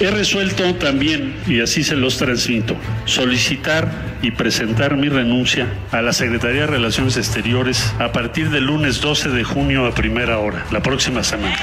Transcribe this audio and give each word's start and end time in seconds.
He 0.00 0.12
resuelto 0.12 0.76
también, 0.76 1.34
y 1.48 1.60
así 1.60 1.82
se 1.82 1.96
los 1.96 2.18
transmito, 2.18 2.76
solicitar 3.04 3.90
y 4.22 4.30
presentar 4.30 4.96
mi 4.96 5.08
renuncia 5.08 5.66
a 5.90 6.00
la 6.00 6.12
Secretaría 6.12 6.62
de 6.62 6.66
Relaciones 6.68 7.16
Exteriores 7.16 7.92
a 7.98 8.12
partir 8.12 8.50
del 8.50 8.66
lunes 8.66 9.00
12 9.00 9.30
de 9.30 9.42
junio 9.42 9.86
a 9.86 9.94
primera 9.94 10.38
hora, 10.38 10.64
la 10.70 10.80
próxima 10.84 11.24
semana. 11.24 11.56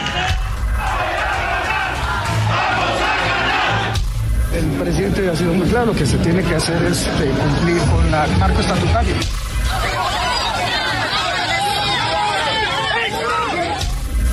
El 4.53 4.65
presidente 4.83 5.29
ha 5.29 5.35
sido 5.35 5.53
muy 5.53 5.69
claro, 5.69 5.93
que 5.93 6.05
se 6.05 6.17
tiene 6.17 6.43
que 6.43 6.55
hacer 6.55 6.83
es 6.83 7.07
eh, 7.07 7.31
cumplir 7.39 7.77
con 7.89 8.11
la 8.11 8.27
marco 8.37 8.59
estatutario. 8.59 9.15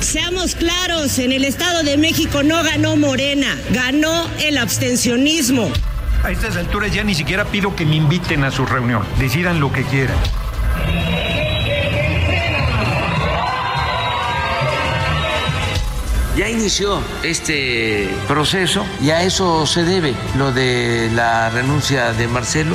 Seamos 0.03 0.56
claros, 0.56 1.19
en 1.20 1.31
el 1.31 1.45
Estado 1.45 1.84
de 1.84 1.97
México 1.97 2.42
no 2.42 2.62
ganó 2.64 2.97
Morena, 2.97 3.56
ganó 3.70 4.28
el 4.41 4.58
abstencionismo. 4.58 5.70
A 6.25 6.31
estas 6.33 6.56
alturas 6.56 6.92
ya 6.92 7.05
ni 7.05 7.14
siquiera 7.14 7.45
pido 7.45 7.77
que 7.77 7.86
me 7.86 7.97
inviten 7.97 8.42
a 8.42 8.50
su 8.50 8.67
reunión, 8.67 9.05
decidan 9.19 9.61
lo 9.61 9.73
que 9.73 9.84
quieran. 9.84 10.17
Ya 16.36 16.48
inició 16.48 17.00
este 17.23 18.08
proceso 18.27 18.84
y 19.00 19.11
a 19.11 19.23
eso 19.23 19.67
se 19.67 19.84
debe 19.84 20.14
lo 20.36 20.53
de 20.53 21.11
la 21.14 21.48
renuncia 21.50 22.12
de 22.12 22.27
Marcelo. 22.27 22.75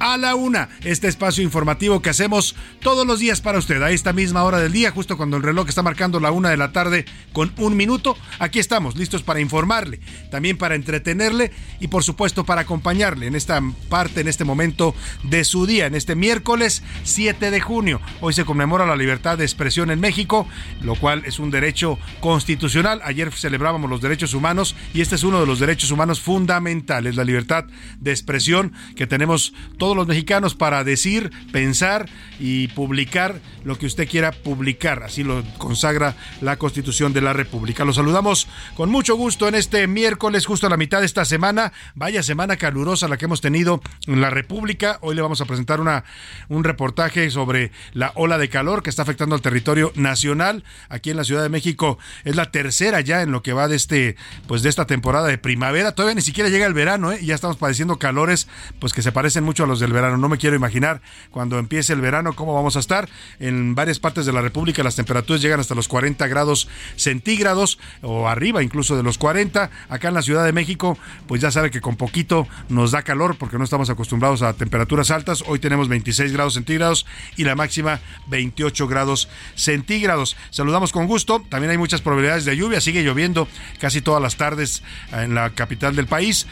a 0.00 0.16
la 0.16 0.34
una, 0.34 0.70
este 0.82 1.08
espacio 1.08 1.44
informativo 1.44 2.02
que 2.02 2.10
hacemos 2.10 2.56
todos 2.80 3.06
los 3.06 3.20
días 3.20 3.40
para 3.40 3.58
usted, 3.58 3.80
a 3.82 3.90
esta 3.90 4.12
misma 4.12 4.42
hora 4.42 4.58
del 4.58 4.72
día, 4.72 4.90
justo 4.90 5.16
cuando 5.16 5.36
el 5.36 5.42
reloj 5.42 5.68
está 5.68 5.82
marcando 5.82 6.18
la 6.18 6.32
una 6.32 6.48
de 6.48 6.56
la 6.56 6.72
tarde 6.72 7.04
con 7.32 7.52
un 7.58 7.76
minuto. 7.76 8.16
Aquí 8.38 8.58
estamos, 8.58 8.96
listos 8.96 9.22
para 9.22 9.40
informarle, 9.40 10.00
también 10.30 10.56
para 10.56 10.74
entretenerle 10.74 11.52
y 11.80 11.88
por 11.88 12.02
supuesto 12.02 12.44
para 12.44 12.62
acompañarle 12.62 13.26
en 13.26 13.36
esta 13.36 13.62
parte, 13.88 14.22
en 14.22 14.28
este 14.28 14.44
momento 14.44 14.94
de 15.22 15.44
su 15.44 15.66
día, 15.66 15.86
en 15.86 15.94
este 15.94 16.14
miércoles 16.14 16.82
7 17.04 17.50
de 17.50 17.60
junio. 17.60 18.00
Hoy 18.22 18.32
se 18.32 18.46
conmemora 18.46 18.86
la 18.86 18.96
libertad 18.96 19.36
de 19.36 19.44
expresión 19.44 19.90
en 19.90 20.00
México, 20.00 20.48
lo 20.80 20.94
cual 20.94 21.22
es 21.26 21.38
un 21.38 21.50
derecho 21.50 21.98
constitucional. 22.20 23.02
Ayer 23.04 23.30
celebrábamos 23.32 23.90
los 23.90 24.00
derechos 24.00 24.32
humanos 24.32 24.74
y 24.94 25.02
este 25.02 25.16
es 25.16 25.24
uno 25.24 25.40
de 25.40 25.46
los 25.46 25.60
derechos 25.60 25.90
humanos 25.90 26.20
fundamentales, 26.20 27.16
la 27.16 27.24
libertad 27.24 27.66
de 27.98 28.12
expresión 28.12 28.72
que 28.96 29.06
tenemos 29.06 29.52
todos 29.76 29.89
los 29.96 30.06
mexicanos 30.06 30.54
para 30.54 30.84
decir, 30.84 31.30
pensar 31.52 32.08
y 32.38 32.68
publicar 32.68 33.40
lo 33.64 33.78
que 33.78 33.86
usted 33.86 34.08
quiera 34.08 34.32
publicar. 34.32 35.02
Así 35.02 35.22
lo 35.22 35.42
consagra 35.58 36.16
la 36.40 36.56
Constitución 36.56 37.12
de 37.12 37.20
la 37.20 37.32
República. 37.32 37.84
Los 37.84 37.96
saludamos 37.96 38.48
con 38.74 38.90
mucho 38.90 39.16
gusto 39.16 39.48
en 39.48 39.54
este 39.54 39.86
miércoles, 39.86 40.46
justo 40.46 40.66
a 40.66 40.70
la 40.70 40.76
mitad 40.76 41.00
de 41.00 41.06
esta 41.06 41.24
semana. 41.24 41.72
Vaya 41.94 42.22
semana 42.22 42.56
calurosa 42.56 43.08
la 43.08 43.16
que 43.16 43.26
hemos 43.26 43.40
tenido 43.40 43.80
en 44.06 44.20
la 44.20 44.30
República. 44.30 44.98
Hoy 45.02 45.14
le 45.14 45.22
vamos 45.22 45.40
a 45.40 45.44
presentar 45.44 45.80
una, 45.80 46.04
un 46.48 46.64
reportaje 46.64 47.30
sobre 47.30 47.72
la 47.92 48.12
ola 48.14 48.38
de 48.38 48.48
calor 48.48 48.82
que 48.82 48.90
está 48.90 49.02
afectando 49.02 49.34
al 49.34 49.42
territorio 49.42 49.92
nacional. 49.94 50.64
Aquí 50.88 51.10
en 51.10 51.16
la 51.16 51.24
Ciudad 51.24 51.42
de 51.42 51.48
México 51.48 51.98
es 52.24 52.36
la 52.36 52.50
tercera 52.50 53.00
ya 53.00 53.22
en 53.22 53.32
lo 53.32 53.42
que 53.42 53.52
va 53.52 53.68
de 53.68 53.76
este, 53.76 54.16
pues 54.46 54.62
de 54.62 54.68
esta 54.68 54.86
temporada 54.86 55.28
de 55.28 55.38
primavera. 55.38 55.92
Todavía 55.92 56.14
ni 56.14 56.22
siquiera 56.22 56.48
llega 56.48 56.66
el 56.66 56.74
verano, 56.74 57.12
¿eh? 57.12 57.20
ya 57.22 57.34
estamos 57.34 57.56
padeciendo 57.56 57.98
calores, 57.98 58.48
pues 58.78 58.92
que 58.92 59.02
se 59.02 59.12
parecen 59.12 59.44
mucho 59.44 59.64
a 59.64 59.66
los 59.66 59.79
del 59.80 59.92
verano. 59.92 60.16
No 60.16 60.28
me 60.28 60.38
quiero 60.38 60.56
imaginar 60.56 61.00
cuando 61.30 61.58
empiece 61.58 61.92
el 61.92 62.00
verano 62.00 62.34
cómo 62.34 62.54
vamos 62.54 62.76
a 62.76 62.80
estar. 62.80 63.08
En 63.38 63.74
varias 63.74 63.98
partes 63.98 64.26
de 64.26 64.32
la 64.32 64.42
República 64.42 64.82
las 64.82 64.96
temperaturas 64.96 65.42
llegan 65.42 65.60
hasta 65.60 65.74
los 65.74 65.88
40 65.88 66.26
grados 66.28 66.68
centígrados 66.96 67.78
o 68.02 68.28
arriba 68.28 68.62
incluso 68.62 68.96
de 68.96 69.02
los 69.02 69.18
40. 69.18 69.70
Acá 69.88 70.08
en 70.08 70.14
la 70.14 70.22
Ciudad 70.22 70.44
de 70.44 70.52
México, 70.52 70.98
pues 71.26 71.40
ya 71.40 71.50
sabe 71.50 71.70
que 71.70 71.80
con 71.80 71.96
poquito 71.96 72.46
nos 72.68 72.92
da 72.92 73.02
calor 73.02 73.36
porque 73.36 73.58
no 73.58 73.64
estamos 73.64 73.90
acostumbrados 73.90 74.42
a 74.42 74.52
temperaturas 74.52 75.10
altas. 75.10 75.42
Hoy 75.46 75.58
tenemos 75.58 75.88
26 75.88 76.32
grados 76.32 76.54
centígrados 76.54 77.06
y 77.36 77.44
la 77.44 77.54
máxima 77.54 78.00
28 78.28 78.86
grados 78.86 79.28
centígrados. 79.54 80.36
Saludamos 80.50 80.92
con 80.92 81.06
gusto. 81.06 81.42
También 81.48 81.70
hay 81.70 81.78
muchas 81.78 82.00
probabilidades 82.00 82.44
de 82.44 82.56
lluvia. 82.56 82.80
Sigue 82.80 83.02
lloviendo 83.02 83.48
casi 83.78 84.00
todas 84.00 84.22
las 84.22 84.36
tardes 84.36 84.82
en 85.12 85.34
la 85.34 85.50
capital 85.50 85.96
del 85.96 86.06
país. 86.06 86.46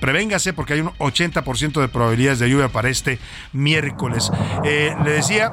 Prevéngase 0.00 0.52
porque 0.52 0.74
hay 0.74 0.80
un 0.80 0.90
80% 0.98 1.80
de 1.80 1.88
probabilidades 1.88 2.38
de 2.38 2.50
lluvia 2.50 2.68
para 2.68 2.88
este 2.88 3.18
miércoles. 3.52 4.30
Eh, 4.64 4.94
le 5.04 5.12
decía 5.12 5.52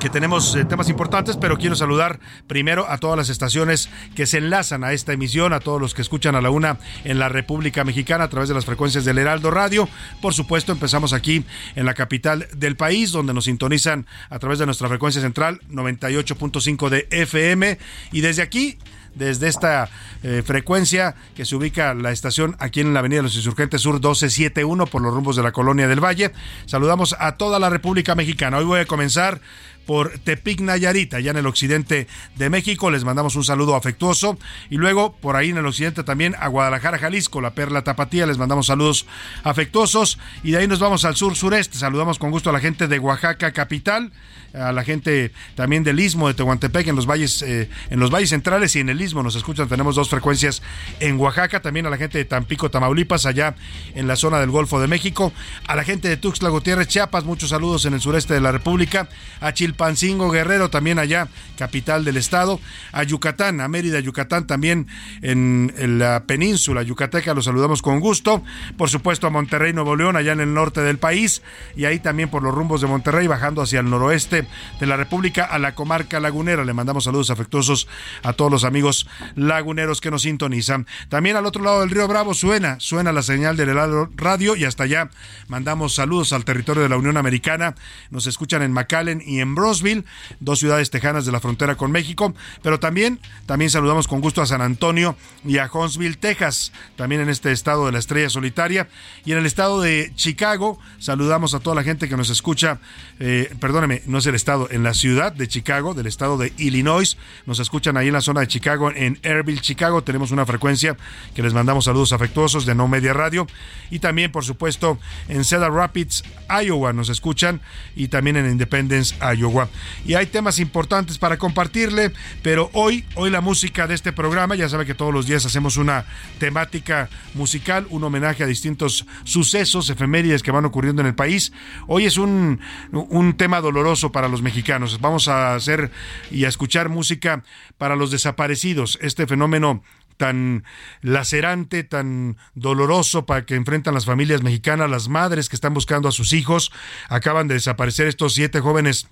que 0.00 0.10
tenemos 0.10 0.54
eh, 0.54 0.64
temas 0.64 0.88
importantes, 0.90 1.36
pero 1.36 1.56
quiero 1.56 1.76
saludar 1.76 2.20
primero 2.46 2.88
a 2.90 2.98
todas 2.98 3.16
las 3.16 3.30
estaciones 3.30 3.88
que 4.14 4.26
se 4.26 4.38
enlazan 4.38 4.84
a 4.84 4.92
esta 4.92 5.12
emisión, 5.12 5.52
a 5.52 5.60
todos 5.60 5.80
los 5.80 5.94
que 5.94 6.02
escuchan 6.02 6.34
a 6.34 6.40
la 6.40 6.50
una 6.50 6.78
en 7.04 7.18
la 7.18 7.28
República 7.28 7.84
Mexicana 7.84 8.24
a 8.24 8.28
través 8.28 8.48
de 8.48 8.54
las 8.54 8.66
frecuencias 8.66 9.04
del 9.04 9.18
Heraldo 9.18 9.50
Radio. 9.50 9.88
Por 10.20 10.34
supuesto, 10.34 10.72
empezamos 10.72 11.12
aquí 11.12 11.44
en 11.74 11.86
la 11.86 11.94
capital 11.94 12.48
del 12.54 12.76
país, 12.76 13.12
donde 13.12 13.32
nos 13.32 13.44
sintonizan 13.44 14.06
a 14.28 14.38
través 14.38 14.58
de 14.58 14.66
nuestra 14.66 14.88
frecuencia 14.88 15.22
central 15.22 15.60
98.5 15.70 16.88
de 16.90 17.08
FM. 17.10 17.78
Y 18.12 18.20
desde 18.20 18.42
aquí 18.42 18.78
desde 19.14 19.48
esta 19.48 19.88
eh, 20.22 20.42
frecuencia 20.44 21.14
que 21.34 21.44
se 21.44 21.56
ubica 21.56 21.94
la 21.94 22.10
estación 22.10 22.56
aquí 22.58 22.80
en 22.80 22.94
la 22.94 23.00
Avenida 23.00 23.22
los 23.22 23.36
Insurgentes 23.36 23.80
Sur 23.80 23.94
1271 23.94 24.86
por 24.86 25.02
los 25.02 25.14
rumbos 25.14 25.36
de 25.36 25.42
la 25.42 25.52
Colonia 25.52 25.88
del 25.88 26.02
Valle. 26.02 26.32
Saludamos 26.66 27.14
a 27.18 27.36
toda 27.36 27.58
la 27.58 27.70
República 27.70 28.14
Mexicana. 28.14 28.58
Hoy 28.58 28.64
voy 28.64 28.80
a 28.80 28.86
comenzar 28.86 29.40
por 29.86 30.18
Tepic 30.18 30.60
Nayarit, 30.60 31.12
allá 31.14 31.30
en 31.30 31.36
el 31.36 31.46
occidente 31.46 32.06
de 32.36 32.50
México. 32.50 32.90
Les 32.90 33.04
mandamos 33.04 33.36
un 33.36 33.44
saludo 33.44 33.76
afectuoso. 33.76 34.38
Y 34.70 34.76
luego, 34.76 35.14
por 35.16 35.36
ahí 35.36 35.50
en 35.50 35.58
el 35.58 35.66
occidente 35.66 36.04
también, 36.04 36.34
a 36.38 36.48
Guadalajara, 36.48 36.98
Jalisco, 36.98 37.40
la 37.40 37.54
Perla 37.54 37.84
Tapatía. 37.84 38.26
Les 38.26 38.38
mandamos 38.38 38.66
saludos 38.66 39.06
afectuosos. 39.42 40.18
Y 40.42 40.52
de 40.52 40.58
ahí 40.58 40.66
nos 40.66 40.80
vamos 40.80 41.04
al 41.04 41.16
sur-sureste. 41.16 41.78
Saludamos 41.78 42.18
con 42.18 42.30
gusto 42.30 42.50
a 42.50 42.52
la 42.52 42.60
gente 42.60 42.88
de 42.88 42.98
Oaxaca, 42.98 43.52
capital 43.52 44.12
a 44.54 44.72
la 44.72 44.84
gente 44.84 45.32
también 45.54 45.84
del 45.84 46.00
Istmo 46.00 46.28
de 46.28 46.34
Tehuantepec 46.34 46.86
en 46.88 46.96
los 46.96 47.06
valles 47.06 47.42
eh, 47.42 47.68
en 47.90 48.00
los 48.00 48.10
valles 48.10 48.30
centrales 48.30 48.74
y 48.76 48.80
en 48.80 48.88
el 48.88 49.00
Istmo 49.00 49.22
nos 49.22 49.36
escuchan. 49.36 49.68
Tenemos 49.68 49.96
dos 49.96 50.08
frecuencias 50.08 50.62
en 51.00 51.18
Oaxaca 51.18 51.60
también 51.60 51.86
a 51.86 51.90
la 51.90 51.96
gente 51.96 52.18
de 52.18 52.24
Tampico 52.24 52.70
Tamaulipas 52.70 53.26
allá 53.26 53.54
en 53.94 54.06
la 54.06 54.16
zona 54.16 54.40
del 54.40 54.50
Golfo 54.50 54.80
de 54.80 54.86
México. 54.86 55.32
A 55.66 55.74
la 55.74 55.84
gente 55.84 56.08
de 56.08 56.16
Tuxtla 56.16 56.48
Gutiérrez 56.48 56.88
Chiapas 56.88 57.24
muchos 57.24 57.50
saludos 57.50 57.84
en 57.84 57.94
el 57.94 58.00
sureste 58.00 58.34
de 58.34 58.40
la 58.40 58.52
República. 58.52 59.08
A 59.40 59.52
Chilpancingo 59.52 60.30
Guerrero, 60.30 60.70
también 60.70 60.98
allá, 60.98 61.28
capital 61.56 62.04
del 62.04 62.16
estado, 62.16 62.60
a 62.92 63.02
Yucatán, 63.02 63.60
a 63.60 63.68
Mérida, 63.68 64.00
Yucatán, 64.00 64.46
también 64.46 64.86
en, 65.22 65.72
la 65.98 66.24
península 66.24 66.82
yucateca, 66.82 67.34
los 67.34 67.44
saludamos 67.46 67.82
con 67.82 68.00
gusto. 68.00 68.42
Por 68.76 68.88
supuesto 68.88 69.26
a 69.26 69.30
Monterrey, 69.30 69.72
Nuevo 69.72 69.96
León, 69.96 70.16
allá 70.16 70.32
en 70.32 70.40
el 70.40 70.54
norte 70.54 70.80
del 70.80 70.98
país, 70.98 71.42
y 71.76 71.84
ahí 71.84 71.98
también 71.98 72.28
por 72.28 72.42
los 72.42 72.54
rumbos 72.54 72.80
de 72.80 72.86
Monterrey, 72.86 73.26
bajando 73.26 73.62
hacia 73.62 73.80
el 73.80 73.90
noroeste 73.90 74.43
de 74.80 74.86
la 74.86 74.96
República, 74.96 75.44
a 75.44 75.58
la 75.58 75.74
comarca 75.74 76.20
lagunera. 76.20 76.64
Le 76.64 76.72
mandamos 76.72 77.04
saludos 77.04 77.30
afectuosos 77.30 77.88
a 78.22 78.32
todos 78.32 78.50
los 78.50 78.64
amigos 78.64 79.06
laguneros 79.36 80.00
que 80.00 80.10
nos 80.10 80.22
sintonizan. 80.22 80.86
También 81.08 81.36
al 81.36 81.46
otro 81.46 81.62
lado 81.62 81.80
del 81.80 81.90
río 81.90 82.08
Bravo 82.08 82.34
suena, 82.34 82.78
suena 82.80 83.12
la 83.12 83.22
señal 83.22 83.56
del 83.56 83.74
radio 84.16 84.56
y 84.56 84.64
hasta 84.64 84.84
allá 84.84 85.10
mandamos 85.48 85.94
saludos 85.94 86.32
al 86.32 86.44
territorio 86.44 86.82
de 86.82 86.88
la 86.88 86.96
Unión 86.96 87.16
Americana. 87.16 87.74
Nos 88.10 88.26
escuchan 88.26 88.62
en 88.62 88.72
McAllen 88.72 89.22
y 89.24 89.40
en 89.40 89.54
Brosville, 89.54 90.04
dos 90.40 90.60
ciudades 90.60 90.90
tejanas 90.90 91.26
de 91.26 91.32
la 91.32 91.40
frontera 91.40 91.76
con 91.76 91.90
México, 91.92 92.34
pero 92.62 92.80
también, 92.80 93.20
también 93.46 93.70
saludamos 93.70 94.08
con 94.08 94.20
gusto 94.20 94.42
a 94.42 94.46
San 94.46 94.60
Antonio 94.60 95.16
y 95.44 95.58
a 95.58 95.70
Huntsville, 95.72 96.16
Texas, 96.16 96.72
también 96.96 97.20
en 97.20 97.28
este 97.28 97.52
estado 97.52 97.86
de 97.86 97.92
la 97.92 97.98
estrella 97.98 98.30
solitaria. 98.30 98.88
Y 99.24 99.32
en 99.32 99.38
el 99.38 99.46
estado 99.46 99.80
de 99.80 100.12
Chicago, 100.14 100.78
saludamos 100.98 101.54
a 101.54 101.60
toda 101.60 101.76
la 101.76 101.82
gente 101.82 102.08
que 102.08 102.16
nos 102.16 102.30
escucha, 102.30 102.78
eh, 103.18 103.54
perdóneme, 103.60 104.02
no 104.06 104.18
es 104.18 104.26
el 104.26 104.33
estado, 104.34 104.68
en 104.70 104.82
la 104.82 104.94
ciudad 104.94 105.32
de 105.32 105.48
Chicago, 105.48 105.94
del 105.94 106.06
estado 106.06 106.36
de 106.36 106.52
Illinois. 106.58 107.16
Nos 107.46 107.58
escuchan 107.58 107.96
ahí 107.96 108.08
en 108.08 108.12
la 108.12 108.20
zona 108.20 108.40
de 108.40 108.48
Chicago, 108.48 108.90
en 108.90 109.18
Airville, 109.22 109.60
Chicago. 109.60 110.02
Tenemos 110.02 110.30
una 110.30 110.46
frecuencia 110.46 110.96
que 111.34 111.42
les 111.42 111.54
mandamos 111.54 111.84
saludos 111.84 112.12
afectuosos 112.12 112.66
de 112.66 112.74
No 112.74 112.88
Media 112.88 113.12
Radio. 113.12 113.46
Y 113.90 113.98
también, 113.98 114.32
por 114.32 114.44
supuesto, 114.44 114.98
en 115.28 115.44
Cedar 115.44 115.72
Rapids, 115.72 116.24
Iowa, 116.48 116.92
nos 116.92 117.08
escuchan. 117.08 117.60
Y 117.96 118.08
también 118.08 118.36
en 118.36 118.50
Independence, 118.50 119.14
Iowa. 119.36 119.68
Y 120.04 120.14
hay 120.14 120.26
temas 120.26 120.58
importantes 120.58 121.18
para 121.18 121.38
compartirle, 121.38 122.12
pero 122.42 122.70
hoy, 122.72 123.04
hoy 123.14 123.30
la 123.30 123.40
música 123.40 123.86
de 123.86 123.94
este 123.94 124.12
programa, 124.12 124.54
ya 124.54 124.68
sabe 124.68 124.86
que 124.86 124.94
todos 124.94 125.12
los 125.12 125.26
días 125.26 125.44
hacemos 125.46 125.76
una 125.76 126.04
temática 126.38 127.08
musical, 127.34 127.86
un 127.90 128.04
homenaje 128.04 128.44
a 128.44 128.46
distintos 128.46 129.06
sucesos, 129.24 129.90
efemérides 129.90 130.42
que 130.42 130.50
van 130.50 130.64
ocurriendo 130.64 131.02
en 131.02 131.06
el 131.06 131.14
país. 131.14 131.52
Hoy 131.86 132.04
es 132.04 132.18
un, 132.18 132.60
un 132.92 133.36
tema 133.36 133.60
doloroso 133.60 134.12
para 134.14 134.28
los 134.28 134.42
mexicanos. 134.42 135.00
Vamos 135.00 135.26
a 135.26 135.56
hacer 135.56 135.90
y 136.30 136.44
a 136.44 136.48
escuchar 136.48 136.88
música 136.88 137.42
para 137.78 137.96
los 137.96 138.12
desaparecidos. 138.12 138.96
Este 139.02 139.26
fenómeno 139.26 139.82
tan 140.16 140.62
lacerante, 141.02 141.82
tan 141.82 142.36
doloroso 142.54 143.26
para 143.26 143.44
que 143.44 143.56
enfrentan 143.56 143.92
las 143.92 144.04
familias 144.04 144.44
mexicanas, 144.44 144.88
las 144.88 145.08
madres 145.08 145.48
que 145.48 145.56
están 145.56 145.74
buscando 145.74 146.08
a 146.08 146.12
sus 146.12 146.32
hijos. 146.32 146.70
Acaban 147.08 147.48
de 147.48 147.54
desaparecer 147.54 148.06
estos 148.06 148.34
siete 148.34 148.60
jóvenes 148.60 149.08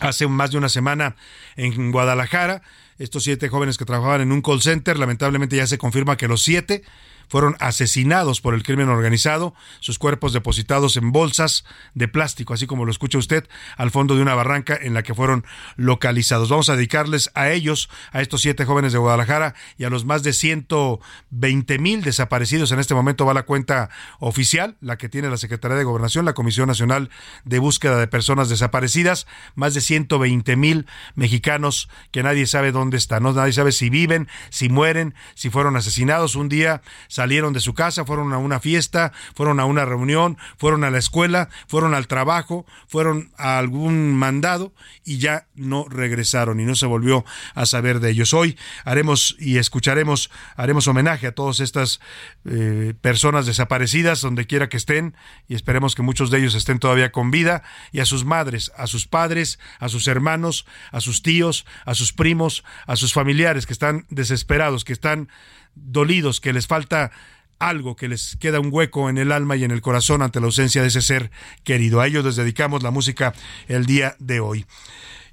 hace 0.00 0.26
más 0.26 0.50
de 0.50 0.58
una 0.58 0.68
semana 0.68 1.14
en 1.54 1.92
Guadalajara. 1.92 2.62
Estos 2.98 3.22
siete 3.22 3.48
jóvenes 3.48 3.78
que 3.78 3.84
trabajaban 3.84 4.20
en 4.20 4.32
un 4.32 4.42
call 4.42 4.62
center, 4.62 4.98
lamentablemente 4.98 5.54
ya 5.54 5.68
se 5.68 5.78
confirma 5.78 6.16
que 6.16 6.26
los 6.26 6.42
siete 6.42 6.82
fueron 7.28 7.56
asesinados 7.60 8.40
por 8.40 8.54
el 8.54 8.62
crimen 8.62 8.88
organizado, 8.88 9.54
sus 9.80 9.98
cuerpos 9.98 10.32
depositados 10.32 10.96
en 10.96 11.12
bolsas 11.12 11.64
de 11.94 12.08
plástico, 12.08 12.54
así 12.54 12.66
como 12.66 12.84
lo 12.84 12.90
escucha 12.90 13.18
usted, 13.18 13.48
al 13.76 13.90
fondo 13.90 14.16
de 14.16 14.22
una 14.22 14.34
barranca 14.34 14.78
en 14.80 14.94
la 14.94 15.02
que 15.02 15.14
fueron 15.14 15.44
localizados. 15.76 16.48
Vamos 16.48 16.68
a 16.68 16.76
dedicarles 16.76 17.30
a 17.34 17.50
ellos, 17.50 17.88
a 18.12 18.20
estos 18.20 18.42
siete 18.42 18.64
jóvenes 18.64 18.92
de 18.92 18.98
Guadalajara 18.98 19.54
y 19.78 19.84
a 19.84 19.90
los 19.90 20.04
más 20.04 20.22
de 20.22 20.32
120 20.32 21.78
mil 21.78 22.02
desaparecidos. 22.02 22.72
En 22.72 22.78
este 22.78 22.94
momento 22.94 23.26
va 23.26 23.34
la 23.34 23.44
cuenta 23.44 23.90
oficial, 24.18 24.76
la 24.80 24.98
que 24.98 25.08
tiene 25.08 25.30
la 25.30 25.36
Secretaría 25.36 25.76
de 25.76 25.84
Gobernación, 25.84 26.24
la 26.24 26.34
Comisión 26.34 26.68
Nacional 26.68 27.10
de 27.44 27.58
Búsqueda 27.58 27.98
de 27.98 28.06
Personas 28.06 28.48
Desaparecidas, 28.48 29.26
más 29.54 29.74
de 29.74 29.80
120 29.80 30.56
mil 30.56 30.86
mexicanos 31.14 31.88
que 32.10 32.22
nadie 32.22 32.46
sabe 32.46 32.72
dónde 32.72 32.96
están, 32.96 33.22
¿no? 33.22 33.32
nadie 33.32 33.52
sabe 33.52 33.72
si 33.72 33.90
viven, 33.90 34.28
si 34.50 34.68
mueren, 34.68 35.14
si 35.34 35.50
fueron 35.50 35.76
asesinados. 35.76 36.36
Un 36.36 36.48
día 36.48 36.82
salieron 37.14 37.52
de 37.52 37.60
su 37.60 37.74
casa, 37.74 38.04
fueron 38.04 38.32
a 38.32 38.38
una 38.38 38.58
fiesta, 38.58 39.12
fueron 39.36 39.60
a 39.60 39.66
una 39.66 39.84
reunión, 39.84 40.36
fueron 40.58 40.82
a 40.82 40.90
la 40.90 40.98
escuela, 40.98 41.48
fueron 41.68 41.94
al 41.94 42.08
trabajo, 42.08 42.66
fueron 42.88 43.30
a 43.38 43.56
algún 43.58 44.12
mandado 44.16 44.72
y 45.04 45.18
ya 45.18 45.46
no 45.54 45.86
regresaron 45.88 46.58
y 46.58 46.64
no 46.64 46.74
se 46.74 46.86
volvió 46.86 47.24
a 47.54 47.66
saber 47.66 48.00
de 48.00 48.10
ellos. 48.10 48.34
Hoy 48.34 48.58
haremos 48.84 49.36
y 49.38 49.58
escucharemos, 49.58 50.28
haremos 50.56 50.88
homenaje 50.88 51.28
a 51.28 51.32
todas 51.36 51.60
estas 51.60 52.00
eh, 52.46 52.94
personas 53.00 53.46
desaparecidas 53.46 54.20
donde 54.20 54.48
quiera 54.48 54.68
que 54.68 54.76
estén 54.76 55.14
y 55.46 55.54
esperemos 55.54 55.94
que 55.94 56.02
muchos 56.02 56.32
de 56.32 56.38
ellos 56.40 56.56
estén 56.56 56.80
todavía 56.80 57.12
con 57.12 57.30
vida 57.30 57.62
y 57.92 58.00
a 58.00 58.06
sus 58.06 58.24
madres, 58.24 58.72
a 58.76 58.88
sus 58.88 59.06
padres, 59.06 59.60
a 59.78 59.88
sus 59.88 60.08
hermanos, 60.08 60.66
a 60.90 61.00
sus 61.00 61.22
tíos, 61.22 61.64
a 61.84 61.94
sus 61.94 62.12
primos, 62.12 62.64
a 62.88 62.96
sus 62.96 63.12
familiares 63.12 63.66
que 63.66 63.72
están 63.72 64.04
desesperados, 64.10 64.82
que 64.82 64.92
están 64.92 65.28
dolidos, 65.74 66.40
que 66.40 66.52
les 66.52 66.66
falta 66.66 67.10
algo, 67.58 67.96
que 67.96 68.08
les 68.08 68.36
queda 68.36 68.60
un 68.60 68.68
hueco 68.70 69.08
en 69.08 69.18
el 69.18 69.32
alma 69.32 69.56
y 69.56 69.64
en 69.64 69.70
el 69.70 69.80
corazón 69.80 70.22
ante 70.22 70.40
la 70.40 70.46
ausencia 70.46 70.82
de 70.82 70.88
ese 70.88 71.00
ser 71.00 71.30
querido. 71.62 72.00
A 72.00 72.06
ellos 72.06 72.24
les 72.24 72.36
dedicamos 72.36 72.82
la 72.82 72.90
música 72.90 73.34
el 73.68 73.86
día 73.86 74.16
de 74.18 74.40
hoy. 74.40 74.66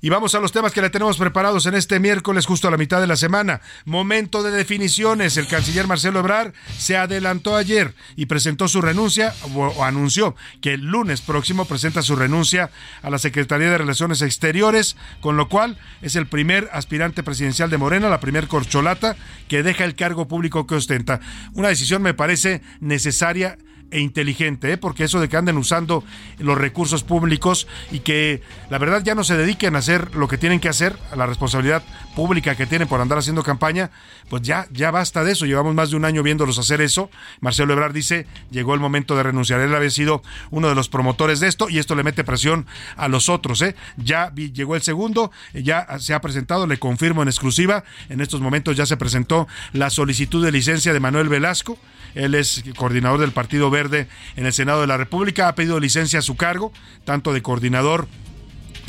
Y 0.03 0.09
vamos 0.09 0.33
a 0.33 0.39
los 0.39 0.51
temas 0.51 0.71
que 0.71 0.81
le 0.81 0.89
tenemos 0.89 1.18
preparados 1.18 1.68
en 1.68 1.75
este 1.75 2.00
miércoles, 2.00 2.48
justo 2.48 2.68
a 2.68 2.71
la 2.71 2.77
mitad 2.77 3.00
de 3.00 3.06
la 3.06 3.15
semana. 3.15 3.62
Momento 3.86 4.42
de 4.42 4.50
definiciones. 4.50 5.38
El 5.38 5.48
canciller 5.48 5.86
Marcelo 5.86 6.19
Ebrard 6.19 6.53
se 6.75 6.98
adelantó 6.98 7.56
ayer 7.56 7.94
y 8.15 8.25
presentó 8.25 8.68
su 8.68 8.81
renuncia 8.81 9.36
o, 9.53 9.83
anunció 9.83 10.36
que 10.59 10.74
el 10.74 10.88
lunes 10.88 11.21
próximo 11.21 11.65
presenta 11.65 12.01
su 12.01 12.15
renuncia 12.15 12.71
a 13.03 13.12
la 13.12 13.19
Secretaría 13.19 13.69
de 13.69 13.77
Relaciones 13.77 14.24
Exteriores, 14.24 14.98
con 15.19 15.38
lo 15.38 15.50
cual 15.50 15.77
es 16.01 16.15
el 16.15 16.25
primer 16.25 16.68
aspirante 16.74 17.21
presidencial 17.21 17.69
de 17.69 17.77
Morena, 17.77 18.09
la 18.09 18.19
primer 18.19 18.47
corcholata 18.47 19.15
que 19.47 19.62
deja 19.62 19.83
el 19.83 19.94
cargo 19.94 20.27
público 20.27 20.65
que 20.65 20.75
ostenta. 20.75 21.19
Una 21.54 21.68
decisión 21.68 22.01
me 22.01 22.15
parece 22.15 22.63
necesaria 22.80 23.59
e 23.92 24.00
inteligente, 24.00 24.74
¿eh? 24.74 24.78
porque 24.78 25.04
eso 25.04 25.20
de 25.20 25.30
que 25.30 25.38
anden 25.38 25.58
usando 25.58 26.04
los 26.40 26.58
recursos 26.58 27.04
públicos 27.04 27.68
y 27.92 28.00
que 28.00 28.42
la 28.70 28.78
verdad 28.78 29.04
ya 29.04 29.16
no 29.16 29.24
se 29.24 29.38
dediquen 29.38 29.76
a 29.76 29.80
hacer 29.80 30.16
lo 30.16 30.28
que 30.28 30.38
tienen 30.38 30.60
que 30.60 30.70
hacer, 30.70 30.98
a 31.12 31.16
la 31.16 31.26
responsabilidad 31.26 31.84
pública 32.16 32.56
que 32.56 32.66
tienen 32.66 32.88
por 32.88 33.02
andar 33.02 33.18
haciendo 33.18 33.44
campaña, 33.44 33.92
pues 34.30 34.42
ya, 34.42 34.68
ya 34.72 34.92
basta 34.92 35.24
de 35.24 35.34
eso. 35.34 35.46
Llevamos 35.46 35.76
más 35.76 35.92
de 35.92 35.98
un 35.98 36.06
año 36.06 36.24
viéndolos 36.24 36.58
hacer 36.58 36.82
eso. 36.82 37.10
Marcelo 37.42 37.74
Ebrard 37.74 37.94
dice, 37.94 38.28
llegó 38.50 38.74
el 38.74 38.80
momento 38.80 39.16
de 39.16 39.24
renunciar. 39.24 39.60
Él 39.60 39.76
había 39.76 39.90
sido 39.90 40.24
uno 40.50 40.70
de 40.70 40.76
los 40.76 40.90
promotores 40.90 41.40
de 41.40 41.48
esto 41.48 41.70
y 41.70 41.80
esto 41.80 41.96
le 41.96 42.04
mete 42.04 42.24
presión 42.24 42.66
a 42.96 43.08
los 43.08 43.30
otros. 43.30 43.62
¿eh? 43.62 43.76
Ya 43.98 44.34
llegó 44.34 44.76
el 44.76 44.82
segundo, 44.82 45.32
ya 45.54 45.88
se 46.00 46.14
ha 46.14 46.22
presentado, 46.22 46.68
le 46.68 46.80
confirmo 46.80 47.22
en 47.22 47.28
exclusiva, 47.28 47.84
en 48.10 48.22
estos 48.22 48.42
momentos 48.42 48.76
ya 48.76 48.86
se 48.86 48.98
presentó 48.98 49.48
la 49.74 49.90
solicitud 49.90 50.44
de 50.44 50.52
licencia 50.52 50.94
de 50.94 51.00
Manuel 51.00 51.30
Velasco. 51.30 51.78
Él 52.16 52.36
es 52.36 52.63
coordinador 52.78 53.19
del 53.19 53.31
Partido 53.31 53.69
Verde 53.69 54.08
en 54.36 54.46
el 54.46 54.54
Senado 54.54 54.81
de 54.81 54.88
la 54.88 54.98
República, 54.98 55.48
ha 55.48 55.56
pedido 55.56 55.80
licencia 55.80 56.19
a 56.19 56.24
su 56.24 56.36
cargo, 56.36 56.72
tanto 57.06 57.34
de 57.34 57.42
coordinador 57.42 58.07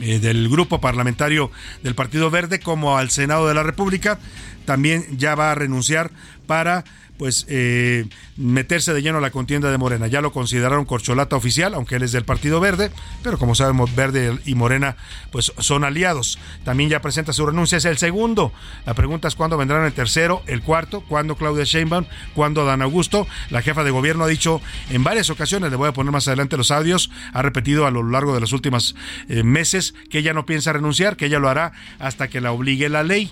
eh, 0.00 0.18
del 0.18 0.48
grupo 0.48 0.80
parlamentario 0.80 1.50
del 1.82 1.94
Partido 1.94 2.30
Verde 2.30 2.60
como 2.60 2.98
al 2.98 3.10
Senado 3.10 3.46
de 3.46 3.54
la 3.54 3.62
República. 3.62 4.18
También 4.64 5.04
ya 5.16 5.34
va 5.34 5.52
a 5.52 5.54
renunciar 5.54 6.10
para 6.46 6.84
pues 7.22 7.46
eh, 7.48 8.06
meterse 8.36 8.92
de 8.92 9.00
lleno 9.00 9.18
a 9.18 9.20
la 9.20 9.30
contienda 9.30 9.70
de 9.70 9.78
Morena. 9.78 10.08
Ya 10.08 10.20
lo 10.20 10.32
consideraron 10.32 10.84
corcholata 10.84 11.36
oficial, 11.36 11.72
aunque 11.74 11.94
él 11.94 12.02
es 12.02 12.10
del 12.10 12.24
Partido 12.24 12.58
Verde, 12.58 12.90
pero 13.22 13.38
como 13.38 13.54
sabemos, 13.54 13.94
Verde 13.94 14.40
y 14.44 14.56
Morena 14.56 14.96
pues 15.30 15.52
son 15.58 15.84
aliados. 15.84 16.40
También 16.64 16.90
ya 16.90 17.00
presenta 17.00 17.32
su 17.32 17.46
renuncia, 17.46 17.78
es 17.78 17.84
el 17.84 17.96
segundo. 17.96 18.52
La 18.86 18.94
pregunta 18.94 19.28
es 19.28 19.36
cuándo 19.36 19.56
vendrán 19.56 19.84
el 19.84 19.92
tercero, 19.92 20.42
el 20.48 20.62
cuarto, 20.62 21.02
cuándo 21.02 21.36
Claudia 21.36 21.62
Sheinbaum, 21.62 22.06
cuándo 22.34 22.64
Dan 22.64 22.82
Augusto. 22.82 23.28
La 23.50 23.62
jefa 23.62 23.84
de 23.84 23.92
gobierno 23.92 24.24
ha 24.24 24.26
dicho 24.26 24.60
en 24.90 25.04
varias 25.04 25.30
ocasiones, 25.30 25.70
le 25.70 25.76
voy 25.76 25.90
a 25.90 25.92
poner 25.92 26.10
más 26.10 26.26
adelante 26.26 26.56
los 26.56 26.72
audios, 26.72 27.08
ha 27.32 27.42
repetido 27.42 27.86
a 27.86 27.92
lo 27.92 28.02
largo 28.02 28.34
de 28.34 28.40
los 28.40 28.52
últimos 28.52 28.96
eh, 29.28 29.44
meses 29.44 29.94
que 30.10 30.18
ella 30.18 30.32
no 30.32 30.44
piensa 30.44 30.72
renunciar, 30.72 31.16
que 31.16 31.26
ella 31.26 31.38
lo 31.38 31.48
hará 31.48 31.70
hasta 32.00 32.26
que 32.26 32.40
la 32.40 32.50
obligue 32.50 32.88
la 32.88 33.04
ley. 33.04 33.30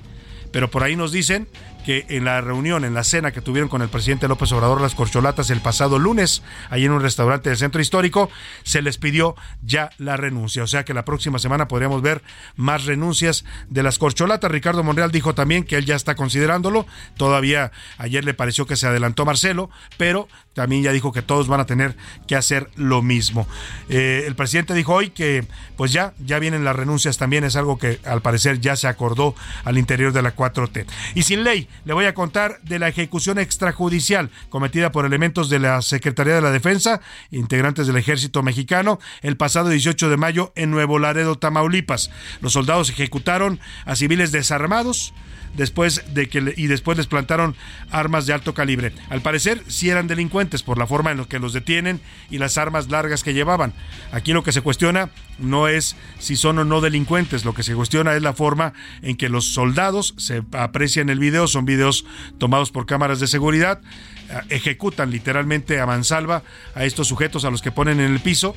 Pero 0.53 0.71
por 0.71 0.83
ahí 0.83 0.97
nos 0.97 1.13
dicen 1.13 1.49
que 1.85 2.07
en 2.09 2.25
la 2.25 2.41
reunión, 2.41 2.85
en 2.85 2.95
la 2.95 3.05
cena 3.05 3.33
que 3.33 3.41
tuvieron 3.41 3.69
con 3.69 3.83
el 3.83 3.89
presidente 3.89 4.29
López 4.29 4.53
Obrador, 4.53 4.81
las 4.81 4.95
corcholatas, 4.95 5.51
el 5.51 5.61
pasado 5.61 5.99
lunes, 5.99 6.43
ahí 6.69 6.85
en 6.85 6.93
un 6.93 7.03
restaurante 7.03 7.51
del 7.51 7.59
centro 7.59 7.81
histórico, 7.81 8.31
se 8.63 8.83
les 8.83 8.99
pidió 8.99 9.35
ya 9.63 9.91
la 9.99 10.17
renuncia. 10.17 10.63
O 10.63 10.67
sea 10.67 10.85
que 10.85 10.95
la 10.95 11.05
próxima 11.05 11.39
semana 11.39 11.69
podríamos 11.69 12.03
ver 12.03 12.23
más 12.57 12.85
renuncias 12.85 13.45
de 13.69 13.83
las 13.83 13.99
corcholatas. 13.99 14.51
Ricardo 14.51 14.83
Monreal 14.83 15.11
dijo 15.11 15.35
también 15.35 15.65
que 15.65 15.77
él 15.77 15.87
ya 15.87 15.97
está 15.97 16.15
considerándolo. 16.15 16.87
Todavía 17.17 17.73
ayer 17.99 18.25
le 18.25 18.35
pareció 18.35 18.67
que 18.67 18.77
se 18.77 18.87
adelantó 18.87 19.25
Marcelo, 19.25 19.71
pero 19.97 20.29
también 20.55 20.83
ya 20.83 20.93
dijo 20.93 21.13
que 21.13 21.23
todos 21.23 21.49
van 21.49 21.61
a 21.61 21.67
tener 21.67 21.97
que 22.27 22.37
hacer 22.37 22.71
lo 22.75 23.03
mismo. 23.03 23.47
Eh, 23.89 24.25
el 24.27 24.35
presidente 24.35 24.75
dijo 24.75 24.95
hoy 24.95 25.11
que 25.11 25.47
pues 25.77 25.93
ya, 25.93 26.13
ya 26.25 26.39
vienen 26.39 26.65
las 26.65 26.77
renuncias 26.77 27.19
también, 27.19 27.45
es 27.45 27.57
algo 27.57 27.79
que 27.79 28.01
al 28.05 28.21
parecer 28.21 28.61
ya 28.61 28.77
se 28.77 28.89
acordó 28.89 29.35
al 29.65 29.79
interior 29.79 30.13
de 30.13 30.23
la 30.23 30.35
4T. 30.35 30.87
Y 31.15 31.23
sin 31.23 31.45
ley, 31.45 31.69
le 31.85 31.95
voy 31.95 32.07
a 32.07 32.15
contar 32.15 32.61
de 32.63 32.79
la 32.79 32.89
ejecución 32.89 33.39
extrajudicial 33.39 34.31
cometida 34.49 34.93
por 34.93 35.07
elementos 35.07 35.49
de 35.49 35.61
la 35.61 35.83
Secretaría 35.83 36.35
de 36.35 36.43
la 36.43 36.51
Defensa, 36.51 37.01
integrantes 37.31 37.87
del 37.87 37.97
ejército 37.97 38.43
mexicano, 38.43 38.99
el 39.23 39.37
pasado 39.37 39.69
18 39.69 40.11
de 40.11 40.17
mayo 40.17 40.53
en 40.57 40.71
Nuevo 40.71 40.99
Laredo, 40.99 41.39
Tamaulipas. 41.39 42.11
Los 42.41 42.53
soldados 42.55 42.91
ejecutaron 42.91 43.61
a 43.85 43.95
civiles 43.97 44.33
desarmados 44.33 45.15
después 45.55 46.15
de 46.15 46.29
que 46.29 46.55
y 46.57 46.67
después 46.67 46.97
les 46.97 47.07
plantaron 47.07 47.57
armas 47.91 48.27
de 48.27 48.33
alto 48.33 48.55
calibre. 48.55 48.93
Al 49.09 49.21
parecer 49.21 49.63
sí 49.67 49.91
eran 49.91 50.07
delincuentes 50.07 50.63
por 50.63 50.79
la 50.79 50.87
forma 50.87 51.11
en 51.11 51.19
la 51.19 51.25
que 51.25 51.39
los 51.39 51.53
detienen 51.53 52.01
y 52.31 52.39
las 52.39 52.59
armas 52.59 52.91
largas 52.91 53.23
que 53.23 53.35
llevaban. 53.35 53.73
Aquí 54.13 54.33
lo 54.33 54.43
que 54.43 54.53
se 54.53 54.63
cuestiona 54.63 55.11
no 55.39 55.69
es 55.69 55.97
si 56.19 56.37
son 56.37 56.59
o 56.59 56.65
no 56.65 56.81
delincuentes, 56.81 57.45
lo 57.45 57.55
que 57.55 57.63
se 57.63 57.75
cuestiona 57.75 58.15
es 58.15 58.23
la 58.23 58.33
forma 58.33 58.73
en 59.03 59.17
que 59.17 59.29
los 59.29 59.53
soldados 59.53 60.15
se 60.17 60.43
aprecian 60.53 61.11
el 61.11 61.19
video, 61.19 61.47
son 61.47 61.65
videos 61.65 62.05
tomados 62.39 62.71
por 62.71 62.87
cámaras 62.87 63.21
de 63.21 63.27
seguridad, 63.27 63.81
eh, 64.29 64.41
ejecutan 64.51 65.11
literalmente 65.11 65.81
a 65.81 65.87
mansalva 65.87 66.43
a 66.75 66.85
estos 66.85 67.09
sujetos 67.09 67.45
a 67.45 67.51
los 67.51 67.63
que 67.63 67.73
ponen 67.73 68.01
en 68.01 68.13
el 68.13 68.21
piso 68.21 68.55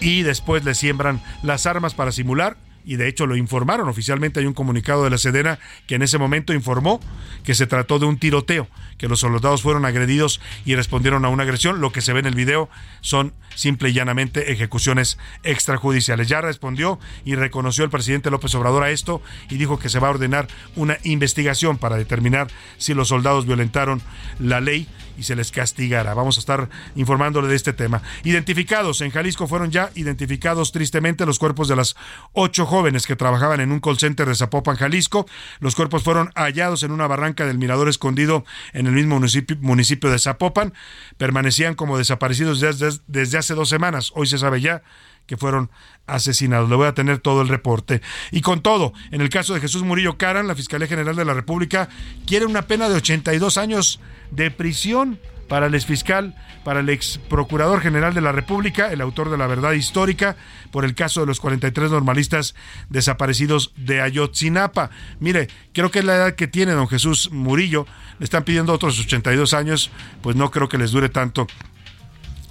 y 0.00 0.22
después 0.22 0.64
les 0.64 0.78
siembran 0.78 1.22
las 1.42 1.66
armas 1.66 1.94
para 1.94 2.12
simular 2.12 2.56
y 2.90 2.96
de 2.96 3.06
hecho 3.06 3.28
lo 3.28 3.36
informaron 3.36 3.88
oficialmente. 3.88 4.40
Hay 4.40 4.46
un 4.46 4.52
comunicado 4.52 5.04
de 5.04 5.10
la 5.10 5.16
Sedena 5.16 5.60
que 5.86 5.94
en 5.94 6.02
ese 6.02 6.18
momento 6.18 6.52
informó 6.52 6.98
que 7.44 7.54
se 7.54 7.68
trató 7.68 8.00
de 8.00 8.06
un 8.06 8.18
tiroteo, 8.18 8.66
que 8.98 9.06
los 9.06 9.20
soldados 9.20 9.62
fueron 9.62 9.84
agredidos 9.84 10.40
y 10.64 10.74
respondieron 10.74 11.24
a 11.24 11.28
una 11.28 11.44
agresión. 11.44 11.80
Lo 11.80 11.92
que 11.92 12.00
se 12.00 12.12
ve 12.12 12.18
en 12.18 12.26
el 12.26 12.34
video 12.34 12.68
son 13.00 13.32
simple 13.54 13.90
y 13.90 13.92
llanamente 13.92 14.50
ejecuciones 14.50 15.18
extrajudiciales. 15.44 16.26
Ya 16.26 16.40
respondió 16.40 16.98
y 17.24 17.36
reconoció 17.36 17.84
el 17.84 17.90
presidente 17.90 18.28
López 18.28 18.56
Obrador 18.56 18.82
a 18.82 18.90
esto 18.90 19.22
y 19.48 19.56
dijo 19.56 19.78
que 19.78 19.88
se 19.88 20.00
va 20.00 20.08
a 20.08 20.10
ordenar 20.10 20.48
una 20.74 20.98
investigación 21.04 21.78
para 21.78 21.94
determinar 21.94 22.48
si 22.76 22.94
los 22.94 23.06
soldados 23.06 23.46
violentaron 23.46 24.02
la 24.40 24.60
ley 24.60 24.88
y 25.20 25.22
se 25.22 25.36
les 25.36 25.52
castigará. 25.52 26.14
Vamos 26.14 26.38
a 26.38 26.40
estar 26.40 26.70
informándole 26.96 27.46
de 27.46 27.54
este 27.54 27.74
tema. 27.74 28.02
Identificados 28.24 29.02
en 29.02 29.10
Jalisco 29.10 29.46
fueron 29.46 29.70
ya 29.70 29.90
identificados 29.94 30.72
tristemente 30.72 31.26
los 31.26 31.38
cuerpos 31.38 31.68
de 31.68 31.76
las 31.76 31.94
ocho 32.32 32.64
jóvenes 32.64 33.06
que 33.06 33.16
trabajaban 33.16 33.60
en 33.60 33.70
un 33.70 33.80
call 33.80 33.98
center 33.98 34.26
de 34.26 34.34
Zapopan, 34.34 34.76
Jalisco. 34.76 35.26
Los 35.60 35.74
cuerpos 35.74 36.02
fueron 36.02 36.32
hallados 36.34 36.82
en 36.84 36.90
una 36.90 37.06
barranca 37.06 37.44
del 37.44 37.58
Mirador 37.58 37.90
Escondido 37.90 38.46
en 38.72 38.86
el 38.86 38.94
mismo 38.94 39.16
municipio, 39.16 39.58
municipio 39.60 40.10
de 40.10 40.18
Zapopan. 40.18 40.72
Permanecían 41.18 41.74
como 41.74 41.98
desaparecidos 41.98 42.60
desde, 42.60 42.98
desde 43.06 43.36
hace 43.36 43.54
dos 43.54 43.68
semanas. 43.68 44.12
Hoy 44.14 44.26
se 44.26 44.38
sabe 44.38 44.62
ya 44.62 44.82
que 45.30 45.36
fueron 45.36 45.70
asesinados. 46.08 46.68
Le 46.68 46.74
voy 46.74 46.88
a 46.88 46.92
tener 46.92 47.18
todo 47.18 47.40
el 47.40 47.46
reporte. 47.46 48.02
Y 48.32 48.40
con 48.40 48.62
todo, 48.62 48.92
en 49.12 49.20
el 49.20 49.28
caso 49.28 49.54
de 49.54 49.60
Jesús 49.60 49.84
Murillo 49.84 50.18
Caran, 50.18 50.48
la 50.48 50.56
Fiscalía 50.56 50.88
General 50.88 51.14
de 51.14 51.24
la 51.24 51.34
República 51.34 51.88
quiere 52.26 52.46
una 52.46 52.62
pena 52.62 52.88
de 52.88 52.96
82 52.96 53.56
años 53.56 54.00
de 54.32 54.50
prisión 54.50 55.20
para 55.46 55.66
el 55.66 55.76
exfiscal, 55.76 56.34
para 56.64 56.80
el 56.80 56.88
ex 56.88 57.18
procurador 57.28 57.80
general 57.80 58.12
de 58.12 58.22
la 58.22 58.32
República, 58.32 58.90
el 58.90 59.00
autor 59.00 59.30
de 59.30 59.38
la 59.38 59.46
verdad 59.46 59.70
histórica, 59.70 60.34
por 60.72 60.84
el 60.84 60.96
caso 60.96 61.20
de 61.20 61.26
los 61.26 61.38
43 61.38 61.92
normalistas 61.92 62.56
desaparecidos 62.88 63.72
de 63.76 64.00
Ayotzinapa. 64.00 64.90
Mire, 65.20 65.46
creo 65.72 65.92
que 65.92 66.00
es 66.00 66.04
la 66.04 66.16
edad 66.16 66.34
que 66.34 66.48
tiene 66.48 66.72
don 66.72 66.88
Jesús 66.88 67.30
Murillo. 67.30 67.86
Le 68.18 68.24
están 68.24 68.42
pidiendo 68.42 68.72
otros 68.72 68.98
82 68.98 69.54
años, 69.54 69.92
pues 70.22 70.34
no 70.34 70.50
creo 70.50 70.68
que 70.68 70.76
les 70.76 70.90
dure 70.90 71.08
tanto 71.08 71.46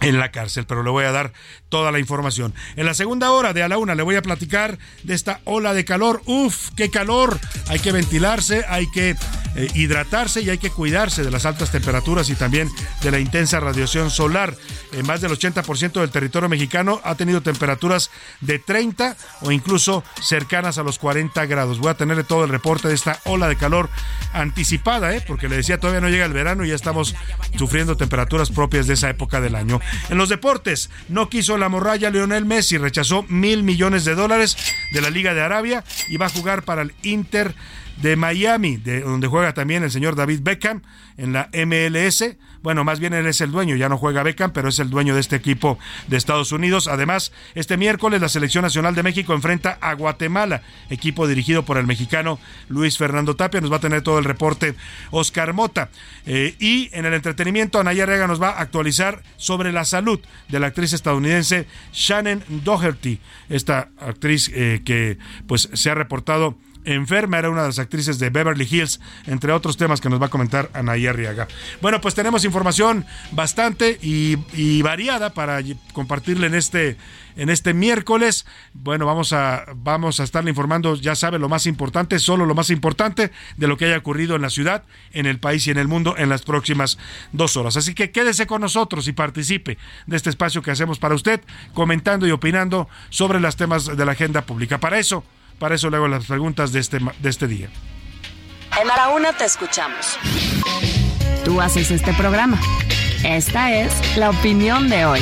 en 0.01 0.19
la 0.19 0.31
cárcel, 0.31 0.65
pero 0.65 0.83
le 0.83 0.89
voy 0.89 1.05
a 1.05 1.11
dar 1.11 1.33
toda 1.69 1.91
la 1.91 1.99
información. 1.99 2.53
En 2.75 2.85
la 2.85 2.93
segunda 2.93 3.31
hora 3.31 3.53
de 3.53 3.63
a 3.63 3.69
la 3.69 3.77
una 3.77 3.95
le 3.95 4.03
voy 4.03 4.15
a 4.15 4.21
platicar 4.21 4.77
de 5.03 5.13
esta 5.13 5.39
ola 5.45 5.73
de 5.73 5.85
calor. 5.85 6.21
Uf, 6.25 6.69
qué 6.75 6.89
calor. 6.89 7.39
Hay 7.67 7.79
que 7.79 7.91
ventilarse, 7.91 8.65
hay 8.67 8.89
que 8.91 9.15
eh, 9.55 9.67
hidratarse 9.75 10.41
y 10.41 10.49
hay 10.49 10.57
que 10.57 10.71
cuidarse 10.71 11.23
de 11.23 11.31
las 11.31 11.45
altas 11.45 11.71
temperaturas 11.71 12.29
y 12.29 12.35
también 12.35 12.69
de 13.01 13.11
la 13.11 13.19
intensa 13.19 13.59
radiación 13.59 14.09
solar. 14.09 14.55
En 14.91 15.05
más 15.05 15.21
del 15.21 15.31
80% 15.31 15.93
del 15.99 16.09
territorio 16.09 16.49
mexicano 16.49 16.99
ha 17.03 17.15
tenido 17.15 17.41
temperaturas 17.41 18.09
de 18.41 18.59
30 18.59 19.15
o 19.41 19.51
incluso 19.51 20.03
cercanas 20.21 20.77
a 20.77 20.83
los 20.83 20.97
40 20.97 21.45
grados. 21.45 21.79
Voy 21.79 21.91
a 21.91 21.97
tenerle 21.97 22.23
todo 22.23 22.43
el 22.43 22.49
reporte 22.49 22.87
de 22.87 22.95
esta 22.95 23.19
ola 23.25 23.47
de 23.47 23.55
calor 23.55 23.89
anticipada, 24.33 25.15
¿eh? 25.15 25.23
porque 25.25 25.47
le 25.47 25.57
decía 25.57 25.79
todavía 25.79 26.01
no 26.01 26.09
llega 26.09 26.25
el 26.25 26.33
verano 26.33 26.65
y 26.65 26.69
ya 26.69 26.75
estamos 26.75 27.15
sufriendo 27.57 27.95
temperaturas 27.97 28.49
propias 28.49 28.87
de 28.87 28.95
esa 28.95 29.09
época 29.09 29.41
del 29.41 29.55
año. 29.55 29.79
En 30.09 30.17
los 30.17 30.29
deportes, 30.29 30.89
no 31.07 31.29
quiso 31.29 31.57
la 31.59 31.69
morralla 31.69 32.09
Lionel 32.09 32.45
Messi, 32.45 32.77
rechazó 32.77 33.23
mil 33.29 33.63
millones 33.63 34.05
de 34.05 34.15
dólares 34.15 34.57
de 34.93 35.01
la 35.01 35.09
Liga 35.09 35.33
de 35.33 35.41
Arabia 35.41 35.83
y 36.09 36.17
va 36.17 36.27
a 36.27 36.29
jugar 36.29 36.63
para 36.63 36.81
el 36.81 36.93
Inter 37.03 37.53
de 38.01 38.15
Miami, 38.15 38.77
de 38.77 39.01
donde 39.01 39.27
juega 39.27 39.53
también 39.53 39.83
el 39.83 39.91
señor 39.91 40.15
David 40.15 40.39
Beckham 40.41 40.81
en 41.17 41.33
la 41.33 41.49
MLS. 41.53 42.23
Bueno, 42.61 42.83
más 42.83 42.99
bien 42.99 43.13
él 43.13 43.25
es 43.25 43.39
el 43.41 43.51
dueño, 43.51 43.75
ya 43.75 43.87
no 43.87 43.97
juega 43.97 44.23
Beckham, 44.23 44.51
pero 44.51 44.69
es 44.69 44.79
el 44.79 44.89
dueño 44.89 45.13
de 45.13 45.21
este 45.21 45.37
equipo 45.37 45.79
de 46.07 46.17
Estados 46.17 46.51
Unidos. 46.51 46.87
Además, 46.87 47.31
este 47.55 47.77
miércoles 47.77 48.19
la 48.19 48.29
Selección 48.29 48.63
Nacional 48.63 48.95
de 48.95 49.03
México 49.03 49.33
enfrenta 49.33 49.77
a 49.79 49.93
Guatemala, 49.93 50.61
equipo 50.89 51.27
dirigido 51.27 51.63
por 51.63 51.77
el 51.77 51.87
mexicano 51.87 52.39
Luis 52.67 52.97
Fernando 52.97 53.35
Tapia. 53.35 53.61
Nos 53.61 53.71
va 53.71 53.77
a 53.77 53.81
tener 53.81 54.01
todo 54.01 54.19
el 54.19 54.25
reporte 54.25 54.75
Oscar 55.11 55.53
Mota. 55.53 55.89
Eh, 56.25 56.55
y 56.59 56.89
en 56.91 57.05
el 57.05 57.13
entretenimiento, 57.13 57.79
Anaya 57.79 58.05
Rega 58.05 58.27
nos 58.27 58.41
va 58.41 58.49
a 58.49 58.61
actualizar 58.61 59.23
sobre 59.37 59.71
la 59.71 59.85
salud 59.85 60.19
de 60.49 60.59
la 60.59 60.67
actriz 60.67 60.93
estadounidense 60.93 61.67
Shannon 61.93 62.43
Doherty, 62.49 63.19
esta 63.49 63.89
actriz 63.97 64.51
eh, 64.53 64.81
que 64.83 65.17
pues 65.47 65.69
se 65.73 65.89
ha 65.89 65.95
reportado 65.95 66.57
enferma, 66.85 67.37
era 67.39 67.49
una 67.49 67.61
de 67.61 67.67
las 67.67 67.79
actrices 67.79 68.19
de 68.19 68.29
Beverly 68.29 68.67
Hills, 68.69 68.99
entre 69.27 69.51
otros 69.51 69.77
temas 69.77 70.01
que 70.01 70.09
nos 70.09 70.21
va 70.21 70.27
a 70.27 70.29
comentar 70.29 70.69
Anaí 70.73 71.07
Arriaga. 71.07 71.47
Bueno, 71.81 72.01
pues 72.01 72.15
tenemos 72.15 72.45
información 72.45 73.05
bastante 73.31 73.97
y, 74.01 74.81
variada 74.81 75.33
para 75.33 75.61
compartirle 75.93 76.47
en 76.47 76.55
este, 76.55 76.97
en 77.35 77.49
este 77.49 77.73
miércoles. 77.73 78.45
Bueno, 78.73 79.05
vamos 79.05 79.33
a, 79.33 79.65
vamos 79.75 80.19
a 80.19 80.23
estarle 80.23 80.49
informando, 80.49 80.95
ya 80.95 81.15
sabe, 81.15 81.37
lo 81.37 81.49
más 81.49 81.65
importante, 81.65 82.17
solo 82.19 82.45
lo 82.45 82.55
más 82.55 82.69
importante 82.69 83.31
de 83.57 83.67
lo 83.67 83.77
que 83.77 83.85
haya 83.85 83.97
ocurrido 83.97 84.35
en 84.35 84.41
la 84.41 84.49
ciudad, 84.49 84.83
en 85.11 85.25
el 85.25 85.39
país 85.39 85.67
y 85.67 85.71
en 85.71 85.77
el 85.77 85.87
mundo 85.87 86.15
en 86.17 86.29
las 86.29 86.43
próximas 86.43 86.97
dos 87.33 87.57
horas. 87.57 87.77
Así 87.77 87.93
que 87.93 88.11
quédese 88.11 88.47
con 88.47 88.61
nosotros 88.61 89.07
y 89.07 89.11
participe 89.11 89.77
de 90.07 90.15
este 90.15 90.29
espacio 90.29 90.61
que 90.61 90.71
hacemos 90.71 90.99
para 90.99 91.15
usted, 91.15 91.41
comentando 91.73 92.25
y 92.27 92.31
opinando 92.31 92.87
sobre 93.09 93.39
los 93.39 93.55
temas 93.55 93.85
de 93.85 94.05
la 94.05 94.13
agenda 94.13 94.43
pública. 94.43 94.79
Para 94.79 94.99
eso, 94.99 95.23
para 95.59 95.75
eso 95.75 95.89
le 95.89 95.97
hago 95.97 96.07
las 96.07 96.25
preguntas 96.25 96.71
de 96.71 96.79
este, 96.79 96.99
de 97.19 97.29
este 97.29 97.47
día. 97.47 97.69
En 98.81 98.89
A 98.89 99.09
Una 99.09 99.33
te 99.33 99.45
escuchamos. 99.45 100.17
Tú 101.43 101.61
haces 101.61 101.91
este 101.91 102.13
programa. 102.13 102.59
Esta 103.23 103.73
es 103.73 104.17
la 104.17 104.29
opinión 104.29 104.89
de 104.89 105.05
hoy. 105.05 105.19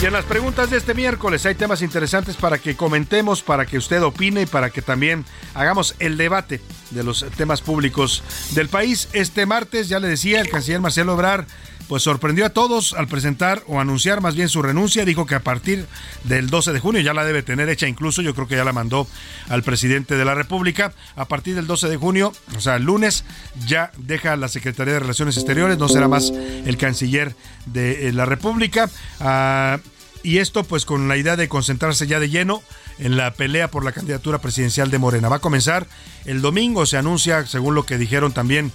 Y 0.00 0.06
en 0.06 0.12
las 0.12 0.24
preguntas 0.24 0.70
de 0.70 0.76
este 0.76 0.94
miércoles 0.94 1.44
hay 1.44 1.56
temas 1.56 1.82
interesantes 1.82 2.36
para 2.36 2.58
que 2.58 2.76
comentemos, 2.76 3.42
para 3.42 3.66
que 3.66 3.78
usted 3.78 4.00
opine 4.02 4.42
y 4.42 4.46
para 4.46 4.70
que 4.70 4.80
también 4.80 5.24
hagamos 5.54 5.96
el 5.98 6.16
debate 6.16 6.60
de 6.90 7.02
los 7.02 7.26
temas 7.36 7.62
públicos 7.62 8.22
del 8.52 8.68
país. 8.68 9.08
Este 9.12 9.44
martes, 9.44 9.88
ya 9.88 9.98
le 9.98 10.06
decía, 10.06 10.40
el 10.40 10.50
canciller 10.50 10.80
Marcelo 10.80 11.14
Obrar 11.14 11.46
pues 11.88 12.02
sorprendió 12.02 12.44
a 12.44 12.50
todos 12.50 12.92
al 12.92 13.08
presentar 13.08 13.62
o 13.66 13.80
anunciar 13.80 14.20
más 14.20 14.36
bien 14.36 14.48
su 14.48 14.62
renuncia. 14.62 15.04
Dijo 15.04 15.26
que 15.26 15.34
a 15.34 15.40
partir 15.40 15.86
del 16.24 16.50
12 16.50 16.72
de 16.72 16.80
junio 16.80 17.00
ya 17.00 17.14
la 17.14 17.24
debe 17.24 17.42
tener 17.42 17.68
hecha, 17.68 17.88
incluso 17.88 18.22
yo 18.22 18.34
creo 18.34 18.46
que 18.46 18.56
ya 18.56 18.64
la 18.64 18.72
mandó 18.72 19.06
al 19.48 19.62
presidente 19.62 20.16
de 20.16 20.24
la 20.24 20.34
República. 20.34 20.92
A 21.16 21.24
partir 21.24 21.54
del 21.54 21.66
12 21.66 21.88
de 21.88 21.96
junio, 21.96 22.32
o 22.56 22.60
sea, 22.60 22.76
el 22.76 22.84
lunes, 22.84 23.24
ya 23.66 23.90
deja 23.96 24.36
la 24.36 24.48
Secretaría 24.48 24.94
de 24.94 25.00
Relaciones 25.00 25.36
Exteriores, 25.36 25.78
no 25.78 25.88
será 25.88 26.08
más 26.08 26.30
el 26.30 26.76
canciller 26.76 27.34
de 27.66 28.08
eh, 28.08 28.12
la 28.12 28.26
República. 28.26 28.90
Ah, 29.20 29.78
y 30.22 30.38
esto 30.38 30.64
pues 30.64 30.84
con 30.84 31.08
la 31.08 31.16
idea 31.16 31.36
de 31.36 31.48
concentrarse 31.48 32.06
ya 32.06 32.20
de 32.20 32.28
lleno 32.28 32.62
en 32.98 33.16
la 33.16 33.32
pelea 33.32 33.70
por 33.70 33.84
la 33.84 33.92
candidatura 33.92 34.38
presidencial 34.38 34.90
de 34.90 34.98
Morena. 34.98 35.28
Va 35.28 35.36
a 35.36 35.40
comenzar 35.40 35.86
el 36.26 36.42
domingo, 36.42 36.84
se 36.86 36.98
anuncia, 36.98 37.46
según 37.46 37.74
lo 37.74 37.86
que 37.86 37.96
dijeron 37.96 38.32
también 38.32 38.72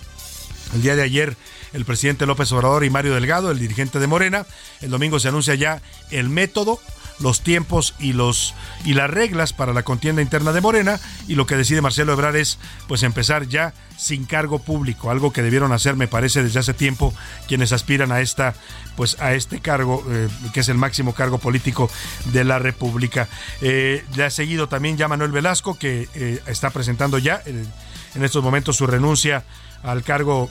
el 0.74 0.82
día 0.82 0.96
de 0.96 1.04
ayer 1.04 1.38
el 1.74 1.86
presidente 1.86 2.26
López 2.26 2.52
Obrador 2.52 2.86
y 2.86 2.90
Mario 2.90 3.16
Delgado, 3.16 3.52
el 3.52 3.60
dirigente 3.60 4.00
de 4.00 4.08
Morena. 4.08 4.46
El 4.82 4.92
domingo 4.92 5.20
se 5.20 5.28
anuncia 5.28 5.56
ya 5.56 5.82
el 6.12 6.30
método 6.30 6.80
los 7.20 7.42
tiempos 7.42 7.96
y 8.00 8.14
los 8.14 8.54
y 8.84 8.94
las 8.94 9.10
reglas 9.10 9.54
para 9.54 9.74
la 9.74 9.84
contienda 9.84 10.22
interna 10.22 10.52
de 10.52 10.62
Morena 10.62 11.00
y 11.28 11.36
lo 11.36 11.46
que 11.46 11.56
decide 11.56 11.82
Marcelo 11.82 12.14
Ebrard 12.14 12.36
es 12.36 12.60
pues 12.88 13.04
empezar 13.04 13.48
ya 13.48 13.74
sin 13.98 14.26
cargo 14.26 14.60
público, 14.60 15.12
algo 15.12 15.32
que 15.32 15.42
debieron 15.42 15.72
hacer 15.72 15.96
me 15.96 16.08
parece 16.08 16.44
desde 16.44 16.60
hace 16.60 16.74
tiempo 16.74 17.14
quienes 17.48 17.72
aspiran 17.72 18.12
a 18.12 18.22
esta 18.22 18.56
pues 18.96 19.20
a 19.22 19.34
este 19.34 19.60
cargo 19.60 20.04
eh, 20.10 20.28
que 20.54 20.62
es 20.62 20.70
el 20.70 20.78
máximo 20.78 21.14
cargo 21.14 21.38
político 21.38 21.90
de 22.32 22.44
la 22.44 22.60
República. 22.60 23.28
Eh, 23.62 24.04
le 24.16 24.24
ha 24.26 24.30
seguido 24.30 24.68
también 24.68 24.98
ya 24.98 25.08
Manuel 25.08 25.32
Velasco 25.32 25.78
que 25.78 26.10
eh, 26.16 26.42
está 26.48 26.72
presentando 26.72 27.18
ya 27.18 27.42
en 27.46 28.24
estos 28.24 28.44
momentos 28.44 28.76
su 28.76 28.88
renuncia 28.88 29.44
al 29.84 30.04
cargo 30.04 30.50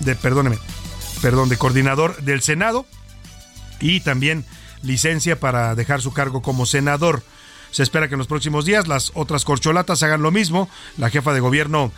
de, 0.00 0.14
perdóneme, 0.14 0.58
perdón, 1.22 1.48
de 1.48 1.56
coordinador 1.56 2.16
del 2.22 2.42
Senado 2.42 2.86
y 3.80 4.00
también 4.00 4.44
licencia 4.82 5.38
para 5.38 5.74
dejar 5.74 6.00
su 6.00 6.12
cargo 6.12 6.42
como 6.42 6.66
senador. 6.66 7.22
Se 7.70 7.82
espera 7.82 8.08
que 8.08 8.14
en 8.14 8.18
los 8.18 8.28
próximos 8.28 8.64
días 8.64 8.86
las 8.86 9.10
otras 9.14 9.44
corcholatas 9.44 10.02
hagan 10.02 10.22
lo 10.22 10.30
mismo. 10.30 10.68
La 10.96 11.10
jefa 11.10 11.32
de 11.32 11.40
gobierno 11.40 11.90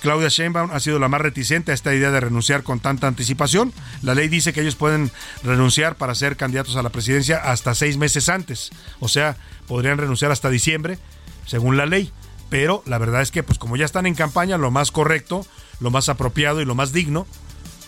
Claudia 0.00 0.28
Sheinbaum 0.28 0.70
ha 0.70 0.80
sido 0.80 0.98
la 0.98 1.08
más 1.08 1.22
reticente 1.22 1.72
a 1.72 1.74
esta 1.74 1.94
idea 1.94 2.10
de 2.10 2.20
renunciar 2.20 2.62
con 2.62 2.78
tanta 2.78 3.08
anticipación. 3.08 3.72
La 4.02 4.14
ley 4.14 4.28
dice 4.28 4.52
que 4.52 4.60
ellos 4.60 4.76
pueden 4.76 5.10
renunciar 5.42 5.96
para 5.96 6.14
ser 6.14 6.36
candidatos 6.36 6.76
a 6.76 6.82
la 6.82 6.90
presidencia 6.90 7.38
hasta 7.38 7.74
seis 7.74 7.96
meses 7.96 8.28
antes. 8.28 8.70
O 9.00 9.08
sea, 9.08 9.36
podrían 9.66 9.98
renunciar 9.98 10.30
hasta 10.30 10.50
diciembre, 10.50 10.98
según 11.46 11.76
la 11.76 11.86
ley. 11.86 12.12
Pero 12.50 12.82
la 12.86 12.98
verdad 12.98 13.22
es 13.22 13.30
que, 13.30 13.42
pues 13.42 13.58
como 13.58 13.76
ya 13.76 13.86
están 13.86 14.06
en 14.06 14.14
campaña, 14.14 14.58
lo 14.58 14.70
más 14.70 14.92
correcto, 14.92 15.46
lo 15.80 15.90
más 15.90 16.08
apropiado 16.08 16.60
y 16.60 16.66
lo 16.66 16.74
más 16.74 16.92
digno 16.92 17.26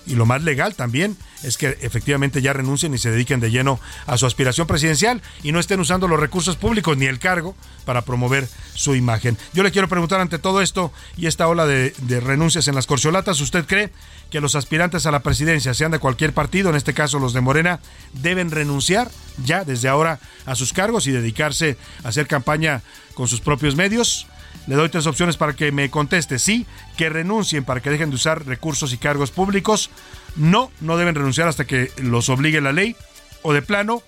y 0.07 0.15
lo 0.15 0.27
más 0.27 0.43
legal 0.43 0.75
también 0.75 1.17
es 1.43 1.57
que 1.57 1.79
efectivamente 1.81 2.43
ya 2.43 2.53
renuncien 2.53 2.95
y 2.95 2.99
se 2.99 3.11
dediquen 3.11 3.41
de 3.41 3.51
lleno 3.51 3.81
a 4.07 4.17
su 4.17 4.27
aspiración 4.27 4.67
presidencial 4.67 5.23
y 5.43 5.53
no 5.53 5.61
estén 5.61 5.81
usando 5.81 6.09
los 6.09 6.19
recursos 6.19 6.57
públicos 6.57 6.97
ni 6.97 7.07
el 7.07 7.19
cargo 7.19 7.55
para 7.85 8.03
promover 8.03 8.49
su 8.75 8.95
imagen. 8.95 9.37
Yo 9.53 9.63
le 9.63 9.71
quiero 9.71 9.89
preguntar 9.89 10.21
ante 10.21 10.39
todo 10.39 10.61
esto 10.61 10.93
y 11.17 11.27
esta 11.27 11.49
ola 11.49 11.67
de, 11.67 11.93
renuncias 12.21 12.69
en 12.69 12.75
las 12.75 12.87
corcholatas, 12.87 13.41
¿usted 13.41 13.67
cree 13.67 13.91
que 14.31 14.41
los 14.41 14.55
aspirantes 14.55 15.07
a 15.07 15.11
la 15.11 15.21
presidencia, 15.21 15.75
sean 15.75 15.93
de 15.93 15.99
cualquier 15.99 16.33
partido, 16.33 16.71
en 16.71 16.77
este 16.77 16.95
caso 16.95 17.19
los 17.19 17.33
de 17.33 17.41
Morena, 17.41 17.81
deben 18.13 18.51
renunciar 18.51 19.11
ya 19.45 19.65
desde 19.65 19.89
ahora 19.89 20.19
a 20.47 20.55
sus 20.55 20.73
cargos 20.73 21.07
y 21.07 21.13
dedicarse 21.13 21.77
a 22.05 22.09
hacer 22.09 22.27
campaña 22.27 22.83
con 23.15 23.29
sus 23.29 23.41
propios 23.41 23.77
medios? 23.77 24.27
Le 24.67 24.75
doy 24.75 24.89
tres 24.89 25.07
opciones 25.07 25.37
para 25.37 25.55
que 25.55 25.73
me 25.73 25.91
conteste. 25.91 26.39
Sí, 26.39 26.67
que 26.97 27.09
renuncien 27.09 27.65
para 27.65 27.81
que 27.81 27.91
dejen 27.91 28.11
de 28.11 28.17
usar 28.17 28.47
recursos 28.47 28.93
y 28.93 28.99
cargos 28.99 29.31
públicos. 29.31 29.91
No, 30.35 30.71
no 30.81 30.97
deben 30.97 31.15
renunciar 31.15 31.49
hasta 31.49 31.65
que 31.67 31.91
los 31.99 32.29
obligue 32.29 32.61
la 32.61 32.73
ley. 32.73 32.97
O 33.43 33.53
de 33.53 33.63
plano, 33.63 34.03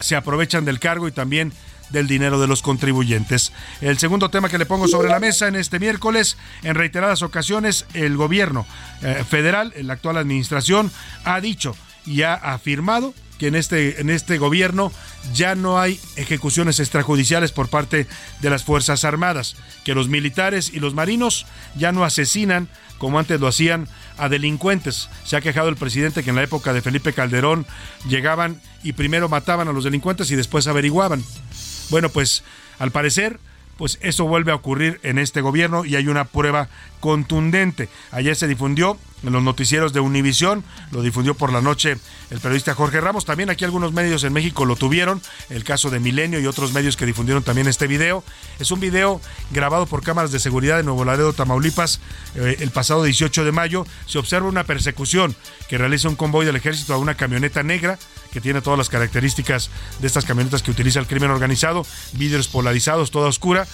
se 0.00 0.16
aprovechan 0.16 0.64
del 0.64 0.78
cargo 0.78 1.08
y 1.08 1.12
también 1.12 1.52
del 1.90 2.06
dinero 2.06 2.40
de 2.40 2.46
los 2.46 2.62
contribuyentes. 2.62 3.52
El 3.80 3.98
segundo 3.98 4.30
tema 4.30 4.48
que 4.48 4.58
le 4.58 4.66
pongo 4.66 4.88
sobre 4.88 5.08
la 5.08 5.20
mesa 5.20 5.48
en 5.48 5.56
este 5.56 5.78
miércoles, 5.78 6.36
en 6.62 6.74
reiteradas 6.74 7.22
ocasiones, 7.22 7.86
el 7.94 8.16
gobierno 8.16 8.66
eh, 9.02 9.24
federal, 9.28 9.72
la 9.76 9.94
actual 9.94 10.16
administración, 10.16 10.90
ha 11.24 11.40
dicho 11.40 11.76
y 12.06 12.22
ha 12.22 12.34
afirmado 12.34 13.14
que 13.38 13.48
en 13.48 13.54
este, 13.54 14.00
en 14.00 14.10
este 14.10 14.38
gobierno 14.38 14.92
ya 15.32 15.54
no 15.54 15.80
hay 15.80 16.00
ejecuciones 16.16 16.80
extrajudiciales 16.80 17.52
por 17.52 17.68
parte 17.68 18.06
de 18.40 18.50
las 18.50 18.64
Fuerzas 18.64 19.04
Armadas, 19.04 19.56
que 19.84 19.94
los 19.94 20.08
militares 20.08 20.70
y 20.72 20.80
los 20.80 20.94
marinos 20.94 21.46
ya 21.76 21.92
no 21.92 22.04
asesinan 22.04 22.68
como 22.98 23.18
antes 23.18 23.40
lo 23.40 23.48
hacían 23.48 23.88
a 24.16 24.28
delincuentes. 24.28 25.08
Se 25.24 25.36
ha 25.36 25.40
quejado 25.40 25.68
el 25.68 25.76
presidente 25.76 26.22
que 26.22 26.30
en 26.30 26.36
la 26.36 26.42
época 26.42 26.72
de 26.72 26.82
Felipe 26.82 27.12
Calderón 27.12 27.66
llegaban 28.08 28.60
y 28.82 28.92
primero 28.92 29.28
mataban 29.28 29.68
a 29.68 29.72
los 29.72 29.84
delincuentes 29.84 30.30
y 30.30 30.36
después 30.36 30.66
averiguaban. 30.66 31.22
Bueno, 31.90 32.08
pues 32.08 32.44
al 32.78 32.92
parecer 32.92 33.38
pues 33.76 33.98
eso 34.02 34.26
vuelve 34.26 34.52
a 34.52 34.56
ocurrir 34.56 35.00
en 35.02 35.18
este 35.18 35.40
gobierno 35.40 35.84
y 35.84 35.96
hay 35.96 36.08
una 36.08 36.24
prueba 36.24 36.68
contundente. 37.00 37.88
Ayer 38.12 38.34
se 38.36 38.48
difundió 38.48 38.98
en 39.22 39.32
los 39.32 39.42
noticieros 39.42 39.92
de 39.92 40.00
Univisión, 40.00 40.64
lo 40.90 41.02
difundió 41.02 41.34
por 41.34 41.52
la 41.52 41.60
noche 41.60 41.96
el 42.30 42.40
periodista 42.40 42.74
Jorge 42.74 43.00
Ramos, 43.00 43.24
también 43.24 43.50
aquí 43.50 43.64
algunos 43.64 43.92
medios 43.92 44.24
en 44.24 44.32
México 44.32 44.64
lo 44.64 44.76
tuvieron, 44.76 45.20
el 45.50 45.64
caso 45.64 45.90
de 45.90 46.00
Milenio 46.00 46.40
y 46.40 46.46
otros 46.46 46.72
medios 46.72 46.96
que 46.96 47.06
difundieron 47.06 47.42
también 47.42 47.66
este 47.66 47.86
video. 47.86 48.24
Es 48.58 48.70
un 48.70 48.80
video 48.80 49.20
grabado 49.50 49.86
por 49.86 50.02
cámaras 50.02 50.32
de 50.32 50.40
seguridad 50.40 50.76
de 50.76 50.82
Nuevo 50.82 51.04
Laredo, 51.04 51.32
Tamaulipas, 51.32 52.00
eh, 52.34 52.56
el 52.60 52.70
pasado 52.70 53.04
18 53.04 53.44
de 53.44 53.52
mayo. 53.52 53.86
Se 54.06 54.18
observa 54.18 54.48
una 54.48 54.64
persecución 54.64 55.34
que 55.68 55.78
realiza 55.78 56.08
un 56.08 56.16
convoy 56.16 56.46
del 56.46 56.56
ejército 56.56 56.94
a 56.94 56.98
una 56.98 57.14
camioneta 57.14 57.62
negra 57.62 57.98
que 58.34 58.40
tiene 58.40 58.60
todas 58.60 58.76
las 58.76 58.88
características 58.88 59.70
de 60.00 60.06
estas 60.08 60.24
camionetas 60.24 60.62
que 60.62 60.72
utiliza 60.72 60.98
el 60.98 61.06
crimen 61.06 61.30
organizado, 61.30 61.86
vidrios 62.12 62.48
polarizados, 62.48 63.12
toda 63.12 63.28
oscura. 63.28 63.66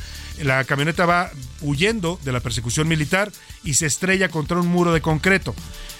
La 0.42 0.62
camioneta 0.64 1.06
va 1.06 1.30
huyendo 1.62 2.20
de 2.22 2.32
la 2.32 2.40
persecución 2.40 2.86
militar 2.86 3.32
y 3.64 3.74
se 3.74 3.86
estrella 3.86 4.28
contra 4.28 4.60
un 4.60 4.68
muro 4.68 4.92
de 4.92 5.00
concreto. 5.00 5.54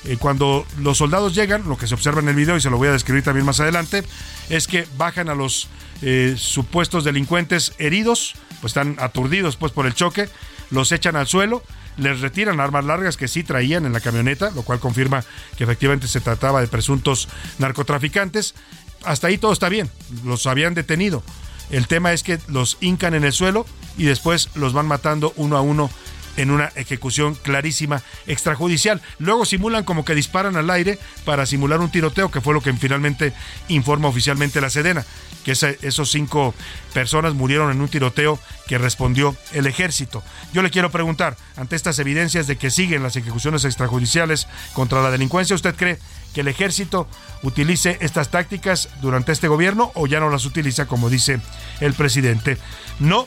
Eh, 0.05 0.19
cuando 0.19 0.67
los 0.79 0.99
soldados 0.99 1.35
llegan, 1.35 1.67
lo 1.69 1.79
que 1.79 1.87
se 1.87 1.95
observa 1.95 2.21
en 2.21 2.29
el 2.29 2.35
video 2.35 2.57
y 2.57 2.61
se 2.61 2.71
lo 2.71 2.77
voy 2.77 2.89
a 2.89 2.93
describir 2.93 3.25
también 3.25 3.47
más 3.47 3.61
adelante, 3.61 4.05
es 4.51 4.67
que 4.67 4.87
bajan 4.99 5.31
a 5.31 5.35
los 5.35 5.69
eh, 6.03 6.35
supuestos 6.37 7.03
delincuentes 7.05 7.73
heridos, 7.79 8.35
pues 8.61 8.73
están 8.73 8.97
aturdidos 8.99 9.57
pues 9.57 9.73
por 9.73 9.87
el 9.87 9.95
choque, 9.95 10.29
los 10.71 10.93
echan 10.93 11.17
al 11.17 11.27
suelo, 11.27 11.63
les 11.97 12.21
retiran 12.21 12.61
armas 12.61 12.85
largas 12.85 13.17
que 13.17 13.29
sí 13.29 13.43
traían 13.43 13.87
en 13.87 13.93
la 13.93 14.01
camioneta, 14.01 14.51
lo 14.51 14.63
cual 14.63 14.81
confirma 14.81 15.25
que 15.57 15.65
efectivamente 15.65 16.09
se 16.09 16.21
trataba 16.21 16.61
de 16.61 16.69
presuntos 16.69 17.29
narcotraficantes. 17.59 18.55
Hasta 19.05 19.29
ahí 19.29 19.39
todo 19.39 19.53
está 19.53 19.69
bien, 19.69 19.91
los 20.25 20.47
habían 20.47 20.75
detenido. 20.75 21.23
El 21.71 21.87
tema 21.87 22.13
es 22.13 22.23
que 22.23 22.39
los 22.49 22.79
hincan 22.81 23.15
en 23.15 23.25
el 23.25 23.33
suelo 23.33 23.65
y 23.97 24.05
después 24.05 24.51
los 24.55 24.73
van 24.73 24.87
matando 24.87 25.33
uno 25.37 25.57
a 25.57 25.61
uno 25.61 25.91
en 26.37 26.51
una 26.51 26.67
ejecución 26.75 27.35
clarísima 27.35 28.03
extrajudicial. 28.27 29.01
Luego 29.19 29.45
simulan 29.45 29.85
como 29.85 30.05
que 30.05 30.15
disparan 30.15 30.57
al 30.57 30.71
aire 30.71 30.99
para 31.25 31.47
simular 31.47 31.81
un 31.81 31.91
tiroteo, 31.91 32.31
que 32.31 32.41
fue 32.41 32.55
lo 32.55 32.61
que 32.61 32.73
finalmente 32.73 33.33
informa 33.69 34.09
oficialmente 34.09 34.61
la 34.61 34.71
Sedena, 34.71 35.05
que 35.45 35.53
esos 35.53 36.11
cinco 36.11 36.55
personas 36.93 37.35
murieron 37.35 37.71
en 37.71 37.81
un 37.81 37.89
tiroteo 37.89 38.39
que 38.67 38.79
respondió 38.79 39.37
el 39.53 39.67
ejército. 39.67 40.23
Yo 40.53 40.63
le 40.63 40.71
quiero 40.71 40.91
preguntar, 40.91 41.37
ante 41.57 41.77
estas 41.77 41.99
evidencias 41.99 42.47
de 42.47 42.57
que 42.57 42.71
siguen 42.71 43.03
las 43.03 43.17
ejecuciones 43.17 43.65
extrajudiciales 43.65 44.47
contra 44.73 45.03
la 45.03 45.11
delincuencia, 45.11 45.57
¿usted 45.57 45.75
cree 45.75 45.99
que 46.35 46.43
el 46.43 46.49
ejército 46.49 47.09
utilice 47.43 47.99
estas 48.01 48.31
tácticas 48.31 48.89
durante 49.01 49.33
este 49.33 49.49
gobierno 49.49 49.93
o 49.95 50.07
ya 50.07 50.21
no 50.21 50.31
las 50.31 50.45
utiliza 50.45 50.87
como 50.87 51.11
dice 51.11 51.41
el 51.81 51.95
presidente? 51.95 52.59
No, 52.99 53.27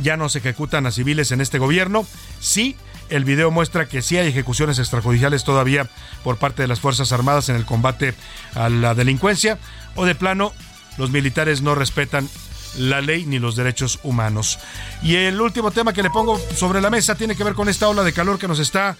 ya 0.00 0.16
no 0.16 0.28
se 0.28 0.38
ejecutan 0.38 0.86
a 0.86 0.92
civiles 0.92 1.32
en 1.32 1.40
este 1.40 1.58
gobierno. 1.58 2.06
Sí, 2.40 2.76
el 3.08 3.24
video 3.24 3.50
muestra 3.50 3.88
que 3.88 4.00
sí 4.00 4.16
hay 4.16 4.28
ejecuciones 4.28 4.78
extrajudiciales 4.78 5.44
todavía 5.44 5.88
por 6.24 6.38
parte 6.38 6.62
de 6.62 6.68
las 6.68 6.80
Fuerzas 6.80 7.12
Armadas 7.12 7.48
en 7.48 7.56
el 7.56 7.66
combate 7.66 8.14
a 8.54 8.68
la 8.68 8.94
delincuencia. 8.94 9.58
O 9.94 10.06
de 10.06 10.14
plano, 10.14 10.52
los 10.98 11.10
militares 11.10 11.62
no 11.62 11.74
respetan 11.74 12.28
la 12.76 13.00
ley 13.00 13.26
ni 13.26 13.38
los 13.38 13.56
derechos 13.56 13.98
humanos. 14.02 14.58
Y 15.02 15.16
el 15.16 15.40
último 15.40 15.70
tema 15.70 15.92
que 15.92 16.02
le 16.02 16.10
pongo 16.10 16.40
sobre 16.56 16.80
la 16.80 16.90
mesa 16.90 17.14
tiene 17.14 17.36
que 17.36 17.44
ver 17.44 17.54
con 17.54 17.68
esta 17.68 17.88
ola 17.88 18.02
de 18.02 18.12
calor 18.12 18.38
que 18.38 18.48
nos 18.48 18.58
está... 18.58 18.96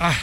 Ah, 0.00 0.14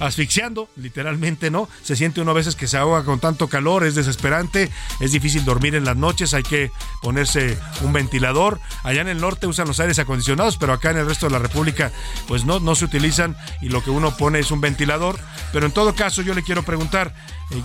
asfixiando, 0.00 0.68
literalmente, 0.76 1.50
¿no? 1.50 1.68
Se 1.82 1.94
siente 1.94 2.20
uno 2.20 2.32
a 2.32 2.34
veces 2.34 2.56
que 2.56 2.66
se 2.66 2.76
ahoga 2.76 3.04
con 3.04 3.20
tanto 3.20 3.48
calor, 3.48 3.84
es 3.84 3.94
desesperante, 3.94 4.70
es 4.98 5.12
difícil 5.12 5.44
dormir 5.44 5.74
en 5.74 5.84
las 5.84 5.96
noches, 5.96 6.34
hay 6.34 6.42
que 6.42 6.72
ponerse 7.02 7.58
un 7.82 7.92
ventilador. 7.92 8.60
Allá 8.82 9.02
en 9.02 9.08
el 9.08 9.20
norte 9.20 9.46
usan 9.46 9.68
los 9.68 9.78
aires 9.78 9.98
acondicionados, 9.98 10.56
pero 10.56 10.72
acá 10.72 10.90
en 10.90 10.98
el 10.98 11.06
resto 11.06 11.26
de 11.26 11.32
la 11.32 11.38
República, 11.38 11.92
pues 12.26 12.44
no, 12.44 12.60
no 12.60 12.74
se 12.74 12.86
utilizan 12.86 13.36
y 13.60 13.68
lo 13.68 13.84
que 13.84 13.90
uno 13.90 14.16
pone 14.16 14.38
es 14.38 14.50
un 14.50 14.60
ventilador. 14.60 15.18
Pero 15.52 15.66
en 15.66 15.72
todo 15.72 15.94
caso, 15.94 16.22
yo 16.22 16.34
le 16.34 16.42
quiero 16.42 16.62
preguntar, 16.62 17.14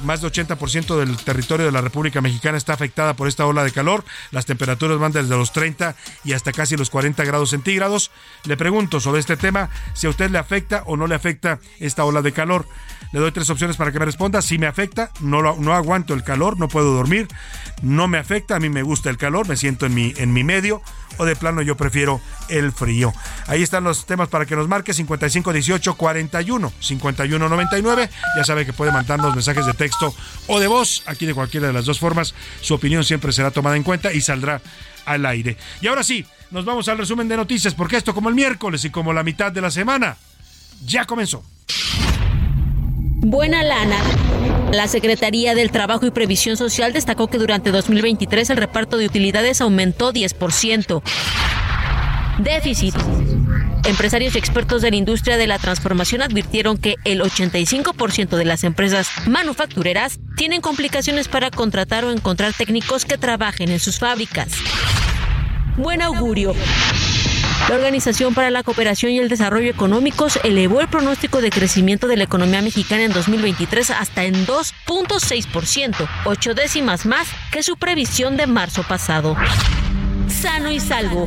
más 0.03 0.21
de 0.21 0.27
80% 0.27 0.97
del 0.97 1.17
territorio 1.17 1.65
de 1.65 1.71
la 1.71 1.81
República 1.81 2.21
Mexicana 2.21 2.57
está 2.57 2.73
afectada 2.73 3.15
por 3.15 3.27
esta 3.27 3.45
ola 3.45 3.63
de 3.63 3.71
calor. 3.71 4.03
Las 4.31 4.45
temperaturas 4.45 4.97
van 4.97 5.11
desde 5.11 5.35
los 5.35 5.51
30 5.51 5.95
y 6.23 6.33
hasta 6.33 6.51
casi 6.51 6.75
los 6.75 6.89
40 6.89 7.23
grados 7.23 7.51
centígrados. 7.51 8.11
Le 8.45 8.57
pregunto 8.57 8.99
sobre 8.99 9.19
este 9.19 9.37
tema, 9.37 9.69
si 9.93 10.07
a 10.07 10.09
usted 10.09 10.29
le 10.31 10.37
afecta 10.37 10.83
o 10.85 10.97
no 10.97 11.07
le 11.07 11.15
afecta 11.15 11.59
esta 11.79 12.03
ola 12.03 12.21
de 12.21 12.31
calor. 12.31 12.65
Le 13.11 13.19
doy 13.19 13.31
tres 13.31 13.49
opciones 13.49 13.77
para 13.77 13.91
que 13.91 13.99
me 13.99 14.05
responda. 14.05 14.41
Si 14.41 14.57
me 14.57 14.67
afecta, 14.67 15.11
no, 15.21 15.41
no 15.41 15.73
aguanto 15.73 16.13
el 16.13 16.23
calor, 16.23 16.59
no 16.59 16.67
puedo 16.67 16.93
dormir. 16.93 17.27
No 17.81 18.07
me 18.07 18.17
afecta, 18.17 18.55
a 18.55 18.59
mí 18.59 18.69
me 18.69 18.83
gusta 18.83 19.09
el 19.09 19.17
calor, 19.17 19.47
me 19.47 19.55
siento 19.55 19.85
en 19.85 19.93
mi, 19.93 20.13
en 20.17 20.33
mi 20.33 20.43
medio. 20.43 20.81
O 21.17 21.25
de 21.25 21.35
plano 21.35 21.61
yo 21.61 21.77
prefiero 21.77 22.21
el 22.49 22.71
frío. 22.71 23.13
Ahí 23.47 23.63
están 23.63 23.83
los 23.83 24.05
temas 24.05 24.29
para 24.29 24.45
que 24.45 24.55
nos 24.55 24.67
marque 24.67 24.93
5518 24.93 25.95
41 25.95 26.73
5199. 26.79 28.09
Ya 28.37 28.43
sabe 28.43 28.65
que 28.65 28.73
puede 28.73 28.91
mandarnos 28.91 29.33
mensajes 29.33 29.65
de 29.65 29.73
texto 29.73 30.13
o 30.47 30.59
de 30.59 30.67
voz. 30.67 31.03
Aquí 31.05 31.25
de 31.25 31.33
cualquiera 31.33 31.67
de 31.67 31.73
las 31.73 31.85
dos 31.85 31.99
formas, 31.99 32.33
su 32.61 32.73
opinión 32.73 33.03
siempre 33.03 33.31
será 33.31 33.51
tomada 33.51 33.75
en 33.75 33.83
cuenta 33.83 34.13
y 34.13 34.21
saldrá 34.21 34.61
al 35.05 35.25
aire. 35.25 35.57
Y 35.81 35.87
ahora 35.87 36.03
sí, 36.03 36.25
nos 36.51 36.65
vamos 36.65 36.87
al 36.87 36.97
resumen 36.97 37.27
de 37.27 37.37
noticias, 37.37 37.73
porque 37.73 37.97
esto 37.97 38.13
como 38.13 38.29
el 38.29 38.35
miércoles 38.35 38.83
y 38.85 38.89
como 38.89 39.13
la 39.13 39.23
mitad 39.23 39.51
de 39.51 39.61
la 39.61 39.71
semana, 39.71 40.17
ya 40.85 41.05
comenzó 41.05 41.43
buena 43.25 43.63
lana. 43.63 43.97
La 44.71 44.87
Secretaría 44.87 45.55
del 45.55 45.71
Trabajo 45.71 46.05
y 46.05 46.11
Previsión 46.11 46.57
Social 46.57 46.93
destacó 46.93 47.27
que 47.27 47.37
durante 47.37 47.71
2023 47.71 48.51
el 48.51 48.57
reparto 48.57 48.97
de 48.97 49.05
utilidades 49.05 49.61
aumentó 49.61 50.13
10%. 50.13 51.01
Déficit. 52.39 52.95
Empresarios 53.85 54.35
y 54.35 54.37
expertos 54.39 54.81
de 54.81 54.91
la 54.91 54.97
industria 54.97 55.37
de 55.37 55.47
la 55.47 55.59
transformación 55.59 56.21
advirtieron 56.21 56.77
que 56.77 56.95
el 57.03 57.21
85% 57.21 58.35
de 58.35 58.45
las 58.45 58.63
empresas 58.63 59.09
manufactureras 59.27 60.19
tienen 60.35 60.61
complicaciones 60.61 61.27
para 61.27 61.51
contratar 61.51 62.03
o 62.05 62.11
encontrar 62.11 62.53
técnicos 62.53 63.05
que 63.05 63.17
trabajen 63.17 63.69
en 63.69 63.79
sus 63.79 63.99
fábricas. 63.99 64.49
Buen 65.77 66.01
augurio. 66.01 66.53
La 67.67 67.75
Organización 67.75 68.35
para 68.35 68.51
la 68.51 68.61
Cooperación 68.61 69.11
y 69.11 69.19
el 69.19 69.27
Desarrollo 69.27 69.71
Económicos 69.71 70.39
elevó 70.43 70.81
el 70.81 70.87
pronóstico 70.87 71.41
de 71.41 71.49
crecimiento 71.49 72.07
de 72.07 72.15
la 72.15 72.25
economía 72.25 72.61
mexicana 72.61 73.03
en 73.03 73.11
2023 73.11 73.89
hasta 73.89 74.23
en 74.23 74.45
2.6%, 74.45 76.07
ocho 76.25 76.53
décimas 76.53 77.07
más 77.07 77.27
que 77.51 77.63
su 77.63 77.75
previsión 77.77 78.37
de 78.37 78.45
marzo 78.45 78.83
pasado. 78.83 79.35
sano 80.27 80.69
y 80.69 80.79
salvo. 80.79 81.25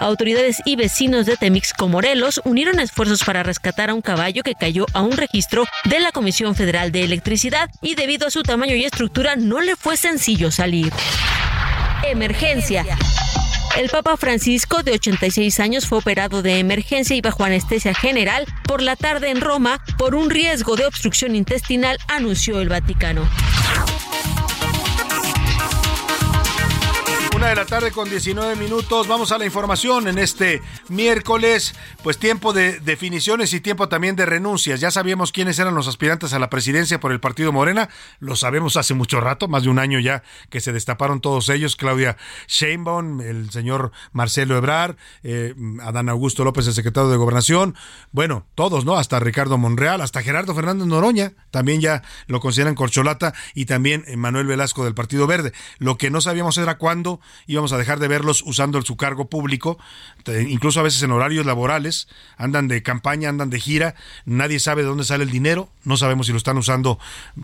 Autoridades 0.00 0.60
y 0.64 0.74
vecinos 0.74 1.26
de 1.26 1.36
Temixco, 1.36 1.88
Morelos, 1.88 2.40
unieron 2.44 2.80
esfuerzos 2.80 3.22
para 3.22 3.44
rescatar 3.44 3.90
a 3.90 3.94
un 3.94 4.02
caballo 4.02 4.42
que 4.42 4.54
cayó 4.54 4.86
a 4.94 5.02
un 5.02 5.12
registro 5.12 5.64
de 5.84 6.00
la 6.00 6.10
Comisión 6.10 6.56
Federal 6.56 6.90
de 6.90 7.04
Electricidad 7.04 7.70
y 7.80 7.94
debido 7.94 8.26
a 8.26 8.30
su 8.30 8.42
tamaño 8.42 8.74
y 8.74 8.84
estructura 8.84 9.36
no 9.36 9.60
le 9.60 9.76
fue 9.76 9.96
sencillo 9.96 10.50
salir. 10.50 10.92
Emergencia. 12.04 12.84
El 13.76 13.90
Papa 13.90 14.16
Francisco, 14.16 14.82
de 14.82 14.92
86 14.92 15.60
años, 15.60 15.86
fue 15.86 15.98
operado 15.98 16.40
de 16.40 16.58
emergencia 16.58 17.14
y 17.14 17.20
bajo 17.20 17.44
anestesia 17.44 17.92
general 17.92 18.46
por 18.64 18.80
la 18.80 18.96
tarde 18.96 19.28
en 19.28 19.42
Roma 19.42 19.82
por 19.98 20.14
un 20.14 20.30
riesgo 20.30 20.76
de 20.76 20.86
obstrucción 20.86 21.36
intestinal, 21.36 21.98
anunció 22.08 22.60
el 22.62 22.70
Vaticano. 22.70 23.28
De 27.46 27.54
la 27.54 27.64
tarde 27.64 27.92
con 27.92 28.10
19 28.10 28.56
minutos. 28.56 29.06
Vamos 29.06 29.30
a 29.30 29.38
la 29.38 29.46
información 29.46 30.08
en 30.08 30.18
este 30.18 30.62
miércoles. 30.88 31.76
Pues 32.02 32.18
tiempo 32.18 32.52
de 32.52 32.80
definiciones 32.80 33.52
y 33.52 33.60
tiempo 33.60 33.88
también 33.88 34.16
de 34.16 34.26
renuncias. 34.26 34.80
Ya 34.80 34.90
sabíamos 34.90 35.30
quiénes 35.30 35.56
eran 35.60 35.76
los 35.76 35.86
aspirantes 35.86 36.32
a 36.32 36.40
la 36.40 36.50
presidencia 36.50 36.98
por 36.98 37.12
el 37.12 37.20
partido 37.20 37.52
Morena. 37.52 37.88
Lo 38.18 38.34
sabemos 38.34 38.76
hace 38.76 38.94
mucho 38.94 39.20
rato, 39.20 39.46
más 39.46 39.62
de 39.62 39.68
un 39.68 39.78
año 39.78 40.00
ya 40.00 40.24
que 40.50 40.60
se 40.60 40.72
destaparon 40.72 41.20
todos 41.20 41.48
ellos. 41.48 41.76
Claudia 41.76 42.16
Sheinbaum, 42.48 43.20
el 43.20 43.48
señor 43.52 43.92
Marcelo 44.10 44.56
Ebrar, 44.56 44.96
eh, 45.22 45.54
Adán 45.82 46.08
Augusto 46.08 46.42
López, 46.42 46.66
el 46.66 46.74
secretario 46.74 47.10
de 47.10 47.16
Gobernación. 47.16 47.76
Bueno, 48.10 48.44
todos, 48.56 48.84
¿no? 48.84 48.96
Hasta 48.96 49.20
Ricardo 49.20 49.56
Monreal, 49.56 50.00
hasta 50.00 50.20
Gerardo 50.20 50.52
Fernández 50.52 50.88
Noroña. 50.88 51.34
También 51.52 51.80
ya 51.80 52.02
lo 52.26 52.40
consideran 52.40 52.74
corcholata 52.74 53.34
y 53.54 53.66
también 53.66 54.04
Manuel 54.16 54.48
Velasco 54.48 54.84
del 54.84 54.94
Partido 54.94 55.28
Verde. 55.28 55.52
Lo 55.78 55.96
que 55.96 56.10
no 56.10 56.20
sabíamos 56.20 56.58
era 56.58 56.76
cuándo 56.76 57.20
íbamos 57.46 57.72
a 57.72 57.78
dejar 57.78 57.98
de 57.98 58.08
verlos 58.08 58.42
usando 58.46 58.80
su 58.82 58.96
cargo 58.96 59.28
público, 59.28 59.78
incluso 60.26 60.80
a 60.80 60.82
veces 60.82 61.02
en 61.02 61.12
horarios 61.12 61.46
laborales, 61.46 62.08
andan 62.36 62.68
de 62.68 62.82
campaña, 62.82 63.28
andan 63.28 63.50
de 63.50 63.60
gira, 63.60 63.94
nadie 64.24 64.58
sabe 64.58 64.82
de 64.82 64.88
dónde 64.88 65.04
sale 65.04 65.24
el 65.24 65.30
dinero, 65.30 65.68
no 65.84 65.96
sabemos 65.96 66.26
si 66.26 66.32
lo 66.32 66.38
están 66.38 66.58
usando 66.58 66.98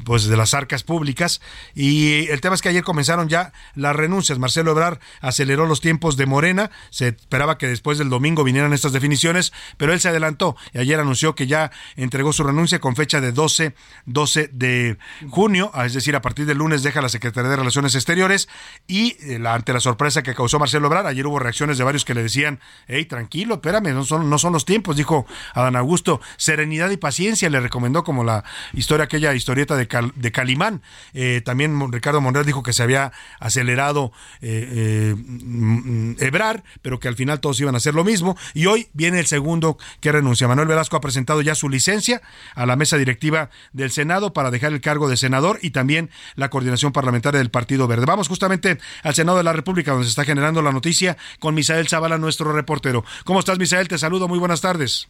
pues 0.04 0.24
de 0.24 0.36
las 0.36 0.54
arcas 0.54 0.82
públicas 0.82 1.40
y 1.74 2.28
el 2.28 2.40
tema 2.40 2.54
es 2.54 2.62
que 2.62 2.68
ayer 2.68 2.82
comenzaron 2.82 3.28
ya 3.28 3.52
las 3.74 3.94
renuncias, 3.94 4.38
Marcelo 4.38 4.72
Ebrar 4.72 5.00
aceleró 5.20 5.66
los 5.66 5.80
tiempos 5.80 6.16
de 6.16 6.26
Morena, 6.26 6.70
se 6.90 7.08
esperaba 7.08 7.58
que 7.58 7.68
después 7.68 7.98
del 7.98 8.10
domingo 8.10 8.44
vinieran 8.44 8.72
estas 8.72 8.92
definiciones, 8.92 9.52
pero 9.76 9.92
él 9.92 10.00
se 10.00 10.08
adelantó 10.08 10.56
y 10.72 10.78
ayer 10.78 10.98
anunció 10.98 11.34
que 11.34 11.46
ya 11.46 11.70
entregó 11.96 12.32
su 12.32 12.42
renuncia 12.44 12.80
con 12.80 12.96
fecha 12.96 13.20
de 13.20 13.32
12, 13.32 13.74
12 14.06 14.50
de 14.52 14.98
junio, 15.30 15.70
es 15.84 15.94
decir, 15.94 16.16
a 16.16 16.22
partir 16.22 16.46
del 16.46 16.58
lunes 16.58 16.82
deja 16.82 17.00
la 17.00 17.08
Secretaría 17.08 17.50
de 17.50 17.56
Relaciones 17.56 17.94
Exteriores 17.94 18.48
y 18.86 19.16
eh, 19.20 19.40
ante 19.46 19.72
la 19.72 19.80
sorpresa 19.80 20.22
que 20.22 20.34
causó 20.34 20.58
Marcelo 20.58 20.88
Obrar. 20.88 21.06
Ayer 21.06 21.26
hubo 21.26 21.38
reacciones 21.38 21.78
de 21.78 21.84
varios 21.84 22.04
que 22.04 22.14
le 22.14 22.22
decían, 22.22 22.60
hey, 22.88 23.04
tranquilo, 23.04 23.54
espérame, 23.54 23.94
no 23.94 24.04
son, 24.04 24.28
no 24.28 24.38
son 24.38 24.52
los 24.52 24.64
tiempos, 24.64 24.96
dijo 24.96 25.26
Adán 25.54 25.76
Augusto. 25.76 26.20
Serenidad 26.36 26.90
y 26.90 26.96
paciencia 26.96 27.48
le 27.50 27.60
recomendó 27.60 28.04
como 28.04 28.24
la 28.24 28.44
historia, 28.72 29.04
aquella 29.04 29.34
historieta 29.34 29.76
de, 29.76 30.32
Calimán. 30.32 30.82
Eh, 31.14 31.42
también 31.44 31.92
Ricardo 31.92 32.20
Monreal 32.20 32.46
dijo 32.46 32.62
que 32.62 32.72
se 32.72 32.82
había 32.82 33.12
acelerado 33.40 34.12
eh, 34.40 35.14
eh, 35.16 36.16
Ebrar, 36.18 36.62
pero 36.82 37.00
que 37.00 37.08
al 37.08 37.16
final 37.16 37.40
todos 37.40 37.60
iban 37.60 37.74
a 37.74 37.78
hacer 37.78 37.94
lo 37.94 38.04
mismo. 38.04 38.36
Y 38.54 38.66
hoy 38.66 38.88
viene 38.92 39.18
el 39.20 39.26
segundo 39.26 39.78
que 40.00 40.12
renuncia. 40.12 40.48
Manuel 40.48 40.68
Velasco 40.68 40.96
ha 40.96 41.00
presentado 41.00 41.40
ya 41.42 41.54
su 41.54 41.68
licencia 41.68 42.22
a 42.54 42.66
la 42.66 42.76
mesa 42.76 42.96
directiva 42.96 43.50
del 43.72 43.90
Senado 43.90 44.32
para 44.32 44.50
dejar 44.50 44.72
el 44.72 44.80
cargo 44.80 45.08
de 45.08 45.16
senador 45.16 45.58
y 45.62 45.70
también 45.70 46.10
la 46.34 46.50
coordinación 46.50 46.92
parlamentaria 46.92 47.38
del 47.38 47.50
Partido 47.50 47.86
Verde. 47.88 48.06
Vamos 48.06 48.28
justamente 48.28 48.78
al 49.02 49.14
Senado 49.14 49.38
de 49.38 49.44
la 49.44 49.52
República, 49.52 49.92
donde 49.92 50.06
se 50.06 50.10
está 50.10 50.24
generando 50.24 50.62
la 50.62 50.72
noticia, 50.72 51.16
con 51.38 51.54
Misael 51.54 51.88
Zavala, 51.88 52.18
nuestro 52.18 52.52
reportero. 52.62 53.04
¿Cómo 53.24 53.40
estás, 53.40 53.58
Misael? 53.58 53.88
Te 53.88 53.98
saludo, 53.98 54.28
muy 54.28 54.38
buenas 54.38 54.60
tardes. 54.60 55.08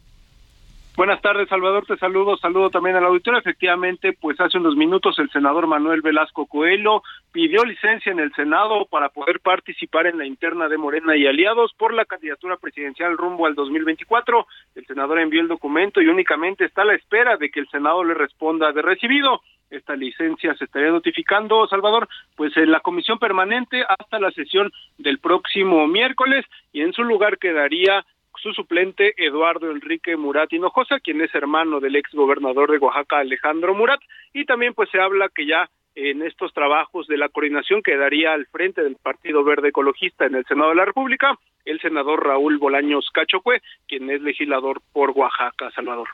Buenas 0.94 1.22
tardes, 1.22 1.48
Salvador. 1.48 1.86
Te 1.86 1.96
saludo, 1.96 2.36
saludo 2.36 2.68
también 2.68 2.96
al 2.96 3.06
auditorio. 3.06 3.40
Efectivamente, 3.40 4.12
pues 4.12 4.38
hace 4.38 4.58
unos 4.58 4.76
minutos 4.76 5.18
el 5.18 5.30
senador 5.30 5.66
Manuel 5.66 6.02
Velasco 6.02 6.44
Coelho 6.44 7.02
pidió 7.32 7.64
licencia 7.64 8.12
en 8.12 8.20
el 8.20 8.30
Senado 8.34 8.84
para 8.90 9.08
poder 9.08 9.40
participar 9.40 10.06
en 10.06 10.18
la 10.18 10.26
interna 10.26 10.68
de 10.68 10.76
Morena 10.76 11.16
y 11.16 11.26
aliados 11.26 11.72
por 11.78 11.94
la 11.94 12.04
candidatura 12.04 12.58
presidencial 12.58 13.16
rumbo 13.16 13.46
al 13.46 13.54
2024. 13.54 14.46
El 14.74 14.86
senador 14.86 15.18
envió 15.18 15.40
el 15.40 15.48
documento 15.48 16.02
y 16.02 16.08
únicamente 16.08 16.66
está 16.66 16.82
a 16.82 16.86
la 16.86 16.94
espera 16.94 17.38
de 17.38 17.50
que 17.50 17.60
el 17.60 17.68
Senado 17.70 18.04
le 18.04 18.12
responda 18.12 18.70
de 18.72 18.82
recibido. 18.82 19.40
Esta 19.72 19.96
licencia 19.96 20.54
se 20.54 20.66
estaría 20.66 20.90
notificando, 20.90 21.66
Salvador, 21.66 22.06
pues 22.36 22.54
en 22.58 22.70
la 22.70 22.80
comisión 22.80 23.18
permanente 23.18 23.82
hasta 23.88 24.20
la 24.20 24.30
sesión 24.30 24.70
del 24.98 25.18
próximo 25.18 25.86
miércoles 25.86 26.44
y 26.72 26.82
en 26.82 26.92
su 26.92 27.02
lugar 27.02 27.38
quedaría 27.38 28.04
su 28.36 28.52
suplente 28.52 29.14
Eduardo 29.16 29.70
Enrique 29.70 30.16
Murat 30.16 30.52
Hinojosa, 30.52 31.00
quien 31.00 31.22
es 31.22 31.34
hermano 31.34 31.80
del 31.80 31.96
ex 31.96 32.12
gobernador 32.12 32.70
de 32.70 32.78
Oaxaca 32.78 33.18
Alejandro 33.20 33.74
Murat, 33.74 34.00
y 34.34 34.44
también 34.44 34.74
pues 34.74 34.90
se 34.90 35.00
habla 35.00 35.30
que 35.34 35.46
ya 35.46 35.70
en 35.94 36.22
estos 36.22 36.52
trabajos 36.52 37.06
de 37.06 37.16
la 37.16 37.30
coordinación 37.30 37.82
quedaría 37.82 38.34
al 38.34 38.46
frente 38.46 38.82
del 38.82 38.96
Partido 38.96 39.42
Verde 39.42 39.68
Ecologista 39.68 40.26
en 40.26 40.34
el 40.34 40.44
Senado 40.44 40.70
de 40.70 40.76
la 40.76 40.84
República 40.84 41.38
el 41.64 41.80
senador 41.80 42.26
Raúl 42.26 42.58
Bolaños 42.58 43.08
Cachocue, 43.12 43.62
quien 43.86 44.10
es 44.10 44.20
legislador 44.20 44.82
por 44.92 45.10
Oaxaca, 45.10 45.70
Salvador. 45.70 46.08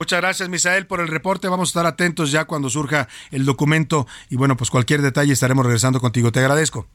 Muchas 0.00 0.20
gracias, 0.20 0.48
Misael, 0.48 0.86
por 0.86 1.00
el 1.00 1.08
reporte. 1.08 1.48
Vamos 1.48 1.68
a 1.68 1.70
estar 1.70 1.86
atentos 1.86 2.32
ya 2.32 2.46
cuando 2.46 2.68
surja 2.68 3.06
el 3.30 3.44
documento 3.44 4.08
y 4.28 4.36
bueno, 4.36 4.56
pues 4.56 4.70
cualquier 4.70 5.02
detalle 5.02 5.32
estaremos 5.32 5.64
regresando 5.64 6.00
contigo. 6.00 6.32
Te 6.32 6.40
agradezco. 6.40 6.88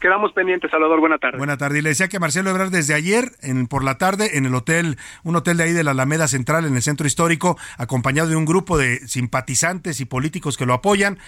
Quedamos 0.00 0.32
pendientes, 0.32 0.70
Salvador. 0.70 1.00
Buena 1.00 1.18
tarde. 1.18 1.38
Buena 1.38 1.56
tarde. 1.56 1.80
Y 1.80 1.82
le 1.82 1.88
decía 1.88 2.06
que 2.06 2.20
Marcelo 2.20 2.50
Ebrard 2.50 2.70
desde 2.70 2.94
ayer, 2.94 3.32
en, 3.42 3.66
por 3.66 3.82
la 3.82 3.98
tarde, 3.98 4.38
en 4.38 4.46
el 4.46 4.54
hotel, 4.54 4.96
un 5.24 5.34
hotel 5.34 5.56
de 5.56 5.64
ahí 5.64 5.72
de 5.72 5.82
la 5.82 5.90
Alameda 5.90 6.28
Central, 6.28 6.64
en 6.66 6.76
el 6.76 6.82
centro 6.82 7.06
histórico, 7.06 7.58
acompañado 7.78 8.28
de 8.28 8.36
un 8.36 8.44
grupo 8.44 8.78
de 8.78 9.06
simpatizantes 9.08 10.00
y 10.00 10.04
políticos 10.04 10.56
que 10.56 10.66
lo 10.66 10.74
apoyan, 10.74 11.18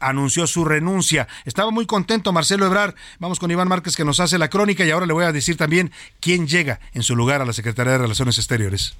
anunció 0.00 0.46
su 0.46 0.64
renuncia. 0.64 1.28
Estaba 1.44 1.70
muy 1.70 1.84
contento 1.84 2.32
Marcelo 2.32 2.64
Ebrard. 2.64 2.94
Vamos 3.18 3.38
con 3.38 3.50
Iván 3.50 3.68
Márquez 3.68 3.94
que 3.94 4.06
nos 4.06 4.20
hace 4.20 4.38
la 4.38 4.48
crónica 4.48 4.86
y 4.86 4.90
ahora 4.90 5.04
le 5.04 5.12
voy 5.12 5.24
a 5.24 5.32
decir 5.32 5.58
también 5.58 5.92
quién 6.20 6.46
llega 6.46 6.80
en 6.94 7.02
su 7.02 7.14
lugar 7.14 7.42
a 7.42 7.44
la 7.44 7.52
Secretaría 7.52 7.92
de 7.92 7.98
Relaciones 7.98 8.38
Exteriores. 8.38 8.96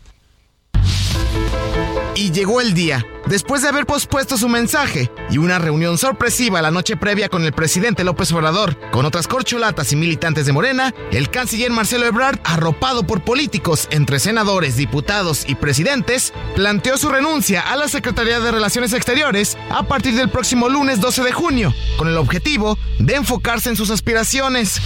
Y 2.15 2.31
llegó 2.31 2.61
el 2.61 2.75
día. 2.75 3.07
Después 3.27 3.63
de 3.63 3.69
haber 3.69 3.87
pospuesto 3.87 4.37
su 4.37 4.51
mensaje 4.51 5.11
y 5.31 5.39
una 5.39 5.59
reunión 5.59 5.97
sorpresiva 5.97 6.61
la 6.61 6.71
noche 6.71 6.97
previa 6.97 7.31
con 7.31 7.43
el 7.45 7.53
presidente 7.53 8.05
López 8.05 8.31
Obrador, 8.33 8.77
con 8.91 9.07
otras 9.07 9.29
corcholatas 9.29 9.93
y 9.93 9.97
militantes 9.97 10.45
de 10.45 10.53
Morena, 10.53 10.95
el 11.11 11.31
canciller 11.31 11.71
Marcelo 11.71 12.05
Ebrard, 12.05 12.39
arropado 12.45 13.07
por 13.07 13.25
políticos 13.25 13.89
entre 13.91 14.19
senadores, 14.19 14.77
diputados 14.77 15.45
y 15.49 15.55
presidentes, 15.55 16.35
planteó 16.55 16.99
su 16.99 17.09
renuncia 17.09 17.63
a 17.63 17.77
la 17.77 17.89
Secretaría 17.89 18.41
de 18.41 18.53
Relaciones 18.53 18.93
Exteriores 18.93 19.57
a 19.71 19.85
partir 19.85 20.15
del 20.15 20.29
próximo 20.29 20.69
lunes 20.69 21.01
12 21.01 21.23
de 21.23 21.33
junio, 21.33 21.75
con 21.97 22.09
el 22.09 22.19
objetivo 22.19 22.79
de 22.99 23.15
enfocarse 23.15 23.71
en 23.71 23.77
sus 23.77 23.91
aspiraciones. 23.91 24.83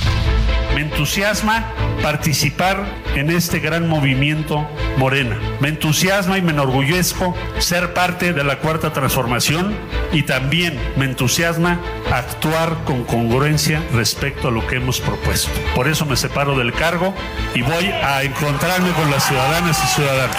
Me 0.74 0.83
entusiasma 0.83 1.72
participar 2.03 2.85
en 3.16 3.31
este 3.31 3.59
gran 3.59 3.88
movimiento 3.88 4.64
Morena. 4.96 5.37
Me 5.61 5.68
entusiasma 5.68 6.38
y 6.38 6.42
me 6.42 6.53
enorgullezco 6.53 7.35
ser 7.59 7.94
parte 7.94 8.27
de 8.32 8.44
la 8.44 8.58
cuarta 8.58 8.92
transformación 8.92 9.74
y 10.12 10.22
también 10.22 10.78
me 10.96 11.04
entusiasma 11.04 11.80
actuar 12.12 12.84
con 12.84 13.04
congruencia 13.04 13.82
respecto 13.92 14.48
a 14.48 14.50
lo 14.50 14.66
que 14.66 14.76
hemos 14.76 15.00
propuesto. 15.00 15.50
Por 15.74 15.88
eso 15.88 16.06
me 16.06 16.16
separo 16.16 16.56
del 16.56 16.72
cargo 16.72 17.14
y 17.54 17.62
voy 17.62 17.86
a 17.86 18.22
encontrarme 18.22 18.90
con 18.92 19.10
las 19.10 19.26
ciudadanas 19.26 19.82
y 19.82 19.86
ciudadanos. 19.94 20.36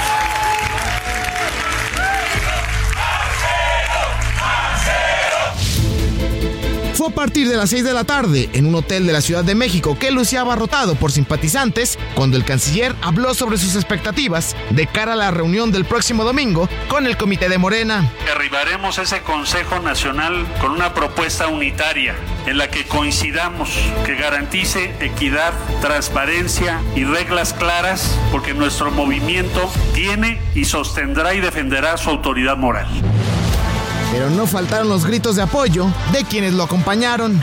A 7.09 7.11
partir 7.11 7.49
de 7.49 7.57
las 7.57 7.71
6 7.71 7.83
de 7.83 7.93
la 7.93 8.03
tarde 8.03 8.49
en 8.53 8.67
un 8.67 8.75
hotel 8.75 9.07
de 9.07 9.13
la 9.13 9.21
Ciudad 9.21 9.43
de 9.43 9.55
México 9.55 9.97
que 9.97 10.11
lucía 10.11 10.41
abarrotado 10.41 10.93
por 10.93 11.11
simpatizantes 11.11 11.97
cuando 12.13 12.37
el 12.37 12.45
canciller 12.45 12.95
habló 13.01 13.33
sobre 13.33 13.57
sus 13.57 13.75
expectativas 13.75 14.55
de 14.69 14.85
cara 14.85 15.13
a 15.13 15.15
la 15.15 15.31
reunión 15.31 15.71
del 15.71 15.85
próximo 15.85 16.23
domingo 16.23 16.69
con 16.87 17.07
el 17.07 17.17
Comité 17.17 17.49
de 17.49 17.57
Morena. 17.57 18.11
Arribaremos 18.31 18.99
ese 18.99 19.21
Consejo 19.21 19.79
Nacional 19.79 20.45
con 20.61 20.71
una 20.71 20.93
propuesta 20.93 21.47
unitaria 21.47 22.15
en 22.45 22.59
la 22.59 22.69
que 22.69 22.85
coincidamos, 22.85 23.71
que 24.05 24.13
garantice 24.13 24.93
equidad, 24.99 25.53
transparencia 25.81 26.79
y 26.95 27.05
reglas 27.05 27.53
claras, 27.53 28.19
porque 28.31 28.53
nuestro 28.53 28.91
movimiento 28.91 29.71
tiene 29.95 30.39
y 30.53 30.65
sostendrá 30.65 31.33
y 31.33 31.39
defenderá 31.39 31.97
su 31.97 32.11
autoridad 32.11 32.55
moral. 32.55 32.87
Pero 34.11 34.29
no 34.29 34.47
faltaron 34.47 34.89
los 34.89 35.05
gritos 35.05 35.35
de 35.35 35.43
apoyo 35.43 35.87
de 36.11 36.23
quienes 36.23 36.53
lo 36.53 36.63
acompañaron. 36.63 37.41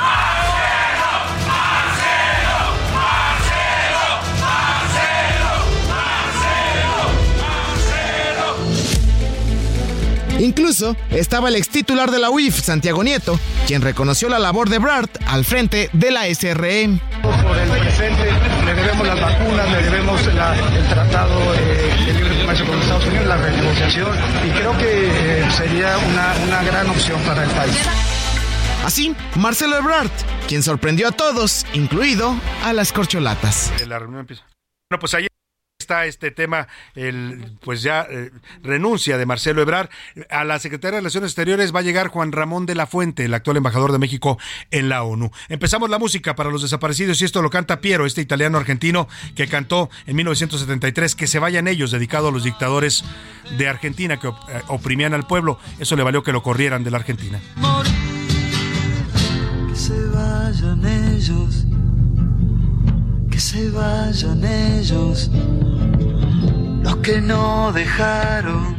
Incluso 10.39 10.97
estaba 11.11 11.49
el 11.49 11.57
ex 11.57 11.69
titular 11.69 12.11
de 12.11 12.19
la 12.19 12.31
UIF, 12.31 12.61
Santiago 12.61 13.03
Nieto, 13.03 13.39
quien 13.67 13.83
reconoció 13.83 14.29
la 14.29 14.39
labor 14.39 14.69
de 14.69 14.79
Brart 14.79 15.17
al 15.27 15.45
frente 15.45 15.89
de 15.93 16.11
la 16.11 16.27
SRE. 16.27 17.01
Debemos 18.97 19.21
las 19.21 19.39
vacunas, 19.39 19.71
le 19.71 19.83
debemos 19.83 20.27
el 20.27 20.89
tratado 20.89 21.53
de 21.53 22.13
libre 22.15 22.41
comercio 22.41 22.67
con 22.67 22.81
Estados 22.81 23.07
Unidos, 23.07 23.27
la 23.27 23.37
renegociación, 23.37 24.09
y 24.47 24.51
creo 24.51 24.79
que 24.79 25.45
sería 25.51 25.99
una, 25.99 26.35
una 26.47 26.63
gran 26.63 26.89
opción 26.89 27.21
para 27.23 27.45
el 27.45 27.51
país. 27.51 27.77
Así, 28.85 29.15
Marcelo 29.35 29.77
Ebrard, 29.77 30.11
quien 30.49 30.63
sorprendió 30.63 31.09
a 31.09 31.13
todos, 31.13 31.67
incluido 31.75 32.35
a 32.65 32.73
las 32.73 32.93
corcholatas. 32.93 33.73
La 33.87 33.99
reunión 33.99 34.21
empieza. 34.21 34.45
Bueno, 34.89 35.01
pues 35.01 35.15
ayer 35.15 35.29
está 35.87 36.07
este 36.07 36.33
tema, 36.33 36.67
el, 36.97 37.53
pues 37.61 37.81
ya 37.83 38.05
eh, 38.11 38.33
renuncia 38.65 39.19
de 39.19 39.25
Marcelo 39.25 39.63
Ebrard. 39.63 39.89
A 40.31 40.43
la 40.43 40.59
Secretaría 40.59 40.97
de 40.97 41.01
Relaciones 41.03 41.31
Exteriores 41.31 41.73
va 41.73 41.79
a 41.79 41.83
llegar 41.83 42.09
Juan 42.09 42.33
Ramón 42.33 42.67
de 42.67 42.75
la 42.75 42.89
Fuente, 42.89 43.25
el 43.25 43.35
actual 43.35 43.59
embajador 43.59 43.93
de 43.93 43.99
México 43.99 44.37
en 44.73 44.89
la 44.89 45.05
ONU. 45.05 45.31
Empezamos 45.49 45.89
la 45.89 46.01
música 46.01 46.35
para 46.35 46.51
los 46.51 46.63
desaparecidos 46.63 47.23
y 47.23 47.25
esto 47.25 47.41
lo 47.41 47.51
canta 47.51 47.81
Piero, 47.81 48.05
este 48.05 48.21
italiano 48.21 48.59
argentino 48.59 49.07
que 49.37 49.47
cantó 49.47 49.91
en 50.07 50.17
1973 50.17 51.15
Que 51.15 51.29
se 51.29 51.39
vayan 51.39 51.69
ellos, 51.69 51.93
dedicado 51.93 52.29
a 52.29 52.33
los 52.33 52.43
dictadores 52.43 53.05
de 53.57 53.69
Argentina 53.69 54.19
que 54.19 54.29
eh, 54.29 54.33
oprimían 54.67 55.15
al 55.15 55.27
pueblo. 55.27 55.61
Eso 55.79 55.95
le 55.95 56.03
valió 56.03 56.25
que 56.25 56.33
lo 56.33 56.43
corrieran 56.43 56.83
de 56.83 56.91
la 56.91 56.99
Argentina 56.99 57.41
se 59.87 60.09
vayan 60.09 60.85
ellos, 60.85 61.65
que 61.65 61.66
se 63.57 63.71
vayan 63.71 64.45
ellos, 64.45 65.31
los 66.83 66.97
que 66.97 67.23
no 67.23 67.73
dejaron 67.73 68.77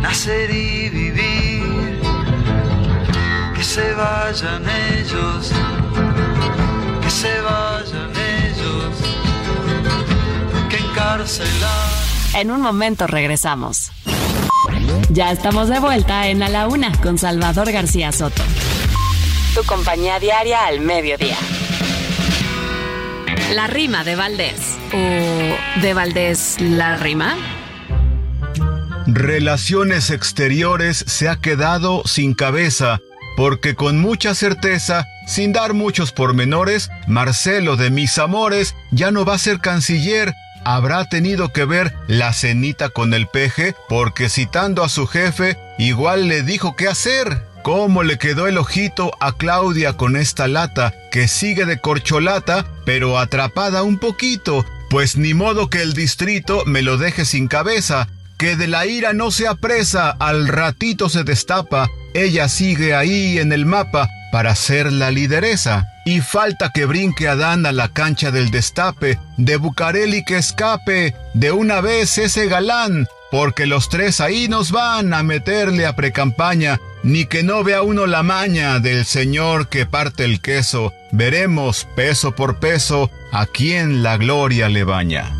nacer 0.00 0.48
y 0.50 0.88
vivir, 0.88 2.00
que 3.56 3.64
se 3.64 3.92
vayan 3.94 4.62
ellos, 4.92 5.50
que 7.02 7.10
se 7.10 7.40
vayan 7.40 8.12
ellos, 8.44 8.94
que 10.70 10.76
encarcelar. 10.76 11.88
En 12.34 12.52
un 12.52 12.60
momento 12.60 13.08
regresamos. 13.08 13.90
Ya 15.10 15.32
estamos 15.32 15.68
de 15.68 15.80
vuelta 15.80 16.28
en 16.28 16.44
A 16.44 16.48
la 16.48 16.68
Una 16.68 16.92
con 17.00 17.18
Salvador 17.18 17.72
García 17.72 18.12
Soto 18.12 18.44
tu 19.54 19.64
compañía 19.64 20.20
diaria 20.20 20.66
al 20.66 20.80
mediodía. 20.80 21.36
La 23.54 23.66
rima 23.66 24.04
de 24.04 24.14
Valdés. 24.14 24.76
¿O 24.92 25.80
de 25.80 25.94
Valdés 25.94 26.56
la 26.60 26.96
rima? 26.96 27.34
Relaciones 29.06 30.10
exteriores 30.10 31.02
se 31.06 31.30
ha 31.30 31.36
quedado 31.36 32.02
sin 32.04 32.34
cabeza, 32.34 33.00
porque 33.38 33.74
con 33.74 34.00
mucha 34.00 34.34
certeza, 34.34 35.06
sin 35.26 35.54
dar 35.54 35.72
muchos 35.72 36.12
pormenores, 36.12 36.90
Marcelo 37.06 37.76
de 37.76 37.88
mis 37.88 38.18
amores 38.18 38.74
ya 38.90 39.10
no 39.10 39.24
va 39.24 39.34
a 39.34 39.38
ser 39.38 39.60
canciller, 39.60 40.34
habrá 40.64 41.06
tenido 41.06 41.50
que 41.50 41.64
ver 41.64 41.94
la 42.06 42.34
cenita 42.34 42.90
con 42.90 43.14
el 43.14 43.28
peje, 43.28 43.74
porque 43.88 44.28
citando 44.28 44.84
a 44.84 44.90
su 44.90 45.06
jefe, 45.06 45.56
igual 45.78 46.28
le 46.28 46.42
dijo 46.42 46.76
qué 46.76 46.88
hacer. 46.88 47.47
¿Cómo 47.62 48.02
le 48.02 48.18
quedó 48.18 48.46
el 48.46 48.58
ojito 48.58 49.10
a 49.20 49.32
Claudia 49.32 49.94
con 49.94 50.16
esta 50.16 50.48
lata 50.48 50.94
que 51.10 51.28
sigue 51.28 51.64
de 51.64 51.80
corcholata, 51.80 52.64
pero 52.84 53.18
atrapada 53.18 53.82
un 53.82 53.98
poquito? 53.98 54.64
Pues 54.90 55.16
ni 55.16 55.34
modo 55.34 55.68
que 55.68 55.82
el 55.82 55.92
distrito 55.92 56.64
me 56.64 56.82
lo 56.82 56.96
deje 56.96 57.24
sin 57.24 57.48
cabeza, 57.48 58.08
que 58.38 58.56
de 58.56 58.68
la 58.68 58.86
ira 58.86 59.12
no 59.12 59.30
se 59.30 59.46
apresa, 59.48 60.10
al 60.10 60.48
ratito 60.48 61.08
se 61.08 61.24
destapa, 61.24 61.88
ella 62.14 62.48
sigue 62.48 62.94
ahí 62.94 63.38
en 63.38 63.52
el 63.52 63.66
mapa 63.66 64.08
para 64.32 64.54
ser 64.54 64.92
la 64.92 65.10
lideresa. 65.10 65.88
Y 66.04 66.20
falta 66.20 66.70
que 66.72 66.86
brinque 66.86 67.28
Adán 67.28 67.66
a 67.66 67.72
la 67.72 67.88
cancha 67.88 68.30
del 68.30 68.50
destape, 68.50 69.18
de 69.36 69.56
Bucareli 69.56 70.24
que 70.24 70.38
escape, 70.38 71.14
de 71.34 71.52
una 71.52 71.80
vez 71.82 72.16
ese 72.16 72.46
galán, 72.46 73.06
porque 73.30 73.66
los 73.66 73.88
tres 73.88 74.20
ahí 74.20 74.48
nos 74.48 74.70
van 74.70 75.12
a 75.12 75.22
meterle 75.22 75.84
a 75.84 75.96
precampaña, 75.96 76.80
ni 77.02 77.26
que 77.26 77.42
no 77.42 77.64
vea 77.64 77.82
uno 77.82 78.06
la 78.06 78.22
maña 78.22 78.78
del 78.80 79.04
señor 79.04 79.68
que 79.68 79.86
parte 79.86 80.24
el 80.24 80.40
queso, 80.40 80.92
veremos 81.12 81.86
peso 81.96 82.34
por 82.34 82.58
peso 82.58 83.10
a 83.32 83.46
quién 83.46 84.02
la 84.02 84.16
gloria 84.16 84.68
le 84.68 84.84
baña. 84.84 85.32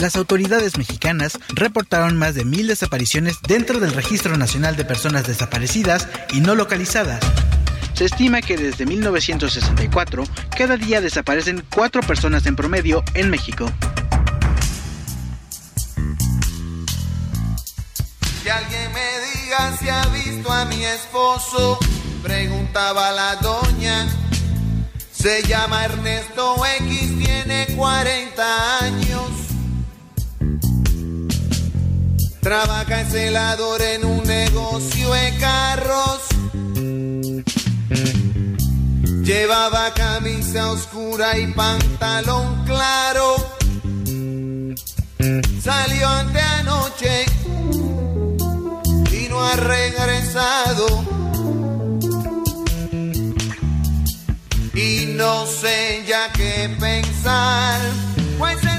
Las 0.00 0.16
autoridades 0.16 0.78
mexicanas 0.78 1.38
reportaron 1.50 2.16
más 2.16 2.34
de 2.34 2.46
mil 2.46 2.68
desapariciones 2.68 3.36
dentro 3.46 3.80
del 3.80 3.92
Registro 3.92 4.38
Nacional 4.38 4.74
de 4.76 4.86
Personas 4.86 5.26
Desaparecidas 5.26 6.08
y 6.32 6.40
no 6.40 6.54
localizadas. 6.54 7.20
Se 7.92 8.06
estima 8.06 8.40
que 8.40 8.56
desde 8.56 8.86
1964 8.86 10.24
cada 10.56 10.78
día 10.78 11.02
desaparecen 11.02 11.62
cuatro 11.68 12.00
personas 12.00 12.46
en 12.46 12.56
promedio 12.56 13.04
en 13.12 13.28
México. 13.28 13.70
Que 18.42 18.50
alguien 18.50 18.90
me 18.94 19.09
si 19.78 19.88
ha 19.88 20.06
visto 20.06 20.50
a 20.50 20.64
mi 20.64 20.84
esposo, 20.84 21.78
preguntaba 22.22 23.12
la 23.12 23.36
doña. 23.36 24.08
Se 25.12 25.42
llama 25.42 25.84
Ernesto 25.84 26.56
X, 26.78 27.18
tiene 27.18 27.66
40 27.76 28.78
años. 28.84 29.30
Trabaja 32.40 33.00
en 33.02 33.10
celador 33.10 33.82
en 33.82 34.04
un 34.04 34.22
negocio 34.24 35.12
de 35.12 35.36
carros. 35.38 36.20
Llevaba 39.24 39.92
camisa 39.92 40.70
oscura 40.70 41.38
y 41.38 41.52
pantalón 41.52 42.64
claro. 42.64 43.36
Salió 45.62 46.08
ante 46.08 46.40
anoche 46.40 47.26
ha 49.44 49.56
regresado. 49.56 50.86
Y 54.74 55.06
no 55.16 55.46
sé 55.46 56.04
ya 56.06 56.32
qué 56.32 56.74
pensar, 56.78 57.80
pues 58.38 58.69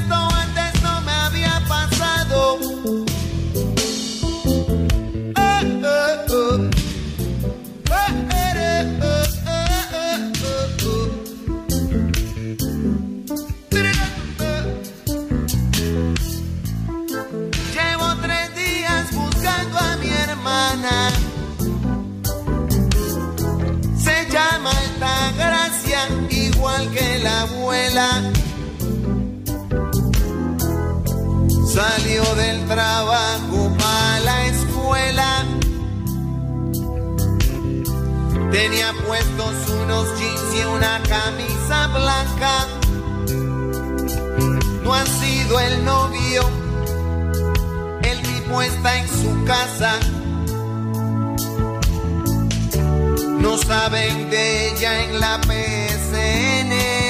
que 26.89 27.19
la 27.19 27.41
abuela 27.41 28.21
salió 31.67 32.23
del 32.35 32.65
trabajo 32.67 33.71
para 33.77 34.19
la 34.21 34.45
escuela. 34.47 35.45
Tenía 38.51 38.93
puestos 39.07 39.53
unos 39.83 40.19
jeans 40.19 40.55
y 40.55 40.63
una 40.65 41.01
camisa 41.03 41.87
blanca. 41.87 42.67
No 44.83 44.93
ha 44.93 45.05
sido 45.05 45.59
el 45.59 45.85
novio, 45.85 46.43
el 48.03 48.21
tipo 48.21 48.61
está 48.61 48.97
en 48.99 49.07
su 49.07 49.45
casa. 49.45 49.99
No 53.51 53.57
saben 53.57 54.29
de 54.29 54.69
ella 54.69 55.03
en 55.03 55.19
la 55.19 55.37
PSN. 55.41 57.00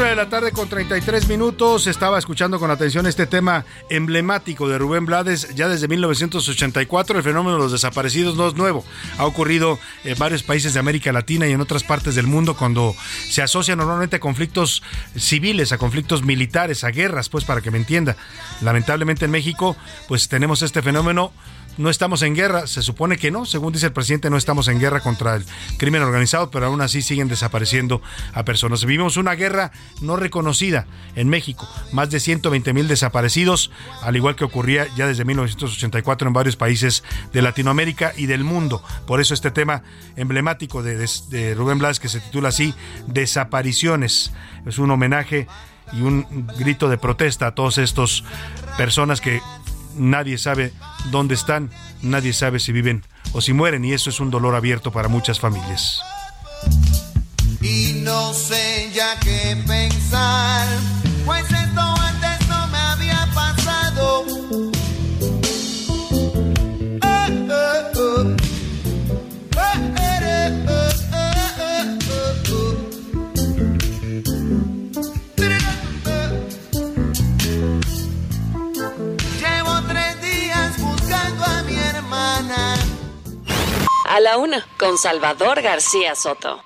Una 0.00 0.08
de 0.08 0.16
la 0.16 0.30
tarde 0.30 0.52
con 0.52 0.66
33 0.66 1.28
minutos. 1.28 1.86
Estaba 1.86 2.18
escuchando 2.18 2.58
con 2.58 2.70
atención 2.70 3.06
este 3.06 3.26
tema 3.26 3.66
emblemático 3.90 4.66
de 4.66 4.78
Rubén 4.78 5.04
Blades 5.04 5.54
ya 5.54 5.68
desde 5.68 5.88
1984. 5.88 7.18
El 7.18 7.22
fenómeno 7.22 7.56
de 7.56 7.62
los 7.64 7.72
desaparecidos 7.72 8.34
no 8.34 8.48
es 8.48 8.54
nuevo. 8.54 8.82
Ha 9.18 9.26
ocurrido 9.26 9.78
en 10.04 10.18
varios 10.18 10.42
países 10.42 10.72
de 10.72 10.80
América 10.80 11.12
Latina 11.12 11.46
y 11.46 11.52
en 11.52 11.60
otras 11.60 11.84
partes 11.84 12.14
del 12.14 12.26
mundo 12.26 12.56
cuando 12.56 12.96
se 13.28 13.42
asocia 13.42 13.76
normalmente 13.76 14.16
a 14.16 14.20
conflictos 14.20 14.82
civiles, 15.18 15.70
a 15.72 15.76
conflictos 15.76 16.24
militares, 16.24 16.82
a 16.82 16.88
guerras, 16.88 17.28
pues 17.28 17.44
para 17.44 17.60
que 17.60 17.70
me 17.70 17.76
entienda. 17.76 18.16
Lamentablemente 18.62 19.26
en 19.26 19.32
México, 19.32 19.76
pues 20.08 20.30
tenemos 20.30 20.62
este 20.62 20.80
fenómeno 20.80 21.30
no 21.78 21.90
estamos 21.90 22.22
en 22.22 22.34
guerra. 22.34 22.66
Se 22.66 22.82
supone 22.82 23.16
que 23.16 23.30
no, 23.30 23.44
según 23.46 23.72
dice 23.72 23.86
el 23.86 23.92
presidente, 23.92 24.30
no 24.30 24.36
estamos 24.36 24.68
en 24.68 24.78
guerra 24.78 25.00
contra 25.00 25.36
el 25.36 25.44
crimen 25.78 26.02
organizado, 26.02 26.50
pero 26.50 26.66
aún 26.66 26.80
así 26.80 27.02
siguen 27.02 27.28
desapareciendo 27.28 28.02
a 28.32 28.44
personas. 28.44 28.84
Vivimos 28.84 29.16
una 29.16 29.34
guerra 29.34 29.72
no 30.00 30.16
reconocida 30.16 30.86
en 31.14 31.28
México, 31.28 31.68
más 31.92 32.10
de 32.10 32.20
120 32.20 32.72
mil 32.72 32.88
desaparecidos, 32.88 33.70
al 34.02 34.16
igual 34.16 34.36
que 34.36 34.44
ocurría 34.44 34.86
ya 34.96 35.06
desde 35.06 35.24
1984 35.24 36.28
en 36.28 36.34
varios 36.34 36.56
países 36.56 37.04
de 37.32 37.42
Latinoamérica 37.42 38.12
y 38.16 38.26
del 38.26 38.44
mundo. 38.44 38.82
Por 39.06 39.20
eso 39.20 39.34
este 39.34 39.50
tema 39.50 39.82
emblemático 40.16 40.82
de, 40.82 41.54
Rubén 41.54 41.78
Blas, 41.78 42.00
que 42.00 42.08
se 42.08 42.20
titula 42.20 42.50
así, 42.50 42.74
Desapariciones, 43.06 44.32
es 44.66 44.78
un 44.78 44.90
homenaje 44.90 45.46
y 45.92 46.02
un 46.02 46.46
grito 46.58 46.88
de 46.88 46.98
protesta 46.98 47.48
a 47.48 47.54
todas 47.54 47.78
estas 47.78 48.22
personas 48.76 49.20
que 49.20 49.40
nadie 49.96 50.38
sabe 50.38 50.72
dónde 51.10 51.34
están, 51.34 51.70
nadie 52.02 52.32
sabe 52.32 52.60
si 52.60 52.72
viven 52.72 53.04
o 53.32 53.40
si 53.40 53.52
mueren 53.52 53.84
y 53.84 53.92
eso 53.92 54.10
es 54.10 54.20
un 54.20 54.30
dolor 54.30 54.54
abierto 54.54 54.90
para 54.90 55.08
muchas 55.08 55.40
familias. 55.40 56.00
Y 57.60 58.00
no 58.02 58.32
sé 58.32 58.90
ya 58.94 59.18
qué 59.20 59.56
pensar, 59.66 60.66
A 84.10 84.18
la 84.18 84.38
una, 84.38 84.66
con 84.76 84.98
Salvador 84.98 85.62
García 85.62 86.16
Soto. 86.16 86.64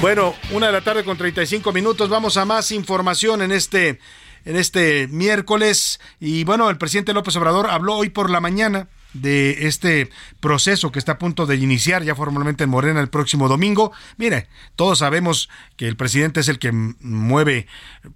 Bueno, 0.00 0.34
una 0.50 0.66
de 0.66 0.72
la 0.72 0.80
tarde 0.80 1.04
con 1.04 1.16
35 1.16 1.70
minutos. 1.70 2.08
Vamos 2.08 2.36
a 2.36 2.44
más 2.44 2.72
información 2.72 3.42
en 3.42 3.52
este, 3.52 4.00
en 4.44 4.56
este 4.56 5.06
miércoles. 5.06 6.00
Y 6.18 6.42
bueno, 6.42 6.68
el 6.68 6.78
presidente 6.78 7.12
López 7.12 7.36
Obrador 7.36 7.70
habló 7.70 7.94
hoy 7.94 8.10
por 8.10 8.28
la 8.28 8.40
mañana 8.40 8.88
de 9.14 9.66
este 9.66 10.10
proceso 10.40 10.92
que 10.92 10.98
está 10.98 11.12
a 11.12 11.18
punto 11.18 11.46
de 11.46 11.56
iniciar 11.56 12.02
ya 12.02 12.14
formalmente 12.14 12.64
en 12.64 12.70
Morena 12.70 13.00
el 13.00 13.08
próximo 13.08 13.48
domingo. 13.48 13.92
Mire, 14.16 14.48
todos 14.76 14.98
sabemos 14.98 15.48
que 15.76 15.88
el 15.88 15.96
presidente 15.96 16.40
es 16.40 16.48
el 16.48 16.58
que 16.58 16.72
mueve, 16.72 17.66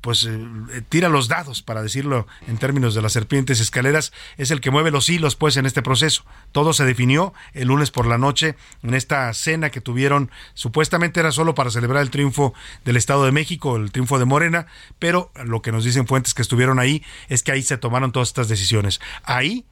pues 0.00 0.26
eh, 0.28 0.82
tira 0.88 1.08
los 1.08 1.28
dados, 1.28 1.62
para 1.62 1.82
decirlo 1.82 2.26
en 2.46 2.58
términos 2.58 2.94
de 2.94 3.02
las 3.02 3.12
serpientes 3.12 3.60
escaleras, 3.60 4.12
es 4.36 4.50
el 4.50 4.60
que 4.60 4.70
mueve 4.70 4.90
los 4.90 5.08
hilos, 5.08 5.36
pues, 5.36 5.56
en 5.56 5.66
este 5.66 5.82
proceso. 5.82 6.24
Todo 6.52 6.72
se 6.72 6.84
definió 6.84 7.32
el 7.54 7.68
lunes 7.68 7.90
por 7.90 8.06
la 8.06 8.18
noche 8.18 8.56
en 8.82 8.94
esta 8.94 9.32
cena 9.32 9.70
que 9.70 9.80
tuvieron, 9.80 10.30
supuestamente 10.54 11.20
era 11.20 11.32
solo 11.32 11.54
para 11.54 11.70
celebrar 11.70 12.02
el 12.02 12.10
triunfo 12.10 12.54
del 12.84 12.96
Estado 12.96 13.24
de 13.24 13.32
México, 13.32 13.76
el 13.76 13.92
triunfo 13.92 14.18
de 14.18 14.24
Morena, 14.24 14.66
pero 14.98 15.32
lo 15.44 15.62
que 15.62 15.72
nos 15.72 15.84
dicen 15.84 16.06
fuentes 16.06 16.34
que 16.34 16.42
estuvieron 16.42 16.78
ahí 16.78 17.04
es 17.28 17.42
que 17.42 17.52
ahí 17.52 17.62
se 17.62 17.78
tomaron 17.78 18.12
todas 18.12 18.28
estas 18.28 18.48
decisiones. 18.48 19.00
Ahí 19.22 19.64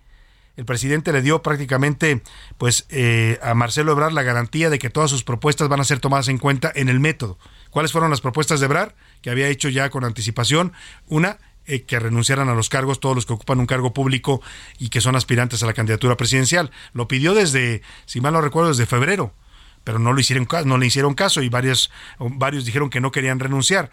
el 0.56 0.64
presidente 0.64 1.12
le 1.12 1.22
dio 1.22 1.42
prácticamente 1.42 2.22
pues 2.58 2.86
eh, 2.88 3.38
a 3.42 3.54
Marcelo 3.54 3.92
Ebrard 3.92 4.12
la 4.12 4.22
garantía 4.22 4.70
de 4.70 4.78
que 4.78 4.90
todas 4.90 5.10
sus 5.10 5.22
propuestas 5.22 5.68
van 5.68 5.80
a 5.80 5.84
ser 5.84 6.00
tomadas 6.00 6.28
en 6.28 6.38
cuenta 6.38 6.72
en 6.74 6.88
el 6.88 7.00
método. 7.00 7.38
¿Cuáles 7.70 7.92
fueron 7.92 8.10
las 8.10 8.20
propuestas 8.20 8.60
de 8.60 8.66
Ebrard? 8.66 8.92
Que 9.20 9.30
había 9.30 9.48
hecho 9.48 9.68
ya 9.68 9.90
con 9.90 10.04
anticipación. 10.04 10.72
Una, 11.08 11.38
eh, 11.66 11.82
que 11.82 11.98
renunciaran 11.98 12.48
a 12.48 12.54
los 12.54 12.68
cargos 12.68 13.00
todos 13.00 13.14
los 13.14 13.26
que 13.26 13.32
ocupan 13.32 13.60
un 13.60 13.66
cargo 13.66 13.92
público 13.92 14.40
y 14.78 14.88
que 14.88 15.00
son 15.00 15.16
aspirantes 15.16 15.62
a 15.62 15.66
la 15.66 15.74
candidatura 15.74 16.16
presidencial. 16.16 16.70
Lo 16.92 17.08
pidió 17.08 17.34
desde, 17.34 17.82
si 18.06 18.20
mal 18.20 18.32
no 18.32 18.40
recuerdo, 18.40 18.70
desde 18.70 18.86
febrero 18.86 19.32
pero 19.86 20.00
no, 20.00 20.12
lo 20.12 20.18
hicieron, 20.18 20.48
no 20.64 20.78
le 20.78 20.86
hicieron 20.86 21.14
caso 21.14 21.42
y 21.42 21.48
varios, 21.48 21.92
varios 22.18 22.64
dijeron 22.64 22.90
que 22.90 23.00
no 23.00 23.12
querían 23.12 23.38
renunciar. 23.38 23.92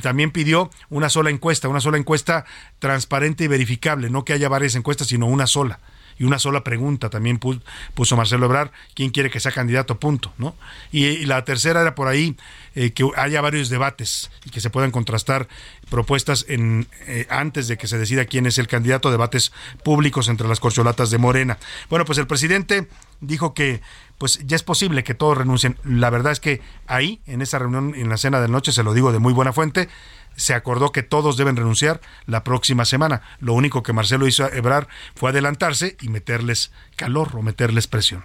También 0.00 0.30
pidió 0.30 0.70
una 0.88 1.10
sola 1.10 1.28
encuesta, 1.28 1.68
una 1.68 1.82
sola 1.82 1.98
encuesta 1.98 2.46
transparente 2.78 3.44
y 3.44 3.46
verificable, 3.46 4.08
no 4.08 4.24
que 4.24 4.32
haya 4.32 4.48
varias 4.48 4.74
encuestas, 4.74 5.08
sino 5.08 5.26
una 5.26 5.46
sola 5.46 5.80
y 6.18 6.24
una 6.24 6.38
sola 6.38 6.64
pregunta 6.64 7.10
también 7.10 7.38
puso 7.38 8.16
Marcelo 8.16 8.46
Ebrard, 8.46 8.70
¿quién 8.94 9.10
quiere 9.10 9.30
que 9.30 9.40
sea 9.40 9.52
candidato? 9.52 10.00
Punto, 10.00 10.32
¿no? 10.38 10.54
Y, 10.92 11.26
la 11.26 11.44
tercera 11.44 11.82
era 11.82 11.94
por 11.94 12.08
ahí 12.08 12.36
eh, 12.74 12.92
que 12.92 13.08
haya 13.16 13.40
varios 13.40 13.68
debates 13.68 14.30
y 14.44 14.50
que 14.50 14.60
se 14.60 14.70
puedan 14.70 14.90
contrastar 14.90 15.46
propuestas 15.88 16.44
en, 16.48 16.86
eh, 17.06 17.26
antes 17.30 17.68
de 17.68 17.76
que 17.76 17.86
se 17.86 17.98
decida 17.98 18.24
quién 18.24 18.46
es 18.46 18.58
el 18.58 18.68
candidato, 18.68 19.10
debates 19.10 19.52
públicos 19.82 20.28
entre 20.28 20.48
las 20.48 20.60
corcholatas 20.60 21.10
de 21.10 21.18
Morena. 21.18 21.58
Bueno, 21.90 22.04
pues 22.04 22.18
el 22.18 22.26
presidente 22.26 22.88
dijo 23.20 23.54
que 23.54 23.80
pues 24.18 24.40
ya 24.44 24.56
es 24.56 24.62
posible 24.62 25.04
que 25.04 25.14
todos 25.14 25.38
renuncien. 25.38 25.76
La 25.84 26.10
verdad 26.10 26.32
es 26.32 26.40
que 26.40 26.60
ahí, 26.86 27.20
en 27.26 27.40
esa 27.40 27.58
reunión, 27.58 27.94
en 27.94 28.08
la 28.08 28.16
cena 28.16 28.40
de 28.40 28.48
noche, 28.48 28.72
se 28.72 28.82
lo 28.82 28.92
digo 28.92 29.12
de 29.12 29.20
muy 29.20 29.32
buena 29.32 29.52
fuente, 29.52 29.88
se 30.36 30.54
acordó 30.54 30.92
que 30.92 31.02
todos 31.02 31.36
deben 31.36 31.56
renunciar 31.56 32.00
la 32.26 32.44
próxima 32.44 32.84
semana. 32.84 33.22
Lo 33.40 33.54
único 33.54 33.82
que 33.82 33.92
Marcelo 33.92 34.26
hizo 34.26 34.44
a 34.44 34.48
Ebrar 34.48 34.88
fue 35.14 35.30
adelantarse 35.30 35.96
y 36.00 36.08
meterles 36.08 36.72
calor 36.96 37.30
o 37.34 37.42
meterles 37.42 37.86
presión. 37.86 38.24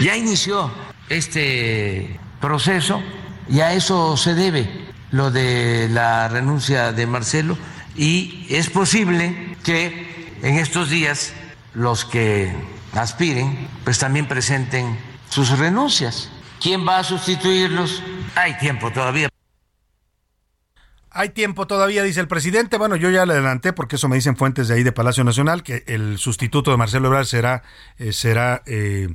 Ya 0.00 0.16
inició 0.16 0.70
este 1.08 2.18
proceso 2.40 3.02
y 3.48 3.60
a 3.60 3.72
eso 3.72 4.16
se 4.16 4.34
debe 4.34 4.68
lo 5.10 5.30
de 5.30 5.88
la 5.90 6.28
renuncia 6.28 6.92
de 6.92 7.06
Marcelo 7.06 7.56
y 7.96 8.46
es 8.50 8.70
posible 8.70 9.56
que 9.64 10.28
en 10.42 10.56
estos 10.56 10.90
días 10.90 11.32
los 11.74 12.04
que 12.04 12.52
aspiren 12.92 13.68
pues 13.84 13.98
también 13.98 14.26
presenten 14.26 14.98
sus 15.28 15.58
renuncias. 15.58 16.30
¿Quién 16.60 16.86
va 16.86 16.98
a 16.98 17.04
sustituirlos? 17.04 18.02
Hay 18.34 18.58
tiempo 18.58 18.90
todavía. 18.90 19.28
Hay 21.10 21.30
tiempo 21.30 21.66
todavía, 21.66 22.02
dice 22.02 22.20
el 22.20 22.28
presidente. 22.28 22.78
Bueno, 22.78 22.94
yo 22.94 23.10
ya 23.10 23.26
le 23.26 23.32
adelanté, 23.32 23.72
porque 23.72 23.96
eso 23.96 24.08
me 24.08 24.16
dicen 24.16 24.36
fuentes 24.36 24.68
de 24.68 24.74
ahí 24.74 24.82
de 24.82 24.92
Palacio 24.92 25.24
Nacional, 25.24 25.62
que 25.62 25.82
el 25.86 26.18
sustituto 26.18 26.70
de 26.70 26.76
Marcelo 26.76 27.08
Ebrard 27.08 27.24
será, 27.24 27.62
eh, 27.96 28.12
será 28.12 28.62
eh, 28.66 29.08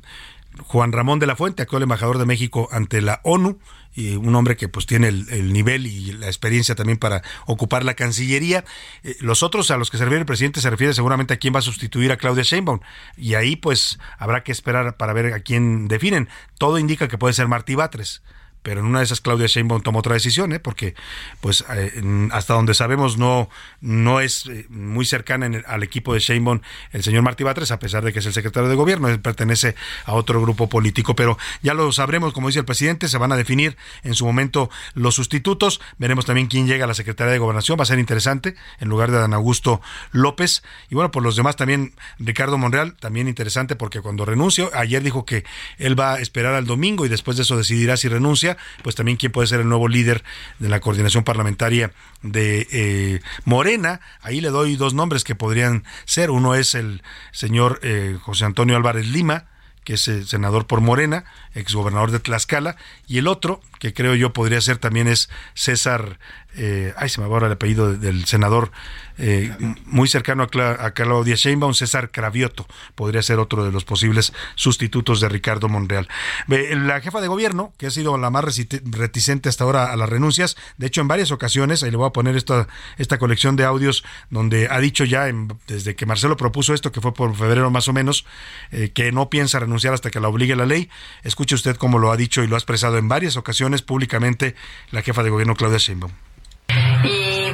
Juan 0.63 0.91
Ramón 0.91 1.19
de 1.19 1.27
la 1.27 1.36
Fuente, 1.36 1.62
actual 1.62 1.84
embajador 1.84 2.17
de 2.17 2.25
México 2.25 2.67
ante 2.71 3.01
la 3.01 3.21
ONU, 3.23 3.60
y 3.93 4.15
un 4.15 4.36
hombre 4.36 4.56
que 4.56 4.67
pues 4.69 4.86
tiene 4.86 5.08
el, 5.08 5.53
nivel 5.53 5.86
y 5.88 6.13
la 6.13 6.27
experiencia 6.27 6.75
también 6.75 6.97
para 6.97 7.21
ocupar 7.45 7.84
la 7.84 7.93
Cancillería. 7.93 8.65
Eh, 9.03 9.15
los 9.19 9.43
otros 9.43 9.71
a 9.71 9.77
los 9.77 9.89
que 9.89 9.97
se 9.97 10.06
refiere 10.06 10.21
el 10.21 10.25
presidente 10.25 10.62
se 10.62 10.69
refiere 10.69 10.93
seguramente 10.93 11.34
a 11.34 11.38
quién 11.38 11.53
va 11.53 11.60
a 11.60 11.63
sustituir 11.63 12.12
a 12.12 12.17
Claudia 12.17 12.43
Sheinbaum 12.43 12.79
y 13.17 13.36
ahí 13.36 13.56
pues 13.56 13.99
habrá 14.17 14.43
que 14.43 14.51
esperar 14.51 14.97
para 14.97 15.13
ver 15.13 15.34
a 15.34 15.39
quién 15.41 15.88
definen. 15.88 16.29
Todo 16.58 16.79
indica 16.79 17.08
que 17.08 17.17
puede 17.17 17.34
ser 17.34 17.47
Martí 17.47 17.75
Batres 17.75 18.21
pero 18.63 18.80
en 18.80 18.88
una 18.88 18.99
de 18.99 19.06
esas 19.06 19.21
Claudia 19.21 19.47
Sheinbaum 19.47 19.82
tomó 19.82 19.99
otra 19.99 20.13
decisión, 20.13 20.54
¿eh? 20.54 20.60
porque 20.60 20.95
pues 21.41 21.63
eh, 21.69 22.02
hasta 22.32 22.54
donde 22.54 22.73
sabemos 22.73 23.17
no, 23.17 23.49
no 23.82 24.19
es 24.19 24.47
eh, 24.47 24.65
muy 24.69 25.06
cercana 25.06 25.63
al 25.67 25.84
equipo 25.84 26.13
de 26.13 26.19
Sheinbaum 26.19 26.62
el 26.91 27.04
señor 27.04 27.21
Martí 27.21 27.43
Batres, 27.43 27.71
a 27.71 27.80
pesar 27.80 28.04
de 28.04 28.13
que 28.13 28.19
es 28.19 28.26
el 28.26 28.34
secretario 28.34 28.69
de 28.69 28.76
gobierno, 28.76 29.10
él 29.10 29.19
pertenece 29.19 29.76
a 30.06 30.13
otro 30.13 30.41
grupo 30.41 30.69
político, 30.69 31.15
pero 31.15 31.38
ya 31.62 31.73
lo 31.73 31.91
sabremos, 31.91 32.34
como 32.34 32.47
dice 32.47 32.60
el 32.60 32.65
presidente, 32.65 33.08
se 33.08 33.17
van 33.17 33.32
a 33.32 33.38
definir 33.38 33.78
en 34.04 34.15
su 34.15 34.26
momento 34.26 34.69
los 34.93 35.15
sustitutos, 35.15 35.82
veremos 35.97 36.26
también 36.26 36.47
quién 36.47 36.67
llega 36.67 36.86
a 36.86 36.88
la 36.88 36.93
Secretaría 36.93 37.34
de 37.34 37.39
Gobernación, 37.39 37.78
va 37.78 37.84
a 37.84 37.86
ser 37.86 37.99
interesante, 37.99 38.56
en 38.80 38.89
lugar 38.89 39.12
de 39.12 39.17
Dan 39.17 39.34
Augusto 39.34 39.82
López, 40.12 40.63
y 40.89 40.95
bueno, 40.95 41.12
por 41.12 41.23
los 41.23 41.36
demás 41.36 41.56
también 41.56 41.93
Ricardo 42.19 42.58
Monreal, 42.58 42.95
también 42.95 43.28
interesante 43.28 43.76
porque 43.76 44.02
cuando 44.02 44.26
renunció, 44.26 44.71
ayer 44.73 45.04
dijo 45.04 45.26
que 45.26 45.43
él 45.78 45.99
va 45.99 46.13
a 46.13 46.19
esperar 46.19 46.56
al 46.56 46.65
domingo 46.65 47.06
y 47.06 47.10
después 47.10 47.38
de 47.38 47.43
eso 47.43 47.58
decidirá 47.58 47.97
si 47.97 48.08
renuncia, 48.08 48.52
pues 48.81 48.95
también 48.95 49.17
quién 49.17 49.31
puede 49.31 49.47
ser 49.47 49.59
el 49.59 49.69
nuevo 49.69 49.87
líder 49.87 50.23
de 50.59 50.69
la 50.69 50.79
coordinación 50.79 51.23
parlamentaria 51.23 51.91
de 52.21 52.67
eh, 52.71 53.21
Morena. 53.45 54.01
Ahí 54.21 54.41
le 54.41 54.49
doy 54.49 54.75
dos 54.75 54.93
nombres 54.93 55.23
que 55.23 55.35
podrían 55.35 55.83
ser. 56.05 56.31
Uno 56.31 56.55
es 56.55 56.75
el 56.75 57.01
señor 57.31 57.79
eh, 57.83 58.17
José 58.21 58.45
Antonio 58.45 58.75
Álvarez 58.75 59.07
Lima, 59.07 59.45
que 59.83 59.95
es 59.95 60.07
eh, 60.07 60.25
senador 60.25 60.65
por 60.65 60.81
Morena, 60.81 61.25
exgobernador 61.53 62.11
de 62.11 62.19
Tlaxcala, 62.19 62.77
y 63.07 63.17
el 63.17 63.27
otro, 63.27 63.61
que 63.79 63.93
creo 63.93 64.15
yo 64.15 64.33
podría 64.33 64.61
ser 64.61 64.77
también 64.77 65.07
es 65.07 65.29
César, 65.53 66.19
ay, 66.55 67.09
se 67.09 67.19
me 67.19 67.27
va 67.27 67.33
ahora 67.33 67.47
el 67.47 67.53
apellido 67.53 67.93
del 67.93 68.25
senador 68.25 68.71
eh, 69.17 69.56
muy 69.86 70.08
cercano 70.08 70.43
a, 70.43 70.91
Claudia 70.91 71.36
Sheinbaum, 71.36 71.73
César 71.73 72.12
Cravioto, 72.12 72.67
podría 72.95 73.21
ser 73.21 73.39
otro 73.39 73.63
de 73.63 73.71
los 73.71 73.86
posibles 73.86 74.34
sustitutos 74.56 75.19
de 75.21 75.30
Ricardo 75.30 75.69
Monreal. 75.69 76.08
La 76.47 77.02
jefa 77.02 77.21
de 77.21 77.28
gobierno, 77.28 77.73
que 77.78 77.88
ha 77.88 77.91
sido 77.91 78.17
la 78.17 78.30
más 78.30 78.43
reticente 78.43 79.49
hasta 79.49 79.63
ahora 79.63 79.91
a 79.91 79.95
las 79.95 80.10
renuncias, 80.10 80.56
de 80.78 80.88
hecho 80.88 81.02
en 81.02 81.08
varias 81.08 81.32
ocasiones, 81.32 81.84
ahí 81.84 81.91
le 81.91 81.97
voy 81.97 82.08
a 82.08 82.12
poner 82.12 82.36
esta, 82.36 82.67
esta 82.98 83.17
colección 83.17 83.56
de 83.56 83.65
audios 83.65 84.04
donde 84.29 84.67
ha 84.69 84.79
dicho 84.79 85.06
ya 85.06 85.25
desde 85.67 85.96
que 85.96 86.06
Marcelo 86.06 86.37
propuso 86.37 86.73
esto, 86.73 86.92
que 86.92 87.02
fue 87.02 87.13
por 87.13 87.35
febrero 87.35 87.69
más 87.71 87.87
o 87.87 87.94
menos, 87.94 88.25
eh, 88.71 88.92
que 88.94 89.12
no 89.12 89.29
piensa 89.29 89.60
renunciar 89.60 89.94
hasta 89.94 90.10
que 90.10 90.19
la 90.19 90.27
obligue 90.27 90.56
la 90.56 90.65
ley. 90.65 90.90
Escuche 91.23 91.56
usted 91.56 91.75
cómo 91.75 92.00
lo 92.00 92.12
ha 92.12 92.17
dicho 92.17 92.44
y 92.44 92.48
lo 92.48 92.56
ha 92.56 92.60
expresado 92.60 92.98
en 92.98 93.08
varias 93.08 93.37
ocasiones 93.37 93.81
públicamente 93.81 94.56
la 94.92 95.02
jefa 95.02 95.23
de 95.23 95.29
gobierno 95.29 95.56
Claudia 95.56 95.77
Sheinbaum. 95.77 96.12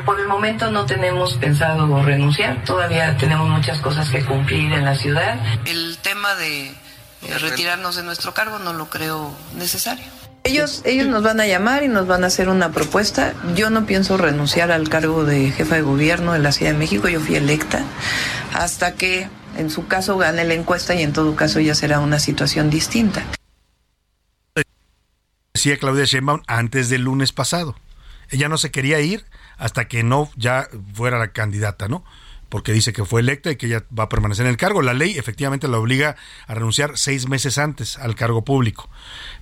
Por 0.10 0.20
el 0.20 0.28
momento 0.28 0.72
no 0.72 0.88
tenemos 0.88 1.36
pensado 1.36 2.01
renunciar, 2.01 2.64
todavía 2.64 3.16
tenemos 3.18 3.47
muchas 3.47 3.80
cosas 3.80 4.10
que 4.10 4.26
cumplir 4.26 4.74
en 4.74 4.84
la 4.84 4.95
ciudad. 4.95 5.39
El 5.68 5.99
tema 5.99 6.34
de 6.34 6.74
retirarnos 7.39 7.95
de 7.95 8.01
nuestro 8.01 8.34
cargo 8.34 8.57
no 8.57 8.74
lo 8.74 8.89
creo 8.89 9.32
necesario. 9.55 10.03
Ellos, 10.43 10.82
ellos 10.84 11.05
nos 11.05 11.22
van 11.22 11.39
a 11.39 11.45
llamar 11.45 11.84
y 11.84 11.89
nos 11.89 12.07
van 12.07 12.24
a 12.24 12.28
hacer 12.28 12.49
una 12.49 12.72
propuesta. 12.72 13.36
Yo 13.55 13.70
no 13.70 13.86
pienso 13.86 14.18
renunciar 14.18 14.72
al 14.72 14.89
cargo 14.89 15.26
de 15.26 15.51
jefa 15.51 15.76
de 15.76 15.84
gobierno 15.84 16.34
de 16.34 16.39
la 16.39 16.53
Ciudad 16.53 16.72
de 16.72 16.80
México. 16.80 17.07
Yo 17.07 17.20
fui 17.20 17.36
electa 17.36 17.84
hasta 18.55 18.95
que 18.95 19.30
en 19.60 19.70
su 19.70 19.86
caso 19.86 20.18
gane 20.18 20.43
la 20.43 20.55
encuesta 20.55 20.95
y 20.95 21.03
en 21.03 21.14
todo 21.14 21.36
caso 21.36 21.60
ya 21.60 21.76
será 21.76 21.99
una 21.99 22.18
situación 22.18 22.72
distinta. 22.72 23.22
Decía 25.53 25.78
Claudia 25.78 26.05
Sheinbaum 26.05 26.41
antes 26.47 26.89
del 26.89 27.03
lunes 27.03 27.32
pasado. 27.32 27.76
Ella 28.32 28.49
no 28.49 28.57
se 28.57 28.72
quería 28.72 28.99
ir 29.01 29.24
hasta 29.60 29.88
que 29.88 30.03
no 30.03 30.32
ya 30.36 30.68
fuera 30.93 31.20
la 31.20 31.32
candidata, 31.32 31.88
¿no? 31.88 32.03
porque 32.49 32.74
dice 32.74 32.93
que 32.93 33.05
fue 33.05 33.22
electa 33.22 33.51
y 33.51 33.55
que 33.55 33.68
ella 33.68 33.86
va 33.97 34.05
a 34.05 34.10
permanecer 34.10 34.45
en 34.45 34.49
el 34.49 34.57
cargo. 34.57 34.82
La 34.82 34.95
ley 34.95 35.18
efectivamente 35.18 35.68
la 35.68 35.78
obliga 35.78 36.16
a 36.47 36.55
renunciar 36.55 36.97
seis 36.97 37.30
meses 37.30 37.60
antes 37.60 37.97
al 37.97 38.16
cargo 38.16 38.43
público. 38.43 38.89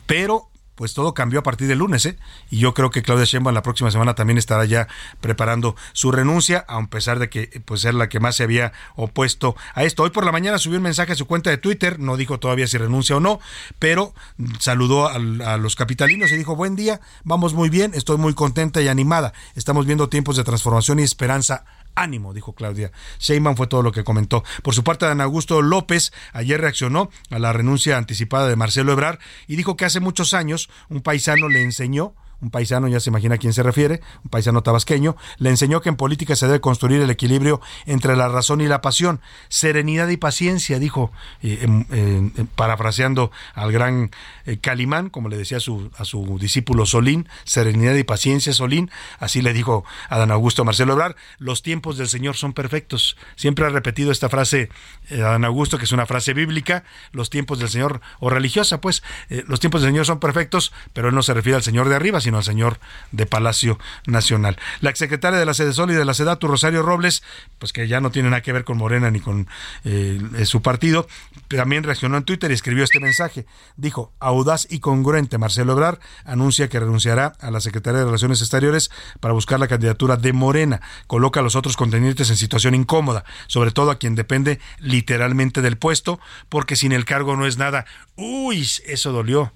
Pero 0.06 0.50
pues 0.78 0.94
todo 0.94 1.16
cambió 1.16 1.40
a 1.40 1.44
partir 1.44 1.68
del 1.68 1.80
lunes, 1.80 2.06
¿eh? 2.06 2.18
Y 2.52 2.60
yo 2.60 2.76
creo 2.76 2.92
que 2.92 3.02
Claudia 3.02 3.26
Sheinbaum 3.26 3.54
la 3.54 3.64
próxima 3.64 3.90
semana 3.90 4.14
también 4.14 4.38
estará 4.38 4.64
ya 4.64 4.88
preparando 5.20 5.76
su 5.92 6.12
renuncia, 6.12 6.64
a 6.68 6.86
pesar 6.86 7.18
de 7.18 7.30
que 7.30 7.62
pues 7.66 7.84
era 7.84 7.98
la 7.98 8.10
que 8.10 8.20
más 8.20 8.36
se 8.36 8.44
había 8.44 8.72
opuesto 8.96 9.56
a 9.74 9.84
esto. 9.84 10.04
Hoy 10.04 10.12
por 10.12 10.24
la 10.24 10.32
mañana 10.32 10.60
subió 10.60 10.78
un 10.78 10.84
mensaje 10.84 11.14
a 11.14 11.16
su 11.16 11.26
cuenta 11.26 11.50
de 11.50 11.58
Twitter, 11.58 12.00
no 12.00 12.16
dijo 12.16 12.40
todavía 12.40 12.68
si 12.68 12.78
renuncia 12.78 13.18
o 13.18 13.20
no, 13.20 13.40
pero 13.80 14.14
saludó 14.60 15.08
a, 15.08 15.16
a 15.16 15.58
los 15.58 15.76
capitalinos 15.76 16.32
y 16.32 16.38
dijo, 16.38 16.56
buen 16.56 16.76
día, 16.76 17.02
vamos 17.24 17.56
muy 17.56 17.70
bien, 17.70 17.92
estoy 17.96 18.18
muy 18.18 18.36
contenta 18.36 18.80
y 18.80 18.88
animada, 18.88 19.34
estamos 19.56 19.88
viendo 19.88 20.10
tiempos 20.10 20.38
de 20.38 20.44
transformación 20.44 21.00
y 21.00 21.04
esperanza 21.04 21.66
ánimo, 21.98 22.34
dijo 22.34 22.54
Claudia. 22.54 22.92
Sheinbaum 23.20 23.56
fue 23.56 23.68
todo 23.68 23.82
lo 23.82 23.92
que 23.92 24.04
comentó. 24.04 24.44
Por 24.64 24.74
su 24.74 24.84
parte, 24.84 25.06
Dan 25.06 25.22
Augusto 25.22 25.62
López 25.62 26.14
ayer 26.34 26.62
reaccionó 26.62 27.10
a 27.30 27.40
la 27.40 27.54
renuncia 27.54 27.98
anticipada 27.98 28.48
de 28.48 28.56
Marcelo 28.56 28.94
Ebrar 28.94 29.20
y 29.48 29.56
dijo 29.56 29.76
que 29.76 29.86
hace 29.86 30.00
muchos 30.00 30.34
años 30.34 30.70
un 30.90 31.02
paisano 31.02 31.50
le 31.50 31.62
enseñó 31.62 32.16
un 32.42 32.52
paisano, 32.52 32.88
ya 32.88 33.00
se 33.00 33.10
imagina 33.10 33.36
a 33.36 33.38
quién 33.38 33.54
se 33.54 33.64
refiere, 33.64 34.02
un 34.24 34.30
paisano 34.30 34.62
tabasqueño, 34.62 35.16
le 35.38 35.50
enseñó 35.50 35.82
que 35.82 35.90
en 35.90 35.96
política 35.96 36.36
se 36.36 36.46
debe 36.46 36.62
construir 36.62 37.02
el 37.02 37.10
equilibrio 37.10 37.62
entre 37.86 38.16
la 38.16 38.28
razón 38.28 38.62
y 38.62 38.68
la 38.68 38.82
pasión, 38.82 39.22
serenidad 39.50 40.08
y 40.10 40.18
paciencia, 40.18 40.78
dijo, 40.80 41.12
eh, 41.42 41.60
em, 41.62 41.86
eh, 41.92 42.46
parafraseando 42.56 43.32
al 43.54 43.72
gran 43.72 44.12
eh, 44.46 44.58
Calimán, 44.58 45.10
como 45.10 45.30
le 45.30 45.38
decía 45.38 45.58
a 45.58 45.62
su, 45.62 45.90
a 45.98 46.06
su 46.06 46.38
discípulo 46.40 46.86
Solín, 46.86 47.28
serenidad 47.44 47.96
y 47.96 48.04
paciencia, 48.04 48.54
Solín, 48.54 48.92
así 49.20 49.42
le 49.42 49.54
dijo 49.54 49.84
a 50.10 50.18
Dan 50.20 50.32
Augusto 50.32 50.64
Marcelo 50.64 50.94
Obrar, 50.94 51.16
los 51.40 51.64
tiempos 51.64 51.98
del 51.98 52.08
Señor 52.08 52.36
son 52.36 52.54
perfectos. 52.54 53.18
Siempre 53.36 53.66
ha 53.66 53.70
repetido 53.70 54.12
esta 54.12 54.30
frase 54.30 54.70
Dan 55.10 55.46
Augusto, 55.46 55.78
que 55.78 55.86
es 55.86 55.92
una 55.92 56.06
frase 56.06 56.34
bíblica, 56.34 56.84
los 57.12 57.30
tiempos 57.30 57.60
del 57.60 57.70
Señor, 57.70 58.02
o 58.20 58.30
religiosa, 58.30 58.80
pues, 58.82 59.04
los 59.30 59.60
tiempos 59.60 59.82
del 59.82 59.92
Señor 59.92 60.06
son 60.06 60.20
perfectos, 60.20 60.72
pero 60.94 61.10
él 61.10 61.16
no 61.16 61.24
se 61.24 61.34
refiere 61.34 61.56
al 61.56 61.64
Señor 61.64 61.90
de 61.90 61.96
arriba, 61.96 62.22
sino 62.28 62.40
al 62.40 62.44
señor 62.44 62.78
de 63.14 63.26
Palacio 63.26 63.80
Nacional. 64.06 64.58
La 64.82 64.90
exsecretaria 64.90 65.40
de 65.40 65.46
la 65.46 65.54
Sede 65.54 65.72
Sol 65.72 65.92
y 65.92 65.94
de 65.94 66.04
la 66.04 66.14
SEDATU, 66.14 66.50
Rosario 66.50 66.84
Robles, 66.84 67.24
pues 67.58 67.72
que 67.72 67.88
ya 67.88 68.02
no 68.02 68.12
tiene 68.12 68.30
nada 68.30 68.42
que 68.42 68.52
ver 68.52 68.66
con 68.66 68.78
Morena 68.78 69.10
ni 69.10 69.22
con 69.22 69.48
eh, 69.86 70.20
su 70.44 70.62
partido, 70.62 71.08
también 71.48 71.84
reaccionó 71.84 72.18
en 72.18 72.26
Twitter 72.26 72.52
y 72.52 72.54
escribió 72.54 72.84
este 72.84 73.00
mensaje. 73.00 73.46
Dijo, 73.78 74.12
audaz 74.20 74.68
y 74.70 74.80
congruente, 74.80 75.38
Marcelo 75.38 75.72
Ebrar 75.72 76.02
anuncia 76.26 76.68
que 76.68 76.82
renunciará 76.82 77.32
a 77.40 77.50
la 77.50 77.62
Secretaría 77.62 78.00
de 78.00 78.06
Relaciones 78.06 78.42
Exteriores 78.42 78.92
para 79.22 79.34
buscar 79.34 79.58
la 79.62 79.70
candidatura 79.70 80.18
de 80.18 80.34
Morena. 80.34 80.82
Coloca 81.08 81.40
a 81.40 81.44
los 81.44 81.56
otros 81.56 81.78
contendientes 81.78 82.30
en 82.30 82.36
situación 82.36 82.76
incómoda, 82.76 83.24
sobre 83.48 83.72
todo 83.72 83.90
a 83.90 84.00
quien 84.00 84.16
depende 84.16 84.60
literalmente 84.80 85.62
del 85.62 85.78
puesto, 85.78 86.20
porque 86.50 86.76
sin 86.76 86.92
el 86.92 87.06
cargo 87.06 87.38
no 87.38 87.48
es 87.48 87.58
nada. 87.58 87.86
Uy, 88.18 88.68
eso 88.86 89.14
dolió. 89.14 89.54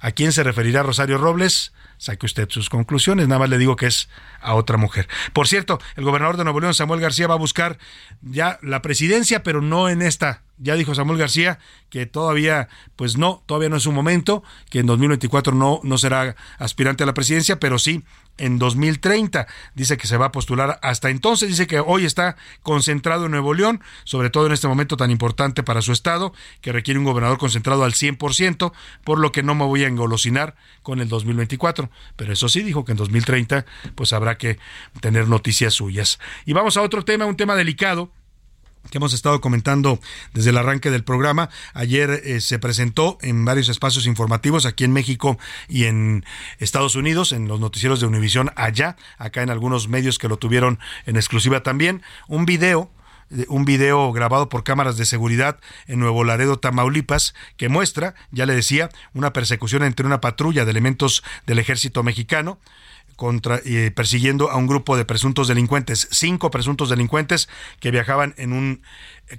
¿A 0.00 0.12
quién 0.12 0.32
se 0.32 0.42
referirá 0.42 0.82
Rosario 0.82 1.18
Robles? 1.18 1.72
saque 1.98 2.26
usted 2.26 2.48
sus 2.50 2.68
conclusiones. 2.68 3.28
Nada 3.28 3.40
más 3.40 3.50
le 3.50 3.58
digo 3.58 3.76
que 3.76 3.86
es 3.86 4.08
a 4.40 4.54
otra 4.54 4.76
mujer. 4.76 5.08
Por 5.32 5.48
cierto, 5.48 5.80
el 5.96 6.04
gobernador 6.04 6.36
de 6.36 6.44
Nuevo 6.44 6.60
León, 6.60 6.74
Samuel 6.74 7.00
García, 7.00 7.26
va 7.26 7.34
a 7.34 7.38
buscar 7.38 7.78
ya 8.22 8.58
la 8.62 8.82
presidencia, 8.82 9.42
pero 9.42 9.60
no 9.62 9.88
en 9.88 10.02
esta. 10.02 10.42
Ya 10.58 10.74
dijo 10.74 10.94
Samuel 10.94 11.18
García 11.18 11.58
que 11.90 12.06
todavía, 12.06 12.68
pues 12.96 13.18
no, 13.18 13.42
todavía 13.46 13.68
no 13.68 13.76
es 13.76 13.86
un 13.86 13.94
momento, 13.94 14.42
que 14.70 14.78
en 14.78 14.86
2024 14.86 15.54
no, 15.54 15.80
no 15.82 15.98
será 15.98 16.34
aspirante 16.58 17.02
a 17.02 17.06
la 17.06 17.14
presidencia, 17.14 17.60
pero 17.60 17.78
sí 17.78 18.04
en 18.38 18.58
2030. 18.58 19.46
Dice 19.74 19.96
que 19.96 20.06
se 20.06 20.16
va 20.16 20.26
a 20.26 20.32
postular 20.32 20.78
hasta 20.82 21.10
entonces. 21.10 21.48
Dice 21.48 21.66
que 21.66 21.80
hoy 21.80 22.04
está 22.04 22.36
concentrado 22.62 23.26
en 23.26 23.32
Nuevo 23.32 23.54
León, 23.54 23.80
sobre 24.04 24.30
todo 24.30 24.46
en 24.46 24.52
este 24.52 24.68
momento 24.68 24.96
tan 24.96 25.10
importante 25.10 25.62
para 25.62 25.82
su 25.82 25.92
estado, 25.92 26.32
que 26.60 26.72
requiere 26.72 26.98
un 26.98 27.04
gobernador 27.04 27.38
concentrado 27.38 27.84
al 27.84 27.92
100%, 27.92 28.72
por 29.04 29.18
lo 29.18 29.32
que 29.32 29.42
no 29.42 29.54
me 29.54 29.64
voy 29.64 29.84
a 29.84 29.88
engolosinar 29.88 30.56
con 30.82 31.00
el 31.00 31.08
2024. 31.08 31.90
Pero 32.16 32.32
eso 32.32 32.48
sí, 32.48 32.62
dijo 32.62 32.84
que 32.84 32.92
en 32.92 32.98
2030 32.98 33.66
pues 33.94 34.12
habrá 34.12 34.38
que 34.38 34.58
tener 35.00 35.28
noticias 35.28 35.74
suyas. 35.74 36.18
Y 36.44 36.52
vamos 36.52 36.76
a 36.76 36.82
otro 36.82 37.04
tema, 37.04 37.26
un 37.26 37.36
tema 37.36 37.54
delicado 37.54 38.10
que 38.90 38.98
hemos 38.98 39.12
estado 39.12 39.40
comentando 39.40 39.98
desde 40.32 40.50
el 40.50 40.56
arranque 40.56 40.90
del 40.90 41.04
programa. 41.04 41.50
Ayer 41.74 42.22
eh, 42.24 42.40
se 42.40 42.58
presentó 42.58 43.18
en 43.20 43.44
varios 43.44 43.68
espacios 43.68 44.06
informativos 44.06 44.66
aquí 44.66 44.84
en 44.84 44.92
México 44.92 45.38
y 45.68 45.84
en 45.84 46.24
Estados 46.58 46.96
Unidos, 46.96 47.32
en 47.32 47.48
los 47.48 47.60
noticieros 47.60 48.00
de 48.00 48.06
Univisión 48.06 48.52
allá, 48.56 48.96
acá 49.18 49.42
en 49.42 49.50
algunos 49.50 49.88
medios 49.88 50.18
que 50.18 50.28
lo 50.28 50.36
tuvieron 50.36 50.78
en 51.06 51.16
exclusiva 51.16 51.62
también, 51.62 52.02
un 52.28 52.46
video 52.46 52.90
eh, 53.30 53.44
un 53.48 53.64
video 53.64 54.12
grabado 54.12 54.48
por 54.48 54.62
cámaras 54.62 54.96
de 54.96 55.04
seguridad 55.04 55.58
en 55.86 55.98
Nuevo 55.98 56.22
Laredo, 56.22 56.58
Tamaulipas, 56.58 57.34
que 57.56 57.68
muestra, 57.68 58.14
ya 58.30 58.46
le 58.46 58.54
decía, 58.54 58.88
una 59.14 59.32
persecución 59.32 59.82
entre 59.82 60.06
una 60.06 60.20
patrulla 60.20 60.64
de 60.64 60.70
elementos 60.70 61.24
del 61.46 61.58
ejército 61.58 62.02
mexicano 62.02 62.58
contra, 63.16 63.60
eh, 63.64 63.90
persiguiendo 63.90 64.50
a 64.50 64.56
un 64.56 64.66
grupo 64.66 64.96
de 64.96 65.04
presuntos 65.04 65.48
delincuentes, 65.48 66.08
cinco 66.12 66.50
presuntos 66.50 66.90
delincuentes 66.90 67.48
que 67.80 67.90
viajaban 67.90 68.34
en 68.36 68.52
un, 68.52 68.82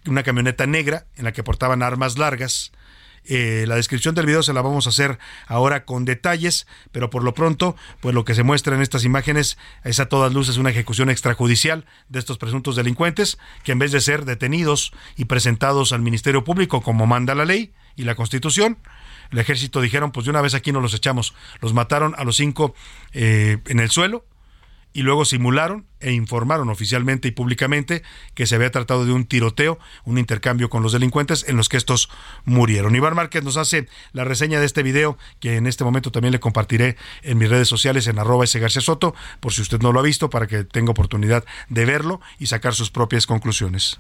una 0.08 0.24
camioneta 0.24 0.66
negra 0.66 1.06
en 1.16 1.24
la 1.24 1.32
que 1.32 1.44
portaban 1.44 1.84
armas 1.84 2.18
largas. 2.18 2.72
Eh, 3.30 3.66
la 3.68 3.76
descripción 3.76 4.16
del 4.16 4.26
video 4.26 4.42
se 4.42 4.54
la 4.54 4.62
vamos 4.62 4.88
a 4.88 4.90
hacer 4.90 5.20
ahora 5.48 5.84
con 5.84 6.06
detalles, 6.06 6.66
pero 6.94 7.10
por 7.10 7.24
lo 7.24 7.34
pronto, 7.34 7.76
pues 8.00 8.16
lo 8.16 8.24
que 8.24 8.34
se 8.34 8.44
muestra 8.44 8.76
en 8.76 8.82
estas 8.82 9.04
imágenes 9.04 9.58
es 9.84 10.00
a 10.00 10.08
todas 10.08 10.34
luces 10.34 10.58
una 10.58 10.70
ejecución 10.70 11.10
extrajudicial 11.10 11.86
de 12.08 12.20
estos 12.20 12.38
presuntos 12.38 12.78
delincuentes 12.78 13.38
que 13.64 13.74
en 13.74 13.80
vez 13.80 13.92
de 13.92 14.00
ser 14.00 14.24
detenidos 14.24 14.94
y 15.18 15.26
presentados 15.26 15.92
al 15.92 16.02
Ministerio 16.02 16.46
Público 16.46 16.82
como 16.82 17.06
manda 17.06 17.36
la 17.36 17.46
ley 17.46 17.74
y 17.98 18.04
la 18.04 18.16
Constitución, 18.16 18.78
el 19.32 19.40
ejército 19.40 19.82
dijeron, 19.82 20.12
pues 20.12 20.26
de 20.26 20.32
una 20.32 20.42
vez 20.42 20.54
aquí 20.54 20.72
no 20.72 20.82
los 20.82 20.94
echamos. 20.94 21.34
Los 21.62 21.74
mataron 21.74 22.16
a 22.18 22.24
los 22.24 22.38
cinco 22.38 22.74
eh, 23.14 23.58
en 23.68 23.80
el 23.80 23.90
suelo 23.90 24.26
y 24.98 25.04
luego 25.04 25.26
simularon 25.26 25.86
e 26.00 26.12
informaron 26.12 26.70
oficialmente 26.70 27.28
y 27.28 27.32
públicamente 27.32 28.02
que 28.34 28.48
se 28.48 28.56
había 28.56 28.72
tratado 28.72 29.06
de 29.06 29.12
un 29.12 29.26
tiroteo, 29.26 29.78
un 30.06 30.18
intercambio 30.18 30.72
con 30.72 30.82
los 30.82 30.92
delincuentes 30.92 31.46
en 31.48 31.56
los 31.56 31.70
que 31.70 31.78
estos 31.78 32.10
murieron. 32.46 32.96
Iván 32.96 33.16
Márquez 33.16 33.44
nos 33.44 33.58
hace 33.58 33.88
la 34.12 34.24
reseña 34.24 34.60
de 34.60 34.66
este 34.66 34.82
video 34.82 35.18
que 35.40 35.58
en 35.58 35.68
este 35.68 35.84
momento 35.84 36.12
también 36.12 36.32
le 36.32 36.40
compartiré 36.40 36.98
en 37.22 37.38
mis 37.38 37.48
redes 37.48 37.68
sociales 37.68 38.08
en 38.08 38.18
arroba 38.18 38.46
ese 38.46 38.60
García 38.60 38.82
Soto, 38.82 39.14
por 39.40 39.54
si 39.54 39.62
usted 39.62 39.82
no 39.82 39.92
lo 39.92 40.00
ha 40.00 40.04
visto, 40.04 40.32
para 40.32 40.48
que 40.48 40.64
tenga 40.64 40.92
oportunidad 40.92 41.46
de 41.70 41.86
verlo 41.86 42.20
y 42.40 42.48
sacar 42.48 42.74
sus 42.74 42.90
propias 42.90 43.28
conclusiones. 43.28 44.00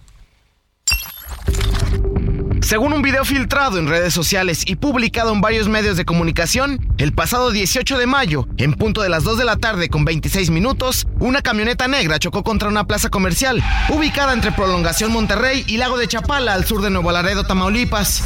Según 2.68 2.92
un 2.92 3.02
video 3.02 3.24
filtrado 3.24 3.80
en 3.80 3.88
redes 3.88 4.14
sociales 4.14 4.64
y 4.68 4.76
publicado 4.76 5.32
en 5.32 5.40
varios 5.40 5.70
medios 5.70 5.96
de 5.96 6.04
comunicación, 6.04 6.86
el 6.98 7.14
pasado 7.14 7.52
18 7.52 7.98
de 7.98 8.08
mayo, 8.08 8.46
en 8.58 8.74
punto 8.74 9.02
de 9.02 9.08
las 9.08 9.24
2 9.24 9.38
de 9.38 9.46
la 9.46 9.56
tarde 9.56 9.88
con 9.88 10.04
26 10.04 10.50
minutos, 10.50 11.08
una 11.18 11.42
camioneta 11.42 11.88
negra 11.88 12.20
chocó 12.20 12.44
contra 12.44 12.68
una 12.68 12.84
plaza 12.84 13.08
comercial 13.08 13.64
ubicada 13.88 14.34
entre 14.34 14.52
Prolongación 14.52 15.14
Monterrey 15.14 15.64
y 15.66 15.78
Lago 15.78 15.98
de 15.98 16.10
Chapala 16.10 16.56
al 16.56 16.66
sur 16.66 16.82
de 16.82 16.90
Nuevo 16.90 17.10
Laredo, 17.10 17.46
Tamaulipas. 17.46 18.22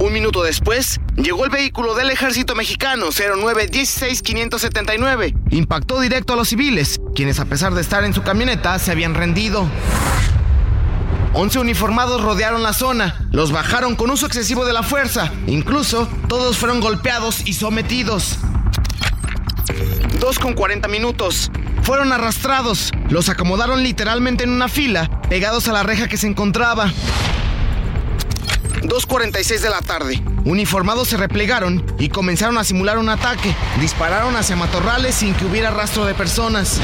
Un 0.00 0.12
minuto 0.12 0.42
después, 0.42 0.98
llegó 1.14 1.44
el 1.44 1.50
vehículo 1.50 1.94
del 1.94 2.10
ejército 2.10 2.56
mexicano 2.56 3.12
0916579. 3.12 5.36
Impactó 5.50 6.00
directo 6.00 6.32
a 6.32 6.36
los 6.36 6.48
civiles, 6.48 7.00
quienes 7.14 7.38
a 7.38 7.44
pesar 7.44 7.74
de 7.74 7.82
estar 7.82 8.02
en 8.02 8.12
su 8.12 8.24
camioneta 8.24 8.76
se 8.80 8.90
habían 8.90 9.14
rendido. 9.14 9.68
11 11.38 11.58
uniformados 11.58 12.22
rodearon 12.22 12.62
la 12.62 12.72
zona, 12.72 13.28
los 13.30 13.52
bajaron 13.52 13.94
con 13.94 14.08
uso 14.08 14.24
excesivo 14.24 14.64
de 14.64 14.72
la 14.72 14.82
fuerza, 14.82 15.30
incluso 15.46 16.08
todos 16.28 16.56
fueron 16.56 16.80
golpeados 16.80 17.46
y 17.46 17.52
sometidos. 17.52 18.38
2 20.18 20.38
con 20.38 20.54
40 20.54 20.88
minutos. 20.88 21.50
Fueron 21.82 22.10
arrastrados, 22.14 22.90
los 23.10 23.28
acomodaron 23.28 23.82
literalmente 23.82 24.44
en 24.44 24.50
una 24.50 24.68
fila, 24.68 25.10
pegados 25.28 25.68
a 25.68 25.74
la 25.74 25.82
reja 25.82 26.08
que 26.08 26.16
se 26.16 26.26
encontraba. 26.26 26.90
2.46 28.80 29.60
de 29.60 29.68
la 29.68 29.82
tarde. 29.82 30.22
Uniformados 30.46 31.08
se 31.08 31.18
replegaron 31.18 31.84
y 31.98 32.08
comenzaron 32.08 32.56
a 32.56 32.64
simular 32.64 32.96
un 32.96 33.10
ataque. 33.10 33.54
Dispararon 33.78 34.36
hacia 34.36 34.56
matorrales 34.56 35.14
sin 35.14 35.34
que 35.34 35.44
hubiera 35.44 35.70
rastro 35.70 36.06
de 36.06 36.14
personas. 36.14 36.80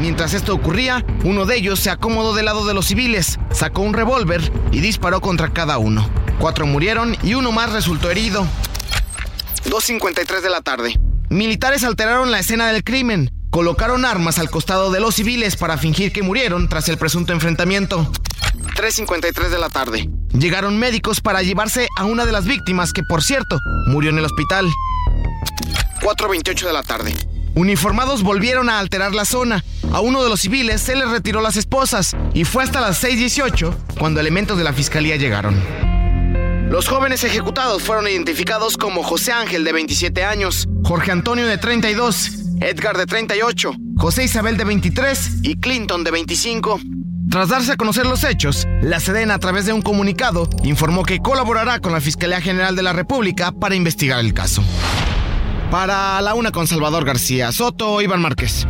Mientras 0.00 0.34
esto 0.34 0.54
ocurría, 0.54 1.04
uno 1.24 1.46
de 1.46 1.56
ellos 1.56 1.80
se 1.80 1.90
acomodó 1.90 2.34
del 2.34 2.44
lado 2.44 2.66
de 2.66 2.74
los 2.74 2.86
civiles, 2.86 3.38
sacó 3.50 3.82
un 3.82 3.94
revólver 3.94 4.52
y 4.70 4.80
disparó 4.80 5.20
contra 5.20 5.52
cada 5.52 5.78
uno. 5.78 6.08
Cuatro 6.38 6.66
murieron 6.66 7.16
y 7.22 7.34
uno 7.34 7.50
más 7.50 7.72
resultó 7.72 8.10
herido. 8.10 8.46
2.53 9.64 10.40
de 10.40 10.50
la 10.50 10.60
tarde. 10.60 11.00
Militares 11.28 11.82
alteraron 11.82 12.30
la 12.30 12.38
escena 12.38 12.70
del 12.70 12.84
crimen. 12.84 13.32
Colocaron 13.50 14.04
armas 14.04 14.38
al 14.38 14.50
costado 14.50 14.90
de 14.90 15.00
los 15.00 15.14
civiles 15.14 15.56
para 15.56 15.78
fingir 15.78 16.12
que 16.12 16.22
murieron 16.22 16.68
tras 16.68 16.88
el 16.88 16.98
presunto 16.98 17.32
enfrentamiento. 17.32 18.10
3.53 18.76 19.48
de 19.48 19.58
la 19.58 19.70
tarde. 19.70 20.10
Llegaron 20.32 20.78
médicos 20.78 21.20
para 21.20 21.42
llevarse 21.42 21.88
a 21.96 22.04
una 22.04 22.26
de 22.26 22.32
las 22.32 22.44
víctimas 22.44 22.92
que, 22.92 23.02
por 23.02 23.22
cierto, 23.22 23.58
murió 23.86 24.10
en 24.10 24.18
el 24.18 24.26
hospital. 24.26 24.66
4.28 26.02 26.66
de 26.66 26.72
la 26.72 26.82
tarde. 26.82 27.14
Uniformados 27.56 28.22
volvieron 28.22 28.68
a 28.68 28.78
alterar 28.78 29.14
la 29.14 29.24
zona. 29.24 29.64
A 29.90 30.00
uno 30.00 30.22
de 30.22 30.28
los 30.28 30.42
civiles 30.42 30.82
se 30.82 30.94
le 30.94 31.06
retiró 31.06 31.40
las 31.40 31.56
esposas 31.56 32.14
y 32.34 32.44
fue 32.44 32.62
hasta 32.62 32.82
las 32.82 33.02
6.18 33.02 33.74
cuando 33.98 34.20
elementos 34.20 34.58
de 34.58 34.64
la 34.64 34.74
fiscalía 34.74 35.16
llegaron. 35.16 35.58
Los 36.68 36.86
jóvenes 36.86 37.24
ejecutados 37.24 37.82
fueron 37.82 38.08
identificados 38.08 38.76
como 38.76 39.02
José 39.02 39.32
Ángel 39.32 39.64
de 39.64 39.72
27 39.72 40.22
años, 40.22 40.68
Jorge 40.84 41.12
Antonio 41.12 41.46
de 41.46 41.56
32, 41.56 42.30
Edgar 42.60 42.98
de 42.98 43.06
38, 43.06 43.72
José 43.96 44.24
Isabel 44.24 44.58
de 44.58 44.64
23 44.64 45.38
y 45.42 45.56
Clinton 45.56 46.04
de 46.04 46.10
25. 46.10 46.78
Tras 47.30 47.48
darse 47.48 47.72
a 47.72 47.76
conocer 47.76 48.04
los 48.04 48.22
hechos, 48.24 48.68
la 48.82 49.00
Sedena 49.00 49.34
a 49.34 49.38
través 49.38 49.64
de 49.64 49.72
un 49.72 49.80
comunicado 49.80 50.50
informó 50.62 51.04
que 51.04 51.20
colaborará 51.20 51.78
con 51.78 51.92
la 51.92 52.02
Fiscalía 52.02 52.42
General 52.42 52.76
de 52.76 52.82
la 52.82 52.92
República 52.92 53.50
para 53.50 53.74
investigar 53.74 54.20
el 54.20 54.34
caso. 54.34 54.62
Para 55.70 56.22
la 56.22 56.34
una 56.34 56.52
con 56.52 56.66
Salvador 56.66 57.04
García 57.04 57.50
Soto, 57.50 58.00
Iván 58.00 58.20
Márquez. 58.20 58.66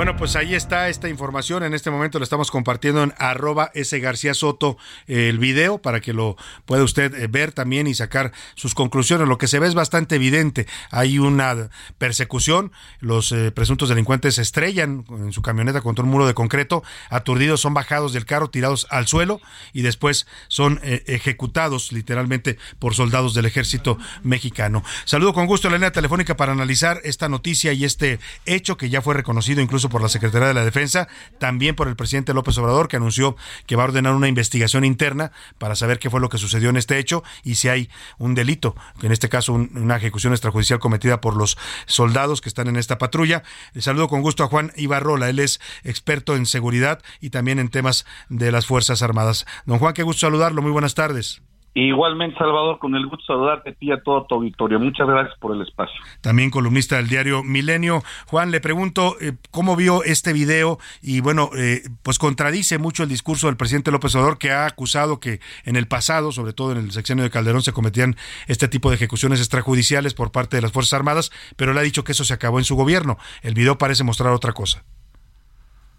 Bueno, 0.00 0.16
pues 0.16 0.34
ahí 0.34 0.54
está 0.54 0.88
esta 0.88 1.10
información. 1.10 1.62
En 1.62 1.74
este 1.74 1.90
momento 1.90 2.18
lo 2.18 2.22
estamos 2.22 2.50
compartiendo 2.50 3.02
en 3.02 3.12
arroba 3.18 3.70
S. 3.74 4.00
García 4.00 4.32
Soto 4.32 4.78
el 5.06 5.38
video 5.38 5.76
para 5.76 6.00
que 6.00 6.14
lo 6.14 6.38
pueda 6.64 6.82
usted 6.84 7.14
eh, 7.14 7.26
ver 7.26 7.52
también 7.52 7.86
y 7.86 7.92
sacar 7.92 8.32
sus 8.54 8.74
conclusiones. 8.74 9.28
Lo 9.28 9.36
que 9.36 9.46
se 9.46 9.58
ve 9.58 9.66
es 9.66 9.74
bastante 9.74 10.14
evidente. 10.14 10.66
Hay 10.90 11.18
una 11.18 11.68
persecución. 11.98 12.72
Los 13.00 13.30
eh, 13.32 13.50
presuntos 13.50 13.90
delincuentes 13.90 14.36
se 14.36 14.40
estrellan 14.40 15.04
en 15.10 15.34
su 15.34 15.42
camioneta 15.42 15.82
contra 15.82 16.02
un 16.02 16.10
muro 16.10 16.26
de 16.26 16.32
concreto. 16.32 16.82
Aturdidos 17.10 17.60
son 17.60 17.74
bajados 17.74 18.14
del 18.14 18.24
carro, 18.24 18.48
tirados 18.48 18.86
al 18.88 19.06
suelo 19.06 19.38
y 19.74 19.82
después 19.82 20.26
son 20.48 20.80
eh, 20.82 21.04
ejecutados 21.08 21.92
literalmente 21.92 22.56
por 22.78 22.94
soldados 22.94 23.34
del 23.34 23.44
ejército 23.44 23.98
mexicano. 24.22 24.82
Saludo 25.04 25.34
con 25.34 25.44
gusto 25.44 25.68
a 25.68 25.72
la 25.72 25.76
línea 25.76 25.92
telefónica 25.92 26.38
para 26.38 26.52
analizar 26.52 27.02
esta 27.04 27.28
noticia 27.28 27.74
y 27.74 27.84
este 27.84 28.18
hecho 28.46 28.78
que 28.78 28.88
ya 28.88 29.02
fue 29.02 29.12
reconocido 29.12 29.60
incluso 29.60 29.89
por 29.90 30.00
la 30.00 30.08
Secretaría 30.08 30.48
de 30.48 30.54
la 30.54 30.64
Defensa, 30.64 31.08
también 31.38 31.76
por 31.76 31.88
el 31.88 31.96
presidente 31.96 32.32
López 32.32 32.56
Obrador, 32.56 32.88
que 32.88 32.96
anunció 32.96 33.36
que 33.66 33.76
va 33.76 33.82
a 33.82 33.86
ordenar 33.86 34.14
una 34.14 34.28
investigación 34.28 34.84
interna 34.84 35.32
para 35.58 35.76
saber 35.76 35.98
qué 35.98 36.08
fue 36.08 36.20
lo 36.20 36.30
que 36.30 36.38
sucedió 36.38 36.70
en 36.70 36.78
este 36.78 36.98
hecho 36.98 37.22
y 37.44 37.56
si 37.56 37.68
hay 37.68 37.90
un 38.18 38.34
delito, 38.34 38.74
en 39.02 39.12
este 39.12 39.28
caso 39.28 39.52
una 39.52 39.96
ejecución 39.96 40.32
extrajudicial 40.32 40.78
cometida 40.78 41.20
por 41.20 41.36
los 41.36 41.58
soldados 41.86 42.40
que 42.40 42.48
están 42.48 42.68
en 42.68 42.76
esta 42.76 42.96
patrulla. 42.96 43.42
Le 43.74 43.82
saludo 43.82 44.08
con 44.08 44.22
gusto 44.22 44.44
a 44.44 44.48
Juan 44.48 44.72
Ibarrola, 44.76 45.28
él 45.28 45.38
es 45.38 45.60
experto 45.84 46.36
en 46.36 46.46
seguridad 46.46 47.02
y 47.20 47.30
también 47.30 47.58
en 47.58 47.68
temas 47.68 48.06
de 48.28 48.52
las 48.52 48.66
Fuerzas 48.66 49.02
Armadas. 49.02 49.46
Don 49.66 49.78
Juan, 49.78 49.94
qué 49.94 50.02
gusto 50.02 50.20
saludarlo, 50.20 50.62
muy 50.62 50.72
buenas 50.72 50.94
tardes. 50.94 51.42
Igualmente, 51.72 52.36
Salvador, 52.36 52.80
con 52.80 52.96
el 52.96 53.06
gusto 53.06 53.22
de 53.22 53.26
saludarte 53.26 53.70
a 53.70 53.72
ti 53.74 53.86
y 53.86 53.92
a 53.92 54.02
todo 54.02 54.24
tu 54.24 54.34
auditorio. 54.34 54.80
Muchas 54.80 55.06
gracias 55.06 55.38
por 55.38 55.54
el 55.54 55.62
espacio. 55.62 56.00
También 56.20 56.50
columnista 56.50 56.96
del 56.96 57.08
diario 57.08 57.44
Milenio. 57.44 58.02
Juan, 58.26 58.50
le 58.50 58.60
pregunto 58.60 59.14
eh, 59.20 59.34
cómo 59.52 59.76
vio 59.76 60.02
este 60.02 60.32
video 60.32 60.78
y, 61.00 61.20
bueno, 61.20 61.50
eh, 61.56 61.82
pues 62.02 62.18
contradice 62.18 62.78
mucho 62.78 63.04
el 63.04 63.08
discurso 63.08 63.46
del 63.46 63.56
presidente 63.56 63.92
López 63.92 64.16
Obrador 64.16 64.38
que 64.38 64.50
ha 64.50 64.66
acusado 64.66 65.20
que 65.20 65.38
en 65.64 65.76
el 65.76 65.86
pasado, 65.86 66.32
sobre 66.32 66.52
todo 66.52 66.72
en 66.72 66.78
el 66.78 66.90
sexenio 66.90 67.22
de 67.22 67.30
Calderón, 67.30 67.62
se 67.62 67.72
cometían 67.72 68.16
este 68.48 68.66
tipo 68.66 68.90
de 68.90 68.96
ejecuciones 68.96 69.38
extrajudiciales 69.38 70.12
por 70.12 70.32
parte 70.32 70.56
de 70.56 70.62
las 70.62 70.72
Fuerzas 70.72 70.94
Armadas, 70.94 71.30
pero 71.56 71.72
le 71.72 71.78
ha 71.78 71.84
dicho 71.84 72.02
que 72.02 72.12
eso 72.12 72.24
se 72.24 72.34
acabó 72.34 72.58
en 72.58 72.64
su 72.64 72.74
gobierno. 72.74 73.16
El 73.42 73.54
video 73.54 73.78
parece 73.78 74.02
mostrar 74.02 74.32
otra 74.32 74.52
cosa. 74.52 74.82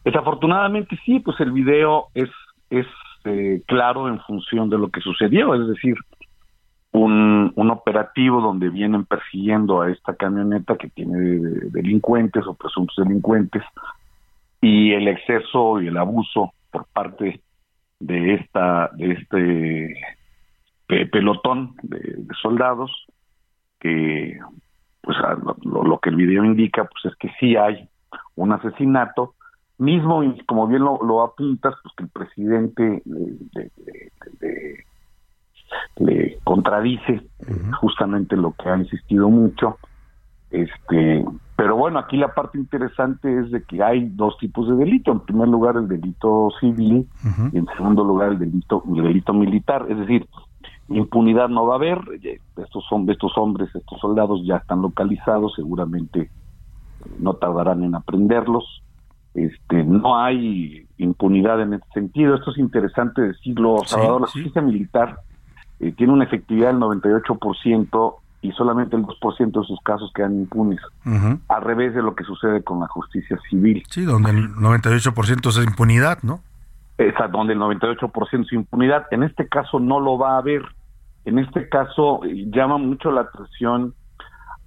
Desafortunadamente 0.03 0.99
sí, 1.05 1.19
pues 1.19 1.39
el 1.39 1.51
video 1.51 2.07
es, 2.13 2.29
es 2.69 2.87
este, 3.23 3.61
claro 3.67 4.07
en 4.07 4.19
función 4.21 4.69
de 4.69 4.77
lo 4.77 4.89
que 4.89 5.01
sucedió, 5.01 5.53
es 5.53 5.67
decir, 5.67 5.95
un, 6.91 7.53
un 7.55 7.71
operativo 7.71 8.41
donde 8.41 8.69
vienen 8.69 9.05
persiguiendo 9.05 9.81
a 9.81 9.91
esta 9.91 10.15
camioneta 10.15 10.75
que 10.75 10.89
tiene 10.89 11.17
delincuentes 11.71 12.45
o 12.47 12.55
presuntos 12.55 12.95
delincuentes 12.97 13.63
y 14.59 14.91
el 14.93 15.07
exceso 15.07 15.81
y 15.81 15.87
el 15.87 15.97
abuso 15.97 16.53
por 16.71 16.85
parte 16.87 17.41
de 17.99 18.33
esta 18.33 18.89
de 18.93 19.11
este 19.11 19.95
pelotón 21.11 21.75
de, 21.83 22.27
soldados 22.41 22.91
que 23.79 24.37
pues 25.01 25.17
lo, 25.63 25.83
lo, 25.83 25.99
que 25.99 26.09
el 26.09 26.15
video 26.15 26.43
indica 26.43 26.83
pues 26.83 27.13
es 27.13 27.15
que 27.17 27.31
sí 27.39 27.55
hay 27.55 27.87
un 28.35 28.51
asesinato 28.51 29.35
mismo, 29.81 30.23
y 30.23 30.39
como 30.45 30.67
bien 30.67 30.83
lo, 30.83 31.23
apuntas, 31.23 31.73
pues 31.81 31.93
que 31.97 32.03
el 32.03 32.09
presidente 32.09 33.01
le, 35.97 36.37
contradice 36.43 37.21
justamente 37.79 38.37
lo 38.37 38.53
que 38.53 38.69
ha 38.69 38.77
insistido 38.77 39.29
mucho. 39.29 39.77
Este, 40.51 41.25
pero 41.55 41.77
bueno, 41.77 41.99
aquí 41.99 42.17
la 42.17 42.33
parte 42.33 42.57
interesante 42.57 43.39
es 43.39 43.51
de 43.51 43.63
que 43.63 43.81
hay 43.81 44.09
dos 44.09 44.37
tipos 44.37 44.67
de 44.67 44.75
delito. 44.75 45.11
En 45.11 45.21
primer 45.21 45.47
lugar, 45.47 45.75
el 45.77 45.87
delito 45.87 46.49
civil 46.59 47.07
y 47.51 47.57
en 47.57 47.65
segundo 47.77 48.03
lugar, 48.03 48.33
el 48.33 48.39
delito, 48.39 48.83
el 48.87 49.03
delito 49.03 49.33
militar. 49.33 49.87
Es 49.89 49.97
decir, 49.97 50.27
impunidad 50.89 51.49
no 51.49 51.65
va 51.65 51.75
a 51.75 51.77
haber. 51.77 51.99
Estos, 52.57 52.85
son, 52.87 53.09
estos 53.09 53.35
hombres, 53.37 53.73
estos 53.73 53.99
soldados 53.99 54.41
ya 54.45 54.57
están 54.57 54.81
localizados, 54.81 55.53
seguramente 55.55 56.29
no 57.19 57.33
tardarán 57.33 57.83
en 57.83 57.95
aprenderlos 57.95 58.83
este, 59.33 59.83
no 59.83 60.17
hay 60.17 60.87
impunidad 60.97 61.61
en 61.61 61.73
este 61.73 61.87
sentido. 61.93 62.35
Esto 62.35 62.51
es 62.51 62.57
interesante 62.57 63.21
decirlo, 63.21 63.77
Salvador. 63.85 64.21
La 64.21 64.27
justicia 64.27 64.61
militar 64.61 65.19
eh, 65.79 65.91
tiene 65.93 66.13
una 66.13 66.25
efectividad 66.25 66.67
del 66.67 66.81
98% 66.81 68.15
y 68.41 68.51
solamente 68.53 68.95
el 68.95 69.03
2% 69.03 69.61
de 69.61 69.67
sus 69.67 69.79
casos 69.81 70.11
quedan 70.15 70.33
impunes, 70.33 70.79
al 71.47 71.61
revés 71.61 71.93
de 71.93 72.01
lo 72.01 72.15
que 72.15 72.23
sucede 72.23 72.63
con 72.63 72.79
la 72.79 72.87
justicia 72.87 73.39
civil. 73.49 73.83
Sí, 73.89 74.03
donde 74.03 74.31
el 74.31 74.55
98% 74.55 75.47
es 75.49 75.57
impunidad, 75.57 76.23
¿no? 76.23 76.39
Esa, 76.97 77.27
donde 77.27 77.53
el 77.53 77.59
98% 77.59 78.45
es 78.45 78.53
impunidad. 78.53 79.05
En 79.11 79.23
este 79.23 79.47
caso 79.47 79.79
no 79.79 79.99
lo 79.99 80.17
va 80.17 80.35
a 80.35 80.37
haber. 80.39 80.63
En 81.25 81.37
este 81.37 81.69
caso 81.69 82.23
eh, 82.25 82.47
llama 82.51 82.77
mucho 82.79 83.11
la 83.11 83.21
atención 83.21 83.93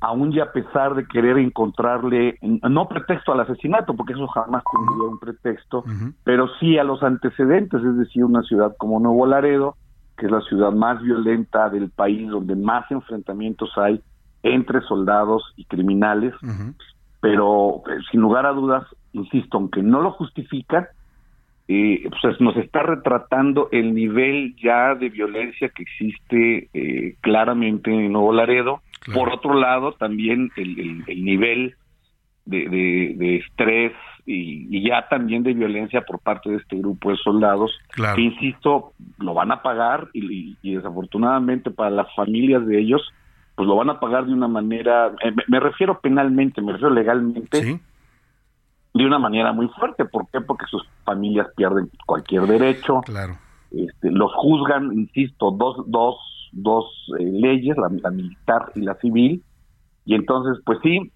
aún 0.05 0.33
y 0.33 0.41
a 0.41 0.53
pesar 0.53 0.95
de 0.95 1.07
querer 1.07 1.39
encontrarle, 1.39 2.39
no 2.43 2.89
pretexto 2.89 3.33
al 3.33 3.41
asesinato, 3.41 3.95
porque 3.95 4.13
eso 4.13 4.27
jamás 4.27 4.63
tendría 4.71 5.09
un 5.09 5.19
pretexto, 5.19 5.85
pero 6.25 6.49
sí 6.61 6.77
a 6.77 6.85
los 6.85 7.03
antecedentes, 7.03 7.83
es 7.83 7.97
decir, 7.97 8.25
una 8.25 8.43
ciudad 8.43 8.75
como 8.77 9.01
Nuevo 9.01 9.25
Laredo, 9.27 9.77
que 10.19 10.27
es 10.27 10.33
la 10.33 10.43
ciudad 10.43 10.73
más 10.73 11.01
violenta 11.03 11.71
del 11.71 11.89
país, 11.89 12.29
donde 12.29 12.55
más 12.55 12.89
enfrentamientos 12.91 13.71
hay 13.77 14.03
entre 14.43 14.83
soldados 14.83 15.43
y 15.57 15.65
criminales, 15.65 16.35
pero 17.21 17.83
eh, 17.89 17.99
sin 18.11 18.21
lugar 18.21 18.45
a 18.45 18.53
dudas, 18.53 18.85
insisto, 19.15 19.57
aunque 19.57 19.83
no 19.83 20.03
lo 20.03 20.13
justifican, 20.13 20.87
eh, 21.67 22.11
pues 22.21 22.39
nos 22.43 22.55
está 22.59 22.83
retratando 22.83 23.71
el 23.73 23.95
nivel 23.95 24.55
ya 24.63 24.95
de 24.95 25.09
violencia 25.09 25.71
que 25.71 25.83
existe 25.83 26.69
eh, 26.75 27.17
claramente 27.23 27.91
en 27.91 28.13
Nuevo 28.13 28.35
Laredo, 28.35 28.83
por 29.13 29.33
otro 29.33 29.55
lado, 29.55 29.93
también 29.93 30.51
el, 30.57 31.05
el, 31.07 31.25
nivel 31.25 31.75
de, 32.47 33.15
de, 33.17 33.37
estrés 33.37 33.93
y, 34.27 34.87
ya 34.89 35.09
también 35.09 35.43
de 35.43 35.53
violencia 35.53 36.03
por 36.03 36.21
parte 36.21 36.51
de 36.51 36.57
este 36.57 36.77
grupo 36.77 37.11
de 37.11 37.17
soldados, 37.17 37.73
que 38.15 38.21
insisto, 38.21 38.93
lo 39.19 39.35
van 39.35 39.53
a 39.53 39.63
pagar 39.63 40.09
y, 40.13 40.57
desafortunadamente 40.63 41.71
para 41.71 41.91
las 41.91 42.15
familias 42.15 42.67
de 42.67 42.81
ellos, 42.81 43.03
pues 43.55 43.69
lo 43.69 43.77
van 43.77 43.91
a 43.91 44.01
pagar 44.01 44.27
de 44.27 44.33
una 44.33 44.49
manera, 44.49 45.13
eh, 45.23 45.33
me, 45.47 45.61
refiero 45.61 46.01
penalmente, 46.01 46.61
me 46.61 46.73
refiero 46.73 46.95
legalmente, 46.95 47.81
de 48.95 49.05
una 49.05 49.19
manera 49.19 49.53
muy 49.53 49.69
fuerte. 49.69 50.05
¿Por 50.05 50.29
qué? 50.31 50.41
Porque 50.41 50.67
sus 50.67 50.87
familias 51.05 51.49
pierden 51.57 51.91
cualquier 52.07 52.43
derecho. 52.43 53.01
Claro. 53.03 53.39
Este, 53.71 54.11
los 54.11 54.33
juzgan, 54.35 54.93
insisto, 54.93 55.51
dos, 55.51 55.85
dos 55.87 56.17
dos 56.55 56.87
eh, 57.19 57.25
leyes, 57.25 57.77
la, 57.77 58.11
militar 58.11 58.73
y 58.75 58.81
la 58.81 58.95
civil, 58.97 59.43
y 60.07 60.15
entonces, 60.15 60.63
pues 60.65 60.79
sí, 60.83 61.11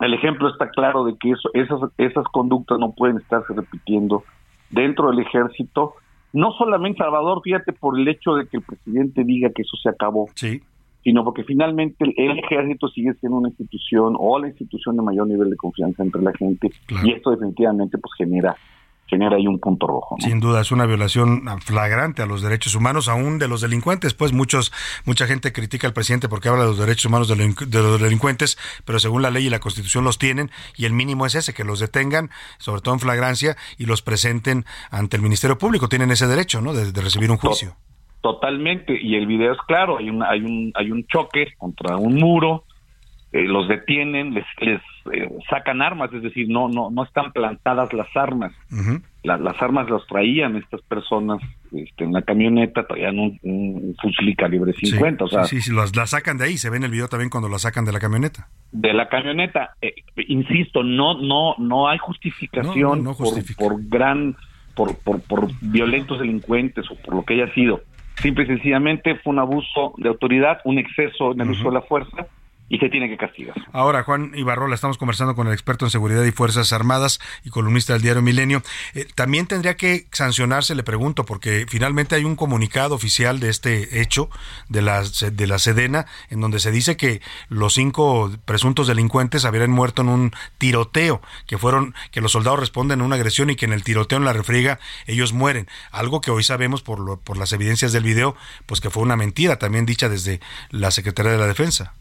el 0.00 0.14
ejemplo 0.14 0.48
está 0.48 0.70
claro 0.70 1.04
de 1.04 1.16
que 1.16 1.30
eso, 1.30 1.48
esas, 1.54 1.80
esas 1.96 2.24
conductas 2.32 2.78
no 2.78 2.92
pueden 2.92 3.18
estarse 3.18 3.54
repitiendo 3.54 4.24
dentro 4.70 5.10
del 5.10 5.20
ejército, 5.20 5.94
no 6.32 6.52
solamente 6.52 6.98
Salvador, 6.98 7.40
fíjate, 7.42 7.72
por 7.72 7.98
el 7.98 8.06
hecho 8.08 8.34
de 8.34 8.46
que 8.46 8.58
el 8.58 8.62
presidente 8.62 9.24
diga 9.24 9.50
que 9.54 9.62
eso 9.62 9.76
se 9.82 9.88
acabó, 9.88 10.28
sí. 10.34 10.60
sino 11.02 11.24
porque 11.24 11.44
finalmente 11.44 11.96
el, 12.16 12.38
ejército 12.38 12.88
sigue 12.88 13.14
siendo 13.14 13.38
una 13.38 13.48
institución 13.48 14.14
o 14.18 14.38
la 14.38 14.48
institución 14.48 14.96
de 14.96 15.02
mayor 15.02 15.28
nivel 15.28 15.50
de 15.50 15.56
confianza 15.56 16.02
entre 16.02 16.20
la 16.20 16.32
gente. 16.32 16.70
Y 17.04 17.12
esto 17.12 17.30
definitivamente 17.30 17.96
pues 17.96 18.12
genera 18.18 18.56
genera 19.06 19.36
ahí 19.36 19.46
un 19.46 19.58
punto 19.58 19.86
rojo. 19.86 20.16
Sin 20.18 20.40
duda, 20.40 20.60
es 20.60 20.72
una 20.72 20.86
violación 20.86 21.42
flagrante 21.60 22.22
a 22.22 22.26
los 22.26 22.42
derechos 22.42 22.74
humanos, 22.74 23.08
aún 23.08 23.38
de 23.38 23.48
los 23.48 23.60
delincuentes. 23.60 24.14
Pues 24.14 24.32
muchos, 24.32 24.72
mucha 25.04 25.26
gente 25.26 25.52
critica 25.52 25.86
al 25.86 25.92
presidente 25.92 26.28
porque 26.28 26.48
habla 26.48 26.62
de 26.62 26.68
los 26.68 26.78
derechos 26.78 27.06
humanos 27.06 27.28
de, 27.28 27.36
los 27.36 28.00
delincuentes, 28.00 28.58
pero 28.84 28.98
según 28.98 29.22
la 29.22 29.30
ley 29.30 29.46
y 29.46 29.50
la 29.50 29.60
constitución 29.60 30.04
los 30.04 30.18
tienen, 30.18 30.50
y 30.76 30.84
el 30.84 30.92
mínimo 30.92 31.26
es 31.26 31.34
ese, 31.34 31.54
que 31.54 31.64
los 31.64 31.80
detengan, 31.80 32.30
sobre 32.58 32.82
todo 32.82 32.94
en 32.94 33.00
flagrancia, 33.00 33.56
y 33.78 33.86
los 33.86 34.02
presenten 34.02 34.64
ante 34.90 35.16
el 35.16 35.22
Ministerio 35.22 35.58
Público. 35.58 35.88
Tienen 35.88 36.10
ese 36.10 36.26
derecho, 36.26 36.60
¿no?, 36.60 36.72
de, 36.72 36.92
recibir 37.00 37.30
un 37.30 37.36
juicio. 37.36 37.76
Totalmente, 38.20 38.98
y 39.00 39.14
el 39.14 39.26
video 39.26 39.52
es 39.52 39.58
claro, 39.68 39.98
hay 39.98 40.10
un, 40.10 40.22
hay 40.22 40.40
un, 40.40 40.72
hay 40.74 40.90
un 40.90 41.06
choque 41.06 41.54
contra 41.58 41.96
un 41.96 42.16
muro, 42.16 42.64
eh, 43.32 43.42
los 43.42 43.68
detienen, 43.68 44.34
les, 44.34 44.44
les 44.60 44.80
eh, 45.12 45.28
sacan 45.48 45.82
armas, 45.82 46.12
es 46.12 46.22
decir, 46.22 46.48
no 46.48 46.68
no 46.68 46.90
no 46.90 47.04
están 47.04 47.32
plantadas 47.32 47.92
las 47.92 48.08
armas. 48.16 48.52
las 49.22 49.62
armas 49.62 49.90
las 49.90 50.06
traían 50.06 50.56
estas 50.56 50.80
personas 50.82 51.40
este, 51.72 52.04
en 52.04 52.12
la 52.12 52.22
camioneta, 52.22 52.86
traían 52.86 53.18
un, 53.18 53.94
fusil 54.00 54.36
calibre 54.36 54.72
50. 54.72 55.24
o 55.24 55.28
sea, 55.28 55.44
sí, 55.44 55.60
sí, 55.60 55.72
las, 55.72 55.90
sacan 56.10 56.38
de 56.38 56.44
ahí, 56.44 56.58
se 56.58 56.70
ve 56.70 56.76
en 56.76 56.84
el 56.84 56.90
video 56.90 57.08
también 57.08 57.30
cuando 57.30 57.48
la 57.48 57.58
sacan 57.58 57.84
de 57.84 57.92
la 57.92 58.00
camioneta. 58.00 58.48
De 58.72 58.92
la 58.92 59.08
camioneta, 59.08 59.70
eh, 59.82 59.94
insisto, 60.28 60.82
no 60.82 61.20
no 61.20 61.54
no 61.58 61.88
hay 61.88 61.98
justificación 61.98 63.04
por, 63.04 63.56
por, 63.56 63.88
gran 63.88 64.36
por, 64.74 64.96
por, 64.98 65.20
por 65.22 65.48
violentos 65.60 66.18
delincuentes 66.18 66.90
o 66.90 66.96
por 66.96 67.14
lo 67.14 67.24
que 67.24 67.34
haya 67.34 67.52
sido. 67.54 67.80
Simple 68.16 68.44
y 68.44 68.46
sencillamente 68.46 69.16
fue 69.16 69.32
un 69.32 69.40
abuso 69.40 69.94
de 69.98 70.08
autoridad, 70.08 70.60
un 70.64 70.78
exceso 70.78 71.32
en 71.32 71.40
el 71.42 71.50
uso 71.50 71.68
de 71.68 71.74
la 71.74 71.82
fuerza 71.82 72.26
y 72.68 72.78
se 72.78 72.88
tiene 72.88 73.08
que 73.08 73.16
castigar. 73.16 73.56
Ahora, 73.72 74.02
Juan 74.02 74.32
Ibarrola, 74.34 74.74
estamos 74.74 74.98
conversando 74.98 75.34
con 75.34 75.46
el 75.46 75.52
experto 75.52 75.84
en 75.84 75.90
seguridad 75.90 76.24
y 76.24 76.32
Fuerzas 76.32 76.72
Armadas 76.72 77.20
y 77.44 77.50
columnista 77.50 77.92
del 77.92 78.02
diario 78.02 78.22
Milenio. 78.22 78.62
Eh, 78.94 79.06
también 79.14 79.46
tendría 79.46 79.76
que 79.76 80.06
sancionarse, 80.10 80.74
le 80.74 80.82
pregunto, 80.82 81.24
porque 81.24 81.66
finalmente 81.68 82.16
hay 82.16 82.24
un 82.24 82.34
comunicado 82.34 82.94
oficial 82.94 83.38
de 83.38 83.50
este 83.50 84.00
hecho 84.00 84.28
de 84.68 84.82
la, 84.82 85.02
de 85.02 85.46
la 85.46 85.58
Sedena, 85.58 86.06
en 86.30 86.40
donde 86.40 86.58
se 86.58 86.70
dice 86.70 86.96
que 86.96 87.20
los 87.48 87.74
cinco 87.74 88.32
presuntos 88.44 88.88
delincuentes 88.88 89.44
habrían 89.44 89.70
muerto 89.70 90.02
en 90.02 90.08
un 90.08 90.32
tiroteo, 90.58 91.20
que 91.46 91.58
fueron, 91.58 91.94
que 92.10 92.20
los 92.20 92.32
soldados 92.32 92.58
responden 92.58 93.00
a 93.00 93.04
una 93.04 93.16
agresión 93.16 93.50
y 93.50 93.56
que 93.56 93.66
en 93.66 93.72
el 93.72 93.84
tiroteo 93.84 94.18
en 94.18 94.24
la 94.24 94.32
refriega 94.32 94.80
ellos 95.06 95.32
mueren. 95.32 95.68
Algo 95.92 96.20
que 96.20 96.30
hoy 96.30 96.42
sabemos 96.42 96.82
por, 96.82 96.98
lo, 96.98 97.18
por 97.20 97.36
las 97.36 97.52
evidencias 97.52 97.92
del 97.92 98.02
video, 98.02 98.36
pues 98.66 98.80
que 98.80 98.90
fue 98.90 99.02
una 99.02 99.16
mentira, 99.16 99.58
también 99.58 99.86
dicha 99.86 100.08
desde 100.08 100.40
la 100.70 100.90
Secretaría 100.90 101.32
de 101.32 101.38
la 101.38 101.46
Defensa. 101.46 101.94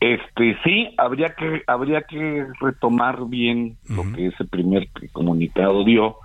Este 0.00 0.56
sí, 0.62 0.88
habría 0.98 1.34
que 1.34 1.62
habría 1.66 2.02
que 2.02 2.46
retomar 2.60 3.26
bien 3.26 3.76
lo 3.88 4.04
que 4.12 4.26
ese 4.26 4.44
primer 4.44 4.88
comunicado 5.12 5.84
dio, 5.84 6.16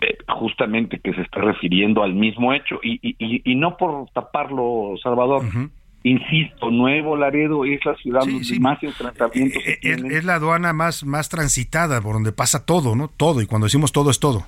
eh, 0.00 0.18
justamente 0.28 0.98
que 0.98 1.14
se 1.14 1.22
está 1.22 1.40
refiriendo 1.40 2.02
al 2.02 2.14
mismo 2.14 2.52
hecho 2.52 2.78
y, 2.82 3.00
y, 3.02 3.42
y, 3.50 3.54
no 3.54 3.76
por 3.78 4.08
taparlo, 4.10 4.94
Salvador. 5.02 5.42
Insisto, 6.02 6.70
Nuevo 6.70 7.16
Laredo 7.16 7.64
es 7.64 7.82
la 7.86 7.94
ciudad 7.94 8.20
donde 8.20 8.60
más 8.60 8.82
enfrentamientos 8.82 9.62
eh, 9.66 9.78
eh, 9.82 9.92
es, 9.94 10.04
es, 10.04 10.24
la 10.24 10.34
aduana 10.34 10.74
más 10.74 11.02
más 11.02 11.30
transitada 11.30 12.02
por 12.02 12.12
donde 12.12 12.30
pasa 12.30 12.66
todo, 12.66 12.94
¿no? 12.94 13.08
Todo 13.08 13.40
y 13.40 13.46
cuando 13.46 13.64
decimos 13.64 13.90
todo 13.90 14.10
es 14.10 14.20
todo. 14.20 14.44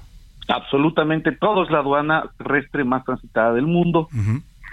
Absolutamente 0.48 1.32
todo 1.32 1.64
es 1.64 1.70
la 1.70 1.78
aduana 1.78 2.30
terrestre 2.36 2.84
más 2.84 3.04
transitada 3.04 3.54
del 3.54 3.66
mundo. 3.66 4.08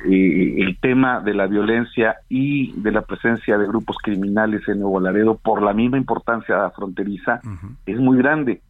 Eh, 0.05 0.55
el 0.61 0.77
tema 0.79 1.21
de 1.21 1.33
la 1.33 1.47
violencia 1.47 2.17
y 2.27 2.73
de 2.81 2.91
la 2.91 3.03
presencia 3.03 3.57
de 3.57 3.67
grupos 3.67 3.97
criminales 4.03 4.67
en 4.67 4.81
Nuevo 4.81 4.99
Laredo 4.99 5.37
por 5.37 5.61
la 5.61 5.73
misma 5.73 5.97
importancia 5.97 6.69
fronteriza 6.71 7.39
es 7.85 7.97
muy 7.99 8.17
grande. 8.17 8.61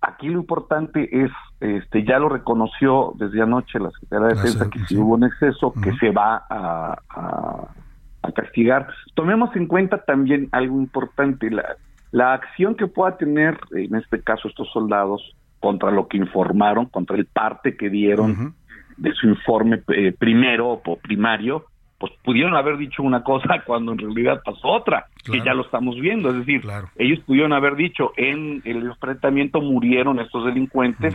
Aquí 0.00 0.28
lo 0.28 0.38
importante 0.38 1.24
es, 1.24 1.32
este, 1.58 2.04
ya 2.04 2.20
lo 2.20 2.28
reconoció 2.28 3.12
desde 3.16 3.42
anoche 3.42 3.80
la 3.80 3.90
Secretaría 3.90 4.28
de 4.28 4.34
Defensa 4.34 4.70
que 4.70 4.78
si 4.84 4.96
hubo 4.96 5.14
un 5.14 5.24
exceso, 5.24 5.72
que 5.82 5.92
se 5.96 6.10
va 6.10 6.44
a, 6.48 6.96
a, 7.08 8.32
castigar. 8.32 8.86
Tomemos 9.14 9.56
en 9.56 9.66
cuenta 9.66 10.04
también 10.04 10.48
algo 10.52 10.78
importante, 10.78 11.50
la, 11.50 11.76
la 12.12 12.34
acción 12.34 12.76
que 12.76 12.86
pueda 12.86 13.16
tener, 13.16 13.58
en 13.72 13.96
este 13.96 14.22
caso, 14.22 14.46
estos 14.46 14.70
soldados 14.70 15.34
contra 15.58 15.90
lo 15.90 16.06
que 16.06 16.18
informaron, 16.18 16.86
contra 16.86 17.16
el 17.16 17.26
parte 17.26 17.76
que 17.76 17.90
dieron 17.90 18.54
de 18.98 19.12
su 19.14 19.28
informe 19.28 19.80
eh, 19.88 20.12
primero 20.18 20.68
o 20.84 20.96
primario, 20.96 21.64
pues 21.98 22.12
pudieron 22.22 22.54
haber 22.54 22.76
dicho 22.76 23.02
una 23.02 23.22
cosa 23.22 23.62
cuando 23.66 23.92
en 23.92 23.98
realidad 23.98 24.40
pasó 24.44 24.68
otra, 24.68 25.06
que 25.24 25.40
ya 25.40 25.54
lo 25.54 25.62
estamos 25.62 25.98
viendo. 26.00 26.30
Es 26.30 26.36
decir, 26.36 26.62
ellos 26.96 27.20
pudieron 27.26 27.52
haber 27.52 27.76
dicho 27.76 28.12
en 28.16 28.62
el 28.64 28.84
enfrentamiento 28.84 29.60
murieron 29.60 30.20
estos 30.20 30.44
delincuentes 30.46 31.14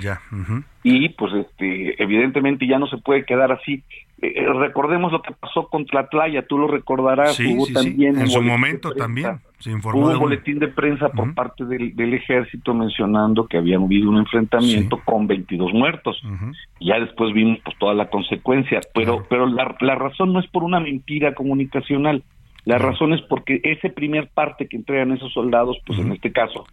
y 0.83 1.09
pues 1.09 1.33
este 1.33 2.01
evidentemente 2.01 2.67
ya 2.67 2.79
no 2.79 2.87
se 2.87 2.97
puede 2.97 3.25
quedar 3.25 3.51
así. 3.51 3.83
Eh, 4.23 4.45
recordemos 4.53 5.11
lo 5.11 5.21
que 5.21 5.33
pasó 5.33 5.67
con 5.67 5.85
Tlatlaya, 5.85 6.45
tú 6.47 6.57
lo 6.57 6.67
recordarás, 6.67 7.37
hubo 7.41 7.67
también 7.67 8.19
en 8.19 8.29
su 8.29 8.41
momento 8.41 8.93
también 8.93 9.41
Hubo 9.65 10.11
un 10.11 10.19
boletín 10.19 10.59
de 10.59 10.67
prensa 10.67 11.09
por 11.09 11.33
parte 11.33 11.63
del, 11.65 12.13
ejército 12.13 12.73
mencionando 12.73 13.47
que 13.47 13.57
había 13.57 13.77
habido 13.77 14.09
un 14.09 14.17
enfrentamiento 14.17 14.99
con 15.05 15.25
22 15.27 15.73
muertos. 15.73 16.21
y 16.79 16.87
ya 16.87 16.99
después 16.99 17.33
vimos 17.33 17.59
pues, 17.63 17.77
toda 17.77 17.93
la 17.93 18.09
consecuencia, 18.09 18.81
pero 18.93 19.25
pero 19.29 19.45
la, 19.45 19.75
la, 19.79 19.95
razón 19.95 20.33
no 20.33 20.39
es 20.39 20.47
por 20.47 20.63
una 20.63 20.79
mentira 20.79 21.33
comunicacional, 21.33 22.23
la 22.65 22.77
razón 22.77 23.13
es 23.13 23.21
porque 23.21 23.61
ese 23.63 23.89
primer 23.89 24.27
parte 24.29 24.67
que 24.67 24.75
entregan 24.75 25.11
esos 25.11 25.31
soldados, 25.31 25.77
pues 25.85 25.99
en 25.99 26.11
este 26.11 26.31
caso, 26.31 26.65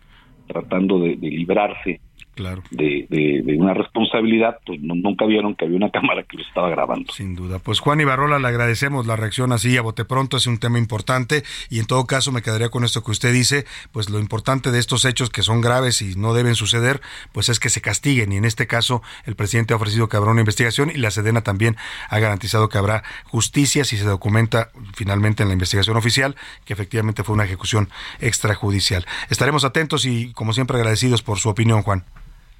tratando 0.48 0.98
de, 0.98 1.16
de 1.16 1.30
librarse 1.30 2.00
claro. 2.40 2.62
de, 2.70 3.06
de, 3.08 3.56
una 3.58 3.74
responsabilidad, 3.74 4.58
pues 4.64 4.80
nunca 4.80 5.26
vieron 5.26 5.54
que 5.54 5.66
había 5.66 5.76
una 5.76 5.90
cámara 5.92 6.22
que 6.22 6.38
lo 6.38 6.42
estaba 6.42 6.70
grabando. 6.70 7.12
Sin 7.12 7.36
duda. 7.36 7.58
Pues 7.58 7.80
Juan 7.80 8.00
Ibarrola, 8.00 8.38
le 8.38 8.48
agradecemos 8.48 9.06
la 9.06 9.16
reacción 9.16 9.52
así 9.52 9.76
a 9.76 9.82
bote 9.82 10.04
pronto, 10.04 10.36
es 10.36 10.46
un 10.46 10.58
tema 10.58 10.78
importante 10.78 11.42
y 11.68 11.78
en 11.78 11.86
todo 11.86 12.06
caso 12.06 12.32
me 12.32 12.42
quedaría 12.42 12.70
con 12.70 12.84
esto 12.84 13.04
que 13.04 13.10
usted 13.10 13.32
dice, 13.32 13.66
pues 13.92 14.08
lo 14.08 14.18
importante 14.18 14.70
de 14.70 14.78
estos 14.78 15.04
hechos 15.04 15.30
que 15.30 15.42
son 15.42 15.60
graves 15.60 16.00
y 16.02 16.14
no 16.16 16.32
deben 16.32 16.54
suceder, 16.54 17.00
pues 17.32 17.48
es 17.48 17.60
que 17.60 17.68
se 17.68 17.80
castiguen 17.80 18.32
y 18.32 18.36
en 18.36 18.44
este 18.44 18.66
caso 18.66 19.02
el 19.26 19.36
presidente 19.36 19.74
ha 19.74 19.76
ofrecido 19.76 20.08
que 20.08 20.16
habrá 20.16 20.30
una 20.30 20.40
investigación 20.40 20.90
y 20.90 20.98
la 20.98 21.10
Sedena 21.10 21.42
también 21.42 21.76
ha 22.08 22.18
garantizado 22.18 22.68
que 22.68 22.78
habrá 22.78 23.02
justicia 23.24 23.84
si 23.84 23.96
se 23.96 24.04
documenta 24.04 24.70
finalmente 24.94 25.42
en 25.42 25.48
la 25.48 25.52
investigación 25.52 25.96
oficial 25.96 26.36
que 26.64 26.72
efectivamente 26.72 27.24
fue 27.24 27.34
una 27.34 27.44
ejecución 27.44 27.90
extrajudicial. 28.20 29.04
Estaremos 29.28 29.64
atentos 29.64 30.04
y 30.06 30.32
como 30.32 30.52
siempre 30.52 30.76
agradecidos 30.76 31.22
por 31.22 31.38
su 31.38 31.48
opinión, 31.48 31.82
Juan. 31.82 32.04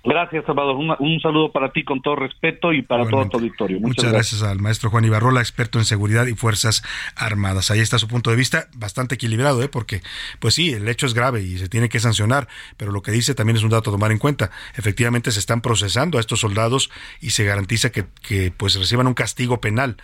Gracias, 0.02 0.46
Salvador. 0.46 0.76
Un, 0.76 1.20
saludo 1.20 1.52
para 1.52 1.72
ti 1.72 1.84
con 1.84 2.00
todo 2.00 2.16
respeto 2.16 2.72
y 2.72 2.80
para 2.80 3.06
todo 3.06 3.28
tu 3.28 3.36
auditorio. 3.36 3.78
Muchas, 3.80 4.10
gracias. 4.10 4.42
al 4.42 4.58
maestro 4.58 4.88
Juan 4.88 5.04
Ibarrola, 5.04 5.40
experto 5.40 5.78
en 5.78 5.84
seguridad 5.84 6.26
y 6.26 6.34
fuerzas 6.34 6.82
armadas. 7.16 7.70
Ahí 7.70 7.80
está 7.80 7.98
su 7.98 8.08
punto 8.08 8.30
de 8.30 8.36
vista, 8.36 8.68
bastante 8.74 9.16
equilibrado, 9.16 9.62
¿eh? 9.62 9.68
porque, 9.68 10.00
pues 10.38 10.54
sí, 10.54 10.72
el 10.72 10.88
hecho 10.88 11.04
es 11.04 11.12
grave 11.12 11.42
y 11.42 11.58
se 11.58 11.68
tiene 11.68 11.90
que 11.90 12.00
sancionar, 12.00 12.48
pero 12.78 12.92
lo 12.92 13.02
que 13.02 13.12
dice 13.12 13.34
también 13.34 13.56
es 13.56 13.62
un 13.62 13.70
dato 13.70 13.90
a 13.90 13.92
tomar 13.92 14.10
en 14.10 14.18
cuenta. 14.18 14.50
Efectivamente, 14.74 15.32
se 15.32 15.38
están 15.38 15.60
procesando 15.60 16.16
a 16.16 16.20
estos 16.20 16.40
soldados 16.40 16.90
y 17.20 17.30
se 17.30 17.44
garantiza 17.44 17.92
que, 17.92 18.06
que 18.26 18.52
pues 18.56 18.76
reciban 18.76 19.06
un 19.06 19.14
castigo 19.14 19.60
penal. 19.60 19.96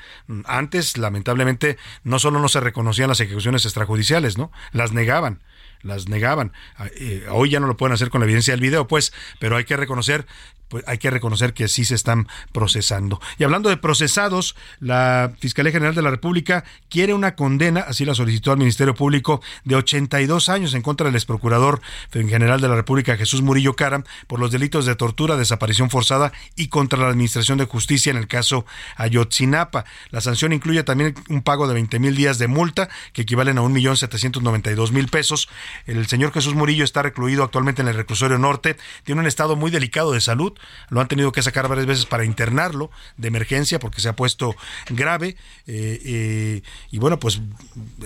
Antes, 0.45 0.99
lamentablemente, 0.99 1.79
no 2.05 2.19
solo 2.19 2.39
no 2.39 2.49
se 2.49 2.61
reconocían 2.61 3.09
las 3.09 3.21
ejecuciones 3.21 3.65
extrajudiciales, 3.65 4.37
¿no? 4.37 4.53
Las 4.73 4.93
negaban 4.93 5.41
las 5.87 6.09
negaban. 6.09 6.53
Ah, 6.77 6.89
eh, 6.97 7.27
hoy 7.31 7.51
ya 7.51 7.61
no 7.61 7.67
lo 7.67 7.77
pueden 7.77 7.95
hacer 7.95 8.11
con 8.11 8.21
la 8.21 8.27
evidencia 8.27 8.53
del 8.53 8.61
video, 8.61 8.87
pues, 8.87 9.13
pero 9.39 9.57
hay 9.57 9.65
que 9.65 9.77
reconocer 9.77 10.27
pues 10.69 10.83
hay 10.87 10.99
que 10.99 11.11
reconocer 11.11 11.55
que 11.55 11.69
sí 11.69 11.85
se 11.85 11.95
están 11.95 12.27
procesando. 12.53 13.21
Y 13.39 13.45
hablando 13.45 13.69
de 13.69 13.77
procesados, 13.77 14.57
la 14.81 15.33
Fiscalía 15.39 15.73
General 15.73 15.95
de 15.95 16.03
la 16.03 16.11
República 16.11 16.65
quiere 16.89 17.15
una 17.15 17.37
condena, 17.37 17.81
así 17.81 18.05
la 18.05 18.15
solicitó 18.15 18.51
al 18.51 18.59
Ministerio 18.59 18.95
Público, 18.95 19.41
de 19.65 19.77
82 19.77 20.49
años 20.49 20.75
en 20.75 20.83
contra 20.83 21.07
del 21.07 21.15
exprocurador 21.15 21.81
general 22.11 22.61
de 22.61 22.69
la 22.69 22.75
República, 22.75 23.17
Jesús 23.17 23.43
Murillo 23.43 23.77
Cara, 23.77 24.03
por 24.27 24.41
los 24.41 24.51
delitos 24.51 24.87
de 24.87 24.97
tortura, 24.97 25.37
desaparición 25.37 25.91
forzada 25.91 26.33
y 26.57 26.69
contra 26.69 26.99
la 26.99 27.09
Administración 27.09 27.59
de 27.59 27.67
Justicia 27.67 28.11
en 28.11 28.17
el 28.17 28.27
caso 28.27 28.67
Ayotzinapa. 28.97 29.85
La 30.11 30.21
sanción 30.21 30.53
incluye 30.53 30.83
también 30.83 31.15
un 31.29 31.43
pago 31.43 31.69
de 31.69 31.75
20 31.75 31.99
mil 32.01 32.17
días 32.17 32.39
de 32.39 32.49
multa, 32.49 32.89
que 33.13 33.23
equivalen 33.23 33.59
a 33.59 33.63
1.792.000 33.63 35.11
pesos, 35.11 35.49
El 35.87 36.07
señor 36.07 36.33
Jesús 36.33 36.55
Murillo 36.55 36.85
está 36.85 37.03
recluido 37.03 37.45
actualmente 37.45 37.83
en 37.83 37.89
el 37.89 37.95
reclusorio 37.95 38.39
norte, 38.39 38.77
tiene 39.05 39.21
un 39.21 39.27
estado 39.27 39.57
muy 39.57 39.71
delicado 39.71 40.13
de 40.13 40.21
salud, 40.21 40.53
lo 40.89 41.01
han 41.01 41.09
tenido 41.09 41.33
que 41.33 41.43
sacar 41.43 41.69
varias 41.69 41.87
veces 41.87 42.07
para 42.07 42.25
internarlo 42.25 42.91
de 43.17 43.29
emergencia 43.29 43.79
porque 43.79 44.01
se 44.01 44.09
ha 44.09 44.17
puesto 44.17 44.57
grave 44.89 45.37
eh, 45.67 46.01
eh, 46.05 46.63
y 46.91 46.99
bueno, 46.99 47.19
pues 47.19 47.41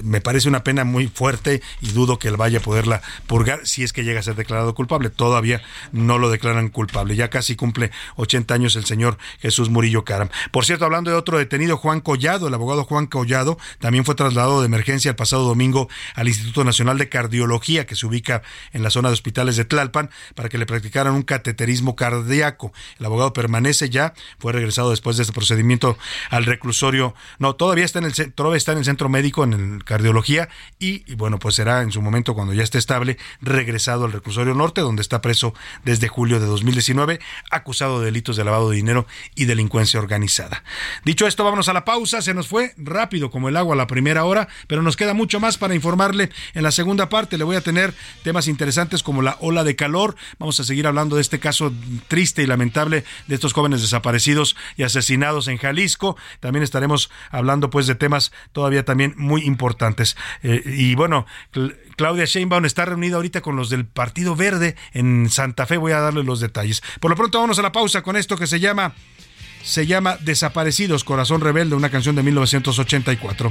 me 0.03 0.21
parece 0.21 0.49
una 0.49 0.65
pena 0.65 0.85
muy 0.85 1.09
fuerte 1.09 1.63
y 1.81 1.91
dudo 1.93 2.19
que 2.19 2.29
él 2.29 2.37
vaya 2.37 2.59
a 2.59 2.63
poderla 2.63 3.03
purgar 3.27 3.67
si 3.67 3.83
es 3.83 3.93
que 3.93 4.05
llega 4.05 4.21
a 4.21 4.23
ser 4.23 4.35
declarado 4.35 4.75
culpable. 4.75 5.11
Todavía 5.11 5.63
no 5.93 6.19
lo 6.19 6.31
declaran 6.31 6.69
culpable. 6.69 7.17
Ya 7.17 7.29
casi 7.31 7.57
cumple 7.57 7.91
80 8.17 8.55
años 8.55 8.77
el 8.77 8.85
señor 8.85 9.19
Jesús 9.41 9.69
Murillo 9.71 10.05
Caram. 10.05 10.29
Por 10.51 10.65
cierto, 10.65 10.85
hablando 10.85 11.11
de 11.11 11.17
otro 11.17 11.39
detenido, 11.39 11.77
Juan 11.77 12.01
Collado, 12.01 12.49
el 12.49 12.55
abogado 12.55 12.85
Juan 12.85 13.07
Collado, 13.07 13.59
también 13.79 14.05
fue 14.05 14.15
trasladado 14.15 14.61
de 14.61 14.67
emergencia 14.67 15.11
el 15.11 15.17
pasado 15.17 15.45
domingo 15.45 15.89
al 16.15 16.29
Instituto 16.29 16.65
Nacional 16.65 16.99
de 16.99 17.09
Cardiología, 17.09 17.50
que 17.59 17.97
se 17.97 18.07
ubica 18.07 18.43
en 18.73 18.83
la 18.83 18.91
zona 18.91 19.09
de 19.09 19.15
hospitales 19.15 19.57
de 19.57 19.65
Tlalpan, 19.65 20.11
para 20.35 20.49
que 20.49 20.59
le 20.59 20.67
practicaran 20.67 21.15
un 21.15 21.23
cateterismo 21.23 21.97
cardíaco. 21.97 22.73
El 22.99 23.07
abogado 23.07 23.33
permanece 23.33 23.91
ya, 23.91 24.15
fue 24.39 24.53
regresado 24.53 24.91
después 24.91 25.17
de 25.17 25.23
este 25.23 25.33
procedimiento 25.33 25.99
al 26.31 26.45
reclusorio. 26.45 27.15
No, 27.39 27.55
todavía 27.57 27.85
está 27.85 27.99
en 27.99 28.07
el, 28.07 28.33
todavía 28.33 28.59
está 28.59 28.73
en 28.73 28.79
el 28.79 28.85
centro 28.85 29.09
médico, 29.09 29.45
en 29.45 29.53
el 29.53 29.85
cardiología, 29.85 30.49
y, 30.79 31.03
y 31.11 31.15
bueno, 31.15 31.39
pues 31.39 31.55
será 31.55 31.83
en 31.83 31.93
su 31.93 32.03
momento, 32.03 32.35
cuando 32.35 32.55
ya 32.55 32.63
esté 32.63 32.79
estable, 32.79 33.19
regresado 33.41 34.05
al 34.05 34.13
reclusorio 34.13 34.55
norte, 34.55 34.81
donde 34.81 35.03
está 35.03 35.21
preso 35.21 35.55
desde 35.85 36.09
julio 36.09 36.41
de 36.41 36.47
2019, 36.47 37.21
acusado 37.51 38.01
de 38.01 38.07
delitos 38.07 38.37
de 38.37 38.45
lavado 38.45 38.71
de 38.71 38.77
dinero 38.77 39.07
y 39.35 39.47
delincuencia 39.47 40.01
organizada. 40.01 40.63
Dicho 41.05 41.27
esto, 41.27 41.45
vámonos 41.45 41.69
a 41.69 41.73
la 41.73 41.85
pausa. 41.85 42.23
Se 42.23 42.35
nos 42.35 42.49
fue 42.49 42.75
rápido 42.77 43.31
como 43.31 43.49
el 43.49 43.57
agua 43.57 43.75
a 43.75 43.79
la 43.79 43.87
primera 43.87 44.25
hora, 44.25 44.49
pero 44.67 44.83
nos 44.83 44.97
queda 44.97 45.15
mucho 45.15 45.41
más 45.41 45.59
para 45.59 45.75
informarle 45.75 46.31
en 46.55 46.63
la 46.63 46.71
segunda 46.71 47.09
parte. 47.09 47.39
Le 47.41 47.45
voy 47.45 47.57
a 47.57 47.63
tener 47.63 47.95
temas 48.23 48.49
interesantes 48.49 49.03
como 49.03 49.23
la 49.23 49.39
ola 49.41 49.65
de 49.65 49.75
calor. 49.75 50.15
Vamos 50.39 50.61
a 50.61 50.65
seguir 50.65 50.87
hablando 50.87 51.17
de 51.17 51.23
este 51.23 51.39
caso 51.39 51.73
triste 52.07 52.43
y 52.43 52.47
lamentable 52.47 53.03
de 53.29 53.35
estos 53.35 53.55
jóvenes 53.55 53.81
desaparecidos 53.81 54.57
y 54.77 54.83
asesinados 54.83 55.49
en 55.49 55.57
Jalisco. 55.57 56.19
También 56.41 56.63
estaremos 56.63 57.11
hablando 57.31 57.71
pues 57.71 57.87
de 57.87 57.95
temas 57.95 58.31
todavía 58.53 58.85
también 58.85 59.15
muy 59.17 59.41
importantes. 59.47 60.19
Eh, 60.43 60.63
y 60.67 60.95
bueno, 60.97 61.25
Claudia 61.97 62.27
Sheinbaum 62.27 62.67
está 62.67 62.85
reunida 62.85 63.17
ahorita 63.17 63.41
con 63.41 63.57
los 63.57 63.71
del 63.71 63.87
Partido 63.87 64.37
Verde 64.37 64.77
en 64.93 65.31
Santa 65.31 65.65
Fe. 65.65 65.79
Voy 65.79 65.93
a 65.93 66.01
darle 66.01 66.23
los 66.23 66.41
detalles. 66.41 66.83
Por 67.01 67.11
lo 67.11 67.17
pronto, 67.17 67.41
vamos 67.41 67.59
a 67.59 67.63
la 67.63 67.73
pausa 67.73 68.03
con 68.03 68.17
esto 68.17 68.37
que 68.37 68.47
se 68.47 68.61
llama 68.61 68.93
se 69.63 69.87
llama 69.87 70.19
Desaparecidos, 70.21 71.05
Corazón 71.05 71.41
Rebelde, 71.41 71.75
una 71.75 71.89
canción 71.89 72.17
de 72.17 72.23
1984. 72.23 73.51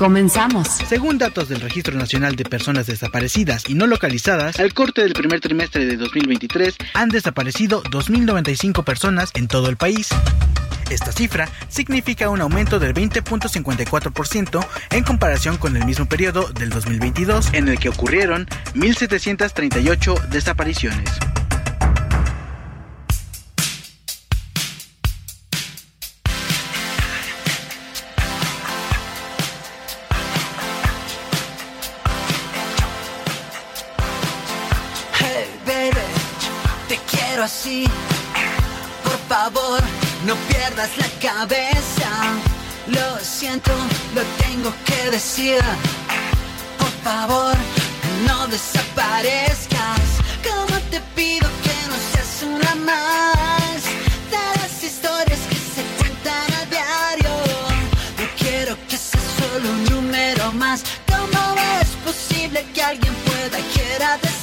Comenzamos. 0.00 0.66
Según 0.88 1.18
datos 1.18 1.50
del 1.50 1.60
Registro 1.60 1.94
Nacional 1.94 2.34
de 2.34 2.44
Personas 2.44 2.86
Desaparecidas 2.86 3.68
y 3.68 3.74
No 3.74 3.86
Localizadas, 3.86 4.58
al 4.58 4.72
corte 4.72 5.02
del 5.02 5.12
primer 5.12 5.40
trimestre 5.40 5.84
de 5.84 5.98
2023 5.98 6.74
han 6.94 7.10
desaparecido 7.10 7.82
2.095 7.82 8.82
personas 8.82 9.30
en 9.34 9.46
todo 9.46 9.68
el 9.68 9.76
país. 9.76 10.08
Esta 10.88 11.12
cifra 11.12 11.50
significa 11.68 12.30
un 12.30 12.40
aumento 12.40 12.78
del 12.78 12.94
20.54% 12.94 14.66
en 14.92 15.04
comparación 15.04 15.58
con 15.58 15.76
el 15.76 15.84
mismo 15.84 16.06
periodo 16.06 16.48
del 16.48 16.70
2022, 16.70 17.52
en 17.52 17.68
el 17.68 17.78
que 17.78 17.90
ocurrieron 17.90 18.46
1.738 18.74 20.28
desapariciones. 20.28 21.10
Así. 37.60 37.84
Por 39.04 39.18
favor, 39.28 39.80
no 40.26 40.34
pierdas 40.48 40.90
la 40.96 41.08
cabeza. 41.20 42.10
Lo 42.86 43.18
siento, 43.22 43.72
lo 44.14 44.22
tengo 44.44 44.72
que 44.84 45.10
decir. 45.10 45.60
Por 46.78 46.92
favor, 47.04 47.54
no 48.26 48.46
desaparezcas. 48.48 50.00
Como 50.48 50.78
te 50.90 51.00
pido 51.14 51.48
que 51.64 51.76
no 51.88 51.96
seas 52.10 52.34
una 52.42 52.74
más 52.76 53.82
de 54.34 54.60
las 54.60 54.82
historias 54.82 55.40
que 55.50 55.56
se 55.74 55.82
cuentan 55.98 56.52
a 56.60 56.64
diario. 56.66 57.34
No 58.18 58.26
quiero 58.38 58.76
que 58.88 58.96
seas 58.96 59.24
solo 59.38 59.70
un 59.70 59.84
número 59.84 60.52
más. 60.52 60.82
¿Cómo 61.06 61.40
es 61.80 61.88
posible 62.04 62.66
que 62.74 62.82
alguien 62.82 63.14
pueda 63.26 63.58
quiera 63.74 64.16
desearlo? 64.16 64.39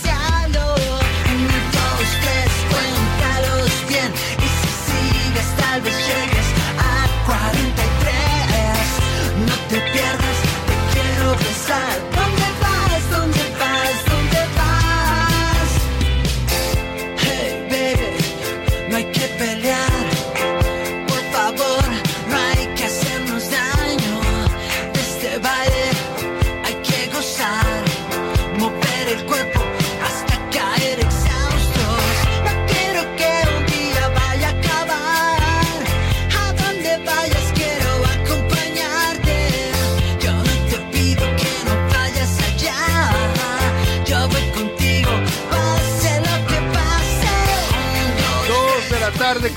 Llegues 5.92 6.48
a 6.80 7.08
43. 7.26 7.48
No 9.48 9.56
te 9.70 9.80
pierdas, 9.92 10.38
te 10.68 10.76
quiero 10.94 11.36
besar. 11.36 12.07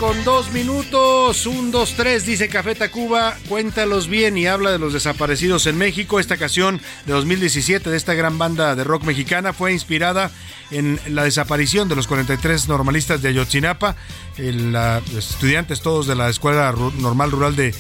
Con 0.00 0.24
dos 0.24 0.50
minutos. 0.52 1.44
Un, 1.44 1.70
dos, 1.70 1.92
tres, 1.94 2.24
dice 2.24 2.48
Café 2.48 2.74
Tacuba. 2.74 3.36
Cuéntalos 3.50 4.08
bien 4.08 4.38
y 4.38 4.46
habla 4.46 4.72
de 4.72 4.78
los 4.78 4.94
desaparecidos 4.94 5.66
en 5.66 5.76
México. 5.76 6.18
Esta 6.18 6.38
canción 6.38 6.80
de 7.04 7.12
2017 7.12 7.90
de 7.90 7.96
esta 7.98 8.14
gran 8.14 8.38
banda 8.38 8.74
de 8.74 8.82
rock 8.82 9.04
mexicana 9.04 9.52
fue 9.52 9.72
inspirada 9.72 10.30
en 10.70 10.98
la 11.08 11.24
desaparición 11.24 11.90
de 11.90 11.96
los 11.96 12.06
43 12.06 12.66
normalistas 12.68 13.20
de 13.20 13.28
Ayotzinapa. 13.28 13.94
Los 14.38 15.30
estudiantes 15.30 15.82
todos 15.82 16.06
de 16.06 16.14
la 16.14 16.30
Escuela 16.30 16.74
Normal 16.98 17.30
Rural 17.30 17.54
de, 17.54 17.74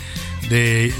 de 0.50 0.92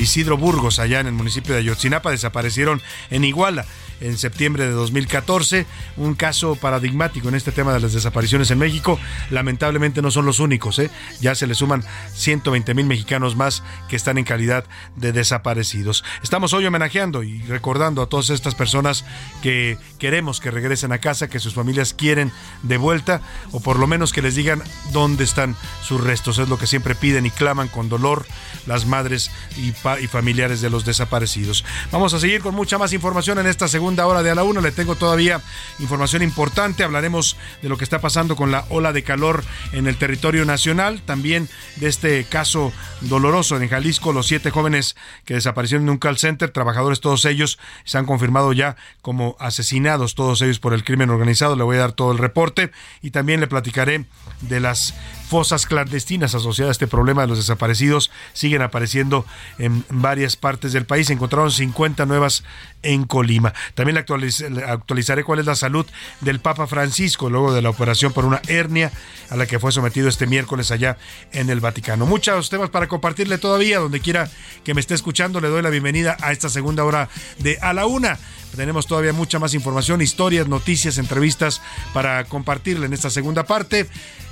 Isidro 0.00 0.38
Burgos, 0.38 0.78
allá 0.78 1.00
en 1.00 1.06
el 1.08 1.12
municipio 1.12 1.52
de 1.52 1.60
Ayotzinapa, 1.60 2.10
desaparecieron 2.10 2.80
en 3.10 3.24
Iguala 3.24 3.66
en 4.00 4.18
septiembre 4.18 4.66
de 4.66 4.72
2014. 4.72 5.66
Un 5.96 6.14
caso 6.14 6.56
paradigmático 6.56 7.28
en 7.28 7.34
este 7.34 7.52
tema 7.52 7.72
de 7.72 7.80
las 7.80 7.92
desapariciones 7.92 8.50
en 8.50 8.58
México. 8.58 8.98
Lamentablemente 9.30 10.02
no 10.02 10.10
son 10.10 10.26
los 10.26 10.40
únicos, 10.40 10.78
¿eh? 10.78 10.90
ya 11.20 11.34
se 11.34 11.46
le 11.46 11.54
suman 11.54 11.84
120 12.14 12.74
mil 12.74 12.86
mexicanos 12.86 13.36
más 13.36 13.62
que 13.88 13.96
están 13.96 14.18
en 14.18 14.24
calidad 14.24 14.64
de 14.96 15.12
desaparecidos. 15.12 16.04
Estamos 16.22 16.52
hoy 16.52 16.66
homenajeando 16.66 17.22
y 17.22 17.40
recordando 17.42 18.02
a 18.02 18.08
todas 18.08 18.30
estas 18.30 18.54
personas 18.54 19.04
que 19.42 19.78
queremos 19.98 20.40
que 20.40 20.50
regresen 20.50 20.92
a 20.92 20.98
casa, 20.98 21.28
que 21.28 21.40
sus 21.40 21.54
familias 21.54 21.94
quieren 21.94 22.32
de 22.62 22.76
vuelta, 22.76 23.20
o 23.52 23.60
por 23.60 23.78
lo 23.78 23.86
menos 23.86 24.12
que 24.12 24.22
les 24.22 24.34
digan 24.34 24.62
dónde 24.92 25.24
están 25.24 25.56
sus 25.82 26.02
restos. 26.02 26.38
Es 26.38 26.48
lo 26.48 26.58
que 26.58 26.66
siempre 26.66 26.94
piden 26.94 27.26
y 27.26 27.30
claman 27.30 27.68
con 27.68 27.88
dolor 27.88 28.26
las 28.66 28.86
madres 28.86 29.30
y, 29.56 29.68
y 30.02 30.06
familiares 30.06 30.60
de 30.60 30.70
los 30.70 30.84
desaparecidos. 30.84 31.64
Vamos 31.92 32.14
a 32.14 32.20
seguir 32.20 32.40
con 32.40 32.54
mucha 32.54 32.78
más 32.78 32.92
información 32.92 33.38
en 33.38 33.46
esta 33.46 33.68
segunda 33.68 33.85
segunda 33.86 34.08
hora 34.08 34.24
de 34.24 34.32
a 34.32 34.34
la 34.34 34.42
una. 34.42 34.60
Le 34.60 34.72
tengo 34.72 34.96
todavía 34.96 35.40
información 35.78 36.20
importante. 36.20 36.82
Hablaremos 36.82 37.36
de 37.62 37.68
lo 37.68 37.76
que 37.78 37.84
está 37.84 38.00
pasando 38.00 38.34
con 38.34 38.50
la 38.50 38.64
ola 38.68 38.92
de 38.92 39.04
calor 39.04 39.44
en 39.70 39.86
el 39.86 39.96
territorio 39.96 40.44
nacional. 40.44 41.02
También 41.02 41.48
de 41.76 41.86
este 41.86 42.24
caso 42.24 42.72
doloroso 43.02 43.56
en 43.56 43.68
Jalisco, 43.68 44.12
los 44.12 44.26
siete 44.26 44.50
jóvenes 44.50 44.96
que 45.24 45.34
desaparecieron 45.34 45.84
en 45.84 45.90
un 45.90 45.98
call 45.98 46.18
center, 46.18 46.50
trabajadores 46.50 46.98
todos 46.98 47.24
ellos, 47.26 47.60
se 47.84 47.96
han 47.96 48.06
confirmado 48.06 48.52
ya 48.52 48.74
como 49.02 49.36
asesinados, 49.38 50.16
todos 50.16 50.42
ellos 50.42 50.58
por 50.58 50.74
el 50.74 50.82
crimen 50.82 51.10
organizado. 51.10 51.54
Le 51.54 51.62
voy 51.62 51.76
a 51.76 51.80
dar 51.80 51.92
todo 51.92 52.10
el 52.10 52.18
reporte 52.18 52.72
y 53.02 53.12
también 53.12 53.38
le 53.38 53.46
platicaré 53.46 54.04
de 54.40 54.58
las 54.58 54.94
fosas 55.28 55.66
clandestinas 55.66 56.34
asociadas 56.34 56.70
a 56.70 56.72
este 56.72 56.86
problema 56.86 57.22
de 57.22 57.28
los 57.28 57.38
desaparecidos 57.38 58.10
siguen 58.32 58.62
apareciendo 58.62 59.26
en 59.58 59.84
varias 59.90 60.36
partes 60.36 60.72
del 60.72 60.86
país. 60.86 61.10
Encontraron 61.10 61.50
50 61.50 62.06
nuevas 62.06 62.44
en 62.82 63.04
Colima. 63.04 63.52
También 63.74 63.98
actualizaré 63.98 65.24
cuál 65.24 65.40
es 65.40 65.46
la 65.46 65.56
salud 65.56 65.86
del 66.20 66.40
Papa 66.40 66.66
Francisco 66.66 67.28
luego 67.28 67.52
de 67.52 67.62
la 67.62 67.70
operación 67.70 68.12
por 68.12 68.24
una 68.24 68.40
hernia 68.48 68.92
a 69.30 69.36
la 69.36 69.46
que 69.46 69.58
fue 69.58 69.72
sometido 69.72 70.08
este 70.08 70.26
miércoles 70.26 70.70
allá 70.70 70.96
en 71.32 71.50
el 71.50 71.60
Vaticano. 71.60 72.06
Muchos 72.06 72.48
temas 72.48 72.70
para 72.70 72.86
compartirle 72.86 73.38
todavía, 73.38 73.78
donde 73.78 74.00
quiera 74.00 74.30
que 74.64 74.74
me 74.74 74.80
esté 74.80 74.94
escuchando, 74.94 75.40
le 75.40 75.48
doy 75.48 75.62
la 75.62 75.70
bienvenida 75.70 76.16
a 76.20 76.32
esta 76.32 76.48
segunda 76.48 76.84
hora 76.84 77.08
de 77.38 77.58
A 77.60 77.72
la 77.72 77.86
Una. 77.86 78.18
Tenemos 78.56 78.86
todavía 78.86 79.12
mucha 79.12 79.38
más 79.38 79.54
información, 79.54 80.00
historias, 80.00 80.48
noticias, 80.48 80.98
entrevistas 80.98 81.60
para 81.92 82.24
compartirle 82.24 82.86
en 82.86 82.92
esta 82.92 83.10
segunda 83.10 83.44
parte. 83.44 83.86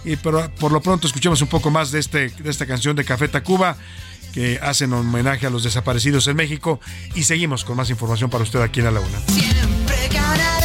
Y 0.04 0.16
pero 0.16 0.50
por 0.58 0.72
lo 0.72 0.80
pronto 0.80 1.06
escuchemos 1.06 1.40
un 1.42 1.48
poco 1.48 1.70
más 1.70 1.90
de, 1.90 2.00
este, 2.00 2.30
de 2.30 2.50
esta 2.50 2.66
canción 2.66 2.96
de 2.96 3.04
Café 3.04 3.28
Tacuba 3.28 3.76
que 4.32 4.58
hacen 4.60 4.92
homenaje 4.92 5.46
a 5.46 5.50
los 5.50 5.62
desaparecidos 5.62 6.26
en 6.26 6.36
México 6.36 6.80
y 7.14 7.22
seguimos 7.22 7.64
con 7.64 7.76
más 7.76 7.88
información 7.90 8.30
para 8.30 8.42
usted 8.42 8.60
aquí 8.60 8.80
en 8.80 8.92
La 8.92 9.00
Una. 9.00 10.63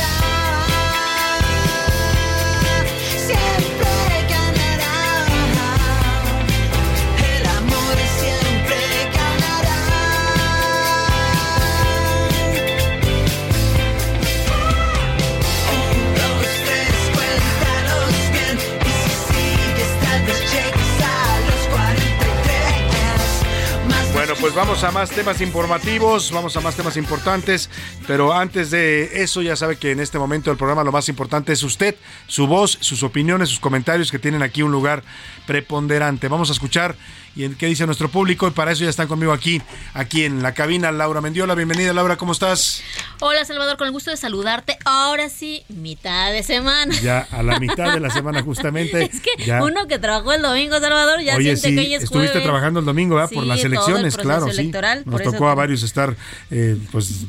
Pues 24.50 24.66
vamos 24.66 24.84
a 24.84 24.90
más 24.90 25.12
temas 25.12 25.42
informativos, 25.42 26.32
vamos 26.32 26.58
a 26.58 26.60
más 26.60 26.76
temas 26.76 26.98
importantes, 26.98 27.70
pero 28.08 28.34
antes 28.34 28.72
de 28.72 29.22
eso 29.22 29.44
ya 29.44 29.56
sabe 29.56 29.76
que 29.76 29.92
en 29.92 30.00
este 30.00 30.18
momento 30.18 30.50
del 30.50 30.58
programa 30.58 30.84
lo 30.84 30.92
más 30.92 31.08
importante 31.08 31.54
es 31.54 31.62
usted, 31.62 31.96
su 32.26 32.48
voz, 32.48 32.76
sus 32.82 33.04
opiniones, 33.04 33.50
sus 33.50 33.60
comentarios 33.60 34.10
que 34.10 34.18
tienen 34.18 34.42
aquí 34.42 34.64
un 34.64 34.72
lugar 34.72 35.04
preponderante. 35.46 36.30
Vamos 36.30 36.50
a 36.50 36.54
escuchar 36.54 36.96
y 37.36 37.48
qué 37.50 37.68
dice 37.68 37.86
nuestro 37.86 38.10
público. 38.10 38.48
Y 38.48 38.52
para 38.52 38.72
eso 38.72 38.84
ya 38.84 38.90
están 38.90 39.08
conmigo 39.08 39.32
aquí, 39.32 39.62
aquí 39.94 40.24
en 40.24 40.42
la 40.44 40.54
cabina, 40.54 40.92
Laura 40.92 41.22
Mendiola. 41.22 41.56
Bienvenida, 41.56 41.94
Laura, 41.94 42.18
¿cómo 42.18 42.32
estás? 42.32 42.82
Hola, 43.20 43.46
Salvador, 43.46 43.78
con 43.78 43.88
el 43.88 43.94
gusto 43.94 44.12
de 44.12 44.18
saludarte. 44.18 44.78
Ahora 44.86 45.30
sí, 45.30 45.64
mitad 45.70 46.32
de 46.32 46.44
semana. 46.44 46.96
Ya, 47.02 47.28
a 47.32 47.44
la 47.44 47.60
mitad 47.60 47.94
de 47.94 48.00
la 48.00 48.10
semana, 48.12 48.42
justamente. 48.42 49.04
es 49.04 49.22
que 49.22 49.32
uno 49.62 49.88
que 49.88 50.00
trabajó 50.00 50.34
el 50.34 50.42
domingo, 50.42 50.80
Salvador, 50.80 51.22
ya 51.22 51.38
siente 51.38 51.76
que 51.76 51.80
hoy 51.80 51.94
es 51.96 52.04
Estuviste 52.04 52.42
trabajando 52.42 52.80
el 52.80 52.86
domingo, 52.86 53.16
¿verdad? 53.16 53.32
por 53.32 53.46
las 53.46 53.64
elecciones, 53.64 54.18
claro. 54.18 54.52
sí. 54.52 54.72
Nos 55.06 55.22
tocó 55.24 55.50
a 55.50 55.56
varios 55.56 55.84
estar, 55.84 56.16
eh, 56.52 56.78
pues, 56.92 57.26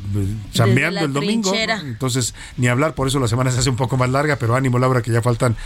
chambeando 0.52 1.00
el 1.00 1.12
domingo. 1.12 1.52
Entonces, 1.54 2.34
ni 2.56 2.68
hablar, 2.68 2.94
por 2.94 3.08
eso 3.08 3.20
la 3.20 3.28
semana 3.28 3.50
se 3.50 3.58
hace 3.58 3.70
un 3.70 3.76
poco 3.76 3.96
más 3.96 4.10
larga, 4.10 4.36
pero 4.36 4.54
ánimo, 4.56 4.78
Laura, 4.78 5.02
que 5.02 5.10
ya 5.10 5.22
faltan 5.22 5.56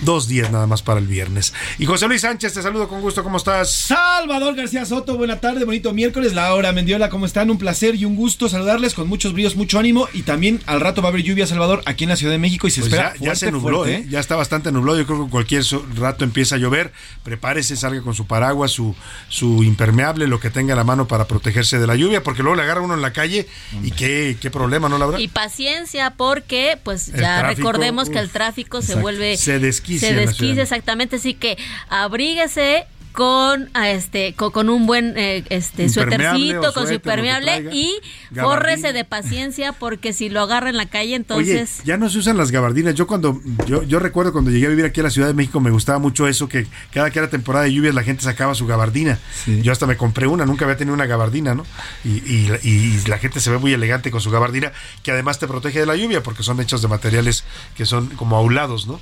dos 0.00 0.28
días 0.28 0.50
nada 0.50 0.66
más 0.66 0.82
para 0.82 1.00
el 1.00 1.06
viernes. 1.06 1.52
Y 1.78 1.86
José 1.86 2.06
Luis 2.08 2.22
Sánchez, 2.22 2.54
te 2.54 2.62
saludo 2.62 2.88
con 2.88 3.00
gusto, 3.00 3.22
¿cómo 3.22 3.36
estás? 3.36 3.72
Salvador 3.72 4.54
García 4.54 4.84
Soto, 4.84 5.16
buena 5.16 5.40
tarde, 5.40 5.64
bonito 5.64 5.92
miércoles, 5.92 6.34
Laura 6.34 6.72
Mendiola, 6.72 7.08
¿cómo 7.08 7.26
están? 7.26 7.50
Un 7.50 7.58
placer 7.58 7.94
y 7.94 8.04
un 8.04 8.16
gusto 8.16 8.48
saludarles 8.48 8.94
con 8.94 9.08
muchos 9.08 9.32
bríos, 9.32 9.56
mucho 9.56 9.78
ánimo 9.78 10.08
y 10.12 10.22
también 10.22 10.60
al 10.66 10.80
rato 10.80 11.02
va 11.02 11.08
a 11.08 11.10
haber 11.10 11.22
lluvia, 11.22 11.46
Salvador, 11.46 11.82
aquí 11.86 12.04
en 12.04 12.10
la 12.10 12.16
Ciudad 12.16 12.32
de 12.32 12.38
México 12.38 12.66
y 12.66 12.70
se 12.70 12.80
pues 12.80 12.92
espera. 12.92 13.14
Ya, 13.20 13.34
se 13.34 13.50
nubló, 13.50 13.86
¿eh? 13.86 14.06
ya 14.08 14.20
está 14.20 14.36
bastante 14.36 14.72
nublado, 14.72 14.98
yo 14.98 15.06
creo 15.06 15.24
que 15.24 15.30
cualquier 15.30 15.64
rato 15.96 16.24
empieza 16.24 16.56
a 16.56 16.58
llover, 16.58 16.92
prepárese, 17.22 17.76
salga 17.76 18.02
con 18.02 18.14
su 18.14 18.26
paraguas, 18.26 18.70
su, 18.70 18.94
su 19.28 19.62
impermeable, 19.62 20.26
lo 20.26 20.40
que 20.40 20.50
tenga 20.50 20.74
a 20.74 20.76
la 20.76 20.84
mano 20.84 21.06
para 21.08 21.26
protegerse 21.26 21.78
de 21.78 21.86
la 21.86 21.96
lluvia, 21.96 22.22
porque 22.22 22.42
luego 22.42 22.56
le 22.56 22.62
agarra 22.62 22.80
uno 22.80 22.94
en 22.94 23.02
la 23.02 23.12
calle 23.12 23.46
y 23.82 23.90
qué, 23.90 24.36
qué 24.40 24.50
problema, 24.50 24.88
¿no, 24.88 24.98
Laura? 24.98 25.20
Y 25.20 25.28
paciencia, 25.28 26.14
porque 26.16 26.78
pues 26.82 27.12
ya 27.12 27.42
recordemos 27.42 28.10
que 28.10 28.18
el 28.18 28.30
tráfico 28.30 28.82
se 28.82 28.94
vuelve... 28.94 29.36
Se 29.36 29.58
desquicia. 29.86 30.54
Se 30.54 30.62
exactamente, 30.62 31.16
así 31.16 31.34
que 31.34 31.56
abríguese 31.88 32.86
con 33.16 33.70
este 33.74 34.34
con, 34.34 34.68
un 34.68 34.84
buen 34.84 35.14
eh, 35.16 35.42
este 35.48 35.88
suétercito 35.88 36.74
con 36.74 36.86
su 36.86 36.92
impermeable 36.92 37.70
y 37.72 37.98
córrese 38.38 38.92
de 38.92 39.06
paciencia 39.06 39.72
porque 39.72 40.12
si 40.12 40.28
lo 40.28 40.42
agarra 40.42 40.68
en 40.68 40.76
la 40.76 40.84
calle 40.84 41.14
entonces 41.14 41.80
ya 41.84 41.96
no 41.96 42.10
se 42.10 42.18
usan 42.18 42.36
las 42.36 42.50
gabardinas. 42.50 42.94
Yo 42.94 43.06
cuando 43.06 43.40
yo, 43.66 43.82
yo 43.84 44.00
recuerdo 44.00 44.32
cuando 44.32 44.50
llegué 44.50 44.66
a 44.66 44.68
vivir 44.68 44.84
aquí 44.84 45.00
a 45.00 45.04
la 45.04 45.10
Ciudad 45.10 45.28
de 45.28 45.32
México 45.32 45.60
me 45.60 45.70
gustaba 45.70 45.98
mucho 45.98 46.28
eso 46.28 46.46
que 46.46 46.66
cada 46.92 47.10
que 47.10 47.18
era 47.18 47.30
temporada 47.30 47.64
de 47.64 47.72
lluvias 47.72 47.94
la 47.94 48.02
gente 48.02 48.22
sacaba 48.22 48.54
su 48.54 48.66
gabardina. 48.66 49.18
Yo 49.46 49.72
hasta 49.72 49.86
me 49.86 49.96
compré 49.96 50.26
una 50.26 50.44
nunca 50.44 50.66
había 50.66 50.76
tenido 50.76 50.92
una 50.92 51.06
gabardina 51.06 51.54
no 51.54 51.64
y, 52.04 52.18
y, 52.18 53.00
la 53.06 53.16
gente 53.16 53.40
se 53.40 53.50
ve 53.50 53.56
muy 53.56 53.72
elegante 53.72 54.10
con 54.10 54.20
su 54.20 54.30
gabardina 54.30 54.72
que 55.02 55.10
además 55.10 55.38
te 55.38 55.46
protege 55.46 55.80
de 55.80 55.86
la 55.86 55.96
lluvia 55.96 56.22
porque 56.22 56.42
son 56.42 56.60
hechos 56.60 56.82
de 56.82 56.88
materiales 56.88 57.44
que 57.76 57.86
son 57.86 58.08
como 58.08 58.36
aulados 58.36 58.86
no 58.86 59.00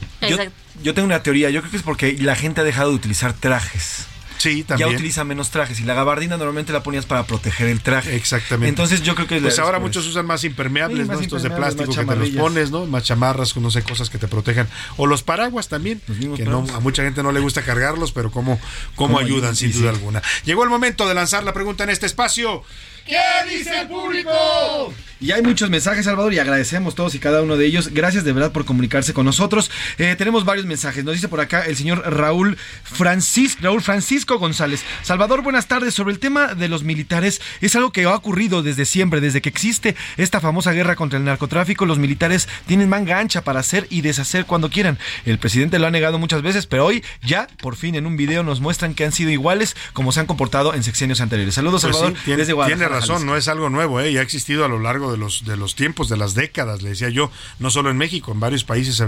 yo 0.82 0.94
tengo 0.94 1.06
una 1.06 1.22
teoría. 1.22 1.50
Yo 1.50 1.60
creo 1.60 1.70
que 1.70 1.76
es 1.76 1.82
porque 1.82 2.16
la 2.20 2.34
gente 2.34 2.60
ha 2.60 2.64
dejado 2.64 2.90
de 2.90 2.96
utilizar 2.96 3.32
trajes 3.32 4.03
Sí, 4.44 4.62
también. 4.62 4.90
Ya 4.90 4.94
utiliza 4.94 5.24
menos 5.24 5.50
trajes 5.50 5.80
y 5.80 5.84
la 5.84 5.94
gabardina 5.94 6.36
normalmente 6.36 6.70
la 6.70 6.82
ponías 6.82 7.06
para 7.06 7.26
proteger 7.26 7.66
el 7.68 7.80
traje. 7.80 8.14
Exactamente. 8.14 8.68
Entonces 8.68 9.02
yo 9.02 9.14
creo 9.14 9.26
que 9.26 9.40
pues 9.40 9.58
ahora 9.58 9.78
muchos 9.78 10.06
usan 10.06 10.26
más 10.26 10.44
impermeables, 10.44 11.06
¿no? 11.08 11.18
Estos 11.18 11.42
de 11.42 11.50
plástico 11.50 11.94
que 11.94 12.04
te 12.04 12.16
los 12.16 12.28
pones, 12.30 12.70
¿no? 12.70 12.84
Más 12.84 13.04
chamarras, 13.04 13.56
no 13.56 13.70
sé, 13.70 13.82
cosas 13.82 14.10
que 14.10 14.18
te 14.18 14.28
protejan 14.28 14.68
o 14.98 15.06
los 15.06 15.22
paraguas 15.22 15.68
también, 15.68 16.00
que 16.36 16.44
no 16.44 16.66
a 16.74 16.80
mucha 16.80 17.02
gente 17.02 17.22
no 17.22 17.32
le 17.32 17.40
gusta 17.40 17.62
cargarlos, 17.62 18.12
pero 18.12 18.30
cómo 18.30 18.60
cómo, 18.94 19.18
ayudan 19.18 19.56
sin 19.56 19.72
duda 19.72 19.90
alguna. 19.90 20.22
Llegó 20.44 20.62
el 20.64 20.70
momento 20.70 21.08
de 21.08 21.14
lanzar 21.14 21.42
la 21.44 21.54
pregunta 21.54 21.84
en 21.84 21.90
este 21.90 22.04
espacio. 22.04 22.62
¿Qué 23.06 23.20
dice 23.50 23.80
el 23.80 23.88
público? 23.88 24.92
Y 25.20 25.32
hay 25.32 25.42
muchos 25.42 25.70
mensajes, 25.70 26.04
Salvador, 26.04 26.34
y 26.34 26.38
agradecemos 26.38 26.94
todos 26.94 27.14
y 27.14 27.18
cada 27.18 27.42
uno 27.42 27.56
de 27.56 27.66
ellos. 27.66 27.88
Gracias 27.92 28.24
de 28.24 28.32
verdad 28.32 28.52
por 28.52 28.64
comunicarse 28.64 29.14
con 29.14 29.24
nosotros. 29.24 29.70
Eh, 29.98 30.14
tenemos 30.16 30.44
varios 30.44 30.66
mensajes. 30.66 31.04
Nos 31.04 31.14
dice 31.14 31.28
por 31.28 31.40
acá 31.40 31.62
el 31.66 31.76
señor 31.76 32.02
Raúl 32.12 32.56
Francisco, 32.82 33.60
Raúl 33.62 33.82
Francisco 33.82 34.38
González. 34.38 34.82
Salvador, 35.02 35.42
buenas 35.42 35.66
tardes. 35.66 35.94
Sobre 35.94 36.12
el 36.12 36.18
tema 36.18 36.54
de 36.54 36.68
los 36.68 36.84
militares, 36.84 37.40
es 37.60 37.76
algo 37.76 37.92
que 37.92 38.04
ha 38.04 38.14
ocurrido 38.14 38.62
desde 38.62 38.84
siempre, 38.84 39.20
desde 39.20 39.40
que 39.40 39.48
existe 39.48 39.96
esta 40.16 40.40
famosa 40.40 40.72
guerra 40.72 40.96
contra 40.96 41.18
el 41.18 41.24
narcotráfico. 41.24 41.86
Los 41.86 41.98
militares 41.98 42.48
tienen 42.66 42.88
manga 42.88 43.18
ancha 43.18 43.42
para 43.42 43.60
hacer 43.60 43.86
y 43.90 44.00
deshacer 44.00 44.46
cuando 44.46 44.70
quieran. 44.70 44.98
El 45.24 45.38
presidente 45.38 45.78
lo 45.78 45.86
ha 45.86 45.90
negado 45.90 46.18
muchas 46.18 46.42
veces, 46.42 46.66
pero 46.66 46.86
hoy 46.86 47.04
ya, 47.22 47.46
por 47.60 47.76
fin, 47.76 47.94
en 47.94 48.06
un 48.06 48.16
video 48.16 48.42
nos 48.42 48.60
muestran 48.60 48.94
que 48.94 49.04
han 49.04 49.12
sido 49.12 49.30
iguales 49.30 49.76
como 49.92 50.12
se 50.12 50.20
han 50.20 50.26
comportado 50.26 50.74
en 50.74 50.82
sexenios 50.82 51.20
anteriores. 51.20 51.54
Saludos, 51.54 51.82
pues 51.82 51.96
Salvador, 51.96 52.18
desde 52.24 52.52
Guadalajara 52.52 53.00
razón, 53.00 53.26
no 53.26 53.36
es 53.36 53.48
algo 53.48 53.70
nuevo, 53.70 54.00
¿eh? 54.00 54.12
ya 54.12 54.20
ha 54.20 54.22
existido 54.22 54.64
a 54.64 54.68
lo 54.68 54.78
largo 54.78 55.03
de 55.10 55.18
los, 55.18 55.44
de 55.44 55.56
los 55.56 55.74
tiempos, 55.74 56.08
de 56.08 56.16
las 56.16 56.34
décadas, 56.34 56.82
le 56.82 56.90
decía 56.90 57.08
yo, 57.08 57.30
no 57.58 57.70
solo 57.70 57.90
en 57.90 57.96
México, 57.96 58.32
en 58.32 58.40
varios 58.40 58.64
países 58.64 59.02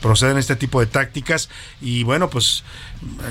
proceden 0.00 0.38
este 0.38 0.56
tipo 0.56 0.80
de 0.80 0.86
tácticas. 0.86 1.48
Y 1.80 2.02
bueno, 2.02 2.30
pues 2.30 2.64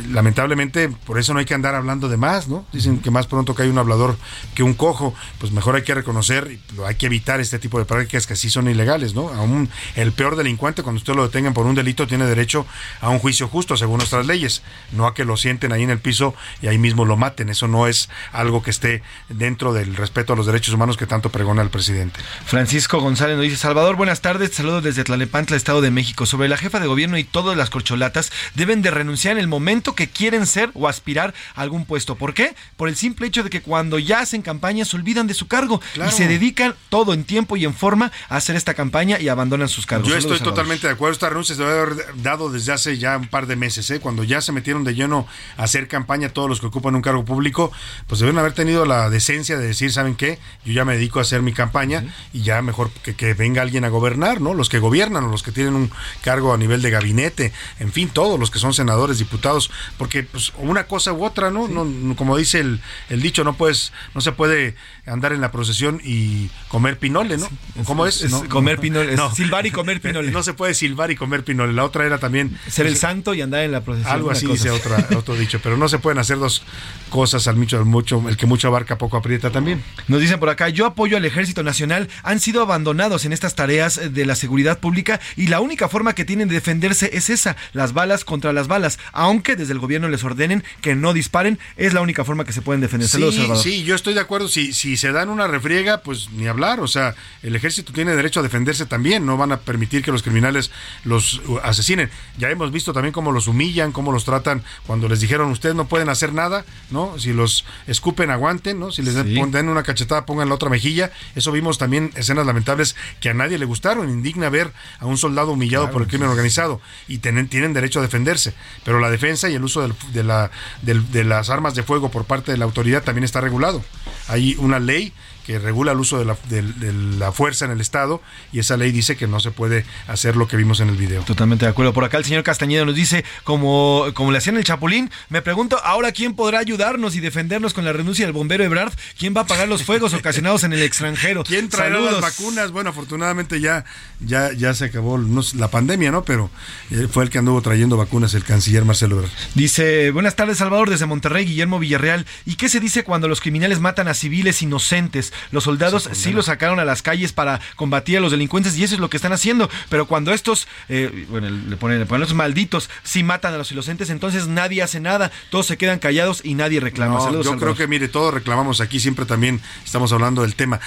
lamentablemente 0.10 0.90
por 0.90 1.20
eso 1.20 1.34
no 1.34 1.40
hay 1.40 1.46
que 1.46 1.54
andar 1.54 1.76
hablando 1.76 2.10
de 2.10 2.18
más, 2.18 2.48
¿no? 2.48 2.66
Dicen 2.72 3.00
que 3.00 3.12
más 3.12 3.28
pronto 3.28 3.56
que 3.56 3.64
hay 3.64 3.70
un 3.70 3.78
hablador 3.78 4.18
que 4.56 4.64
un 4.64 4.74
cojo, 4.74 5.14
pues 5.40 5.52
mejor 5.52 5.76
hay 5.76 5.84
que 5.84 5.94
reconocer, 5.94 6.60
hay 6.86 6.96
que 6.96 7.06
evitar 7.06 7.40
este 7.40 7.60
tipo 7.60 7.80
de 7.80 7.86
prácticas 7.86 8.28
que 8.28 8.34
así 8.34 8.50
son 8.50 8.70
ilegales, 8.70 9.16
¿no? 9.16 9.30
Aún 9.30 9.70
el 9.96 10.12
peor 10.12 10.36
delincuente, 10.36 10.84
cuando 10.84 11.00
usted 11.00 11.14
lo 11.16 11.24
detengan 11.24 11.54
por 11.54 11.66
un 11.66 11.76
delito, 11.76 12.08
tiene 12.08 12.26
derecho 12.26 12.66
a 13.00 13.10
un 13.10 13.20
juicio 13.20 13.48
justo 13.48 13.78
según 13.78 13.98
nuestras 13.98 14.26
leyes, 14.26 14.62
no 14.92 15.08
a 15.08 15.14
que 15.14 15.26
lo 15.26 15.38
sienten 15.38 15.72
ahí 15.72 15.84
en 15.84 15.90
el 15.90 16.00
piso 16.00 16.36
y 16.62 16.68
ahí 16.68 16.78
mismo 16.78 17.06
lo 17.06 17.18
maten, 17.18 17.50
eso 17.50 17.68
no 17.68 17.88
es 17.88 18.10
algo 18.34 18.64
que 18.64 18.72
esté 18.72 19.04
dentro 19.30 19.74
del 19.74 19.96
respeto 19.96 20.34
a 20.34 20.36
los 20.36 20.46
derechos 20.46 20.74
humanos 20.74 20.98
que 20.98 21.08
tanto 21.08 21.30
pregona 21.30 21.62
el 21.62 21.70
presidente. 21.70 22.20
Francisco 22.46 23.00
González 23.00 23.38
nos 23.38 23.44
dice, 23.44 23.58
Salvador, 23.58 23.96
buenas 23.96 24.22
tardes, 24.22 24.54
saludos 24.54 24.84
desde 24.84 25.04
Tlalepantla, 25.04 25.56
Estado 25.56 25.82
de 25.82 25.92
México, 25.92 26.26
sobre 26.26 26.50
la 26.50 26.58
jefa 26.58 26.80
de 26.80 26.88
gobierno 26.88 27.18
y 27.18 27.24
todas 27.24 27.56
las 27.56 27.70
corcholatas 27.70 28.32
deben 28.56 28.82
de 28.82 28.92
renunciar 28.92 29.34
en 29.34 29.40
el 29.40 29.48
momento 29.48 29.61
momento 29.62 29.94
que 29.94 30.10
quieren 30.10 30.48
ser 30.48 30.72
o 30.74 30.88
aspirar 30.88 31.36
a 31.56 31.62
algún 31.62 31.86
puesto. 31.86 32.16
¿Por 32.16 32.34
qué? 32.34 32.56
Por 32.78 32.90
el 32.90 32.96
simple 32.96 33.28
hecho 33.28 33.44
de 33.44 33.52
que 33.52 33.62
cuando 33.62 34.00
ya 34.00 34.20
hacen 34.20 34.42
campaña 34.42 34.86
se 34.86 34.96
olvidan 34.96 35.28
de 35.28 35.36
su 35.36 35.48
cargo 35.48 35.80
y 35.96 36.12
se 36.12 36.28
dedican 36.28 36.74
todo 36.90 37.14
en 37.14 37.24
tiempo 37.24 37.58
y 37.58 37.66
en 37.66 37.76
forma 37.76 38.12
a 38.28 38.38
hacer 38.38 38.56
esta 38.56 38.74
campaña 38.74 39.20
y 39.20 39.30
abandonan 39.30 39.70
sus 39.70 39.86
cargos. 39.86 40.10
Yo 40.10 40.18
estoy 40.18 40.40
totalmente 40.40 40.88
de 40.88 40.94
acuerdo. 40.94 41.14
Esta 41.14 41.30
renuncia 41.30 41.56
se 41.56 41.62
debe 41.62 41.80
haber 41.80 42.22
dado 42.24 42.50
desde 42.50 42.74
hace 42.74 42.98
ya 42.98 43.18
un 43.18 43.28
par 43.28 43.46
de 43.46 43.56
meses, 43.56 43.90
¿eh? 43.92 44.00
cuando 44.00 44.24
ya 44.24 44.42
se 44.42 44.52
metieron 44.52 44.84
de 44.84 44.96
lleno 44.96 45.28
a 45.58 45.64
hacer 45.64 45.88
campaña 45.88 46.30
todos 46.30 46.50
los 46.50 46.60
que 46.60 46.66
ocupan 46.66 46.96
un 46.96 47.04
cargo 47.04 47.24
público, 47.24 47.72
pues 48.08 48.20
deben 48.20 48.40
haber 48.40 48.54
tenido 48.54 48.86
la 48.86 49.10
decencia 49.12 49.58
de 49.58 49.68
decir 49.68 49.92
¿saben 49.92 50.16
qué? 50.16 50.40
Yo 50.66 50.74
ya 50.74 50.86
me 50.86 50.94
dedico 50.94 51.20
a 51.20 51.22
hacer 51.22 51.44
mi 51.44 51.54
campaña 51.54 52.04
y 52.34 52.42
ya 52.42 52.62
mejor 52.64 52.90
que, 53.04 53.16
que, 53.16 53.36
venga 53.36 53.62
alguien 53.62 53.86
a 53.86 53.90
gobernar, 53.90 54.42
¿no? 54.42 54.56
Los 54.56 54.70
que 54.70 54.80
gobiernan 54.80 55.26
o 55.26 55.28
los 55.28 55.44
que 55.44 55.52
tienen 55.52 55.76
un 55.76 55.92
cargo 56.22 56.54
a 56.54 56.58
nivel 56.58 56.82
de 56.82 56.90
gabinete, 56.90 57.54
en 57.80 57.92
fin, 57.92 58.10
todos 58.10 58.40
los 58.40 58.50
que 58.50 58.60
son 58.60 58.74
senadores, 58.74 59.20
diputados, 59.20 59.51
porque 59.98 60.24
pues 60.24 60.54
una 60.58 60.86
cosa 60.86 61.14
u 61.14 61.24
otra, 61.24 61.52
¿no? 61.52 61.68
no 61.68 62.16
como 62.16 62.38
dice 62.38 62.60
el, 62.60 62.82
el 63.10 63.22
dicho, 63.22 63.44
no 63.44 63.54
puedes, 63.54 63.92
no 64.14 64.22
se 64.22 64.32
puede 64.32 64.76
andar 65.06 65.34
en 65.34 65.42
la 65.42 65.52
procesión 65.52 66.00
y 66.04 66.50
comer 66.68 66.98
pinole, 66.98 67.38
¿no? 67.38 67.50
¿Cómo 67.86 68.06
es? 68.06 68.26
Comer 68.50 68.80
pinole, 68.80 69.16
silbar 69.34 69.66
y 69.66 69.72
comer 69.72 70.02
pinole. 70.02 70.32
No 70.42 70.44
se 70.44 70.54
puede 70.54 70.74
silbar 70.74 71.12
y 71.12 71.16
comer 71.16 71.44
pinole. 71.44 71.74
La 71.74 71.84
otra 71.84 72.06
era 72.06 72.18
también... 72.18 72.58
Ser 72.68 72.88
el 72.88 72.96
santo 72.96 73.34
y 73.34 73.42
andar 73.42 73.64
en 73.64 73.72
la 73.72 73.82
procesión. 73.82 74.14
Algo 74.14 74.32
así 74.32 74.48
dice 74.48 74.70
otra, 74.70 75.06
otro 75.16 75.36
dicho, 75.36 75.60
pero 75.62 75.76
no 75.78 75.90
se 75.90 76.00
pueden 76.00 76.20
hacer 76.20 76.40
dos 76.40 76.64
cosas 77.10 77.48
al 77.48 77.58
mucho, 77.58 77.84
mucho, 77.86 78.24
el 78.30 78.38
que 78.38 78.46
mucho 78.46 78.68
abarca 78.68 78.98
poco 78.98 79.18
aprieta 79.18 79.52
también. 79.52 79.84
Nos 80.08 80.22
dicen 80.22 80.40
por 80.40 80.50
acá, 80.50 80.70
yo 80.70 80.86
apoyo 80.86 81.18
al 81.18 81.26
Ejército 81.26 81.64
Nacional, 81.64 82.10
han 82.24 82.40
sido 82.40 82.62
abandonados 82.62 83.26
en 83.26 83.34
estas 83.34 83.56
tareas 83.56 84.14
de 84.14 84.26
la 84.26 84.36
seguridad 84.36 84.80
pública 84.80 85.20
y 85.36 85.48
la 85.48 85.60
única 85.60 85.90
forma 85.90 86.14
que 86.14 86.26
tienen 86.26 86.48
de 86.48 86.56
defenderse 86.56 87.10
es 87.14 87.30
esa, 87.30 87.58
las 87.74 87.94
balas 87.94 88.24
contra 88.24 88.54
las 88.54 88.68
balas, 88.68 89.00
aunque 89.12 89.41
desde 89.44 89.74
el 89.74 89.80
gobierno 89.80 90.08
les 90.10 90.24
ordenen 90.24 90.64
que 90.82 90.96
no 90.96 91.14
disparen, 91.14 91.60
es 91.78 91.94
la 91.94 92.02
única 92.02 92.24
forma 92.26 92.46
que 92.46 92.54
se 92.54 92.62
pueden 92.62 92.82
defender. 92.82 93.08
Sí, 93.08 93.32
sí, 93.62 93.84
yo 93.84 93.96
estoy 93.96 94.14
de 94.14 94.20
acuerdo, 94.20 94.48
si, 94.48 94.74
si 94.74 94.98
se 94.98 95.12
dan 95.12 95.30
una 95.30 95.48
refriega, 95.48 96.02
pues 96.02 96.30
ni 96.32 96.48
hablar, 96.48 96.80
o 96.80 96.88
sea, 96.88 97.16
el 97.44 97.56
ejército 97.56 97.94
tiene 97.94 98.16
derecho 98.16 98.40
a 98.40 98.44
defenderse 98.44 98.86
también, 98.86 99.26
no 99.26 99.38
van 99.38 99.52
a 99.52 99.60
permitir 99.60 100.04
que 100.04 100.12
los 100.12 100.24
criminales 100.24 100.72
los 101.04 101.42
uh, 101.48 101.60
asesinen. 101.64 102.10
Ya 102.38 102.50
hemos 102.50 102.72
visto 102.72 102.94
también 102.94 103.14
cómo 103.14 103.32
los 103.32 103.48
humillan, 103.48 103.92
cómo 103.92 104.12
los 104.12 104.26
tratan 104.26 104.64
cuando 104.86 105.08
les 105.08 105.20
dijeron 105.20 105.52
ustedes 105.52 105.76
no 105.76 105.88
pueden 105.88 106.10
hacer 106.10 106.34
nada, 106.34 106.66
¿no? 106.90 107.18
Si 107.20 107.34
los 107.34 107.66
escupen, 107.88 108.30
aguanten, 108.30 108.80
¿no? 108.80 108.92
Si 108.92 109.02
les 109.02 109.16
den 109.16 109.70
una 109.70 109.84
cachetada, 109.84 110.26
pongan 110.26 110.50
la 110.50 110.56
otra 110.56 110.70
mejilla. 110.70 111.12
Eso 111.36 111.52
vimos 111.52 111.78
también 111.78 112.12
escenas 112.16 112.46
lamentables 112.46 112.96
que 113.20 113.30
a 113.30 113.34
nadie 113.34 113.58
le 113.58 113.66
gustaron. 113.66 114.10
Indigna 114.10 114.50
ver 114.50 114.72
a 115.00 115.06
un 115.06 115.18
soldado 115.18 115.52
humillado 115.52 115.92
por 115.92 116.02
el 116.02 116.08
crimen 116.08 116.30
organizado 116.30 116.82
y 117.08 117.20
tienen, 117.20 117.48
tienen 117.48 117.74
derecho 117.74 118.00
a 118.00 118.02
defenderse. 118.02 118.54
Pero 118.84 119.00
la 119.00 119.10
defensa 119.10 119.31
y 119.50 119.56
el 119.56 119.64
uso 119.64 119.88
de, 120.14 120.24
la, 120.24 120.52
de 120.82 121.24
las 121.24 121.50
armas 121.50 121.76
de 121.76 121.84
fuego 121.84 122.10
por 122.10 122.26
parte 122.26 122.52
de 122.52 122.58
la 122.58 122.66
autoridad 122.66 123.04
también 123.04 123.24
está 123.24 123.42
regulado. 123.42 123.84
Hay 124.28 124.56
una 124.60 124.80
ley 124.80 125.14
que 125.46 125.60
regula 125.60 125.92
el 125.92 126.00
uso 126.00 126.20
de 126.20 126.26
la, 126.26 126.38
de, 126.50 126.94
la, 126.94 127.32
fuerza 127.32 127.66
en 127.66 127.72
el 127.72 127.82
Estado 127.82 128.22
y 128.52 128.60
esa 128.60 128.78
ley 128.78 128.92
dice 128.92 129.16
que 129.16 129.28
no 129.28 129.40
se 129.40 129.52
puede 129.52 129.86
hacer 130.08 130.36
lo 130.36 130.48
que 130.48 130.58
vimos 130.58 130.80
en 130.80 130.90
el 130.90 130.96
video. 130.96 131.24
Totalmente 131.24 131.66
de 131.66 131.72
acuerdo. 131.72 131.94
Por 131.94 132.04
acá 132.04 132.18
el 132.18 132.26
señor 132.26 132.44
Castañeda 132.44 132.86
nos 132.86 132.96
dice, 132.96 133.24
como, 133.44 134.06
como 134.14 134.32
le 134.32 134.38
hacían 134.38 134.58
el 134.58 134.64
Chapulín, 134.64 135.10
me 135.30 135.42
pregunto, 135.42 135.80
ahora 135.84 136.12
quién 136.12 136.36
podrá 136.36 136.60
ayudarnos 136.60 137.16
y 137.16 137.20
defendernos 137.20 137.74
con 137.74 137.86
la 137.86 137.94
renuncia 137.94 138.26
del 138.26 138.34
bombero 138.34 138.64
Ebrard, 138.64 138.94
quién 139.18 139.36
va 139.36 139.42
a 139.42 139.46
pagar 139.48 139.68
los 139.68 139.84
fuegos 139.84 140.14
ocasionados 140.14 140.64
en 140.64 140.74
el 140.74 140.82
extranjero. 140.82 141.44
¿Quién 141.44 141.70
traerá 141.70 142.00
las 142.00 142.22
vacunas? 142.22 142.72
Bueno, 142.72 142.92
afortunadamente 142.92 143.60
ya, 143.60 143.86
ya, 144.20 144.52
ya 144.54 144.74
se 144.74 144.86
acabó 144.86 145.18
la 145.56 145.70
pandemia, 145.70 146.12
¿no? 146.12 146.24
Pero 146.24 146.50
eh, 146.92 147.08
fue 147.12 147.24
el 147.24 147.30
que 147.30 147.40
anduvo 147.40 147.62
trayendo 147.62 147.98
vacunas, 147.98 148.34
el 148.34 148.44
canciller 148.44 148.86
Marcelo 148.86 149.18
Ebrard. 149.18 149.32
Dice, 149.56 150.12
buenas 150.12 150.36
tardes 150.36 150.58
Salvador, 150.58 150.90
desde 150.90 151.06
Monterrey, 151.06 151.46
Guillermo 151.46 151.80
Villarreal. 151.80 152.26
¿Y 152.46 152.56
qué 152.56 152.70
se 152.70 152.80
dice 152.80 153.04
cuando 153.04 153.28
los 153.28 153.42
criminales 153.42 153.80
matan 153.80 154.08
a 154.08 154.14
civiles 154.14 154.62
inocentes? 154.62 155.31
Los 155.52 155.64
soldados 155.66 156.10
sí 156.14 156.32
los 156.32 156.46
sacaron 156.46 156.80
a 156.80 156.86
las 156.86 157.02
calles 157.02 157.34
para 157.34 157.60
combatir 157.76 158.18
a 158.18 158.22
los 158.22 158.32
delincuentes 158.32 158.78
y 158.78 158.84
eso 158.84 158.96
es 158.96 159.02
lo 159.02 159.10
que 159.10 159.18
están 159.18 159.34
haciendo. 159.34 159.70
Pero 159.90 160.08
cuando 160.08 160.34
estos, 160.34 160.68
eh, 160.90 161.26
bueno, 161.30 161.50
le 161.50 161.78
ponen, 161.78 162.00
le 162.00 162.06
ponen 162.06 162.22
los 162.22 162.34
malditos, 162.34 162.90
sí 163.04 163.24
matan 163.24 163.54
a 163.54 163.58
los 163.58 163.72
inocentes, 163.72 164.10
entonces 164.10 164.48
nadie 164.48 164.82
hace 164.82 165.00
nada, 165.00 165.32
todos 165.50 165.68
se 165.68 165.78
quedan 165.78 166.00
callados 166.00 166.42
y 166.44 166.56
nadie 166.56 166.80
reclama. 166.80 167.20
yo 167.32 167.58
creo 167.58 167.76
que, 167.76 167.88
mire, 167.88 168.08
todos 168.08 168.34
reclamamos 168.34 168.82
aquí, 168.82 169.00
siempre 169.00 169.26
también 169.26 169.62
estamos 169.84 170.12
hablando 170.12 170.42
del 170.42 170.56
tema. 170.56 170.80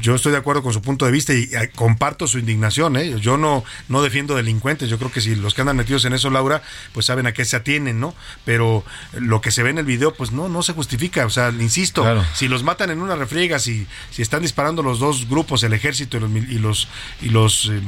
Yo 0.00 0.14
estoy 0.14 0.32
de 0.32 0.38
acuerdo 0.38 0.62
con 0.62 0.72
su 0.72 0.82
punto 0.82 1.04
de 1.04 1.12
vista 1.12 1.32
y 1.34 1.44
eh, 1.52 1.70
comparto 1.74 2.26
su 2.26 2.38
indignación. 2.38 2.96
¿eh? 2.96 3.16
Yo 3.20 3.36
no, 3.36 3.64
no 3.88 4.02
defiendo 4.02 4.34
delincuentes, 4.34 4.88
yo 4.88 4.98
creo 4.98 5.10
que 5.10 5.20
si 5.20 5.34
los 5.34 5.54
que 5.54 5.62
andan 5.62 5.76
metidos 5.76 6.04
en 6.04 6.12
eso, 6.12 6.30
Laura, 6.30 6.62
pues 6.92 7.06
saben 7.06 7.26
a 7.26 7.32
qué 7.32 7.44
se 7.44 7.56
atienen, 7.56 8.00
¿no? 8.00 8.14
Pero 8.44 8.84
lo 9.12 9.40
que 9.40 9.50
se 9.50 9.62
ve 9.62 9.70
en 9.70 9.78
el 9.78 9.84
video, 9.84 10.14
pues 10.14 10.32
no, 10.32 10.48
no 10.48 10.62
se 10.62 10.72
justifica. 10.72 11.26
O 11.26 11.30
sea, 11.30 11.50
insisto, 11.50 12.04
si 12.34 12.48
los 12.48 12.62
matan 12.62 12.90
en 12.90 13.00
una 13.00 13.16
refriega, 13.16 13.58
si, 13.58 13.86
si 14.10 14.22
están 14.22 14.42
disparando 14.42 14.82
los 14.82 14.98
dos 14.98 15.28
grupos, 15.28 15.62
el 15.62 15.72
ejército 15.72 16.16
y 16.16 16.58
los, 16.58 16.88
y 17.20 17.28
los, 17.28 17.70
eh, 17.70 17.80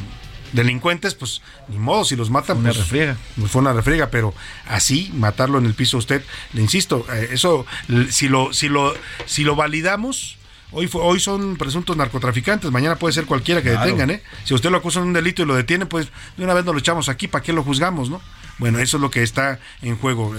delincuentes, 0.53 1.15
pues 1.15 1.41
ni 1.69 1.79
modo, 1.79 2.05
si 2.05 2.15
los 2.15 2.31
matan, 2.31 2.59
una 2.59 2.71
pues, 2.71 2.79
refriega. 2.79 3.17
fue 3.47 3.63
una 3.63 3.73
refriega, 3.73 4.11
pero 4.11 4.35
así 4.67 5.11
matarlo 5.15 5.59
en 5.59 5.67
el 5.67 5.75
piso 5.75 5.99
usted, 5.99 6.23
le 6.53 6.63
insisto, 6.63 7.07
eh, 7.13 7.31
eso 7.33 7.67
si 8.11 8.29
lo, 8.29 8.53
si 8.53 8.69
lo, 8.69 8.95
si 9.27 9.45
lo 9.45 9.57
validamos, 9.57 10.37
Hoy, 10.75 10.89
hoy 10.95 11.21
son 11.21 11.57
presuntos 11.57 11.99
narcotraficantes, 11.99 12.71
mañana 12.71 12.97
puede 12.97 13.13
ser 13.13 13.27
cualquiera 13.27 13.61
que 13.61 13.69
detengan, 13.69 14.09
¿eh? 14.09 14.23
Si 14.45 14.55
usted 14.55 14.71
lo 14.71 14.79
acusa 14.79 15.01
de 15.01 15.07
un 15.07 15.13
delito 15.13 15.43
y 15.43 15.45
lo 15.45 15.55
detiene, 15.55 15.85
pues 15.85 16.09
de 16.39 16.45
una 16.45 16.55
vez 16.55 16.65
nos 16.65 16.75
lo 16.75 16.81
echamos 16.81 17.11
aquí, 17.11 17.29
¿para 17.29 17.45
qué 17.45 17.53
lo 17.53 17.63
juzgamos, 17.63 18.09
no? 18.09 18.23
Bueno, 18.59 18.79
eso 18.79 18.97
es 18.97 19.01
lo 19.01 19.11
que 19.11 19.23
está 19.23 19.59
en 19.81 19.97
juego 19.97 20.35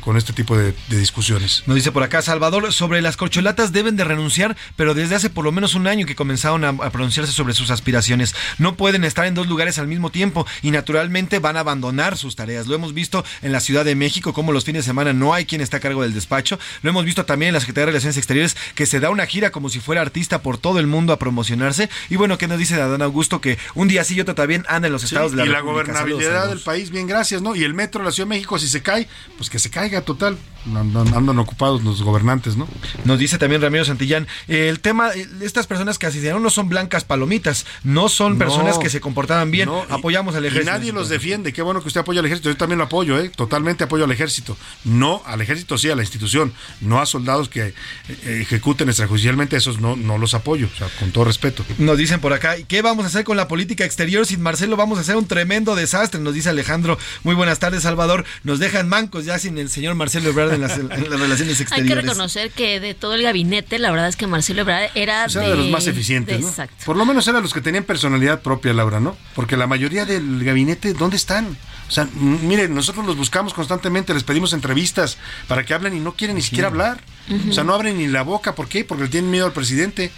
con 0.00 0.16
este 0.16 0.32
tipo 0.32 0.56
de, 0.56 0.74
discusiones. 0.88 1.62
Nos 1.66 1.76
dice 1.76 1.92
por 1.92 2.02
acá 2.02 2.22
Salvador, 2.22 2.72
sobre 2.72 3.02
las 3.02 3.16
corcholatas 3.16 3.72
deben 3.72 3.96
de 3.96 4.04
renunciar, 4.04 4.56
pero 4.76 4.94
desde 4.94 5.14
hace 5.14 5.30
por 5.30 5.44
lo 5.44 5.52
menos 5.52 5.74
un 5.74 5.86
año 5.86 6.06
que 6.06 6.14
comenzaron 6.14 6.64
a, 6.64 6.90
pronunciarse 6.90 7.32
sobre 7.32 7.54
sus 7.54 7.70
aspiraciones. 7.70 8.34
No 8.58 8.74
pueden 8.76 9.04
estar 9.04 9.26
en 9.26 9.34
dos 9.34 9.46
lugares 9.46 9.78
al 9.78 9.86
mismo 9.86 10.10
tiempo 10.10 10.46
y 10.62 10.70
naturalmente 10.70 11.38
van 11.38 11.56
a 11.56 11.60
abandonar 11.60 12.16
sus 12.16 12.36
tareas. 12.36 12.66
Lo 12.66 12.74
hemos 12.74 12.94
visto 12.94 13.24
en 13.42 13.52
la 13.52 13.60
Ciudad 13.60 13.84
de 13.84 13.94
México, 13.94 14.32
como 14.32 14.52
los 14.52 14.64
fines 14.64 14.84
de 14.84 14.88
semana 14.88 15.12
no 15.12 15.34
hay 15.34 15.44
quien 15.44 15.60
está 15.60 15.76
a 15.78 15.80
cargo 15.80 16.02
del 16.02 16.14
despacho. 16.14 16.58
Lo 16.82 16.90
hemos 16.90 17.04
visto 17.04 17.24
también 17.24 17.48
en 17.48 17.54
la 17.54 17.60
Secretaría 17.60 17.86
de 17.86 17.92
Relaciones 17.92 18.16
Exteriores, 18.16 18.56
que 18.74 18.86
se 18.86 19.00
da 19.00 19.10
una 19.10 19.26
gira 19.26 19.50
como 19.50 19.68
si 19.68 19.80
fuera 19.80 20.00
artista 20.00 20.42
por 20.42 20.58
todo 20.58 20.78
el 20.78 20.86
mundo 20.86 21.12
a 21.12 21.18
promocionarse. 21.18 21.88
Y 22.10 22.16
bueno, 22.16 22.38
que 22.38 22.48
nos 22.48 22.58
dice 22.58 22.74
Adán 22.74 23.02
Augusto 23.02 23.40
que 23.40 23.58
un 23.74 23.88
día 23.88 24.04
sí 24.04 24.14
y 24.14 24.20
otro 24.20 24.34
también 24.34 24.64
anda 24.68 24.86
en 24.86 24.92
los 24.92 25.04
estados 25.04 25.32
de 25.32 25.38
la 25.38 25.46
Y 25.46 25.48
la 25.48 25.60
gobernabilidad 25.60 26.48
del 26.48 26.60
país, 26.60 26.90
bien, 26.90 27.06
gracias, 27.06 27.42
¿no? 27.42 27.54
Y 27.54 27.67
el 27.68 27.74
metro 27.74 28.00
de 28.00 28.06
la 28.06 28.12
Ciudad 28.12 28.26
de 28.26 28.34
México, 28.34 28.58
si 28.58 28.68
se 28.68 28.82
cae, 28.82 29.06
pues 29.36 29.50
que 29.50 29.58
se 29.58 29.70
caiga 29.70 30.00
total. 30.00 30.36
Andan, 30.66 31.38
ocupados 31.38 31.82
los 31.82 32.02
gobernantes, 32.02 32.56
¿no? 32.56 32.68
Nos 33.04 33.18
dice 33.18 33.38
también 33.38 33.62
Ramiro 33.62 33.84
Santillán, 33.84 34.26
el 34.48 34.80
tema, 34.80 35.10
estas 35.40 35.66
personas 35.66 35.98
que 35.98 36.06
asistieron 36.06 36.42
no 36.42 36.50
son 36.50 36.68
blancas 36.68 37.04
palomitas, 37.04 37.64
no 37.84 38.08
son 38.08 38.38
personas 38.38 38.78
que 38.78 38.90
se 38.90 39.00
comportaban 39.00 39.50
bien, 39.50 39.68
apoyamos 39.88 40.34
al 40.34 40.44
ejército. 40.44 40.70
Y 40.70 40.72
nadie 40.72 40.92
los 40.92 41.08
defiende, 41.08 41.52
qué 41.52 41.62
bueno 41.62 41.80
que 41.80 41.88
usted 41.88 42.00
apoya 42.00 42.20
al 42.20 42.26
ejército, 42.26 42.50
yo 42.50 42.56
también 42.56 42.78
lo 42.78 42.84
apoyo, 42.84 43.18
¿eh? 43.18 43.30
totalmente 43.34 43.84
apoyo 43.84 44.04
al 44.04 44.10
ejército. 44.10 44.56
No, 44.84 45.22
al 45.24 45.40
ejército 45.40 45.78
sí, 45.78 45.90
a 45.90 45.96
la 45.96 46.02
institución, 46.02 46.52
no 46.80 47.00
a 47.00 47.06
soldados 47.06 47.48
que 47.48 47.68
eh, 48.08 48.38
ejecuten 48.42 48.88
extrajudicialmente, 48.88 49.56
esos 49.56 49.80
no, 49.80 49.96
no 49.96 50.18
los 50.18 50.34
apoyo, 50.34 50.68
o 50.72 50.76
sea, 50.76 50.88
con 50.98 51.12
todo 51.12 51.24
respeto. 51.24 51.64
Nos 51.78 51.96
dicen 51.96 52.20
por 52.20 52.32
acá, 52.32 52.56
¿qué 52.66 52.82
vamos 52.82 53.04
a 53.04 53.08
hacer 53.08 53.24
con 53.24 53.36
la 53.36 53.48
política 53.48 53.84
exterior 53.84 54.26
sin 54.26 54.42
Marcelo? 54.42 54.76
Vamos 54.76 54.98
a 54.98 55.02
hacer 55.02 55.16
un 55.16 55.26
tremendo 55.26 55.76
desastre, 55.76 56.20
nos 56.20 56.34
dice 56.34 56.50
Alejandro. 56.50 56.98
Muy 57.22 57.34
buenas 57.34 57.58
tardes, 57.58 57.84
Salvador. 57.84 58.24
Nos 58.42 58.58
dejan 58.58 58.88
mancos 58.88 59.24
ya 59.24 59.38
sin 59.38 59.56
el 59.58 59.70
señor 59.70 59.94
Marcelo 59.94 60.30
Ebrard 60.30 60.47
en 60.52 60.60
las, 60.60 60.76
relaciones 60.76 61.60
exteriores. 61.60 61.70
Hay 61.70 61.86
que 61.86 61.94
reconocer 61.94 62.50
que 62.50 62.80
de 62.80 62.94
todo 62.94 63.14
el 63.14 63.22
gabinete, 63.22 63.78
la 63.78 63.90
verdad 63.90 64.08
es 64.08 64.16
que 64.16 64.26
Marcelo 64.26 64.62
Ebrard 64.62 64.90
era 64.94 65.24
pues 65.24 65.34
de, 65.34 65.56
los 65.56 65.68
más 65.68 65.86
eficientes, 65.86 66.40
¿no? 66.40 66.48
Exacto. 66.48 66.84
Por 66.84 66.96
lo 66.96 67.04
menos 67.04 67.26
era 67.28 67.40
los 67.40 67.52
que 67.52 67.60
tenían 67.60 67.84
personalidad 67.84 68.42
propia, 68.42 68.72
Laura, 68.72 69.00
¿no? 69.00 69.16
Porque 69.34 69.56
la 69.56 69.66
mayoría 69.66 70.04
del 70.04 70.44
gabinete, 70.44 70.94
¿dónde 70.94 71.16
están? 71.16 71.56
O 71.88 71.90
sea, 71.90 72.06
miren, 72.14 72.74
nosotros 72.74 73.06
los 73.06 73.16
buscamos 73.16 73.54
constantemente, 73.54 74.12
les 74.12 74.24
pedimos 74.24 74.52
entrevistas 74.52 75.16
para 75.46 75.64
que 75.64 75.72
hablen 75.74 75.96
y 75.96 76.00
no 76.00 76.12
quieren 76.14 76.36
ni 76.36 76.42
siquiera 76.42 76.68
hablar. 76.68 77.00
O 77.48 77.52
sea, 77.52 77.64
no 77.64 77.74
abren 77.74 77.98
ni 77.98 78.06
la 78.06 78.22
boca. 78.22 78.54
¿Por 78.54 78.68
qué? 78.68 78.84
Porque 78.84 79.08
tienen 79.08 79.30
miedo 79.30 79.46
al 79.46 79.52
presidente. 79.52 80.10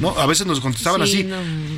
¿no? 0.00 0.10
A 0.18 0.26
veces 0.26 0.46
nos 0.46 0.60
contestaban 0.60 1.02
así. 1.02 1.28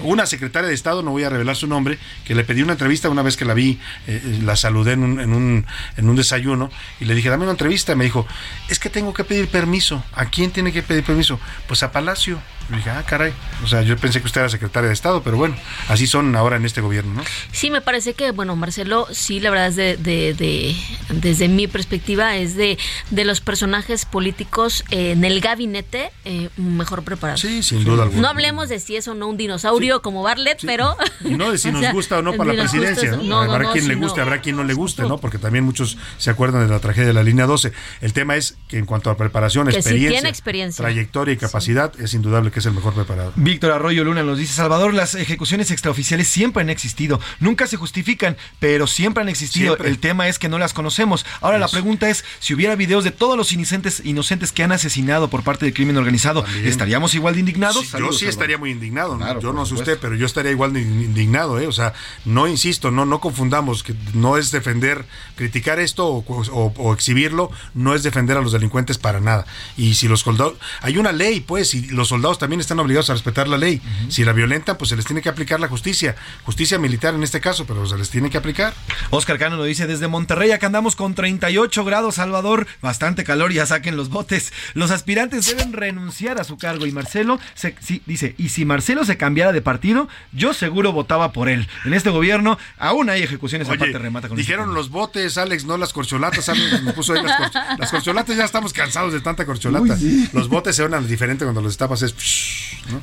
Una 0.03 0.26
secretaria 0.26 0.68
de 0.68 0.74
Estado, 0.74 1.03
no 1.03 1.11
voy 1.11 1.24
a 1.24 1.30
revelar 1.30 1.57
su 1.57 1.66
nombre, 1.66 1.99
que 2.24 2.34
le 2.34 2.45
pedí 2.45 2.62
una 2.62 2.72
entrevista 2.72 3.09
una 3.09 3.22
vez 3.22 3.37
que 3.37 3.45
la 3.45 3.55
vi, 3.55 3.80
eh, 4.07 4.22
eh, 4.24 4.39
la 4.45 4.57
saludé 4.57 4.93
en 4.93 5.03
un, 5.03 5.20
en, 5.20 5.32
un, 5.32 5.66
en 5.97 6.09
un 6.09 6.16
desayuno 6.16 6.70
y 7.01 7.05
le 7.07 7.14
dije, 7.14 7.28
dame 7.28 7.43
una 7.45 7.53
entrevista. 7.53 7.95
Me 7.97 8.05
dijo, 8.05 8.26
es 8.68 8.78
que 8.78 8.91
tengo 8.91 9.12
que 9.12 9.24
pedir 9.24 9.49
permiso. 9.49 10.05
¿A 10.12 10.26
quién 10.26 10.51
tiene 10.51 10.72
que 10.72 10.82
pedir 10.82 11.05
permiso? 11.05 11.41
Pues 11.66 11.82
a 11.82 11.91
Palacio. 11.93 12.39
Le 12.70 12.78
dije, 12.78 12.90
ah, 12.90 13.04
caray. 13.06 13.32
O 13.62 13.66
sea, 13.68 13.82
yo 13.82 13.96
pensé 13.96 14.20
que 14.20 14.26
usted 14.26 14.40
era 14.40 14.50
secretaria 14.50 14.88
de 14.88 14.94
Estado, 14.94 15.22
pero 15.22 15.36
bueno, 15.36 15.54
así 15.88 16.06
son 16.06 16.34
ahora 16.34 16.56
en 16.56 16.64
este 16.64 16.80
gobierno, 16.80 17.14
¿no? 17.14 17.22
Sí, 17.52 17.70
me 17.70 17.80
parece 17.80 18.14
que, 18.14 18.32
bueno, 18.32 18.56
Marcelo, 18.56 19.06
sí, 19.12 19.38
la 19.38 19.50
verdad 19.50 19.68
es 19.68 19.76
de, 19.76 19.96
de, 19.96 20.76
desde 21.10 21.48
mi 21.48 21.68
perspectiva, 21.68 22.36
es 22.36 22.56
de, 22.56 22.76
de 23.10 23.24
los 23.24 23.40
personajes 23.40 24.04
políticos 24.04 24.84
en 24.90 25.24
el 25.24 25.40
gabinete 25.40 26.10
eh, 26.24 26.48
mejor 26.56 27.04
preparados. 27.04 27.40
Sí, 27.40 27.62
sin 27.62 27.84
duda 27.84 28.04
alguna. 28.04 28.22
No 28.22 28.28
hablemos 28.28 28.68
de 28.68 28.80
si 28.80 28.96
es 28.96 29.06
o 29.06 29.14
no 29.14 29.28
un 29.28 29.36
dinosaurio 29.36 30.02
como 30.02 30.22
Bartlett, 30.22 30.58
pero... 30.66 30.96
Y 31.24 31.36
no 31.36 31.52
de 31.52 31.58
si 31.58 31.70
nos 31.72 31.92
gusta 31.92 32.18
o 32.18 32.22
no 32.22 32.32
para 32.32 32.52
la 32.52 32.62
presidencia, 32.64 33.16
¿no? 33.16 33.40
habrá 33.40 33.70
quien 33.72 33.86
le 33.86 33.94
guste, 33.94 34.20
habrá 34.20 34.40
quien 34.40 34.56
no 34.56 34.64
le 34.64 34.74
guste, 34.74 35.02
¿no? 35.02 35.18
Porque 35.18 35.38
también 35.38 35.64
muchos 35.64 35.98
se 36.18 36.30
acuerdan 36.30 36.66
de 36.66 36.72
la 36.72 36.80
tragedia 36.80 37.08
de 37.08 37.14
la 37.14 37.22
línea 37.22 37.46
12. 37.46 37.72
El 38.00 38.12
tema 38.12 38.36
es 38.36 38.56
que 38.68 38.78
en 38.78 38.86
cuanto 38.86 39.10
a 39.10 39.16
preparación, 39.16 39.68
experiencia, 39.68 40.28
experiencia, 40.28 40.82
trayectoria 40.82 41.32
y 41.32 41.36
capacidad, 41.36 41.92
es 42.00 42.14
indudable 42.14 42.50
que 42.50 42.55
es 42.61 42.66
el 42.66 42.72
mejor 42.72 42.94
preparado. 42.94 43.32
Víctor 43.36 43.72
Arroyo 43.72 44.04
Luna 44.04 44.22
nos 44.22 44.38
dice, 44.38 44.52
Salvador, 44.54 44.94
las 44.94 45.14
ejecuciones 45.14 45.70
extraoficiales 45.70 46.28
siempre 46.28 46.62
han 46.62 46.70
existido, 46.70 47.20
nunca 47.40 47.66
se 47.66 47.76
justifican, 47.76 48.36
pero 48.61 48.86
siempre 48.86 49.22
han 49.22 49.28
existido. 49.28 49.76
El 49.78 49.98
tema 49.98 50.28
es 50.28 50.38
que 50.38 50.48
no 50.48 50.59
las 50.59 50.72
conocemos. 50.74 51.24
Ahora 51.40 51.59
la 51.59 51.68
pregunta 51.68 52.09
es, 52.11 52.24
si 52.40 52.54
hubiera 52.54 52.76
videos 52.76 53.04
de 53.04 53.11
todos 53.11 53.36
los 53.36 53.52
inocentes, 53.52 54.02
inocentes 54.04 54.52
que 54.52 54.62
sean 54.62 54.72
asesinado 54.72 55.28
por 55.28 55.42
parte 55.42 55.64
del 55.66 55.74
crimen 55.74 55.96
organizado, 55.96 56.44
¿estaríamos 56.64 57.14
igual 57.14 57.34
de 57.34 57.40
indignados? 57.40 57.76
Sí, 57.76 57.82
yo 57.82 57.88
sí 57.90 57.90
Salvador. 58.00 58.28
estaría 58.28 58.59
muy 58.59 58.70
indignado. 58.70 59.18
yo 59.40 59.52
no 59.52 59.66
sé 59.66 59.74
usted, 59.74 59.98
pero 60.00 60.14
yo 60.14 60.26
estaría 60.26 60.50
igual 60.50 60.72
de 60.72 60.80
indignado. 60.82 61.61
¿eh? 61.61 61.66
O 61.66 61.72
sea, 61.72 61.92
no 62.24 62.46
insisto, 62.48 62.90
no, 62.90 63.04
no 63.07 63.20
confundamos 63.20 63.82
que 63.82 63.94
no 64.14 64.36
es 64.38 64.50
defender, 64.50 65.04
criticar 65.36 65.78
esto 65.78 66.07
o, 66.07 66.24
o- 66.26 66.72
o 66.76 66.92
exhibirlo, 66.94 67.50
no 67.74 67.94
es 67.94 68.02
defender 68.02 68.36
a 68.36 68.40
los 68.40 68.52
delincuentes 68.52 68.98
para 68.98 69.20
nada. 69.20 69.46
Y 69.76 69.94
si 69.94 70.09
los 70.09 70.20
soldados, 70.20 70.54
hay 70.80 70.96
una 70.98 71.12
ley, 71.12 71.40
pues, 71.40 71.74
y 71.74 71.88
los 71.88 72.09
soldados 72.09 72.38
también 72.38 72.45
están 72.61 72.78
obligados 72.78 73.11
a 73.11 73.14
respetar 73.14 73.49
la 73.49 73.59
ley. 73.59 73.80
Si 74.09 74.24
la 74.24 74.32
violentan, 74.32 74.76
pues 74.76 74.90
se 74.90 74.97
les 74.97 75.05
tiene 75.05 75.22
que 75.22 75.28
aplicar 75.28 75.61
la 75.61 75.68
justicia, 75.68 76.16
justicia 76.44 76.78
militar 76.78 77.14
en 77.14 77.22
este 77.22 77.40
caso, 77.40 77.66
pero 77.66 77.86
se 77.86 77.97
les 77.99 78.11
tiene 78.11 78.30
que 78.30 78.38
aplicar. 78.38 78.74
Oscar 79.11 79.38
Cano 79.38 79.57
nos 79.57 79.66
dice 79.66 79.86
desde 79.86 80.09
Monterrey, 80.09 80.51
acá 80.53 80.66
andamos 80.66 80.97
con 80.97 81.14
38 81.14 81.84
grados, 81.84 82.16
Salvador, 82.16 82.66
bastante 82.82 83.24
calor, 83.24 83.53
ya 83.53 83.66
saquen 83.66 83.97
los 83.97 84.09
botes. 84.09 84.53
Los 84.74 84.90
aspirantes 84.90 85.47
deben 85.47 85.72
renunciar 85.72 86.40
a 86.40 86.44
su 86.44 86.57
cargo 86.59 86.86
y 86.86 86.92
Marcelo 86.92 87.38
se, 87.55 87.74
sí, 87.80 88.03
dice, 88.07 88.34
y 88.38 88.49
si 88.51 88.64
Marcelo 88.64 89.05
se 89.05 89.16
cambiara 89.16 89.53
de 89.53 89.62
partido, 89.62 90.09
yo 90.32 90.55
seguro 90.55 90.92
votaba 90.92 91.32
por 91.32 91.49
él. 91.49 91.68
En 91.84 91.94
este 91.94 92.11
gobierno 92.11 92.59
aún 92.78 93.11
hay 93.11 93.22
ejecuciones, 93.22 93.68
Oye, 93.68 93.76
aparte 93.76 93.99
remata 93.99 94.28
con 94.28 94.36
dijeron 94.36 94.74
los 94.74 94.90
botes, 94.90 95.38
Alex, 95.38 95.64
no 95.64 95.76
las 95.78 95.92
corcholatas. 95.92 96.49
Alex 96.49 96.82
me 96.82 96.92
puso 96.92 97.12
ahí 97.14 97.22
las, 97.22 97.40
corch- 97.53 97.78
las 97.78 97.90
corcholatas, 97.90 98.36
ya 98.36 98.44
estamos 98.44 98.72
cansados 98.72 99.12
de 99.12 99.20
tanta 99.20 99.44
corcholata. 99.47 99.94
Uy, 99.94 100.01
sí. 100.01 100.28
Los 100.32 100.49
botes 100.49 100.76
se 100.76 100.82
onan 100.82 101.07
diferente 101.07 101.44
cuando 101.44 101.62
los 101.62 101.76
tapas, 101.76 102.03
es. 102.03 102.14
¿no? 102.91 103.03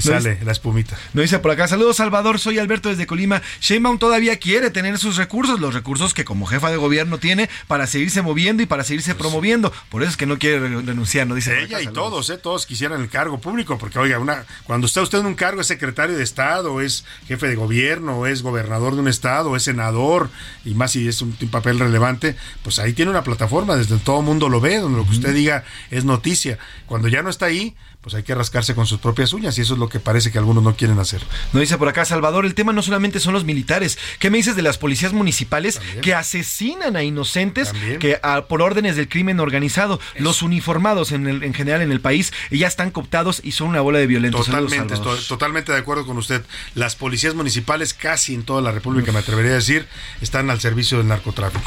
Sale 0.00 0.38
la 0.44 0.52
espumita. 0.52 0.96
Nos 1.12 1.22
dice 1.22 1.38
por 1.40 1.50
acá, 1.50 1.66
saludos 1.66 1.96
Salvador, 1.96 2.38
soy 2.38 2.58
Alberto 2.58 2.88
desde 2.88 3.06
Colima. 3.06 3.42
Sheinbaum 3.60 3.98
todavía 3.98 4.38
quiere 4.38 4.70
tener 4.70 4.96
sus 4.98 5.16
recursos, 5.16 5.58
los 5.60 5.74
recursos 5.74 6.14
que 6.14 6.24
como 6.24 6.46
jefa 6.46 6.70
de 6.70 6.76
gobierno 6.76 7.18
tiene 7.18 7.48
para 7.66 7.86
seguirse 7.88 8.22
moviendo 8.22 8.62
y 8.62 8.66
para 8.66 8.84
seguirse 8.84 9.14
promoviendo. 9.16 9.72
Por 9.88 10.02
eso 10.02 10.10
es 10.10 10.16
que 10.16 10.26
no 10.26 10.38
quiere 10.38 10.60
re- 10.60 10.82
renunciar, 10.82 11.26
nos 11.26 11.36
dice. 11.36 11.58
Ella 11.58 11.64
acá, 11.78 11.80
y 11.80 11.84
saludos. 11.86 11.94
todos, 12.10 12.30
¿eh? 12.30 12.38
todos 12.38 12.66
quisieran 12.66 13.00
el 13.00 13.08
cargo 13.08 13.40
público, 13.40 13.76
porque 13.78 13.98
oiga, 13.98 14.18
una, 14.20 14.44
cuando 14.64 14.86
está 14.86 15.02
usted 15.02 15.18
en 15.18 15.26
un 15.26 15.34
cargo, 15.34 15.60
es 15.60 15.66
secretario 15.66 16.16
de 16.16 16.22
Estado, 16.22 16.72
o 16.74 16.80
es 16.80 17.04
jefe 17.26 17.48
de 17.48 17.56
gobierno, 17.56 18.18
o 18.18 18.26
es 18.26 18.42
gobernador 18.42 18.94
de 18.94 19.00
un 19.00 19.08
Estado, 19.08 19.50
o 19.50 19.56
es 19.56 19.64
senador, 19.64 20.30
y 20.64 20.74
más 20.74 20.92
si 20.92 21.08
es 21.08 21.22
un, 21.22 21.36
un 21.40 21.48
papel 21.50 21.78
relevante, 21.80 22.36
pues 22.62 22.78
ahí 22.78 22.92
tiene 22.92 23.10
una 23.10 23.24
plataforma, 23.24 23.74
desde 23.76 23.98
todo 23.98 24.20
el 24.20 24.26
mundo 24.26 24.48
lo 24.48 24.60
ve, 24.60 24.78
donde 24.78 24.98
lo 24.98 25.04
que 25.04 25.10
usted 25.12 25.34
diga 25.34 25.64
es 25.90 26.04
noticia. 26.04 26.58
Cuando 26.86 27.08
ya 27.08 27.22
no 27.22 27.30
está 27.30 27.46
ahí, 27.46 27.74
pues 28.00 28.14
hay 28.14 28.22
que 28.22 28.34
rascarse 28.34 28.74
con 28.74 28.86
sus 28.86 29.00
propias 29.00 29.32
uñas, 29.32 29.58
y 29.58 29.60
eso 29.62 29.74
es 29.74 29.80
lo 29.80 29.88
que 29.88 29.98
parece 30.00 30.30
que 30.30 30.38
algunos 30.38 30.62
no 30.62 30.76
quieren 30.76 30.98
hacer. 30.98 31.20
Nos 31.52 31.60
dice 31.60 31.76
por 31.78 31.88
acá 31.88 32.04
Salvador, 32.04 32.46
el 32.46 32.54
tema 32.54 32.72
no 32.72 32.80
solamente 32.82 33.18
son 33.20 33.34
los 33.34 33.44
militares. 33.44 33.98
¿Qué 34.18 34.30
me 34.30 34.38
dices 34.38 34.56
de 34.56 34.62
las 34.62 34.78
policías 34.78 35.12
municipales 35.12 35.80
que 36.00 36.14
asesinan 36.14 36.96
a 36.96 37.02
inocentes 37.02 37.72
que 37.98 38.18
ah, 38.22 38.46
por 38.48 38.62
órdenes 38.62 38.96
del 38.96 39.08
crimen 39.08 39.40
organizado? 39.40 40.00
Los 40.16 40.42
uniformados 40.42 41.12
en, 41.12 41.26
el- 41.26 41.42
en 41.42 41.52
general 41.54 41.82
en 41.82 41.90
el 41.92 42.00
país 42.00 42.32
ya 42.50 42.66
están 42.68 42.90
cooptados 42.92 43.40
y 43.44 43.52
son 43.52 43.68
una 43.68 43.80
bola 43.80 43.98
de 43.98 44.06
violentos. 44.06 44.46
Totalmente, 44.46 44.94
estoy 44.94 45.18
totalmente 45.28 45.72
de 45.72 45.78
acuerdo 45.78 46.06
con 46.06 46.16
usted. 46.18 46.42
Las 46.74 46.94
policías 46.96 47.34
municipales 47.34 47.94
casi 47.94 48.32
en 48.34 48.44
toda 48.44 48.62
la 48.62 48.70
República, 48.70 49.10
me 49.12 49.18
atrevería 49.18 49.52
a 49.52 49.56
decir, 49.56 49.86
están 50.20 50.50
al 50.50 50.60
servicio 50.60 50.98
del 50.98 51.08
narcotráfico. 51.08 51.64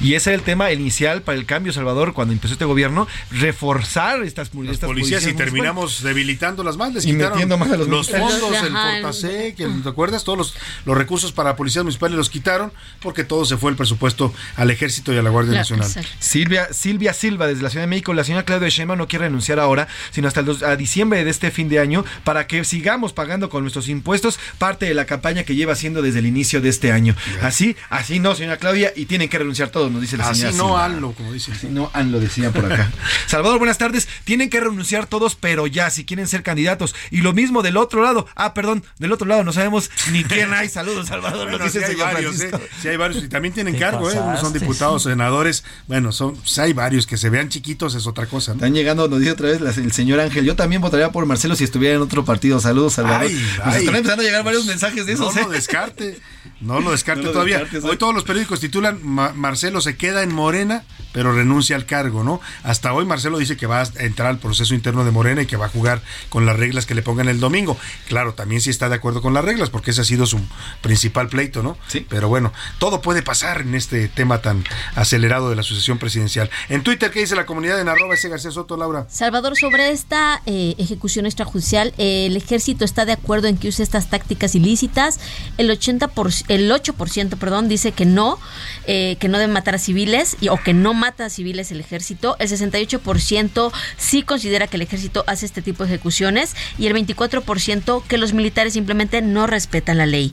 Y 0.00 0.14
ese 0.14 0.30
era 0.30 0.36
el 0.38 0.42
tema 0.44 0.70
inicial 0.70 1.22
para 1.22 1.38
el 1.38 1.46
cambio, 1.46 1.72
Salvador, 1.72 2.12
cuando 2.12 2.32
empezó 2.34 2.52
este 2.52 2.64
gobierno, 2.66 3.08
reforzar 3.30 4.22
estas, 4.22 4.48
estas 4.48 4.86
policías 4.86 5.22
y 5.22 5.26
municipales. 5.26 5.61
Terminamos 5.62 6.02
debilitándolas 6.02 6.76
más, 6.76 6.92
les 6.94 7.04
Y 7.04 7.12
quitaron 7.12 7.32
metiendo 7.32 7.58
más 7.58 7.70
a 7.72 7.76
los 7.76 7.88
militares. 7.88 8.40
fondos, 8.40 8.62
el 8.62 8.72
Fortasec, 8.72 9.60
el- 9.60 9.82
¿te 9.82 9.88
acuerdas? 9.88 10.24
Todos 10.24 10.38
los, 10.38 10.54
los 10.84 10.96
recursos 10.96 11.32
para 11.32 11.56
policías 11.56 11.84
municipales 11.84 12.16
los 12.16 12.30
quitaron 12.30 12.72
porque 13.00 13.24
todo 13.24 13.44
se 13.44 13.56
fue 13.56 13.70
el 13.70 13.76
presupuesto 13.76 14.32
al 14.56 14.70
ejército 14.70 15.12
y 15.12 15.18
a 15.18 15.22
la 15.22 15.30
Guardia 15.30 15.54
Nacional. 15.54 15.88
Silvia, 16.18 16.68
Silvia 16.72 17.12
Silva, 17.12 17.46
desde 17.46 17.62
la 17.62 17.70
Ciudad 17.70 17.82
de 17.84 17.88
México, 17.88 18.12
la 18.14 18.24
señora 18.24 18.44
Claudia 18.44 18.68
Sheinbaum 18.68 18.98
no 18.98 19.08
quiere 19.08 19.26
renunciar 19.26 19.58
ahora, 19.60 19.88
sino 20.10 20.28
hasta 20.28 20.40
el 20.40 20.46
dos- 20.46 20.62
a 20.62 20.76
diciembre 20.76 21.24
de 21.24 21.30
este 21.30 21.50
fin 21.50 21.68
de 21.68 21.78
año, 21.78 22.04
para 22.24 22.46
que 22.46 22.64
sigamos 22.64 23.12
pagando 23.12 23.48
con 23.48 23.62
nuestros 23.62 23.88
impuestos 23.88 24.38
parte 24.58 24.86
de 24.86 24.94
la 24.94 25.04
campaña 25.04 25.44
que 25.44 25.54
lleva 25.54 25.72
haciendo 25.72 26.02
desde 26.02 26.18
el 26.20 26.26
inicio 26.26 26.60
de 26.60 26.68
este 26.68 26.92
año. 26.92 27.14
Así, 27.42 27.76
así 27.90 28.18
no, 28.18 28.34
señora 28.34 28.56
Claudia, 28.56 28.92
y 28.96 29.06
tienen 29.06 29.28
que 29.28 29.38
renunciar 29.38 29.68
todos, 29.70 29.90
nos 29.90 30.00
dice 30.00 30.16
la 30.16 30.28
Así 30.28 30.40
señora 30.40 30.56
no, 30.56 30.64
Silva. 30.68 30.84
hazlo, 30.86 31.12
como 31.12 31.32
dicen. 31.32 31.54
Así 31.54 31.66
no, 31.68 31.90
han 31.92 32.12
lo 32.12 32.20
decía 32.20 32.50
por 32.50 32.70
acá. 32.72 32.90
Salvador, 33.26 33.58
buenas 33.58 33.78
tardes. 33.78 34.08
Tienen 34.24 34.50
que 34.50 34.60
renunciar 34.60 35.06
todos, 35.06 35.34
pero 35.34 35.51
ya, 35.66 35.90
si 35.90 36.04
quieren 36.04 36.26
ser 36.28 36.42
candidatos. 36.42 36.94
Y 37.10 37.18
lo 37.18 37.32
mismo 37.32 37.62
del 37.62 37.76
otro 37.76 38.02
lado. 38.02 38.26
Ah, 38.34 38.54
perdón, 38.54 38.84
del 38.98 39.12
otro 39.12 39.26
lado 39.26 39.44
no 39.44 39.52
sabemos 39.52 39.90
ni 40.10 40.24
quién 40.24 40.52
hay. 40.52 40.68
Saludos, 40.72 41.08
Salvador. 41.08 41.50
Bueno, 41.50 41.68
sí 41.68 41.78
hay 41.78 41.94
varios. 41.94 42.40
¿eh? 42.40 42.50
Sí 42.80 42.88
hay 42.88 42.96
varios 42.96 43.24
y 43.24 43.28
también 43.28 43.54
tienen 43.54 43.78
cargo, 43.78 44.10
¿eh? 44.10 44.18
Unos 44.18 44.40
son 44.40 44.52
diputados, 44.52 45.02
sí. 45.02 45.10
senadores. 45.10 45.64
Bueno, 45.86 46.12
son, 46.12 46.36
sí 46.44 46.60
hay 46.60 46.72
varios 46.72 47.06
que 47.06 47.16
se 47.16 47.30
vean 47.30 47.48
chiquitos 47.48 47.94
es 47.94 48.06
otra 48.06 48.26
cosa, 48.26 48.52
¿no? 48.52 48.56
Están 48.56 48.74
llegando, 48.74 49.08
nos 49.08 49.18
dice 49.18 49.32
otra 49.32 49.48
vez 49.48 49.78
el 49.78 49.92
señor 49.92 50.20
Ángel. 50.20 50.44
Yo 50.44 50.56
también 50.56 50.80
votaría 50.80 51.10
por 51.10 51.26
Marcelo 51.26 51.56
si 51.56 51.64
estuviera 51.64 51.96
en 51.96 52.02
otro 52.02 52.24
partido. 52.24 52.60
Saludos, 52.60 52.94
Salvador. 52.94 53.26
Ay, 53.28 53.46
ay. 53.64 53.80
están 53.80 53.96
empezando 53.96 54.22
a 54.22 54.24
llegar 54.24 54.44
varios 54.44 54.64
mensajes 54.66 55.06
de 55.06 55.12
esos. 55.12 55.34
No 55.34 55.40
¿eh? 55.40 55.44
lo 55.44 55.50
descarte, 55.50 56.18
no 56.62 56.80
lo 56.80 56.90
descarte 56.92 57.22
No 57.22 57.28
lo 57.28 57.32
todavía. 57.32 57.66
hoy 57.82 57.94
¿eh? 57.94 57.96
todos 57.96 58.14
los 58.14 58.24
periódicos 58.24 58.60
titulan 58.60 59.00
"Ma- 59.02 59.32
Marcelo 59.34 59.80
se 59.80 59.96
queda 59.96 60.22
en 60.22 60.32
Morena, 60.34 60.84
pero 61.12 61.32
renuncia 61.32 61.76
al 61.76 61.84
cargo, 61.86 62.24
¿no? 62.24 62.40
Hasta 62.62 62.92
hoy 62.94 63.04
Marcelo 63.04 63.38
dice 63.38 63.56
que 63.56 63.66
va 63.66 63.80
a 63.82 63.86
entrar 63.98 64.28
al 64.28 64.38
proceso 64.38 64.74
interno 64.74 65.04
de 65.04 65.10
Morena 65.10 65.42
y 65.42 65.46
que 65.46 65.56
va 65.56 65.66
a 65.66 65.68
jugar 65.68 66.00
con 66.30 66.46
las 66.46 66.56
reglas 66.56 66.86
que 66.86 66.94
le 66.94 67.02
pongan 67.02 67.28
el 67.28 67.40
domingo. 67.40 67.76
Claro, 68.08 68.34
también 68.34 68.60
sí 68.60 68.70
está 68.70 68.88
de 68.88 68.94
acuerdo 68.94 69.20
con 69.20 69.34
las 69.34 69.44
reglas, 69.44 69.68
porque 69.70 69.90
ese 69.90 70.00
ha 70.00 70.04
sido 70.04 70.24
su 70.26 70.40
principal 70.80 71.28
pleito, 71.28 71.62
¿no? 71.62 71.76
Sí. 71.88 72.06
Pero 72.08 72.28
bueno, 72.28 72.52
todo 72.78 73.02
puede 73.02 73.22
pasar 73.22 73.60
en 73.62 73.74
este 73.74 74.08
tema 74.08 74.38
tan 74.40 74.64
acelerado 74.94 75.50
de 75.50 75.56
la 75.56 75.62
sucesión 75.62 75.98
presidencial. 75.98 76.50
En 76.68 76.82
Twitter, 76.82 77.10
¿qué 77.10 77.20
dice 77.20 77.36
la 77.36 77.46
comunidad 77.46 77.80
en 77.80 77.88
arroba 77.88 78.14
ese 78.14 78.28
García 78.28 78.50
Soto, 78.50 78.76
Laura? 78.76 79.06
Salvador, 79.10 79.56
sobre 79.56 79.90
esta 79.90 80.40
eh, 80.46 80.74
ejecución 80.78 81.26
extrajudicial, 81.26 81.92
eh, 81.98 82.26
el 82.26 82.36
ejército 82.36 82.84
está 82.84 83.04
de 83.04 83.12
acuerdo 83.12 83.48
en 83.48 83.56
que 83.58 83.68
use 83.68 83.82
estas 83.82 84.08
tácticas 84.08 84.54
ilícitas. 84.54 85.20
El 85.58 85.70
80 85.70 86.08
por, 86.08 86.30
el 86.54 86.70
8%, 86.70 87.36
perdón, 87.38 87.68
dice 87.68 87.92
que 87.92 88.04
no, 88.04 88.38
eh, 88.86 89.16
que 89.20 89.28
no 89.28 89.38
deben 89.38 89.52
matar 89.52 89.74
a 89.74 89.78
civiles 89.78 90.36
y, 90.40 90.48
o 90.48 90.56
que 90.56 90.72
no 90.74 90.94
mata 90.94 91.26
a 91.26 91.30
civiles 91.30 91.70
el 91.72 91.80
ejército. 91.80 92.36
El 92.38 92.48
68% 92.48 93.72
sí 93.96 94.22
considera 94.22 94.66
que 94.66 94.76
el 94.76 94.82
ejército 94.82 95.24
hace 95.26 95.46
este 95.46 95.62
tipo 95.62 95.84
de 95.84 95.90
ejecuciones 95.94 96.54
y 96.78 96.86
el 96.86 96.94
24% 96.94 98.02
que 98.06 98.18
los 98.18 98.32
militares 98.32 98.72
simplemente 98.74 99.22
no 99.22 99.46
respetan 99.46 99.98
la 99.98 100.06
ley. 100.06 100.32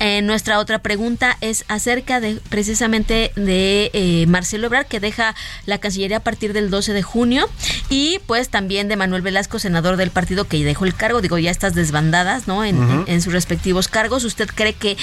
Eh, 0.00 0.22
nuestra 0.22 0.58
otra 0.58 0.80
pregunta 0.80 1.36
es 1.40 1.64
acerca 1.68 2.20
de 2.20 2.40
precisamente 2.48 3.32
de 3.36 3.90
eh, 3.92 4.26
Marcelo 4.26 4.66
Ebrard 4.66 4.86
que 4.86 5.00
deja 5.00 5.34
la 5.66 5.78
Cancillería 5.78 6.18
a 6.18 6.20
partir 6.20 6.52
del 6.52 6.70
12 6.70 6.92
de 6.92 7.02
junio 7.02 7.48
y 7.90 8.18
pues 8.26 8.48
también 8.48 8.88
de 8.88 8.96
Manuel 8.96 9.22
Velasco, 9.22 9.58
senador 9.58 9.96
del 9.96 10.10
partido 10.10 10.46
que 10.48 10.64
dejó 10.64 10.84
el 10.84 10.94
cargo, 10.94 11.20
digo 11.20 11.38
ya 11.38 11.50
estas 11.50 11.74
desbandadas, 11.74 12.46
¿no? 12.48 12.64
En, 12.64 12.76
en- 12.76 13.04
en 13.06 13.22
sus 13.22 13.32
respectivos 13.32 13.88
cargos. 13.88 14.24
¿Usted 14.24 14.48
cree 14.54 14.72
que 14.72 14.96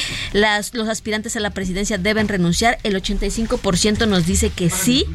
las, 0.57 0.73
los 0.73 0.87
aspirantes 0.89 1.35
a 1.35 1.39
la 1.39 1.49
presidencia 1.51 1.97
deben 1.97 2.27
renunciar? 2.27 2.77
El 2.83 3.01
85% 3.01 4.07
nos 4.07 4.25
dice 4.25 4.49
que 4.49 4.69
sí, 4.69 5.05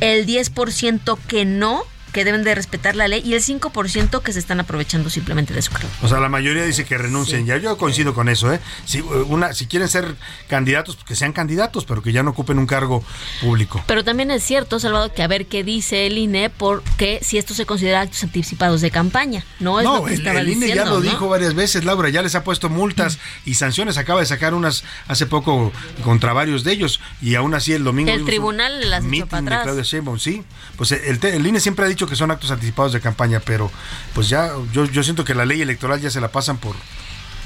el 0.00 0.26
10% 0.26 1.18
que 1.26 1.44
no, 1.44 1.84
que 2.18 2.24
deben 2.24 2.42
de 2.42 2.52
respetar 2.52 2.96
la 2.96 3.06
ley 3.06 3.22
y 3.24 3.34
el 3.34 3.40
5% 3.44 4.22
que 4.22 4.32
se 4.32 4.40
están 4.40 4.58
aprovechando 4.58 5.08
simplemente 5.08 5.54
de 5.54 5.62
su 5.62 5.70
cargo. 5.70 5.88
O 6.02 6.08
sea, 6.08 6.18
la 6.18 6.28
mayoría 6.28 6.64
dice 6.64 6.84
que 6.84 6.98
renuncien. 6.98 7.46
Ya 7.46 7.58
yo 7.58 7.76
coincido 7.76 8.12
con 8.12 8.28
eso, 8.28 8.52
¿eh? 8.52 8.58
Si, 8.86 9.00
una, 9.02 9.54
si 9.54 9.66
quieren 9.68 9.86
ser 9.88 10.16
candidatos, 10.48 10.96
pues 10.96 11.06
que 11.06 11.14
sean 11.14 11.32
candidatos, 11.32 11.84
pero 11.84 12.02
que 12.02 12.10
ya 12.10 12.24
no 12.24 12.30
ocupen 12.30 12.58
un 12.58 12.66
cargo 12.66 13.04
público. 13.40 13.84
Pero 13.86 14.02
también 14.02 14.32
es 14.32 14.42
cierto, 14.42 14.80
Salvador, 14.80 15.12
que 15.14 15.22
a 15.22 15.28
ver 15.28 15.46
qué 15.46 15.62
dice 15.62 16.08
el 16.08 16.18
INE, 16.18 16.50
porque 16.50 17.20
si 17.22 17.38
esto 17.38 17.54
se 17.54 17.66
considera 17.66 18.00
actos 18.00 18.24
anticipados 18.24 18.80
de 18.80 18.90
campaña, 18.90 19.44
¿no? 19.60 19.78
Es 19.78 19.84
lo 19.84 19.98
No, 19.98 20.04
que 20.06 20.14
el, 20.14 20.18
estaba 20.18 20.40
el 20.40 20.48
INE 20.48 20.66
diciendo, 20.66 20.84
ya 20.84 20.90
lo 20.90 20.96
¿no? 20.96 21.02
dijo 21.08 21.28
varias 21.28 21.54
veces, 21.54 21.84
Laura, 21.84 22.08
ya 22.08 22.22
les 22.22 22.34
ha 22.34 22.42
puesto 22.42 22.68
multas 22.68 23.20
y 23.44 23.54
sanciones. 23.54 23.96
Acaba 23.96 24.18
de 24.18 24.26
sacar 24.26 24.54
unas 24.54 24.82
hace 25.06 25.26
poco 25.26 25.70
contra 26.02 26.32
varios 26.32 26.64
de 26.64 26.72
ellos 26.72 26.98
y 27.22 27.36
aún 27.36 27.54
así 27.54 27.74
el 27.74 27.84
domingo. 27.84 28.10
El 28.10 28.24
tribunal 28.24 28.90
las 28.90 29.04
echó 29.04 29.26
de. 29.26 29.62
Claudia 29.62 29.84
Sheinbaum, 29.84 30.18
sí. 30.18 30.42
Pues 30.76 30.90
el, 30.90 31.24
el 31.24 31.46
INE 31.46 31.60
siempre 31.60 31.84
ha 31.84 31.88
dicho 31.88 32.07
que 32.08 32.16
son 32.16 32.30
actos 32.30 32.50
anticipados 32.50 32.92
de 32.92 33.00
campaña, 33.00 33.40
pero 33.44 33.70
pues 34.14 34.28
ya 34.28 34.50
yo, 34.72 34.84
yo 34.86 35.02
siento 35.02 35.24
que 35.24 35.34
la 35.34 35.44
ley 35.44 35.60
electoral 35.62 36.00
ya 36.00 36.10
se 36.10 36.20
la 36.20 36.28
pasan 36.28 36.58
por 36.58 36.74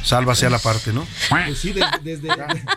sálvase 0.03 0.47
a 0.47 0.51
la 0.51 0.59
parte, 0.59 0.93
¿no? 0.93 1.07
Pues 1.29 1.59
sí, 1.59 1.73
de- 1.73 1.85
desde, 2.03 2.29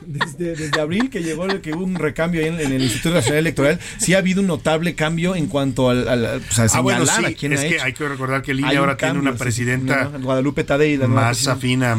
desde, 0.05 0.55
desde 0.55 0.81
abril 0.81 1.09
que 1.09 1.21
llegó 1.23 1.45
que 1.61 1.73
hubo 1.73 1.83
un 1.83 1.95
recambio 1.95 2.41
ahí 2.41 2.47
en, 2.47 2.59
en 2.59 2.71
el 2.71 2.81
Instituto 2.83 3.15
Nacional 3.15 3.39
Electoral, 3.39 3.79
sí 3.97 4.13
ha 4.13 4.17
habido 4.19 4.41
un 4.41 4.47
notable 4.47 4.95
cambio 4.95 5.35
en 5.35 5.47
cuanto 5.47 5.89
al, 5.89 6.07
al- 6.07 6.41
pues, 6.41 6.59
a 6.59 6.77
Ah, 6.77 6.81
bueno, 6.81 7.05
señalar 7.05 7.25
sí, 7.29 7.33
a 7.35 7.37
quién 7.37 7.53
es 7.53 7.59
ha 7.59 7.63
que 7.63 7.75
hecho. 7.75 7.83
hay 7.85 7.93
que 7.93 8.07
recordar 8.09 8.41
que 8.41 8.51
el 8.51 8.59
INE 8.59 8.77
ahora 8.77 8.97
tiene 8.97 9.19
una 9.19 9.33
presidenta 9.33 10.05
Guadalupe 10.19 10.63
Tadei, 10.63 10.97
la 10.97 11.07
nueva 11.07 11.21
más 11.27 11.47
afín 11.47 11.83
a, 11.83 11.95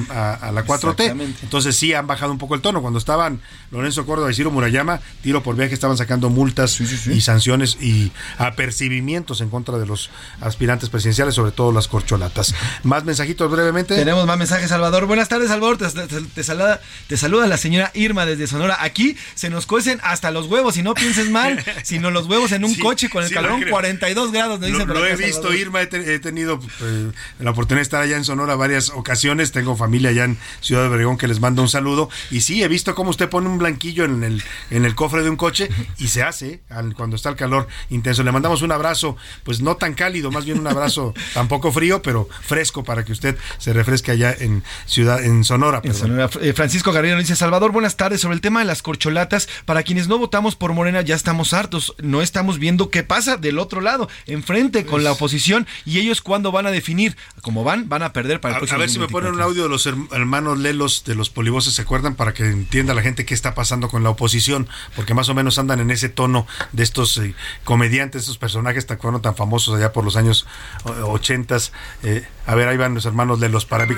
la 0.52 0.64
4T. 0.64 0.90
Exactamente. 0.90 1.38
Entonces 1.42 1.76
sí 1.76 1.92
han 1.94 2.06
bajado 2.06 2.32
un 2.32 2.38
poco 2.38 2.54
el 2.54 2.60
tono. 2.60 2.80
Cuando 2.82 2.98
estaban 2.98 3.40
Lorenzo 3.70 4.04
Córdoba 4.06 4.30
y 4.30 4.34
Ciro 4.34 4.50
Murayama, 4.50 5.00
tiro 5.22 5.42
por 5.42 5.56
viaje, 5.56 5.74
estaban 5.74 5.96
sacando 5.96 6.30
multas 6.30 6.80
y 6.80 7.20
sanciones 7.20 7.76
y 7.80 8.12
apercibimientos 8.38 9.40
en 9.40 9.50
contra 9.50 9.78
de 9.78 9.86
los 9.86 10.10
aspirantes 10.40 10.88
presidenciales, 10.90 11.34
sobre 11.34 11.52
todo 11.52 11.72
las 11.72 11.88
corcholatas. 11.88 12.54
Más 12.82 13.04
mensajitos 13.04 13.50
brevemente. 13.50 13.94
Tenemos 13.94 14.26
más 14.26 14.38
mensajes, 14.38 14.68
Salvador. 14.68 15.06
Buenas 15.16 15.30
tardes, 15.30 15.48
Salvador. 15.48 15.78
Te, 15.78 15.88
te- 15.88 16.20
te 16.20 16.44
saluda, 16.44 16.78
te 17.08 17.16
saluda 17.16 17.46
la 17.46 17.56
señora 17.56 17.90
Irma 17.94 18.26
desde 18.26 18.46
Sonora. 18.46 18.76
Aquí 18.80 19.16
se 19.34 19.48
nos 19.48 19.64
cuecen 19.64 19.98
hasta 20.02 20.30
los 20.30 20.46
huevos, 20.46 20.76
y 20.76 20.82
no 20.82 20.92
pienses 20.92 21.30
mal, 21.30 21.64
sino 21.84 22.10
los 22.10 22.26
huevos 22.26 22.52
en 22.52 22.66
un 22.66 22.74
Sí, 22.74 22.80
coche 22.82 23.08
con 23.08 23.22
el 23.22 23.30
sí 23.30 23.34
lo 23.34 23.40
calorón 23.40 23.60
creo. 23.60 23.70
42 23.72 24.30
grados, 24.30 24.60
Lo, 24.60 24.66
dicen 24.66 24.86
lo 24.86 24.92
acá, 24.98 25.08
he 25.08 25.16
visto, 25.16 25.32
Salvador. 25.36 25.56
Irma, 25.56 25.80
he, 25.80 25.86
te- 25.86 26.14
he 26.14 26.18
tenido 26.18 26.60
eh, 26.82 27.10
la 27.38 27.52
oportunidad 27.52 27.78
de 27.78 27.82
estar 27.84 28.02
allá 28.02 28.18
en 28.18 28.24
Sonora 28.24 28.56
varias 28.56 28.90
ocasiones, 28.90 29.52
tengo 29.52 29.74
familia 29.74 30.10
allá 30.10 30.24
en 30.24 30.36
Ciudad 30.60 30.82
de 30.82 30.88
Obregón 30.88 31.16
que 31.16 31.28
les 31.28 31.40
mando 31.40 31.62
un 31.62 31.70
saludo, 31.70 32.10
y 32.30 32.42
sí, 32.42 32.62
he 32.62 32.68
visto 32.68 32.94
cómo 32.94 33.08
usted 33.08 33.30
pone 33.30 33.48
un 33.48 33.56
blanquillo 33.56 34.04
en 34.04 34.22
el, 34.22 34.42
en 34.70 34.84
el 34.84 34.94
cofre 34.94 35.22
de 35.22 35.30
un 35.30 35.36
coche 35.36 35.70
y 35.96 36.08
se 36.08 36.24
hace 36.24 36.60
al- 36.68 36.92
cuando 36.94 37.16
está 37.16 37.30
el 37.30 37.36
calor 37.36 37.68
intenso. 37.88 38.22
Le 38.22 38.32
mandamos 38.32 38.60
un 38.60 38.70
abrazo, 38.70 39.16
pues 39.44 39.62
no 39.62 39.78
tan 39.78 39.94
cálido, 39.94 40.30
más 40.30 40.44
bien 40.44 40.58
un 40.58 40.66
abrazo 40.66 41.14
tampoco 41.32 41.72
frío, 41.72 42.02
pero 42.02 42.28
fresco 42.42 42.84
para 42.84 43.02
que 43.02 43.12
usted 43.12 43.38
se 43.56 43.72
refresque 43.72 44.10
allá 44.10 44.36
en 44.38 44.62
Ciudad, 44.84 45.05
en 45.14 45.44
Sonora. 45.44 45.80
En. 45.84 45.94
Sonora, 45.94 46.28
eh, 46.40 46.52
Francisco 46.52 46.92
Garrido 46.92 47.16
dice, 47.18 47.36
Salvador, 47.36 47.72
buenas 47.72 47.96
tardes. 47.96 48.20
Sobre 48.20 48.34
el 48.34 48.40
tema 48.40 48.60
de 48.60 48.66
las 48.66 48.82
corcholatas, 48.82 49.48
para 49.64 49.82
quienes 49.82 50.08
no 50.08 50.18
votamos 50.18 50.56
por 50.56 50.72
Morena 50.72 51.00
ya 51.02 51.14
estamos 51.14 51.52
hartos. 51.52 51.94
No 52.02 52.22
estamos 52.22 52.58
viendo 52.58 52.90
qué 52.90 53.02
pasa 53.02 53.36
del 53.36 53.58
otro 53.58 53.80
lado, 53.80 54.08
enfrente 54.26 54.84
con 54.86 55.04
la 55.04 55.12
oposición. 55.12 55.66
Y 55.84 55.98
ellos 56.00 56.20
cuándo 56.20 56.52
van 56.52 56.66
a 56.66 56.70
definir. 56.70 57.16
Como 57.42 57.62
van, 57.64 57.88
van 57.88 58.02
a 58.02 58.12
perder 58.12 58.40
para 58.40 58.52
el 58.52 58.56
A, 58.56 58.58
próximo 58.60 58.76
a 58.76 58.80
ver 58.80 58.90
si 58.90 58.98
me 58.98 59.06
ponen 59.08 59.32
un 59.32 59.38
2024. 59.38 59.44
audio 59.50 59.62
de 59.62 59.68
los 59.68 59.86
herm- 59.86 60.14
hermanos 60.16 60.58
Lelos 60.58 61.04
de 61.04 61.14
los 61.14 61.30
polivoces, 61.30 61.74
¿se 61.74 61.82
acuerdan? 61.82 62.14
Para 62.16 62.34
que 62.34 62.44
entienda 62.44 62.92
la 62.94 63.02
gente 63.02 63.24
qué 63.24 63.34
está 63.34 63.54
pasando 63.54 63.88
con 63.88 64.02
la 64.02 64.10
oposición, 64.10 64.68
porque 64.96 65.14
más 65.14 65.28
o 65.28 65.34
menos 65.34 65.58
andan 65.58 65.80
en 65.80 65.90
ese 65.90 66.08
tono 66.08 66.46
de 66.72 66.82
estos 66.82 67.16
eh, 67.18 67.34
comediantes, 67.64 68.22
estos 68.22 68.38
personajes 68.38 68.86
tan, 68.86 68.98
tan 69.22 69.36
famosos 69.36 69.76
allá 69.76 69.92
por 69.92 70.04
los 70.04 70.16
años 70.16 70.46
eh, 70.86 70.90
ochentas. 71.02 71.72
Eh, 72.02 72.26
a 72.46 72.54
ver, 72.54 72.68
ahí 72.68 72.76
van 72.76 72.94
los 72.94 73.04
hermanos 73.06 73.38
Lelos 73.40 73.66
para 73.66 73.86
que. 73.86 73.96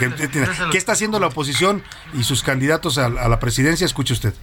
¿Qué 0.70 0.78
está 0.78 0.94
haciendo 0.98 1.20
la 1.20 1.28
oposición 1.28 1.82
y 2.12 2.24
sus 2.24 2.42
candidatos 2.42 2.98
a, 2.98 3.06
a 3.06 3.28
la 3.28 3.38
presidencia? 3.38 3.84
Escuche 3.84 4.12
usted. 4.12 4.34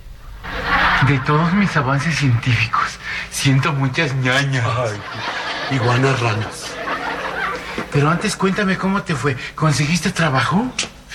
De 1.06 1.20
todos 1.20 1.52
mis 1.54 1.76
avances 1.76 2.16
científicos, 2.16 2.98
siento 3.30 3.74
muchas 3.74 4.16
ñañas. 4.16 4.66
iguanas 5.72 6.18
ranas. 6.22 6.72
Pero 7.92 8.10
antes 8.10 8.38
cuéntame 8.38 8.78
cómo 8.78 9.04
te 9.04 9.16
fue. 9.16 9.36
¿Conseguiste 9.56 10.12
trabajo? 10.12 10.66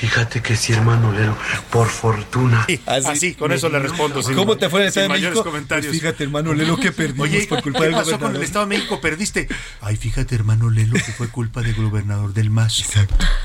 Fíjate 0.01 0.41
que 0.41 0.57
sí, 0.57 0.73
hermano 0.73 1.13
Lelo, 1.13 1.37
por 1.71 1.89
fortuna. 1.89 2.67
Así, 2.87 3.35
con 3.35 3.53
eso 3.53 3.69
le 3.69 3.79
respondo. 3.81 4.23
sin- 4.23 4.35
¿Cómo 4.35 4.57
te 4.57 4.71
fue 4.71 4.81
en 4.81 4.83
el 4.85 4.89
Estado 4.89 5.05
de 5.05 5.09
mayores 5.11 5.35
México? 5.35 5.51
comentarios. 5.51 5.87
Pues 5.89 6.01
fíjate, 6.01 6.25
hermano 6.25 6.55
Lelo, 6.55 6.77
que 6.79 6.91
perdimos 6.93 7.29
Oye, 7.29 7.47
por 7.47 7.63
culpa 7.63 7.81
¿qué 7.81 7.85
del 7.87 7.95
pasó 7.95 8.19
con 8.19 8.35
el 8.35 8.43
Estado 8.43 8.65
de 8.67 8.77
México? 8.77 9.01
Perdiste. 9.01 9.49
Ay, 9.83 9.97
fíjate, 9.97 10.35
hermano 10.35 10.71
Lelo, 10.71 10.95
que 10.95 11.13
fue 11.13 11.29
culpa 11.29 11.61
del 11.61 11.75
gobernador 11.75 12.33
del 12.33 12.49
MAS. 12.51 12.83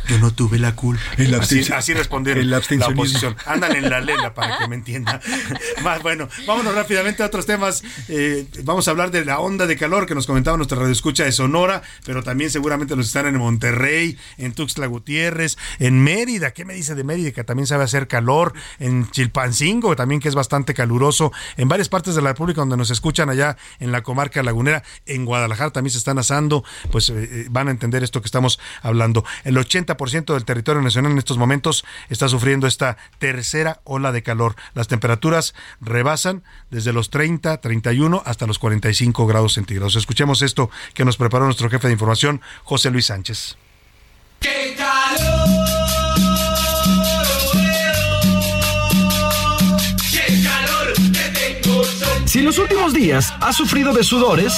Yo 0.07 0.17
no 0.19 0.33
tuve 0.33 0.57
la 0.59 0.75
culpa. 0.75 1.01
El 1.17 1.33
así, 1.35 1.61
así 1.73 1.93
respondieron 1.93 2.41
el 2.41 2.49
la 2.49 2.59
oposición. 2.87 3.35
Andan 3.45 3.75
en 3.75 3.89
la 3.89 3.99
lela 3.99 4.33
para 4.33 4.57
que 4.59 4.67
me 4.69 4.75
entienda. 4.75 5.19
Más 5.83 6.01
bueno, 6.03 6.29
vámonos 6.47 6.73
rápidamente 6.73 7.21
a 7.21 7.25
otros 7.25 7.45
temas. 7.45 7.83
Eh, 8.07 8.45
vamos 8.63 8.87
a 8.87 8.91
hablar 8.91 9.11
de 9.11 9.25
la 9.25 9.39
onda 9.39 9.67
de 9.67 9.75
calor 9.75 10.05
que 10.05 10.15
nos 10.15 10.25
comentaba 10.25 10.55
nuestra 10.55 10.77
radio 10.77 10.91
escucha 10.91 11.25
de 11.25 11.31
Sonora, 11.33 11.81
pero 12.05 12.23
también 12.23 12.49
seguramente 12.49 12.95
nos 12.95 13.07
están 13.07 13.25
en 13.27 13.35
Monterrey, 13.37 14.17
en 14.37 14.53
Tuxtla 14.53 14.87
Gutiérrez, 14.87 15.57
en 15.79 16.01
Mérida. 16.03 16.44
¿Qué 16.51 16.65
me 16.65 16.73
dice 16.73 16.95
de 16.95 17.03
Mérida? 17.03 17.31
Que 17.31 17.43
también 17.43 17.67
sabe 17.67 17.83
hacer 17.83 18.07
calor. 18.07 18.53
En 18.79 19.09
Chilpancingo, 19.11 19.95
también 19.95 20.19
que 20.21 20.27
es 20.27 20.35
bastante 20.35 20.73
caluroso. 20.73 21.31
En 21.57 21.67
varias 21.67 21.89
partes 21.89 22.15
de 22.15 22.21
la 22.21 22.29
República 22.29 22.61
donde 22.61 22.77
nos 22.77 22.91
escuchan 22.91 23.29
allá 23.29 23.57
en 23.79 23.91
la 23.91 24.03
comarca 24.03 24.43
lagunera. 24.43 24.83
En 25.05 25.25
Guadalajara 25.25 25.71
también 25.71 25.91
se 25.91 25.97
están 25.97 26.17
asando. 26.17 26.63
Pues 26.91 27.09
eh, 27.09 27.15
eh, 27.17 27.47
van 27.49 27.67
a 27.67 27.71
entender 27.71 28.03
esto 28.03 28.21
que 28.21 28.27
estamos 28.27 28.59
hablando. 28.81 29.25
El 29.43 29.57
80% 29.57 30.33
del 30.33 30.45
territorio 30.45 30.81
nacional 30.81 31.11
en 31.11 31.17
estos 31.17 31.37
momentos 31.37 31.85
está 32.09 32.29
sufriendo 32.29 32.67
esta 32.67 32.97
tercera 33.19 33.81
ola 33.83 34.11
de 34.11 34.23
calor. 34.23 34.55
Las 34.73 34.87
temperaturas 34.87 35.53
rebasan 35.81 36.43
desde 36.69 36.93
los 36.93 37.09
30, 37.09 37.59
31 37.61 38.23
hasta 38.25 38.47
los 38.47 38.59
45 38.59 39.25
grados 39.27 39.53
centígrados. 39.53 39.95
Escuchemos 39.95 40.41
esto 40.41 40.69
que 40.93 41.05
nos 41.05 41.17
preparó 41.17 41.45
nuestro 41.45 41.69
jefe 41.69 41.87
de 41.87 41.93
información, 41.93 42.41
José 42.63 42.91
Luis 42.91 43.07
Sánchez. 43.07 43.57
¡Qué 44.39 44.75
calor! 44.77 45.64
Si 52.35 52.39
en 52.39 52.47
los 52.47 52.57
últimos 52.57 52.93
días 52.93 53.33
has 53.39 53.55
sufrido 53.55 53.93
de 53.93 54.03
sudores, 54.03 54.53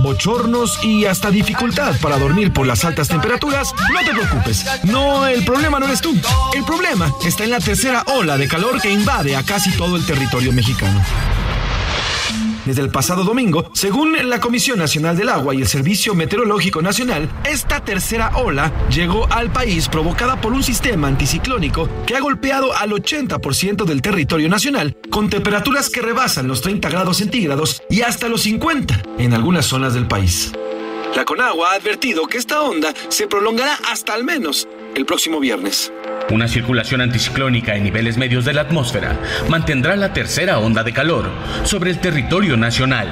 bochornos 0.00 0.78
y 0.84 1.06
hasta 1.06 1.32
dificultad 1.32 1.96
para 2.00 2.20
dormir 2.20 2.52
por 2.52 2.68
las 2.68 2.84
altas 2.84 3.08
temperaturas, 3.08 3.74
no 3.92 3.98
te 4.04 4.12
preocupes. 4.12 4.64
No, 4.84 5.26
el 5.26 5.44
problema 5.44 5.80
no 5.80 5.86
eres 5.86 6.00
tú. 6.00 6.16
El 6.54 6.64
problema 6.64 7.12
está 7.24 7.42
en 7.42 7.50
la 7.50 7.58
tercera 7.58 8.04
ola 8.06 8.38
de 8.38 8.46
calor 8.46 8.80
que 8.80 8.92
invade 8.92 9.34
a 9.34 9.42
casi 9.42 9.72
todo 9.76 9.96
el 9.96 10.06
territorio 10.06 10.52
mexicano. 10.52 11.04
Desde 12.64 12.80
el 12.80 12.88
pasado 12.88 13.24
domingo, 13.24 13.70
según 13.74 14.16
la 14.28 14.40
Comisión 14.40 14.78
Nacional 14.78 15.18
del 15.18 15.28
Agua 15.28 15.54
y 15.54 15.60
el 15.60 15.68
Servicio 15.68 16.14
Meteorológico 16.14 16.80
Nacional, 16.80 17.28
esta 17.44 17.84
tercera 17.84 18.32
ola 18.36 18.72
llegó 18.88 19.30
al 19.30 19.52
país 19.52 19.88
provocada 19.88 20.40
por 20.40 20.54
un 20.54 20.62
sistema 20.62 21.08
anticiclónico 21.08 21.88
que 22.06 22.16
ha 22.16 22.20
golpeado 22.20 22.74
al 22.74 22.92
80% 22.92 23.84
del 23.84 24.00
territorio 24.00 24.48
nacional, 24.48 24.96
con 25.10 25.28
temperaturas 25.28 25.90
que 25.90 26.00
rebasan 26.00 26.48
los 26.48 26.62
30 26.62 26.88
grados 26.88 27.18
centígrados 27.18 27.82
y 27.90 28.00
hasta 28.00 28.28
los 28.28 28.42
50 28.42 29.02
en 29.18 29.34
algunas 29.34 29.66
zonas 29.66 29.92
del 29.92 30.08
país. 30.08 30.52
La 31.14 31.24
Conagua 31.24 31.70
ha 31.70 31.74
advertido 31.74 32.26
que 32.26 32.38
esta 32.38 32.62
onda 32.62 32.92
se 33.08 33.28
prolongará 33.28 33.78
hasta 33.88 34.14
al 34.14 34.24
menos 34.24 34.66
el 34.94 35.06
próximo 35.06 35.40
viernes. 35.40 35.92
Una 36.30 36.48
circulación 36.48 37.00
anticiclónica 37.00 37.76
en 37.76 37.84
niveles 37.84 38.16
medios 38.16 38.44
de 38.44 38.54
la 38.54 38.62
atmósfera 38.62 39.18
mantendrá 39.48 39.96
la 39.96 40.12
tercera 40.12 40.58
onda 40.58 40.82
de 40.82 40.92
calor 40.92 41.30
sobre 41.64 41.90
el 41.90 42.00
territorio 42.00 42.56
nacional, 42.56 43.08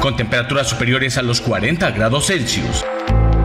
con 0.00 0.16
temperaturas 0.16 0.68
superiores 0.68 1.18
a 1.18 1.22
los 1.22 1.40
40 1.40 1.90
grados 1.90 2.26
Celsius. 2.26 2.84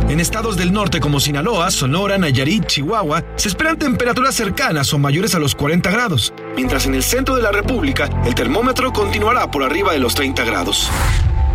En 0.09 0.19
estados 0.19 0.57
del 0.57 0.73
norte 0.73 0.99
como 0.99 1.21
Sinaloa, 1.21 1.71
Sonora, 1.71 2.17
Nayarit, 2.17 2.65
Chihuahua, 2.65 3.23
se 3.35 3.47
esperan 3.47 3.77
temperaturas 3.77 4.35
cercanas 4.35 4.93
o 4.93 4.97
mayores 4.97 5.35
a 5.35 5.39
los 5.39 5.55
40 5.55 5.89
grados, 5.89 6.33
mientras 6.55 6.85
en 6.85 6.95
el 6.95 7.03
centro 7.03 7.35
de 7.35 7.41
la 7.41 7.51
República 7.51 8.09
el 8.25 8.35
termómetro 8.35 8.91
continuará 8.91 9.49
por 9.49 9.63
arriba 9.63 9.93
de 9.93 9.99
los 9.99 10.13
30 10.15 10.43
grados. 10.43 10.91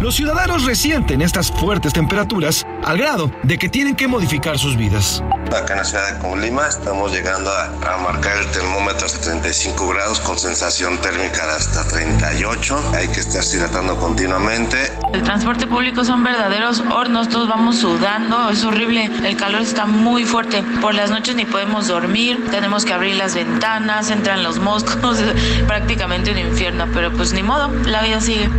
Los 0.00 0.14
ciudadanos 0.14 0.66
resienten 0.66 1.22
estas 1.22 1.50
fuertes 1.50 1.94
temperaturas 1.94 2.66
al 2.84 2.98
grado 2.98 3.30
de 3.42 3.56
que 3.56 3.70
tienen 3.70 3.96
que 3.96 4.06
modificar 4.06 4.58
sus 4.58 4.76
vidas. 4.76 5.22
Acá 5.46 5.72
en 5.72 5.78
la 5.78 5.84
ciudad 5.84 6.12
de 6.12 6.18
Colima 6.18 6.66
estamos 6.66 7.12
llegando 7.12 7.50
a, 7.50 7.94
a 7.94 7.96
marcar 7.98 8.36
el 8.36 8.46
termómetro 8.50 9.06
hasta 9.06 9.20
35 9.20 9.88
grados 9.88 10.20
con 10.20 10.38
sensación 10.38 10.98
térmica 10.98 11.46
de 11.46 11.52
hasta 11.52 11.88
38. 11.88 12.92
Hay 12.94 13.08
que 13.08 13.20
estarse 13.20 13.56
hidratando 13.56 13.96
continuamente. 13.96 14.92
El 15.14 15.22
transporte 15.22 15.66
público 15.66 16.04
son 16.04 16.22
verdaderos 16.22 16.80
hornos, 16.90 17.30
todos 17.30 17.48
vamos 17.48 17.78
sudando, 17.78 18.50
es 18.50 18.64
horrible, 18.64 19.10
el 19.24 19.36
calor 19.38 19.62
está 19.62 19.86
muy 19.86 20.24
fuerte. 20.24 20.62
Por 20.82 20.94
las 20.94 21.10
noches 21.10 21.36
ni 21.36 21.46
podemos 21.46 21.88
dormir, 21.88 22.44
tenemos 22.50 22.84
que 22.84 22.92
abrir 22.92 23.16
las 23.16 23.34
ventanas, 23.34 24.10
entran 24.10 24.42
los 24.42 24.58
moscos, 24.58 25.20
prácticamente 25.66 26.32
un 26.32 26.38
infierno, 26.38 26.86
pero 26.92 27.10
pues 27.12 27.32
ni 27.32 27.42
modo, 27.42 27.70
la 27.86 28.02
vida 28.02 28.20
sigue. 28.20 28.50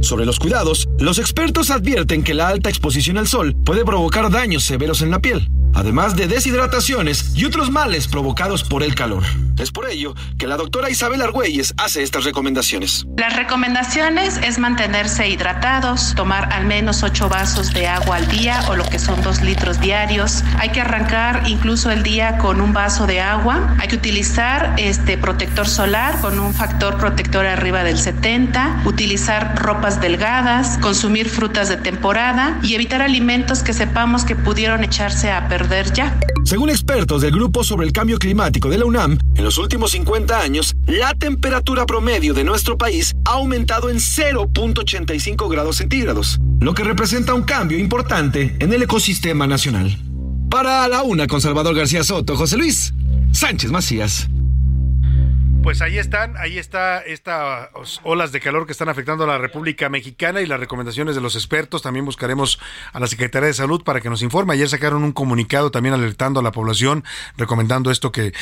Sobre 0.00 0.26
los 0.26 0.38
cuidados, 0.38 0.88
los 0.98 1.18
expertos 1.18 1.70
advierten 1.70 2.22
que 2.22 2.34
la 2.34 2.48
alta 2.48 2.68
exposición 2.68 3.18
al 3.18 3.26
sol 3.26 3.56
puede 3.64 3.84
provocar 3.84 4.30
daños 4.30 4.62
severos 4.62 5.02
en 5.02 5.10
la 5.10 5.20
piel, 5.20 5.48
además 5.74 6.16
de 6.16 6.28
deshidrataciones 6.28 7.32
y 7.34 7.44
otros 7.44 7.70
males 7.70 8.06
provocados 8.06 8.62
por 8.64 8.82
el 8.82 8.94
calor. 8.94 9.24
Es 9.58 9.72
por 9.72 9.90
ello 9.90 10.14
que 10.38 10.46
la 10.46 10.56
doctora 10.56 10.88
Isabel 10.88 11.20
Argüelles 11.20 11.74
hace 11.78 12.04
estas 12.04 12.24
recomendaciones. 12.24 13.04
Las 13.16 13.36
recomendaciones 13.36 14.38
es 14.38 14.58
mantenerse 14.58 15.28
hidratados, 15.28 16.14
tomar 16.14 16.52
al 16.52 16.64
menos 16.64 17.02
8 17.02 17.28
vasos 17.28 17.72
de 17.72 17.88
agua 17.88 18.16
al 18.16 18.28
día 18.28 18.62
o 18.68 18.76
lo 18.76 18.84
que 18.84 19.00
son 19.00 19.20
2 19.20 19.42
litros 19.42 19.80
diarios. 19.80 20.44
Hay 20.58 20.70
que 20.70 20.80
arrancar 20.80 21.42
incluso 21.48 21.90
el 21.90 22.04
día 22.04 22.38
con 22.38 22.60
un 22.60 22.72
vaso 22.72 23.06
de 23.08 23.20
agua. 23.20 23.74
Hay 23.80 23.88
que 23.88 23.96
utilizar 23.96 24.74
este 24.78 25.18
protector 25.18 25.66
solar 25.66 26.20
con 26.20 26.38
un 26.38 26.54
factor 26.54 26.96
protector 26.96 27.44
arriba 27.44 27.82
del 27.82 27.98
70, 27.98 28.82
utilizar 28.84 29.60
ropas 29.60 30.00
delgadas, 30.00 30.78
consumir 30.78 31.28
frutas 31.28 31.68
de 31.68 31.76
temporada 31.76 32.60
y 32.62 32.74
evitar 32.74 33.02
alimentos 33.02 33.64
que 33.64 33.72
sepamos 33.72 34.24
que 34.24 34.36
pudieron 34.36 34.84
echarse 34.84 35.32
a 35.32 35.48
perder 35.48 35.92
ya. 35.92 36.16
Según 36.44 36.70
expertos 36.70 37.22
del 37.22 37.32
Grupo 37.32 37.64
sobre 37.64 37.86
el 37.86 37.92
Cambio 37.92 38.18
Climático 38.18 38.70
de 38.70 38.78
la 38.78 38.86
UNAM, 38.86 39.18
en 39.34 39.44
los 39.48 39.56
últimos 39.56 39.92
50 39.92 40.42
años, 40.42 40.76
la 40.84 41.14
temperatura 41.14 41.86
promedio 41.86 42.34
de 42.34 42.44
nuestro 42.44 42.76
país 42.76 43.16
ha 43.24 43.30
aumentado 43.30 43.88
en 43.88 43.96
0.85 43.96 45.50
grados 45.50 45.76
centígrados, 45.76 46.38
lo 46.60 46.74
que 46.74 46.84
representa 46.84 47.32
un 47.32 47.44
cambio 47.44 47.78
importante 47.78 48.54
en 48.58 48.74
el 48.74 48.82
ecosistema 48.82 49.46
nacional. 49.46 49.96
Para 50.50 50.86
la 50.86 51.02
una 51.02 51.26
con 51.26 51.40
Salvador 51.40 51.74
García 51.74 52.04
Soto, 52.04 52.36
José 52.36 52.58
Luis 52.58 52.92
Sánchez 53.32 53.70
Macías. 53.70 54.28
Pues 55.68 55.82
ahí 55.82 55.98
están, 55.98 56.34
ahí 56.38 56.56
está 56.56 57.00
estas 57.00 57.68
olas 58.02 58.32
de 58.32 58.40
calor 58.40 58.64
que 58.64 58.72
están 58.72 58.88
afectando 58.88 59.24
a 59.24 59.26
la 59.26 59.36
República 59.36 59.90
Mexicana 59.90 60.40
y 60.40 60.46
las 60.46 60.58
recomendaciones 60.58 61.14
de 61.14 61.20
los 61.20 61.36
expertos. 61.36 61.82
También 61.82 62.06
buscaremos 62.06 62.58
a 62.94 62.98
la 63.00 63.06
Secretaría 63.06 63.48
de 63.48 63.52
Salud 63.52 63.84
para 63.84 64.00
que 64.00 64.08
nos 64.08 64.22
informe. 64.22 64.54
Ayer 64.54 64.66
sacaron 64.66 65.04
un 65.04 65.12
comunicado 65.12 65.70
también 65.70 65.94
alertando 65.94 66.40
a 66.40 66.42
la 66.42 66.52
población, 66.52 67.04
recomendando 67.36 67.90
esto 67.90 68.12
que, 68.12 68.32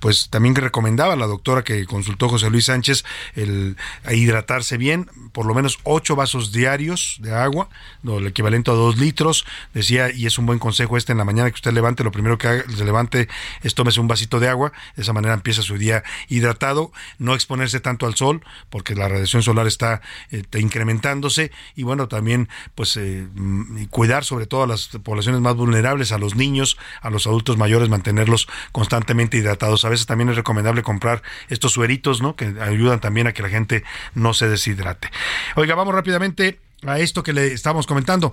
pues 0.00 0.30
también 0.30 0.54
recomendaba 0.54 1.14
la 1.14 1.26
doctora 1.26 1.62
que 1.62 1.84
consultó 1.84 2.30
José 2.30 2.48
Luis 2.48 2.64
Sánchez, 2.64 3.04
el 3.34 3.76
hidratarse 4.10 4.78
bien, 4.78 5.10
por 5.32 5.44
lo 5.44 5.52
menos 5.52 5.78
ocho 5.82 6.16
vasos 6.16 6.52
diarios 6.52 7.18
de 7.20 7.34
agua, 7.34 7.68
el 8.02 8.26
equivalente 8.26 8.70
a 8.70 8.74
dos 8.74 8.96
litros. 8.96 9.44
Decía, 9.74 10.10
y 10.10 10.24
es 10.24 10.38
un 10.38 10.46
buen 10.46 10.58
consejo 10.58 10.96
este 10.96 11.12
en 11.12 11.18
la 11.18 11.26
mañana 11.26 11.50
que 11.50 11.56
usted 11.56 11.74
levante, 11.74 12.02
lo 12.02 12.12
primero 12.12 12.38
que 12.38 12.48
haga, 12.48 12.64
se 12.74 12.86
levante 12.86 13.28
es 13.60 13.74
tómese 13.74 14.00
un 14.00 14.08
vasito 14.08 14.40
de 14.40 14.48
agua. 14.48 14.72
De 14.96 15.02
esa 15.02 15.12
manera 15.12 15.34
empieza 15.34 15.60
su 15.60 15.76
día 15.76 16.02
hidratado, 16.30 16.92
no 17.18 17.34
exponerse 17.34 17.80
tanto 17.80 18.06
al 18.06 18.14
sol, 18.14 18.42
porque 18.70 18.94
la 18.94 19.08
radiación 19.08 19.42
solar 19.42 19.66
está 19.66 20.00
eh, 20.30 20.42
incrementándose, 20.58 21.50
y 21.76 21.82
bueno, 21.82 22.08
también 22.08 22.48
pues 22.74 22.96
eh, 22.96 23.26
mm, 23.34 23.84
cuidar 23.86 24.24
sobre 24.24 24.46
todo 24.46 24.62
a 24.62 24.66
las 24.66 24.88
poblaciones 25.02 25.42
más 25.42 25.56
vulnerables, 25.56 26.12
a 26.12 26.18
los 26.18 26.36
niños, 26.36 26.78
a 27.02 27.10
los 27.10 27.26
adultos 27.26 27.58
mayores, 27.58 27.88
mantenerlos 27.88 28.48
constantemente 28.72 29.36
hidratados. 29.36 29.84
A 29.84 29.88
veces 29.88 30.06
también 30.06 30.30
es 30.30 30.36
recomendable 30.36 30.82
comprar 30.82 31.22
estos 31.48 31.72
sueritos, 31.72 32.22
¿no? 32.22 32.36
Que 32.36 32.54
ayudan 32.60 33.00
también 33.00 33.26
a 33.26 33.32
que 33.32 33.42
la 33.42 33.48
gente 33.48 33.84
no 34.14 34.32
se 34.32 34.48
deshidrate. 34.48 35.10
Oiga, 35.56 35.74
vamos 35.74 35.94
rápidamente 35.94 36.60
a 36.86 36.98
esto 36.98 37.22
que 37.22 37.32
le 37.32 37.52
estamos 37.52 37.86
comentando. 37.86 38.32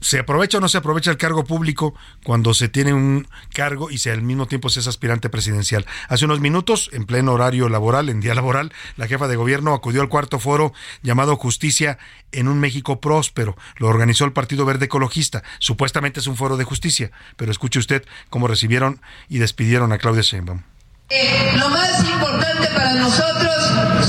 ¿Se 0.00 0.18
aprovecha 0.18 0.58
o 0.58 0.60
no 0.60 0.68
se 0.68 0.78
aprovecha 0.78 1.10
el 1.10 1.16
cargo 1.16 1.44
público 1.44 1.94
cuando 2.24 2.54
se 2.54 2.68
tiene 2.68 2.92
un 2.92 3.26
cargo 3.52 3.90
y 3.90 3.98
se 3.98 4.10
al 4.10 4.22
mismo 4.22 4.46
tiempo 4.46 4.68
se 4.68 4.80
es 4.80 4.86
aspirante 4.86 5.30
presidencial? 5.30 5.86
Hace 6.08 6.24
unos 6.24 6.40
minutos, 6.40 6.90
en 6.92 7.06
pleno 7.06 7.32
horario 7.32 7.68
laboral, 7.68 8.08
en 8.08 8.20
día 8.20 8.34
laboral, 8.34 8.72
la 8.96 9.06
jefa 9.06 9.28
de 9.28 9.36
gobierno 9.36 9.74
acudió 9.74 10.02
al 10.02 10.08
cuarto 10.08 10.38
foro 10.38 10.72
llamado 11.02 11.36
Justicia 11.36 11.98
en 12.32 12.48
un 12.48 12.60
México 12.60 13.00
próspero. 13.00 13.56
Lo 13.76 13.88
organizó 13.88 14.24
el 14.24 14.32
Partido 14.32 14.64
Verde 14.64 14.86
Ecologista. 14.86 15.42
Supuestamente 15.58 16.20
es 16.20 16.26
un 16.26 16.36
foro 16.36 16.56
de 16.56 16.64
justicia, 16.64 17.10
pero 17.36 17.50
escuche 17.50 17.78
usted 17.78 18.04
cómo 18.30 18.48
recibieron 18.48 19.00
y 19.28 19.38
despidieron 19.38 19.92
a 19.92 19.98
Claudia 19.98 20.22
Sheinbaum. 20.22 20.62
Eh, 21.08 21.52
lo 21.56 21.68
más 21.68 22.02
importante 22.02 22.66
para 22.74 22.94
nosotros 22.94 23.54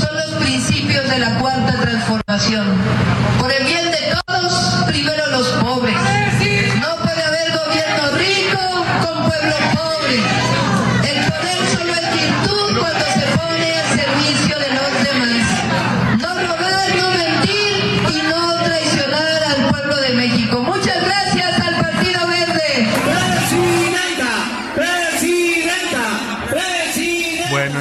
son 0.00 0.16
los 0.16 0.42
principios 0.42 1.08
de 1.08 1.18
la 1.20 1.38
cuarta 1.38 1.80
transformación. 1.80 2.66
Por 3.38 3.52
el 3.52 3.64
bien 3.64 3.88
de 3.92 4.16
todos, 4.26 4.84
primero 4.88 5.24
los 5.28 5.46
pobres. 5.62 5.94
No 5.94 6.96
puede 6.96 7.22
haber 7.22 7.52
gobierno 7.52 8.10
rico 8.18 8.58
con 9.06 9.28
pueblo 9.28 9.54
pobre. 9.74 10.16
El 11.08 11.24
poder 11.30 11.68
solo 11.70 11.92
es 11.92 12.12
virtud 12.14 12.78
cuando 12.80 13.04
se 13.14 13.17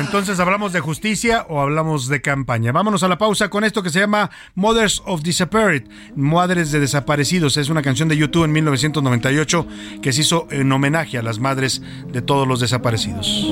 entonces 0.08 0.40
hablamos 0.40 0.72
de 0.72 0.80
justicia 0.80 1.46
o 1.50 1.60
hablamos 1.60 2.08
de 2.08 2.22
campaña. 2.22 2.72
Vámonos 2.72 3.04
a 3.04 3.10
la 3.10 3.18
pausa 3.18 3.50
con 3.50 3.66
esto 3.66 3.84
que 3.84 3.90
se 3.90 4.00
llama 4.00 4.32
Mothers 4.56 5.04
of 5.06 5.22
Disappeared, 5.22 5.84
Madres 6.16 6.72
de 6.72 6.80
Desaparecidos. 6.80 7.58
Es 7.58 7.68
una 7.68 7.82
canción 7.82 8.08
de 8.08 8.16
YouTube 8.16 8.46
en 8.46 8.54
1998 8.54 9.68
que 10.02 10.14
se 10.14 10.22
hizo 10.22 10.48
en 10.50 10.72
homenaje 10.72 11.18
a 11.18 11.22
las 11.22 11.40
madres 11.40 11.82
de 12.08 12.22
todos 12.22 12.48
los 12.48 12.62
desaparecidos. 12.62 13.52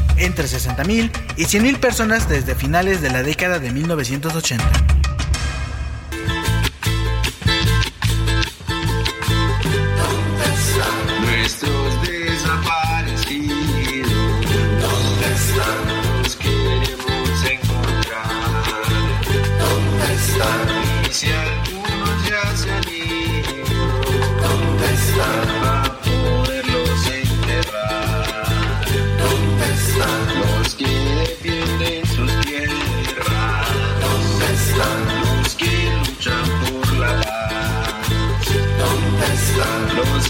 entre 0.17 0.45
60.000 0.45 1.11
y 1.37 1.45
100.000 1.45 1.79
personas 1.79 2.29
desde 2.29 2.55
finales 2.55 3.01
de 3.01 3.09
la 3.09 3.23
década 3.23 3.59
de 3.59 3.71
1980. 3.71 4.63
Nuestros 11.21 12.01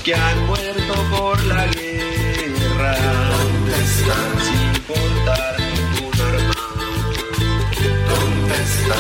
que 0.04 0.16
han 0.16 0.46
muerto 0.48 0.94
por 1.10 1.44
la 1.46 1.68
guerra? 1.68 2.96
¿Dónde 3.30 3.84
están 3.84 4.42
sin 4.42 4.84
portar 4.84 5.60
ningún? 5.60 6.12
¿Dónde 8.10 8.54
están? 8.54 8.98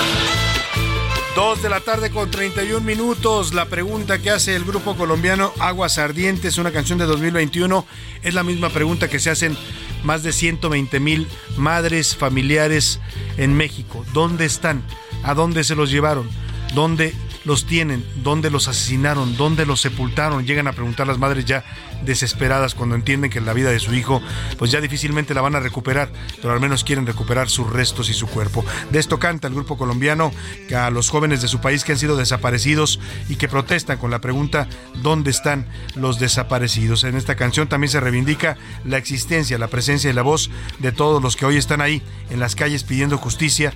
Dos 1.35 1.63
de 1.63 1.69
la 1.69 1.79
tarde 1.79 2.11
con 2.11 2.29
31 2.29 2.81
minutos. 2.81 3.53
La 3.53 3.65
pregunta 3.65 4.19
que 4.19 4.29
hace 4.29 4.55
el 4.55 4.63
grupo 4.63 4.95
colombiano 4.95 5.53
Aguas 5.59 5.97
Ardientes, 5.97 6.57
una 6.57 6.71
canción 6.71 6.99
de 6.99 7.05
2021, 7.05 7.85
es 8.21 8.33
la 8.33 8.43
misma 8.43 8.69
pregunta 8.69 9.07
que 9.09 9.19
se 9.19 9.31
hacen 9.31 9.57
más 10.03 10.23
de 10.23 10.33
120 10.33 10.99
mil 10.99 11.27
madres 11.57 12.15
familiares 12.15 12.99
en 13.37 13.55
México. 13.55 14.05
¿Dónde 14.13 14.45
están? 14.45 14.83
¿A 15.23 15.33
dónde 15.33 15.63
se 15.63 15.75
los 15.75 15.89
llevaron? 15.89 16.29
¿Dónde 16.73 17.15
los 17.43 17.65
tienen? 17.65 18.05
¿Dónde 18.23 18.49
los 18.49 18.67
asesinaron? 18.67 19.35
¿Dónde 19.37 19.65
los 19.65 19.81
sepultaron? 19.81 20.45
Llegan 20.45 20.67
a 20.67 20.73
preguntar 20.73 21.07
las 21.07 21.17
madres 21.17 21.45
ya 21.45 21.63
desesperadas 22.03 22.75
cuando 22.75 22.95
entienden 22.95 23.29
que 23.29 23.41
la 23.41 23.53
vida 23.53 23.69
de 23.69 23.79
su 23.79 23.93
hijo 23.93 24.21
pues 24.57 24.71
ya 24.71 24.81
difícilmente 24.81 25.33
la 25.33 25.41
van 25.41 25.55
a 25.55 25.59
recuperar, 25.59 26.11
pero 26.41 26.53
al 26.53 26.59
menos 26.59 26.83
quieren 26.83 27.05
recuperar 27.05 27.49
sus 27.49 27.69
restos 27.69 28.09
y 28.09 28.13
su 28.13 28.27
cuerpo. 28.27 28.65
De 28.91 28.99
esto 28.99 29.19
canta 29.19 29.47
el 29.47 29.53
grupo 29.53 29.77
colombiano 29.77 30.31
que 30.67 30.75
a 30.75 30.89
los 30.89 31.09
jóvenes 31.09 31.41
de 31.41 31.47
su 31.47 31.61
país 31.61 31.83
que 31.83 31.91
han 31.91 31.97
sido 31.97 32.15
desaparecidos 32.15 32.99
y 33.29 33.35
que 33.35 33.47
protestan 33.47 33.97
con 33.97 34.11
la 34.11 34.21
pregunta 34.21 34.67
¿dónde 35.01 35.31
están 35.31 35.67
los 35.95 36.19
desaparecidos? 36.19 37.03
En 37.03 37.15
esta 37.15 37.35
canción 37.35 37.67
también 37.67 37.89
se 37.89 37.99
reivindica 37.99 38.57
la 38.85 38.97
existencia, 38.97 39.57
la 39.57 39.67
presencia 39.67 40.09
y 40.09 40.13
la 40.13 40.21
voz 40.21 40.49
de 40.79 40.91
todos 40.91 41.21
los 41.21 41.35
que 41.35 41.45
hoy 41.45 41.57
están 41.57 41.81
ahí 41.81 42.01
en 42.29 42.39
las 42.39 42.55
calles 42.55 42.83
pidiendo 42.83 43.17
justicia 43.17 43.73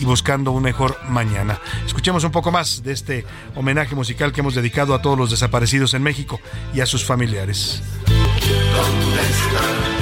y 0.00 0.04
buscando 0.04 0.50
un 0.50 0.62
mejor 0.62 0.96
mañana. 1.08 1.60
Escuchemos 1.86 2.24
un 2.24 2.32
poco 2.32 2.50
más 2.50 2.82
de 2.82 2.92
este 2.92 3.26
homenaje 3.54 3.94
musical 3.94 4.32
que 4.32 4.40
hemos 4.40 4.54
dedicado 4.54 4.94
a 4.94 5.02
todos 5.02 5.16
los 5.16 5.30
desaparecidos 5.30 5.94
en 5.94 6.02
México 6.02 6.40
y 6.74 6.80
a 6.80 6.86
sus 6.86 7.04
familiares. 7.04 7.82
¿Dónde 8.06 9.20
están? 9.22 10.00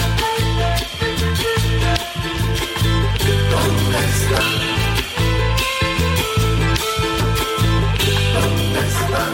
¿Dónde 3.50 3.98
están? 4.06 4.44
¿Dónde 8.34 8.80
están? 8.86 9.32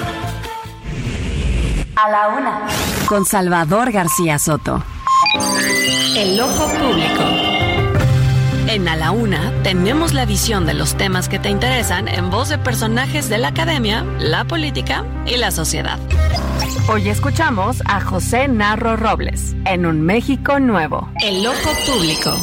A 1.96 2.10
la 2.10 2.28
Una 2.28 2.66
con 3.06 3.24
Salvador 3.26 3.92
García 3.92 4.38
Soto. 4.38 4.82
El 6.16 6.40
ojo 6.40 6.66
público. 6.68 7.43
En 8.74 8.88
A 8.88 8.96
la 8.96 9.12
Una 9.12 9.52
tenemos 9.62 10.14
la 10.14 10.26
visión 10.26 10.66
de 10.66 10.74
los 10.74 10.96
temas 10.96 11.28
que 11.28 11.38
te 11.38 11.48
interesan 11.48 12.08
en 12.08 12.28
voz 12.28 12.48
de 12.48 12.58
personajes 12.58 13.28
de 13.28 13.38
la 13.38 13.48
academia, 13.48 14.04
la 14.18 14.46
política 14.46 15.06
y 15.26 15.36
la 15.36 15.52
sociedad. 15.52 16.00
Hoy 16.88 17.08
escuchamos 17.08 17.82
a 17.84 18.00
José 18.00 18.48
Narro 18.48 18.96
Robles 18.96 19.54
en 19.64 19.86
Un 19.86 20.00
México 20.00 20.58
Nuevo. 20.58 21.08
El 21.22 21.46
ojo 21.46 21.70
público. 21.86 22.36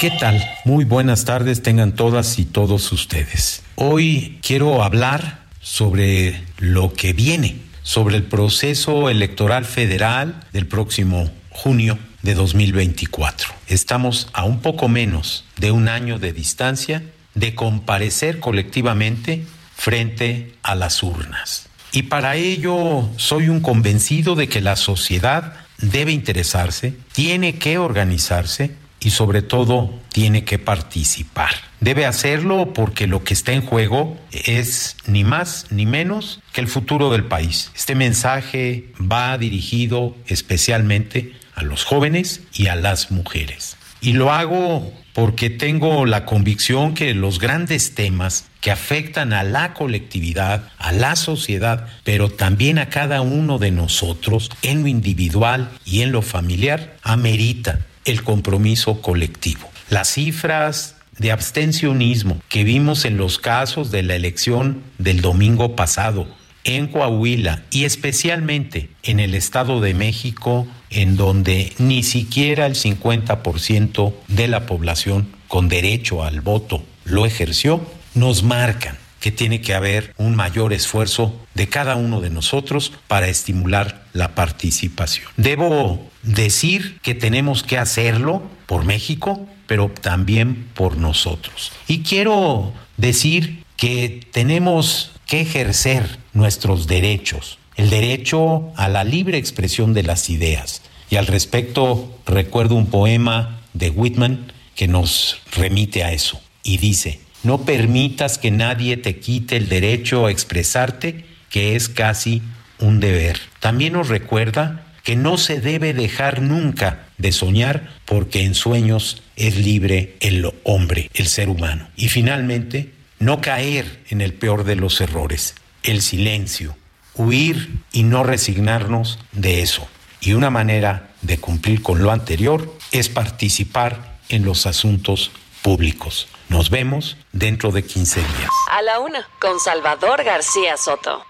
¿Qué 0.00 0.10
tal? 0.18 0.42
Muy 0.64 0.86
buenas 0.86 1.26
tardes 1.26 1.62
tengan 1.62 1.92
todas 1.92 2.38
y 2.38 2.46
todos 2.46 2.90
ustedes. 2.90 3.62
Hoy 3.74 4.38
quiero 4.40 4.82
hablar 4.82 5.40
sobre 5.60 6.42
lo 6.60 6.94
que 6.94 7.12
viene, 7.12 7.58
sobre 7.82 8.16
el 8.16 8.22
proceso 8.22 9.10
electoral 9.10 9.66
federal 9.66 10.40
del 10.54 10.66
próximo 10.66 11.30
junio 11.50 11.98
de 12.22 12.34
2024. 12.34 13.52
Estamos 13.66 14.28
a 14.32 14.44
un 14.44 14.60
poco 14.60 14.88
menos 14.88 15.44
de 15.56 15.70
un 15.70 15.88
año 15.88 16.18
de 16.18 16.32
distancia 16.32 17.02
de 17.34 17.54
comparecer 17.54 18.40
colectivamente 18.40 19.44
frente 19.74 20.54
a 20.62 20.74
las 20.74 21.02
urnas. 21.02 21.68
Y 21.92 22.04
para 22.04 22.36
ello 22.36 23.08
soy 23.16 23.48
un 23.48 23.60
convencido 23.60 24.34
de 24.34 24.48
que 24.48 24.60
la 24.60 24.76
sociedad 24.76 25.54
debe 25.78 26.12
interesarse, 26.12 26.94
tiene 27.12 27.56
que 27.56 27.78
organizarse 27.78 28.74
y 29.00 29.10
sobre 29.10 29.42
todo 29.42 29.98
tiene 30.12 30.44
que 30.44 30.58
participar. 30.58 31.50
Debe 31.80 32.06
hacerlo 32.06 32.72
porque 32.72 33.08
lo 33.08 33.24
que 33.24 33.34
está 33.34 33.52
en 33.52 33.62
juego 33.62 34.16
es 34.30 34.96
ni 35.06 35.24
más 35.24 35.66
ni 35.70 35.84
menos 35.84 36.40
que 36.52 36.60
el 36.60 36.68
futuro 36.68 37.10
del 37.10 37.24
país. 37.24 37.72
Este 37.74 37.94
mensaje 37.94 38.92
va 39.00 39.36
dirigido 39.36 40.16
especialmente 40.28 41.32
a 41.62 41.64
los 41.64 41.84
jóvenes 41.84 42.42
y 42.52 42.66
a 42.66 42.76
las 42.76 43.10
mujeres. 43.10 43.76
Y 44.00 44.14
lo 44.14 44.32
hago 44.32 44.92
porque 45.12 45.50
tengo 45.50 46.06
la 46.06 46.24
convicción 46.24 46.94
que 46.94 47.14
los 47.14 47.38
grandes 47.38 47.94
temas 47.94 48.46
que 48.60 48.70
afectan 48.70 49.32
a 49.32 49.44
la 49.44 49.74
colectividad, 49.74 50.68
a 50.78 50.92
la 50.92 51.16
sociedad, 51.16 51.86
pero 52.04 52.30
también 52.30 52.78
a 52.78 52.88
cada 52.88 53.20
uno 53.20 53.58
de 53.58 53.70
nosotros 53.70 54.50
en 54.62 54.82
lo 54.82 54.88
individual 54.88 55.70
y 55.84 56.02
en 56.02 56.12
lo 56.12 56.22
familiar, 56.22 56.96
amerita 57.02 57.80
el 58.04 58.22
compromiso 58.22 59.00
colectivo. 59.02 59.70
Las 59.90 60.08
cifras 60.14 60.96
de 61.18 61.30
abstencionismo 61.30 62.40
que 62.48 62.64
vimos 62.64 63.04
en 63.04 63.16
los 63.16 63.38
casos 63.38 63.90
de 63.90 64.02
la 64.02 64.16
elección 64.16 64.82
del 64.98 65.20
domingo 65.20 65.76
pasado 65.76 66.26
en 66.64 66.86
Coahuila 66.88 67.64
y 67.70 67.84
especialmente 67.84 68.90
en 69.02 69.20
el 69.20 69.34
Estado 69.34 69.80
de 69.80 69.94
México, 69.94 70.66
en 70.90 71.16
donde 71.16 71.72
ni 71.78 72.02
siquiera 72.02 72.66
el 72.66 72.74
50% 72.74 74.14
de 74.28 74.48
la 74.48 74.66
población 74.66 75.28
con 75.48 75.68
derecho 75.68 76.24
al 76.24 76.40
voto 76.40 76.82
lo 77.04 77.26
ejerció, 77.26 77.84
nos 78.14 78.42
marcan 78.42 78.96
que 79.22 79.30
tiene 79.30 79.60
que 79.60 79.74
haber 79.74 80.14
un 80.16 80.34
mayor 80.34 80.72
esfuerzo 80.72 81.38
de 81.54 81.68
cada 81.68 81.94
uno 81.94 82.20
de 82.20 82.30
nosotros 82.30 82.92
para 83.06 83.28
estimular 83.28 84.04
la 84.12 84.34
participación. 84.34 85.28
Debo 85.36 86.10
decir 86.22 86.98
que 87.02 87.14
tenemos 87.14 87.62
que 87.62 87.78
hacerlo 87.78 88.42
por 88.66 88.84
México, 88.84 89.46
pero 89.68 89.88
también 89.88 90.66
por 90.74 90.96
nosotros. 90.96 91.70
Y 91.86 92.02
quiero 92.02 92.72
decir 92.96 93.62
que 93.76 94.20
tenemos 94.32 95.12
que 95.32 95.40
ejercer 95.40 96.18
nuestros 96.34 96.86
derechos, 96.86 97.58
el 97.76 97.88
derecho 97.88 98.70
a 98.76 98.90
la 98.90 99.02
libre 99.02 99.38
expresión 99.38 99.94
de 99.94 100.02
las 100.02 100.28
ideas. 100.28 100.82
Y 101.08 101.16
al 101.16 101.26
respecto 101.26 102.18
recuerdo 102.26 102.74
un 102.74 102.88
poema 102.88 103.62
de 103.72 103.88
Whitman 103.88 104.52
que 104.74 104.88
nos 104.88 105.40
remite 105.56 106.04
a 106.04 106.12
eso 106.12 106.38
y 106.62 106.76
dice, 106.76 107.18
no 107.44 107.62
permitas 107.62 108.36
que 108.36 108.50
nadie 108.50 108.98
te 108.98 109.20
quite 109.20 109.56
el 109.56 109.70
derecho 109.70 110.26
a 110.26 110.30
expresarte, 110.30 111.24
que 111.48 111.76
es 111.76 111.88
casi 111.88 112.42
un 112.78 113.00
deber. 113.00 113.38
También 113.58 113.94
nos 113.94 114.08
recuerda 114.08 114.84
que 115.02 115.16
no 115.16 115.38
se 115.38 115.60
debe 115.60 115.94
dejar 115.94 116.42
nunca 116.42 117.06
de 117.16 117.32
soñar 117.32 117.88
porque 118.04 118.44
en 118.44 118.54
sueños 118.54 119.22
es 119.36 119.56
libre 119.56 120.14
el 120.20 120.46
hombre, 120.64 121.08
el 121.14 121.26
ser 121.26 121.48
humano. 121.48 121.88
Y 121.96 122.08
finalmente, 122.08 122.90
no 123.22 123.40
caer 123.40 124.02
en 124.08 124.20
el 124.20 124.34
peor 124.34 124.64
de 124.64 124.74
los 124.74 125.00
errores, 125.00 125.54
el 125.84 126.02
silencio, 126.02 126.76
huir 127.14 127.78
y 127.92 128.02
no 128.02 128.24
resignarnos 128.24 129.20
de 129.30 129.62
eso. 129.62 129.86
Y 130.20 130.32
una 130.32 130.50
manera 130.50 131.10
de 131.20 131.38
cumplir 131.38 131.82
con 131.82 132.02
lo 132.02 132.10
anterior 132.10 132.76
es 132.90 133.08
participar 133.08 134.18
en 134.28 134.44
los 134.44 134.66
asuntos 134.66 135.30
públicos. 135.62 136.26
Nos 136.48 136.70
vemos 136.70 137.16
dentro 137.30 137.70
de 137.70 137.84
15 137.84 138.20
días. 138.20 138.50
A 138.72 138.82
la 138.82 138.98
una, 138.98 139.28
con 139.40 139.60
Salvador 139.60 140.24
García 140.24 140.76
Soto. 140.76 141.24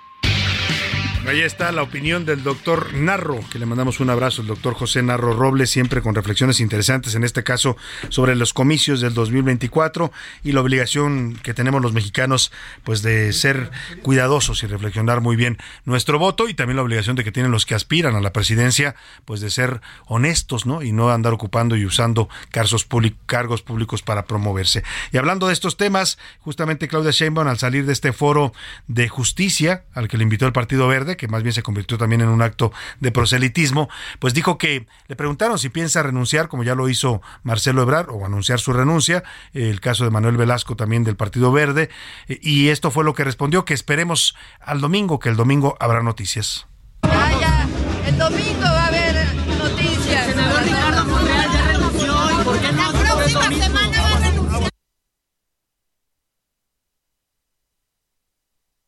Ahí 1.25 1.41
está 1.41 1.71
la 1.71 1.83
opinión 1.83 2.25
del 2.25 2.43
doctor 2.43 2.93
Narro, 2.95 3.39
que 3.51 3.61
le 3.61 3.65
mandamos 3.65 4.01
un 4.01 4.11
abrazo, 4.11 4.43
el 4.43 4.49
doctor 4.49 4.75
José 4.75 5.05
Narro 5.05 5.35
Robles, 5.35 5.71
siempre 5.71 6.03
con 6.03 6.17
reflexiones 6.17 6.59
interesantes, 6.59 7.15
en 7.15 7.23
este 7.23 7.45
caso 7.45 7.77
sobre 8.09 8.35
los 8.35 8.53
comicios 8.53 9.01
del 9.01 9.15
2024 9.15 10.11
y 10.43 10.51
la 10.51 10.61
obligación 10.61 11.39
que 11.43 11.55
tenemos 11.55 11.81
los 11.81 11.93
mexicanos, 11.93 12.51
pues 12.83 13.03
de 13.03 13.33
ser 13.33 13.71
cuidadosos 14.03 14.65
y 14.65 14.67
reflexionar 14.67 15.21
muy 15.21 15.37
bien 15.37 15.59
nuestro 15.85 16.19
voto 16.19 16.49
y 16.49 16.55
también 16.55 16.77
la 16.77 16.83
obligación 16.83 17.15
de 17.15 17.23
que 17.23 17.31
tienen 17.31 17.53
los 17.53 17.67
que 17.67 17.77
aspiran 17.77 18.17
a 18.17 18.21
la 18.21 18.33
presidencia, 18.33 18.97
pues 19.25 19.41
de 19.41 19.51
ser 19.51 19.81
honestos, 20.07 20.67
¿no? 20.67 20.83
Y 20.83 20.91
no 20.91 21.11
andar 21.11 21.33
ocupando 21.33 21.77
y 21.77 21.87
usando 21.87 22.29
cargos, 22.51 22.85
públicos 22.85 24.03
para 24.03 24.25
promoverse. 24.27 24.83
Y 25.13 25.19
hablando 25.19 25.47
de 25.47 25.53
estos 25.53 25.77
temas, 25.77 26.19
justamente 26.41 26.89
Claudia 26.89 27.13
Sheinbaum, 27.13 27.47
al 27.47 27.59
salir 27.59 27.87
de 27.87 27.93
este 27.93 28.13
foro 28.13 28.53
de 28.89 29.09
justicia 29.09 29.85
al 29.95 30.09
que 30.09 30.17
le 30.17 30.25
invitó 30.25 30.47
el 30.47 30.53
Partido 30.53 30.89
Verde, 30.89 31.12
que 31.17 31.29
más 31.29 31.43
bien 31.43 31.53
se 31.53 31.63
convirtió 31.63 31.99
también 31.99 32.21
en 32.21 32.29
un 32.29 32.43
acto 32.43 32.73
de 33.01 33.13
proselitismo, 33.13 33.89
pues 34.19 34.35
dijo 34.35 34.59
que 34.59 34.87
le 35.09 35.17
preguntaron 35.17 35.59
si 35.59 35.69
piensa 35.69 36.03
renunciar, 36.03 36.49
como 36.49 36.65
ya 36.65 36.75
lo 36.75 36.89
hizo 36.89 37.23
Marcelo 37.43 37.83
Ebrard, 37.83 38.11
o 38.11 38.25
anunciar 38.25 38.61
su 38.61 38.73
renuncia, 38.73 39.23
el 39.53 39.81
caso 39.81 40.05
de 40.05 40.11
Manuel 40.11 40.37
Velasco 40.37 40.77
también 40.77 41.05
del 41.05 41.17
Partido 41.17 41.53
Verde, 41.53 41.91
y 42.29 42.69
esto 42.69 42.91
fue 42.91 43.05
lo 43.05 43.15
que 43.15 43.25
respondió, 43.25 43.65
que 43.65 43.75
esperemos 43.75 44.37
al 44.61 44.81
domingo, 44.81 45.19
que 45.19 45.29
el 45.29 45.37
domingo 45.37 45.77
habrá 45.81 46.03
noticias. 46.03 46.67
Vaya, 47.03 47.67
el 48.07 48.19
domingo 48.19 48.63
va 48.63 48.85
a 48.85 48.87
haber 48.89 49.35
noticias. 49.59 50.92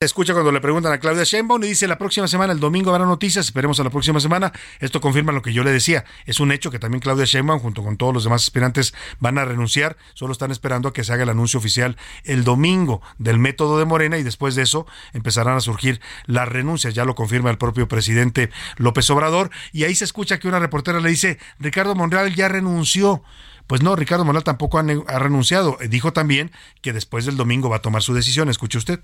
Escucha 0.05 0.33
cuando 0.33 0.53
le 0.53 0.61
preguntan 0.61 0.93
a 0.93 0.99
Claudia 0.99 1.25
Sheinbaum 1.25 1.63
y 1.65 1.69
dice 1.69 1.87
la 1.87 1.99
próxima 1.99 2.29
semana, 2.29 2.53
el 2.53 2.61
domingo 2.61 2.91
habrá 2.91 3.07
noticias, 3.07 3.47
esperemos 3.47 3.81
a 3.81 3.85
la 3.85 3.91
próxima 3.91 4.21
semana. 4.21 4.53
Esto 4.81 5.01
confirma 5.01 5.33
lo 5.33 5.43
que 5.43 5.53
yo 5.53 5.65
le 5.65 5.73
decía. 5.73 6.05
Es 6.27 6.41
un 6.41 6.53
hecho 6.53 6.71
que 6.71 6.79
también 6.79 7.01
Claudia 7.01 7.25
Sheinbaum 7.25 7.61
junto 7.61 7.83
con 7.83 7.97
todos 7.97 8.15
los 8.15 8.25
demás 8.25 8.43
aspirantes 8.43 8.95
van 9.21 9.39
a 9.39 9.45
renunciar, 9.45 9.97
solo 10.15 10.33
están 10.33 10.51
esperando 10.51 10.89
a 10.89 10.93
que 10.93 11.05
se 11.05 11.13
haga 11.13 11.23
el 11.23 11.29
anuncio 11.29 11.59
oficial 11.59 11.97
el 12.25 12.45
domingo 12.45 13.03
del 13.19 13.39
método 13.39 13.79
de 13.79 13.85
Morena 13.85 14.19
y 14.19 14.23
después 14.23 14.55
de 14.55 14.63
eso 14.63 14.87
empezarán 15.13 15.57
a 15.57 15.61
surgir 15.61 16.01
las 16.27 16.49
renuncias, 16.49 16.95
ya 16.95 17.05
lo 17.05 17.15
confirma 17.15 17.51
el 17.51 17.59
propio 17.59 17.89
presidente 17.89 18.51
López 18.77 19.09
Obrador 19.11 19.51
y 19.73 19.85
ahí 19.85 19.95
se 19.95 20.05
escucha 20.05 20.39
que 20.39 20.49
una 20.49 20.59
reportera 20.59 21.01
le 21.01 21.09
dice, 21.09 21.39
"Ricardo 21.59 21.95
Monreal 21.95 22.35
ya 22.35 22.49
renunció." 22.49 23.23
Pues 23.67 23.83
no, 23.83 23.97
Ricardo 23.97 24.25
Monreal 24.25 24.45
tampoco 24.45 24.79
ha, 24.79 24.83
ha 24.83 25.19
renunciado. 25.19 25.79
Dijo 25.89 26.13
también 26.13 26.51
que 26.83 26.93
después 26.93 27.25
del 27.25 27.37
domingo 27.37 27.71
va 27.71 27.77
a 27.77 27.83
tomar 27.83 28.03
su 28.03 28.13
decisión. 28.13 28.51
Escuche 28.51 28.77
usted 28.77 29.01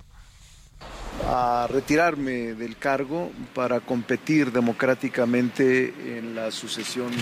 a 1.33 1.69
retirarme 1.69 2.55
del 2.55 2.77
cargo 2.77 3.31
para 3.55 3.79
competir 3.79 4.51
democráticamente 4.51 6.19
en 6.19 6.35
la 6.35 6.51
sucesión 6.51 7.13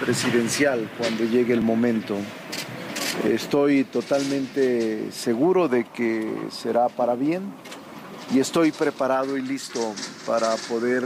presidencial 0.00 0.88
cuando 0.96 1.24
llegue 1.24 1.52
el 1.52 1.60
momento. 1.60 2.16
Estoy 3.24 3.82
totalmente 3.82 5.10
seguro 5.10 5.66
de 5.66 5.84
que 5.86 6.32
será 6.50 6.88
para 6.88 7.16
bien 7.16 7.52
y 8.32 8.38
estoy 8.38 8.70
preparado 8.70 9.36
y 9.36 9.42
listo 9.42 9.94
para 10.24 10.54
poder 10.68 11.02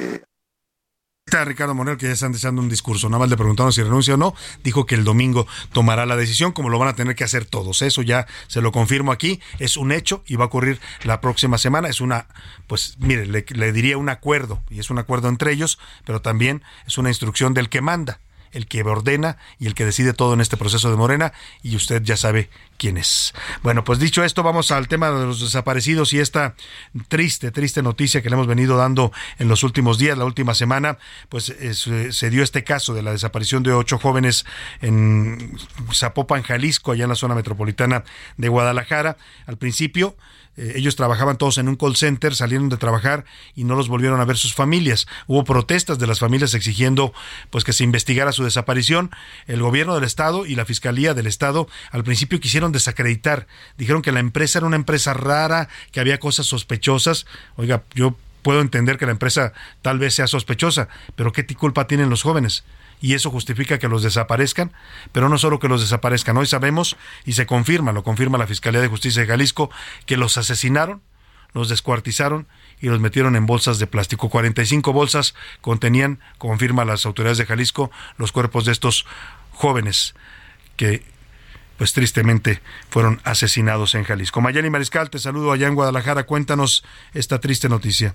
eh, 0.00 0.25
Ricardo 1.44 1.74
Monreal, 1.74 1.98
que 1.98 2.06
ya 2.06 2.12
están 2.12 2.30
deseando 2.30 2.62
un 2.62 2.68
discurso. 2.68 3.08
Nada 3.08 3.18
más 3.18 3.28
le 3.28 3.36
preguntaron 3.36 3.72
si 3.72 3.82
renuncia 3.82 4.14
o 4.14 4.16
no. 4.16 4.32
Dijo 4.62 4.86
que 4.86 4.94
el 4.94 5.02
domingo 5.02 5.48
tomará 5.72 6.06
la 6.06 6.14
decisión, 6.14 6.52
como 6.52 6.68
lo 6.68 6.78
van 6.78 6.88
a 6.88 6.94
tener 6.94 7.16
que 7.16 7.24
hacer 7.24 7.44
todos. 7.44 7.82
Eso 7.82 8.02
ya 8.02 8.28
se 8.46 8.60
lo 8.60 8.70
confirmo 8.70 9.10
aquí. 9.10 9.40
Es 9.58 9.76
un 9.76 9.90
hecho 9.90 10.22
y 10.28 10.36
va 10.36 10.44
a 10.44 10.46
ocurrir 10.46 10.80
la 11.02 11.20
próxima 11.20 11.58
semana. 11.58 11.88
Es 11.88 12.00
una, 12.00 12.28
pues 12.68 12.94
mire, 13.00 13.26
le 13.26 13.72
diría 13.72 13.98
un 13.98 14.08
acuerdo, 14.08 14.62
y 14.70 14.78
es 14.78 14.88
un 14.88 15.00
acuerdo 15.00 15.28
entre 15.28 15.52
ellos, 15.52 15.80
pero 16.04 16.22
también 16.22 16.62
es 16.86 16.96
una 16.96 17.08
instrucción 17.08 17.54
del 17.54 17.68
que 17.68 17.80
manda 17.80 18.20
el 18.56 18.66
que 18.66 18.82
ordena 18.82 19.36
y 19.58 19.66
el 19.66 19.74
que 19.74 19.84
decide 19.84 20.14
todo 20.14 20.32
en 20.34 20.40
este 20.40 20.56
proceso 20.56 20.90
de 20.90 20.96
Morena 20.96 21.32
y 21.62 21.76
usted 21.76 22.02
ya 22.02 22.16
sabe 22.16 22.48
quién 22.78 22.96
es. 22.96 23.34
Bueno, 23.62 23.84
pues 23.84 23.98
dicho 23.98 24.24
esto, 24.24 24.42
vamos 24.42 24.70
al 24.70 24.88
tema 24.88 25.10
de 25.10 25.26
los 25.26 25.40
desaparecidos 25.40 26.12
y 26.12 26.20
esta 26.20 26.54
triste, 27.08 27.50
triste 27.50 27.82
noticia 27.82 28.22
que 28.22 28.30
le 28.30 28.34
hemos 28.34 28.46
venido 28.46 28.76
dando 28.76 29.12
en 29.38 29.48
los 29.48 29.62
últimos 29.62 29.98
días, 29.98 30.16
la 30.16 30.24
última 30.24 30.54
semana, 30.54 30.98
pues 31.28 31.54
se 31.54 32.30
dio 32.30 32.42
este 32.42 32.64
caso 32.64 32.94
de 32.94 33.02
la 33.02 33.12
desaparición 33.12 33.62
de 33.62 33.72
ocho 33.72 33.98
jóvenes 33.98 34.46
en 34.80 35.56
Zapopan, 35.92 36.42
Jalisco, 36.42 36.92
allá 36.92 37.04
en 37.04 37.10
la 37.10 37.16
zona 37.16 37.34
metropolitana 37.34 38.04
de 38.36 38.48
Guadalajara. 38.48 39.18
Al 39.46 39.58
principio, 39.58 40.16
eh, 40.56 40.74
ellos 40.76 40.96
trabajaban 40.96 41.36
todos 41.36 41.58
en 41.58 41.68
un 41.68 41.76
call 41.76 41.96
center, 41.96 42.34
salieron 42.34 42.68
de 42.68 42.76
trabajar 42.76 43.24
y 43.54 43.64
no 43.64 43.74
los 43.74 43.88
volvieron 43.88 44.20
a 44.20 44.24
ver 44.24 44.36
sus 44.36 44.54
familias. 44.54 45.06
Hubo 45.26 45.44
protestas 45.44 45.98
de 45.98 46.06
las 46.06 46.18
familias 46.18 46.54
exigiendo 46.54 47.12
pues 47.50 47.64
que 47.64 47.72
se 47.72 47.84
investigara 47.84 48.32
su 48.32 48.44
desaparición. 48.44 49.10
El 49.46 49.62
gobierno 49.62 49.94
del 49.94 50.04
estado 50.04 50.46
y 50.46 50.54
la 50.54 50.64
fiscalía 50.64 51.14
del 51.14 51.26
estado 51.26 51.68
al 51.90 52.04
principio 52.04 52.40
quisieron 52.40 52.72
desacreditar. 52.72 53.46
Dijeron 53.76 54.02
que 54.02 54.12
la 54.12 54.20
empresa 54.20 54.58
era 54.58 54.66
una 54.66 54.76
empresa 54.76 55.14
rara, 55.14 55.68
que 55.92 56.00
había 56.00 56.18
cosas 56.18 56.46
sospechosas. 56.46 57.26
Oiga, 57.56 57.82
yo 57.94 58.16
puedo 58.42 58.60
entender 58.60 58.96
que 58.96 59.06
la 59.06 59.12
empresa 59.12 59.52
tal 59.82 59.98
vez 59.98 60.14
sea 60.14 60.26
sospechosa, 60.26 60.88
pero 61.16 61.32
¿qué 61.32 61.44
culpa 61.56 61.86
tienen 61.86 62.10
los 62.10 62.22
jóvenes? 62.22 62.64
Y 63.00 63.14
eso 63.14 63.30
justifica 63.30 63.78
que 63.78 63.88
los 63.88 64.02
desaparezcan, 64.02 64.72
pero 65.12 65.28
no 65.28 65.38
solo 65.38 65.58
que 65.58 65.68
los 65.68 65.80
desaparezcan, 65.80 66.36
hoy 66.36 66.46
sabemos 66.46 66.96
y 67.24 67.32
se 67.32 67.46
confirma, 67.46 67.92
lo 67.92 68.02
confirma 68.02 68.38
la 68.38 68.46
Fiscalía 68.46 68.80
de 68.80 68.88
Justicia 68.88 69.22
de 69.22 69.28
Jalisco, 69.28 69.70
que 70.06 70.16
los 70.16 70.38
asesinaron, 70.38 71.02
los 71.52 71.68
descuartizaron 71.68 72.46
y 72.80 72.88
los 72.88 73.00
metieron 73.00 73.36
en 73.36 73.46
bolsas 73.46 73.78
de 73.78 73.86
plástico. 73.86 74.28
45 74.28 74.92
bolsas 74.92 75.34
contenían, 75.60 76.20
confirma 76.38 76.84
las 76.84 77.06
autoridades 77.06 77.38
de 77.38 77.46
Jalisco, 77.46 77.90
los 78.18 78.32
cuerpos 78.32 78.64
de 78.64 78.72
estos 78.72 79.06
jóvenes 79.52 80.14
que 80.76 81.02
pues 81.78 81.92
tristemente 81.92 82.60
fueron 82.88 83.20
asesinados 83.24 83.94
en 83.94 84.04
Jalisco. 84.04 84.40
Mayani 84.40 84.70
Mariscal, 84.70 85.10
te 85.10 85.18
saludo 85.18 85.52
allá 85.52 85.66
en 85.66 85.74
Guadalajara. 85.74 86.24
Cuéntanos 86.24 86.84
esta 87.12 87.40
triste 87.40 87.68
noticia. 87.68 88.14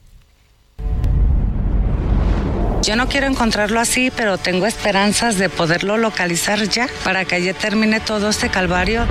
Yo 2.81 2.95
no 2.95 3.07
quiero 3.07 3.27
encontrarlo 3.27 3.79
así, 3.79 4.11
pero 4.15 4.39
tengo 4.39 4.65
esperanzas 4.65 5.37
de 5.37 5.49
poderlo 5.49 5.97
localizar 5.97 6.67
ya 6.67 6.87
para 7.03 7.25
que 7.25 7.43
ya 7.43 7.53
termine 7.53 7.99
todo 7.99 8.29
este 8.29 8.49
calvario. 8.49 9.05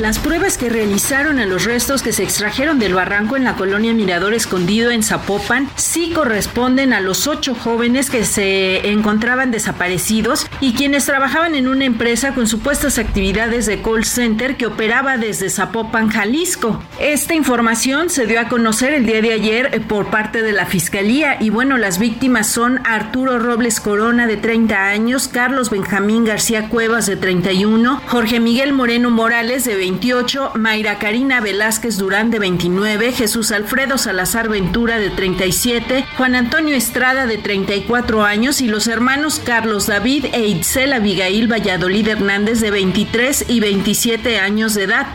Las 0.00 0.18
pruebas 0.18 0.58
que 0.58 0.70
realizaron 0.70 1.38
a 1.38 1.46
los 1.46 1.64
restos 1.64 2.02
que 2.02 2.12
se 2.12 2.24
extrajeron 2.24 2.78
del 2.78 2.94
barranco 2.94 3.36
en 3.36 3.44
la 3.44 3.54
colonia 3.54 3.92
Mirador 3.92 4.32
Escondido 4.34 4.90
en 4.90 5.02
Zapopan 5.02 5.68
sí 5.76 6.12
corresponden 6.12 6.92
a 6.92 7.00
los 7.00 7.26
ocho 7.26 7.54
jóvenes 7.54 8.10
que 8.10 8.24
se 8.24 8.88
encontraban 8.90 9.50
desaparecidos 9.50 10.46
y 10.60 10.72
quienes 10.72 11.04
trabajaban 11.04 11.54
en 11.54 11.68
una 11.68 11.84
empresa 11.84 12.34
con 12.34 12.48
supuestas 12.48 12.98
actividades 12.98 13.66
de 13.66 13.82
call 13.82 14.04
center 14.04 14.56
que 14.56 14.66
operaba 14.66 15.18
desde 15.18 15.50
Zapopan, 15.50 16.08
Jalisco. 16.08 16.82
Esta 16.98 17.34
información 17.34 18.10
se 18.10 18.26
dio 18.26 18.40
a 18.40 18.48
conocer 18.48 18.94
el 18.94 19.06
día 19.06 19.20
de 19.20 19.34
ayer 19.34 19.70
eh, 19.72 19.80
por 19.80 20.06
parte 20.06 20.42
de 20.42 20.52
la 20.52 20.66
Fiscalía 20.66 21.36
y 21.38 21.50
bueno, 21.50 21.76
las 21.76 21.98
víctimas 21.98 22.48
son 22.48 22.80
Arturo 22.86 23.38
Robles 23.38 23.78
Corona 23.78 24.26
de 24.26 24.38
30 24.38 24.88
años, 24.88 25.28
Carlos 25.28 25.70
Benjamín 25.70 26.24
García 26.24 26.68
Cuevas 26.68 27.06
de 27.06 27.16
31, 27.16 28.00
Jorge 28.06 28.40
Miguel 28.40 28.72
Moreno 28.72 29.10
Morales 29.10 29.64
de 29.64 29.81
28, 29.82 30.52
Mayra 30.54 31.00
Karina 31.00 31.40
Velázquez 31.40 31.98
Durán 31.98 32.30
de 32.30 32.38
29, 32.38 33.10
Jesús 33.10 33.50
Alfredo 33.50 33.98
Salazar 33.98 34.48
Ventura 34.48 35.00
de 35.00 35.10
37, 35.10 36.06
Juan 36.16 36.36
Antonio 36.36 36.76
Estrada 36.76 37.26
de 37.26 37.36
34 37.36 38.22
años 38.22 38.60
y 38.60 38.68
los 38.68 38.86
hermanos 38.86 39.40
Carlos 39.44 39.88
David 39.88 40.26
e 40.34 40.46
Itzel 40.46 40.92
Abigail 40.92 41.50
Valladolid 41.50 42.06
Hernández 42.06 42.60
de 42.60 42.70
23 42.70 43.46
y 43.48 43.58
27 43.58 44.38
años 44.38 44.74
de 44.74 44.84
edad. 44.84 45.08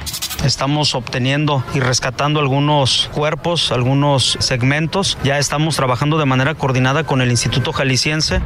Estamos 0.44 0.95
obteniendo 0.95 1.64
y 1.73 1.80
rescatando 1.80 2.41
algunos 2.41 3.10
cuerpos, 3.14 3.72
algunos 3.72 4.35
segmentos. 4.41 5.18
Ya 5.23 5.39
estamos 5.39 5.77
trabajando 5.77 6.18
de 6.18 6.26
manera 6.26 6.56
coordinada 6.56 7.06
con 7.06 7.22
el 7.22 7.31
Instituto 7.31 7.72
Jalisciense. 7.72 8.41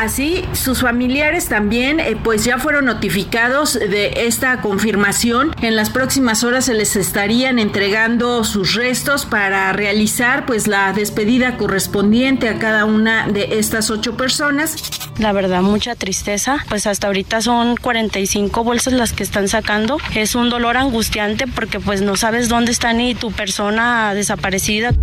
Así, 0.00 0.46
sus 0.54 0.80
familiares 0.80 1.50
también 1.50 2.00
eh, 2.00 2.16
pues 2.24 2.42
ya 2.42 2.56
fueron 2.56 2.86
notificados 2.86 3.74
de 3.74 4.24
esta 4.26 4.62
confirmación. 4.62 5.54
En 5.60 5.76
las 5.76 5.90
próximas 5.90 6.42
horas 6.42 6.64
se 6.64 6.72
les 6.72 6.96
estarían 6.96 7.58
entregando 7.58 8.42
sus 8.44 8.72
restos 8.72 9.26
para 9.26 9.70
realizar 9.74 10.46
pues 10.46 10.68
la 10.68 10.94
despedida 10.94 11.58
correspondiente 11.58 12.48
a 12.48 12.58
cada 12.58 12.86
una 12.86 13.28
de 13.28 13.58
estas 13.58 13.90
ocho 13.90 14.16
personas. 14.16 14.90
La 15.18 15.32
verdad, 15.32 15.60
mucha 15.60 15.94
tristeza. 15.96 16.64
Pues 16.70 16.86
hasta 16.86 17.08
ahorita 17.08 17.42
son 17.42 17.76
45 17.76 18.64
bolsas 18.64 18.94
las 18.94 19.12
que 19.12 19.22
están 19.22 19.48
sacando. 19.48 19.98
Es 20.14 20.34
un 20.34 20.48
dolor 20.48 20.78
angustiante 20.78 21.46
porque 21.46 21.78
pues 21.78 22.00
no 22.00 22.16
sabes 22.16 22.48
dónde 22.48 22.72
está 22.72 22.94
ni 22.94 23.14
tu 23.14 23.32
persona 23.32 24.14
desaparecida. 24.14 24.94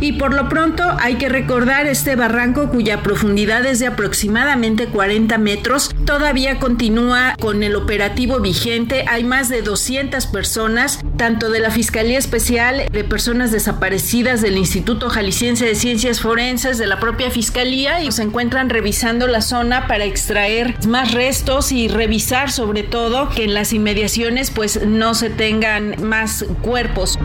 Y 0.00 0.12
por 0.14 0.34
lo 0.34 0.48
pronto 0.48 0.82
hay 0.98 1.16
que 1.16 1.28
recordar 1.28 1.86
este 1.86 2.16
barranco 2.16 2.68
cuya 2.68 3.02
profundidad 3.02 3.64
es 3.64 3.78
de 3.78 3.86
aproximadamente 3.86 4.86
40 4.86 5.38
metros. 5.38 5.90
Todavía 6.04 6.58
continúa 6.58 7.34
con 7.40 7.62
el 7.62 7.76
operativo 7.76 8.40
vigente. 8.40 9.04
Hay 9.08 9.24
más 9.24 9.48
de 9.48 9.62
200 9.62 10.26
personas, 10.26 11.00
tanto 11.16 11.50
de 11.50 11.60
la 11.60 11.70
Fiscalía 11.70 12.18
Especial 12.18 12.82
de 12.90 13.04
Personas 13.04 13.52
Desaparecidas 13.52 14.42
del 14.42 14.58
Instituto 14.58 15.08
Jalisciense 15.08 15.64
de 15.64 15.74
Ciencias 15.74 16.20
Forenses, 16.20 16.78
de 16.78 16.86
la 16.86 17.00
propia 17.00 17.30
Fiscalía, 17.30 18.02
y 18.02 18.10
se 18.12 18.22
encuentran 18.22 18.70
revisando 18.70 19.26
la 19.26 19.42
zona 19.42 19.86
para 19.86 20.04
extraer 20.04 20.76
más 20.86 21.12
restos 21.12 21.72
y 21.72 21.88
revisar 21.88 22.50
sobre 22.50 22.82
todo 22.82 23.28
que 23.30 23.44
en 23.44 23.54
las 23.54 23.72
inmediaciones 23.72 24.50
pues 24.50 24.84
no 24.86 25.14
se 25.14 25.30
tengan 25.30 25.96
más 26.02 26.44
cuerpos. 26.62 27.18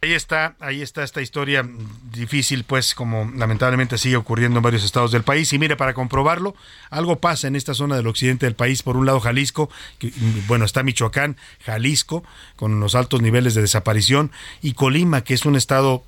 Ahí 0.00 0.12
está, 0.12 0.54
ahí 0.60 0.80
está 0.80 1.02
esta 1.02 1.20
historia 1.20 1.68
difícil, 2.12 2.62
pues 2.62 2.94
como 2.94 3.32
lamentablemente 3.34 3.98
sigue 3.98 4.14
ocurriendo 4.14 4.58
en 4.58 4.62
varios 4.62 4.84
estados 4.84 5.10
del 5.10 5.24
país. 5.24 5.52
Y 5.52 5.58
mire, 5.58 5.74
para 5.74 5.92
comprobarlo, 5.92 6.54
algo 6.88 7.18
pasa 7.18 7.48
en 7.48 7.56
esta 7.56 7.74
zona 7.74 7.96
del 7.96 8.06
occidente 8.06 8.46
del 8.46 8.54
país. 8.54 8.84
Por 8.84 8.96
un 8.96 9.06
lado, 9.06 9.18
Jalisco, 9.18 9.70
que, 9.98 10.12
bueno, 10.46 10.64
está 10.64 10.84
Michoacán, 10.84 11.36
Jalisco, 11.64 12.22
con 12.54 12.78
los 12.78 12.94
altos 12.94 13.22
niveles 13.22 13.54
de 13.54 13.62
desaparición, 13.62 14.30
y 14.62 14.74
Colima, 14.74 15.22
que 15.24 15.34
es 15.34 15.44
un 15.44 15.56
estado 15.56 16.04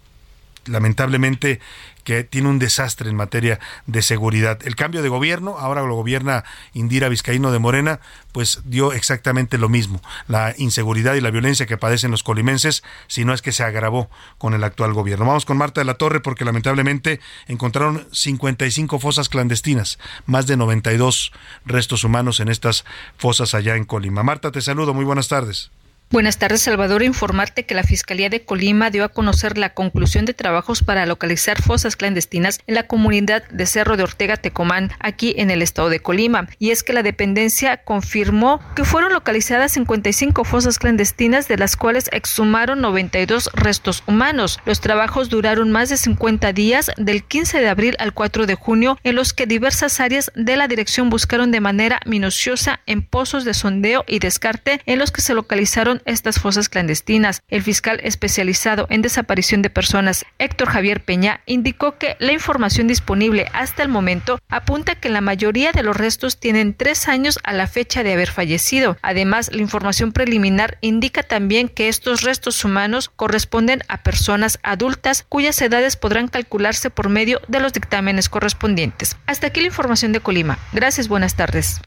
lamentablemente 0.67 1.59
que 2.05 2.25
tiene 2.25 2.49
un 2.49 2.59
desastre 2.59 3.11
en 3.11 3.17
materia 3.17 3.61
de 3.87 4.03
seguridad. 4.03 4.59
El 4.65 4.77
cambio 4.77 5.03
de 5.03 5.09
gobierno, 5.09 5.57
ahora 5.59 5.83
lo 5.83 5.95
gobierna 5.95 6.45
Indira 6.73 7.09
Vizcaíno 7.09 7.53
de 7.53 7.59
Morena, 7.59 8.01
pues 8.33 8.61
dio 8.65 8.93
exactamente 8.93 9.59
lo 9.59 9.69
mismo. 9.69 10.01
La 10.29 10.55
inseguridad 10.57 11.15
y 11.15 11.21
la 11.21 11.31
violencia 11.31 11.67
que 11.67 11.77
padecen 11.77 12.11
los 12.11 12.23
colimenses, 12.23 12.83
si 13.07 13.25
no 13.25 13.35
es 13.35 13.43
que 13.43 13.53
se 13.53 13.65
agravó 13.65 14.09
con 14.39 14.55
el 14.55 14.65
actual 14.65 14.93
gobierno. 14.93 15.27
Vamos 15.27 15.45
con 15.45 15.57
Marta 15.57 15.81
de 15.81 15.85
la 15.85 15.95
Torre 15.95 16.21
porque 16.21 16.45
lamentablemente 16.45 17.21
encontraron 17.49 18.07
55 18.13 18.99
fosas 18.99 19.29
clandestinas, 19.29 19.99
más 20.27 20.47
de 20.47 20.57
92 20.57 21.33
restos 21.65 22.05
humanos 22.05 22.41
en 22.41 22.49
estas 22.49 22.85
fosas 23.17 23.55
allá 23.55 23.77
en 23.77 23.85
Colima. 23.85 24.23
Marta, 24.23 24.51
te 24.51 24.61
saludo, 24.61 24.95
muy 24.95 25.05
buenas 25.05 25.29
tardes. 25.29 25.71
Buenas 26.13 26.39
tardes, 26.39 26.63
Salvador. 26.63 27.05
Informarte 27.05 27.67
que 27.67 27.77
la 27.77 27.85
Fiscalía 27.85 28.29
de 28.29 28.45
Colima 28.45 28.91
dio 28.91 29.05
a 29.05 29.11
conocer 29.11 29.57
la 29.57 29.75
conclusión 29.75 30.25
de 30.25 30.35
trabajos 30.35 30.83
para 30.83 31.07
localizar 31.07 31.63
fosas 31.63 31.95
clandestinas 31.95 32.59
en 32.67 32.75
la 32.75 32.89
comunidad 32.89 33.45
de 33.51 33.65
Cerro 33.65 33.97
de 33.97 34.03
Ortega 34.03 34.37
Tecomán, 34.37 34.91
aquí 34.99 35.35
en 35.39 35.53
el 35.53 35.63
estado 35.63 35.89
de 35.89 36.01
Colima. 36.01 36.49
Y 36.59 36.73
es 36.73 36.83
que 36.83 36.95
la 36.95 37.05
dependencia 37.05 37.85
confirmó 37.85 38.59
que 38.75 38.83
fueron 38.83 39.13
localizadas 39.13 39.71
55 39.71 40.43
fosas 40.43 40.81
clandestinas, 40.81 41.47
de 41.47 41.59
las 41.59 41.77
cuales 41.77 42.11
exhumaron 42.11 42.81
92 42.81 43.49
restos 43.55 44.03
humanos. 44.09 44.59
Los 44.67 44.81
trabajos 44.81 45.29
duraron 45.29 45.71
más 45.71 45.91
de 45.91 45.97
50 45.97 46.53
días, 46.53 46.91
del 46.97 47.23
15 47.23 47.61
de 47.61 47.69
abril 47.69 47.95
al 48.01 48.15
4 48.15 48.47
de 48.47 48.57
junio, 48.57 48.99
en 49.05 49.15
los 49.15 49.33
que 49.33 49.47
diversas 49.47 50.01
áreas 50.01 50.33
de 50.35 50.57
la 50.57 50.67
dirección 50.67 51.09
buscaron 51.09 51.53
de 51.53 51.61
manera 51.61 52.01
minuciosa 52.05 52.81
en 52.87 53.03
pozos 53.03 53.45
de 53.45 53.55
sondeo 53.55 54.03
y 54.09 54.19
descarte 54.19 54.81
en 54.87 54.99
los 54.99 55.13
que 55.13 55.21
se 55.21 55.35
localizaron 55.35 56.00
estas 56.05 56.39
fosas 56.39 56.69
clandestinas. 56.69 57.43
El 57.49 57.63
fiscal 57.63 58.01
especializado 58.03 58.87
en 58.91 59.03
desaparición 59.03 59.63
de 59.63 59.71
personas, 59.71 60.25
Héctor 60.39 60.69
Javier 60.69 61.03
Peña, 61.03 61.41
indicó 61.47 61.99
que 61.99 62.17
la 62.19 62.33
información 62.33 62.87
disponible 62.87 63.49
hasta 63.53 63.83
el 63.83 63.89
momento 63.89 64.39
apunta 64.49 64.95
que 64.95 65.09
la 65.09 65.21
mayoría 65.21 65.73
de 65.73 65.83
los 65.83 65.97
restos 65.97 66.39
tienen 66.39 66.75
tres 66.75 67.09
años 67.09 67.39
a 67.43 67.53
la 67.53 67.67
fecha 67.67 68.03
de 68.03 68.13
haber 68.13 68.31
fallecido. 68.31 68.97
Además, 69.03 69.51
la 69.53 69.63
información 69.63 70.13
preliminar 70.13 70.79
indica 70.81 71.23
también 71.23 71.69
que 71.69 71.89
estos 71.89 72.23
restos 72.23 72.65
humanos 72.65 73.11
corresponden 73.15 73.83
a 73.89 74.03
personas 74.03 74.59
adultas 74.63 75.25
cuyas 75.29 75.61
edades 75.61 75.97
podrán 75.97 76.29
calcularse 76.29 76.91
por 76.91 77.09
medio 77.09 77.41
de 77.49 77.61
los 77.61 77.73
dictámenes 77.73 78.29
correspondientes. 78.29 79.17
Hasta 79.27 79.49
aquí 79.49 79.61
la 79.61 79.67
información 79.67 80.13
de 80.13 80.21
Colima. 80.21 80.59
Gracias, 80.73 81.09
buenas 81.09 81.37
tardes. 81.37 81.81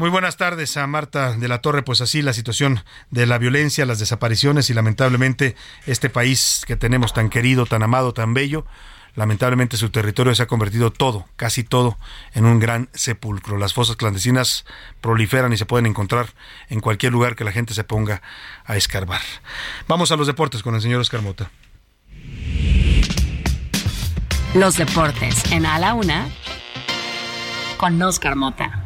Muy 0.00 0.08
buenas 0.08 0.38
tardes 0.38 0.78
a 0.78 0.86
Marta 0.86 1.34
de 1.34 1.46
la 1.46 1.60
Torre. 1.60 1.82
Pues 1.82 2.00
así 2.00 2.22
la 2.22 2.32
situación 2.32 2.82
de 3.10 3.26
la 3.26 3.36
violencia, 3.36 3.84
las 3.84 3.98
desapariciones 3.98 4.70
y 4.70 4.72
lamentablemente 4.72 5.56
este 5.84 6.08
país 6.08 6.62
que 6.66 6.74
tenemos 6.74 7.12
tan 7.12 7.28
querido, 7.28 7.66
tan 7.66 7.82
amado, 7.82 8.14
tan 8.14 8.32
bello, 8.32 8.64
lamentablemente 9.14 9.76
su 9.76 9.90
territorio 9.90 10.34
se 10.34 10.42
ha 10.42 10.46
convertido 10.46 10.90
todo, 10.90 11.26
casi 11.36 11.64
todo, 11.64 11.98
en 12.32 12.46
un 12.46 12.60
gran 12.60 12.88
sepulcro. 12.94 13.58
Las 13.58 13.74
fosas 13.74 13.96
clandestinas 13.96 14.64
proliferan 15.02 15.52
y 15.52 15.58
se 15.58 15.66
pueden 15.66 15.84
encontrar 15.84 16.30
en 16.70 16.80
cualquier 16.80 17.12
lugar 17.12 17.36
que 17.36 17.44
la 17.44 17.52
gente 17.52 17.74
se 17.74 17.84
ponga 17.84 18.22
a 18.64 18.78
escarbar. 18.78 19.20
Vamos 19.86 20.10
a 20.12 20.16
los 20.16 20.26
deportes 20.26 20.62
con 20.62 20.74
el 20.74 20.80
señor 20.80 21.02
Oscar 21.02 21.20
Mota. 21.20 21.50
Los 24.54 24.78
deportes 24.78 25.52
en 25.52 25.66
A 25.66 25.78
la 25.78 25.92
Una 25.92 26.26
con 27.76 28.00
Oscar 28.00 28.34
Mota. 28.34 28.79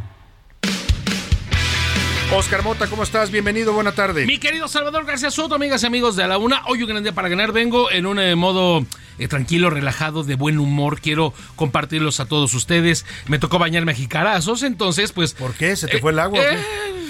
Oscar 2.36 2.64
Mota, 2.64 2.88
¿cómo 2.88 3.04
estás? 3.04 3.30
Bienvenido, 3.30 3.72
buena 3.72 3.92
tarde. 3.92 4.26
Mi 4.26 4.38
querido 4.38 4.66
Salvador 4.66 5.06
García 5.06 5.30
Soto, 5.30 5.54
amigas 5.54 5.84
y 5.84 5.86
amigos 5.86 6.16
de 6.16 6.24
A 6.24 6.26
la 6.26 6.36
Una, 6.36 6.62
hoy 6.66 6.82
un 6.82 6.88
gran 6.88 7.02
día 7.04 7.12
para 7.12 7.28
ganar. 7.28 7.52
Vengo 7.52 7.92
en 7.92 8.06
un 8.06 8.18
eh, 8.18 8.34
modo 8.34 8.84
eh, 9.18 9.28
tranquilo, 9.28 9.70
relajado, 9.70 10.24
de 10.24 10.34
buen 10.34 10.58
humor. 10.58 11.00
Quiero 11.00 11.32
compartirlos 11.54 12.18
a 12.18 12.26
todos 12.26 12.52
ustedes. 12.54 13.06
Me 13.28 13.38
tocó 13.38 13.60
bañarme 13.60 13.92
a 13.92 13.94
jicarazos, 13.94 14.64
entonces, 14.64 15.12
pues. 15.12 15.32
¿Por 15.32 15.54
qué? 15.54 15.76
¿Se 15.76 15.86
te 15.86 16.00
fue 16.00 16.10
el 16.10 16.18
agua? 16.18 16.40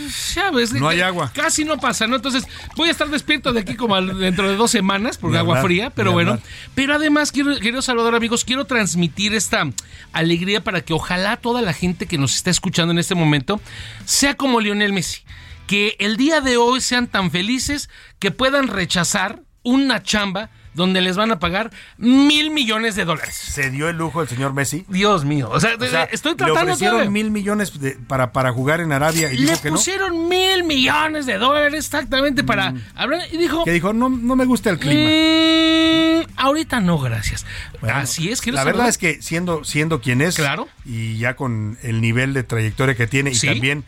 Qué? 0.06 0.34
ya 0.40 0.50
ves, 0.50 0.72
No 0.72 0.88
hay 0.88 1.00
agua. 1.00 1.30
Casi 1.34 1.64
no 1.64 1.78
pasa, 1.78 2.06
¿no? 2.06 2.16
Entonces, 2.16 2.44
voy 2.76 2.88
a 2.88 2.90
estar 2.92 3.08
despierto 3.08 3.52
de 3.52 3.60
aquí 3.60 3.74
como 3.74 3.94
al- 3.94 4.18
dentro 4.18 4.48
de 4.48 4.56
dos 4.56 4.70
semanas 4.70 5.18
por 5.18 5.36
agua 5.36 5.56
hablar, 5.58 5.64
fría, 5.64 5.90
pero 5.90 6.12
bueno. 6.12 6.32
hablar. 6.32 6.46
Pero 6.74 6.94
además, 6.94 7.32
quiero, 7.32 7.54
querido 7.56 7.82
Salvador, 7.82 8.14
amigos, 8.14 8.44
quiero 8.44 8.64
transmitir 8.64 9.34
esta 9.34 9.68
alegría 10.12 10.62
para 10.62 10.80
que 10.82 10.92
ojalá 10.92 11.36
toda 11.36 11.62
la 11.62 11.72
gente 11.72 12.06
que 12.06 12.18
nos 12.18 12.34
está 12.34 12.50
escuchando 12.50 12.92
en 12.92 12.98
este 12.98 13.14
momento 13.14 13.60
sea 14.04 14.34
como 14.34 14.60
Lionel 14.60 14.92
Messi. 14.92 15.22
Que 15.66 15.96
el 15.98 16.16
día 16.16 16.40
de 16.40 16.56
hoy 16.58 16.80
sean 16.80 17.06
tan 17.06 17.30
felices 17.30 17.88
que 18.18 18.30
puedan 18.30 18.68
rechazar 18.68 19.40
una 19.62 20.02
chamba 20.02 20.50
donde 20.74 21.00
les 21.00 21.16
van 21.16 21.30
a 21.30 21.38
pagar 21.38 21.70
mil 21.98 22.50
millones 22.50 22.94
de 22.96 23.04
dólares. 23.04 23.34
¿Se 23.34 23.70
dio 23.70 23.88
el 23.88 23.96
lujo 23.96 24.22
el 24.22 24.28
señor 24.28 24.52
Messi? 24.54 24.84
Dios 24.88 25.24
mío. 25.24 25.48
O 25.52 25.60
sea, 25.60 25.76
O 25.78 25.84
sea, 25.86 26.04
estoy 26.04 26.32
le 26.32 26.36
tratando 26.36 26.60
ofrecieron 26.62 26.94
todavía. 26.96 27.10
mil 27.10 27.30
millones 27.30 27.80
de- 27.80 27.92
para, 27.92 28.32
para 28.32 28.52
jugar 28.52 28.80
en 28.80 28.92
Arabia 28.92 29.32
y 29.32 29.38
Le 29.38 29.50
dijo 29.52 29.62
que 29.62 29.70
no. 29.70 29.76
pusieron 29.76 30.28
mil 30.28 30.64
millones 30.64 31.26
de 31.26 31.38
dólares 31.38 31.74
exactamente 31.86 32.44
para 32.44 32.74
hablar. 32.94 33.20
Y 33.32 33.36
dijo, 33.38 33.64
Que 33.64 33.72
dijo, 33.72 33.92
no, 33.92 34.08
no 34.08 34.36
me 34.36 34.44
gusta 34.44 34.70
el 34.70 34.78
clima. 34.78 35.08
"Mm, 35.10 36.24
ahorita 36.36 36.80
no, 36.80 36.98
gracias. 36.98 37.46
Así 37.82 38.30
es, 38.30 38.40
quiero 38.40 38.56
La 38.56 38.64
verdad 38.64 38.88
es 38.88 38.98
que 38.98 39.20
siendo, 39.22 39.64
siendo 39.64 40.00
quien 40.00 40.20
es, 40.20 40.36
Claro. 40.36 40.68
y 40.84 41.18
ya 41.18 41.34
con 41.36 41.78
el 41.82 42.00
nivel 42.00 42.34
de 42.34 42.42
trayectoria 42.42 42.94
que 42.94 43.06
tiene 43.06 43.30
y 43.32 43.38
también 43.38 43.84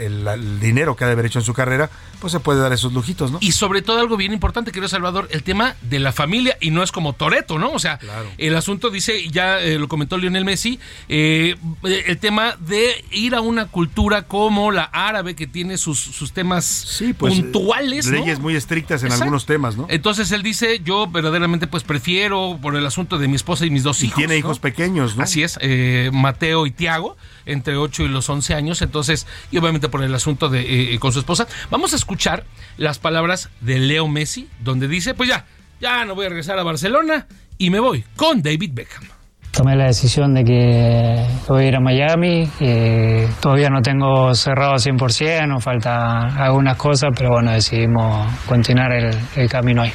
el, 0.00 0.26
el 0.26 0.60
dinero 0.60 0.96
que 0.96 1.04
ha 1.04 1.06
de 1.06 1.12
haber 1.14 1.26
hecho 1.26 1.38
en 1.38 1.44
su 1.44 1.54
carrera, 1.54 1.90
pues 2.20 2.32
se 2.32 2.40
puede 2.40 2.60
dar 2.60 2.72
esos 2.72 2.92
lujitos, 2.92 3.30
¿no? 3.30 3.38
Y 3.40 3.52
sobre 3.52 3.82
todo 3.82 3.98
algo 4.00 4.16
bien 4.16 4.32
importante, 4.32 4.72
querido 4.72 4.88
Salvador, 4.88 5.28
el 5.30 5.42
tema 5.42 5.76
de 5.82 5.98
la 6.00 6.12
familia, 6.12 6.56
y 6.60 6.70
no 6.70 6.82
es 6.82 6.92
como 6.92 7.12
Toreto, 7.14 7.58
¿no? 7.58 7.70
O 7.72 7.78
sea, 7.78 7.98
el 8.38 8.54
asunto 8.56 8.90
dice, 8.90 9.28
ya 9.30 9.60
eh, 9.60 9.78
lo 9.78 9.88
comentó 9.88 10.18
Lionel 10.18 10.44
Messi, 10.44 10.78
eh, 11.08 11.56
el 11.82 12.18
tema 12.18 12.56
de 12.58 13.04
ir 13.10 13.34
a 13.34 13.40
una 13.40 13.66
cultura 13.66 14.22
como 14.22 14.70
la 14.70 14.84
árabe, 14.84 15.34
que 15.34 15.46
tiene 15.46 15.78
sus, 15.78 15.98
sus 15.98 16.32
temas 16.32 17.00
pues, 17.18 17.34
puntuales. 17.34 18.06
Leyes 18.06 18.38
muy 18.38 18.54
estrictas 18.56 19.02
en 19.02 19.06
Exacto. 19.08 19.24
algunos 19.24 19.46
temas, 19.46 19.76
¿no? 19.76 19.86
Entonces 19.88 20.30
él 20.32 20.42
dice, 20.42 20.80
yo 20.84 21.06
verdaderamente 21.06 21.66
pues 21.66 21.82
prefiero 21.84 22.58
por 22.60 22.76
el 22.76 22.84
asunto 22.86 23.18
de 23.18 23.28
mi 23.28 23.36
esposa 23.36 23.64
y 23.66 23.70
mis 23.70 23.82
dos 23.82 24.02
Y 24.02 24.06
hijos. 24.06 24.16
tiene 24.16 24.34
¿no? 24.34 24.38
hijos 24.38 24.58
pequeños, 24.58 25.16
¿no? 25.16 25.22
Así 25.24 25.42
es, 25.42 25.58
eh, 25.62 26.10
Mateo 26.12 26.66
y 26.66 26.70
Tiago, 26.70 27.16
entre 27.46 27.76
8 27.76 28.04
y 28.04 28.08
los 28.08 28.28
11 28.28 28.54
años, 28.54 28.82
entonces, 28.82 29.26
y 29.50 29.58
obviamente 29.58 29.88
por 29.90 30.02
el 30.02 30.14
asunto 30.14 30.48
de 30.48 30.94
eh, 30.94 30.98
con 30.98 31.12
su 31.12 31.18
esposa. 31.18 31.46
Vamos 31.70 31.92
a 31.92 31.96
escuchar 31.96 32.44
las 32.76 32.98
palabras 32.98 33.50
de 33.60 33.78
Leo 33.78 34.08
Messi, 34.08 34.48
donde 34.60 34.88
dice, 34.88 35.14
pues 35.14 35.28
ya, 35.28 35.44
ya 35.80 36.04
no 36.04 36.14
voy 36.14 36.26
a 36.26 36.28
regresar 36.28 36.58
a 36.58 36.62
Barcelona 36.62 37.26
y 37.58 37.70
me 37.70 37.80
voy 37.80 38.04
con 38.16 38.42
David 38.42 38.70
Beckham. 38.72 39.04
Tomé 39.50 39.74
la 39.74 39.86
decisión 39.86 40.32
de 40.32 40.44
que 40.44 41.26
voy 41.48 41.64
a 41.64 41.68
ir 41.68 41.76
a 41.76 41.80
Miami. 41.80 42.48
eh, 42.60 43.28
todavía 43.40 43.68
no 43.68 43.82
tengo 43.82 44.32
cerrado 44.32 44.74
100%, 44.74 45.48
nos 45.48 45.64
faltan 45.64 46.38
algunas 46.40 46.76
cosas, 46.76 47.10
pero 47.16 47.30
bueno, 47.30 47.50
decidimos 47.50 48.30
continuar 48.46 48.92
el 49.34 49.48
camino 49.48 49.82
ahí. 49.82 49.92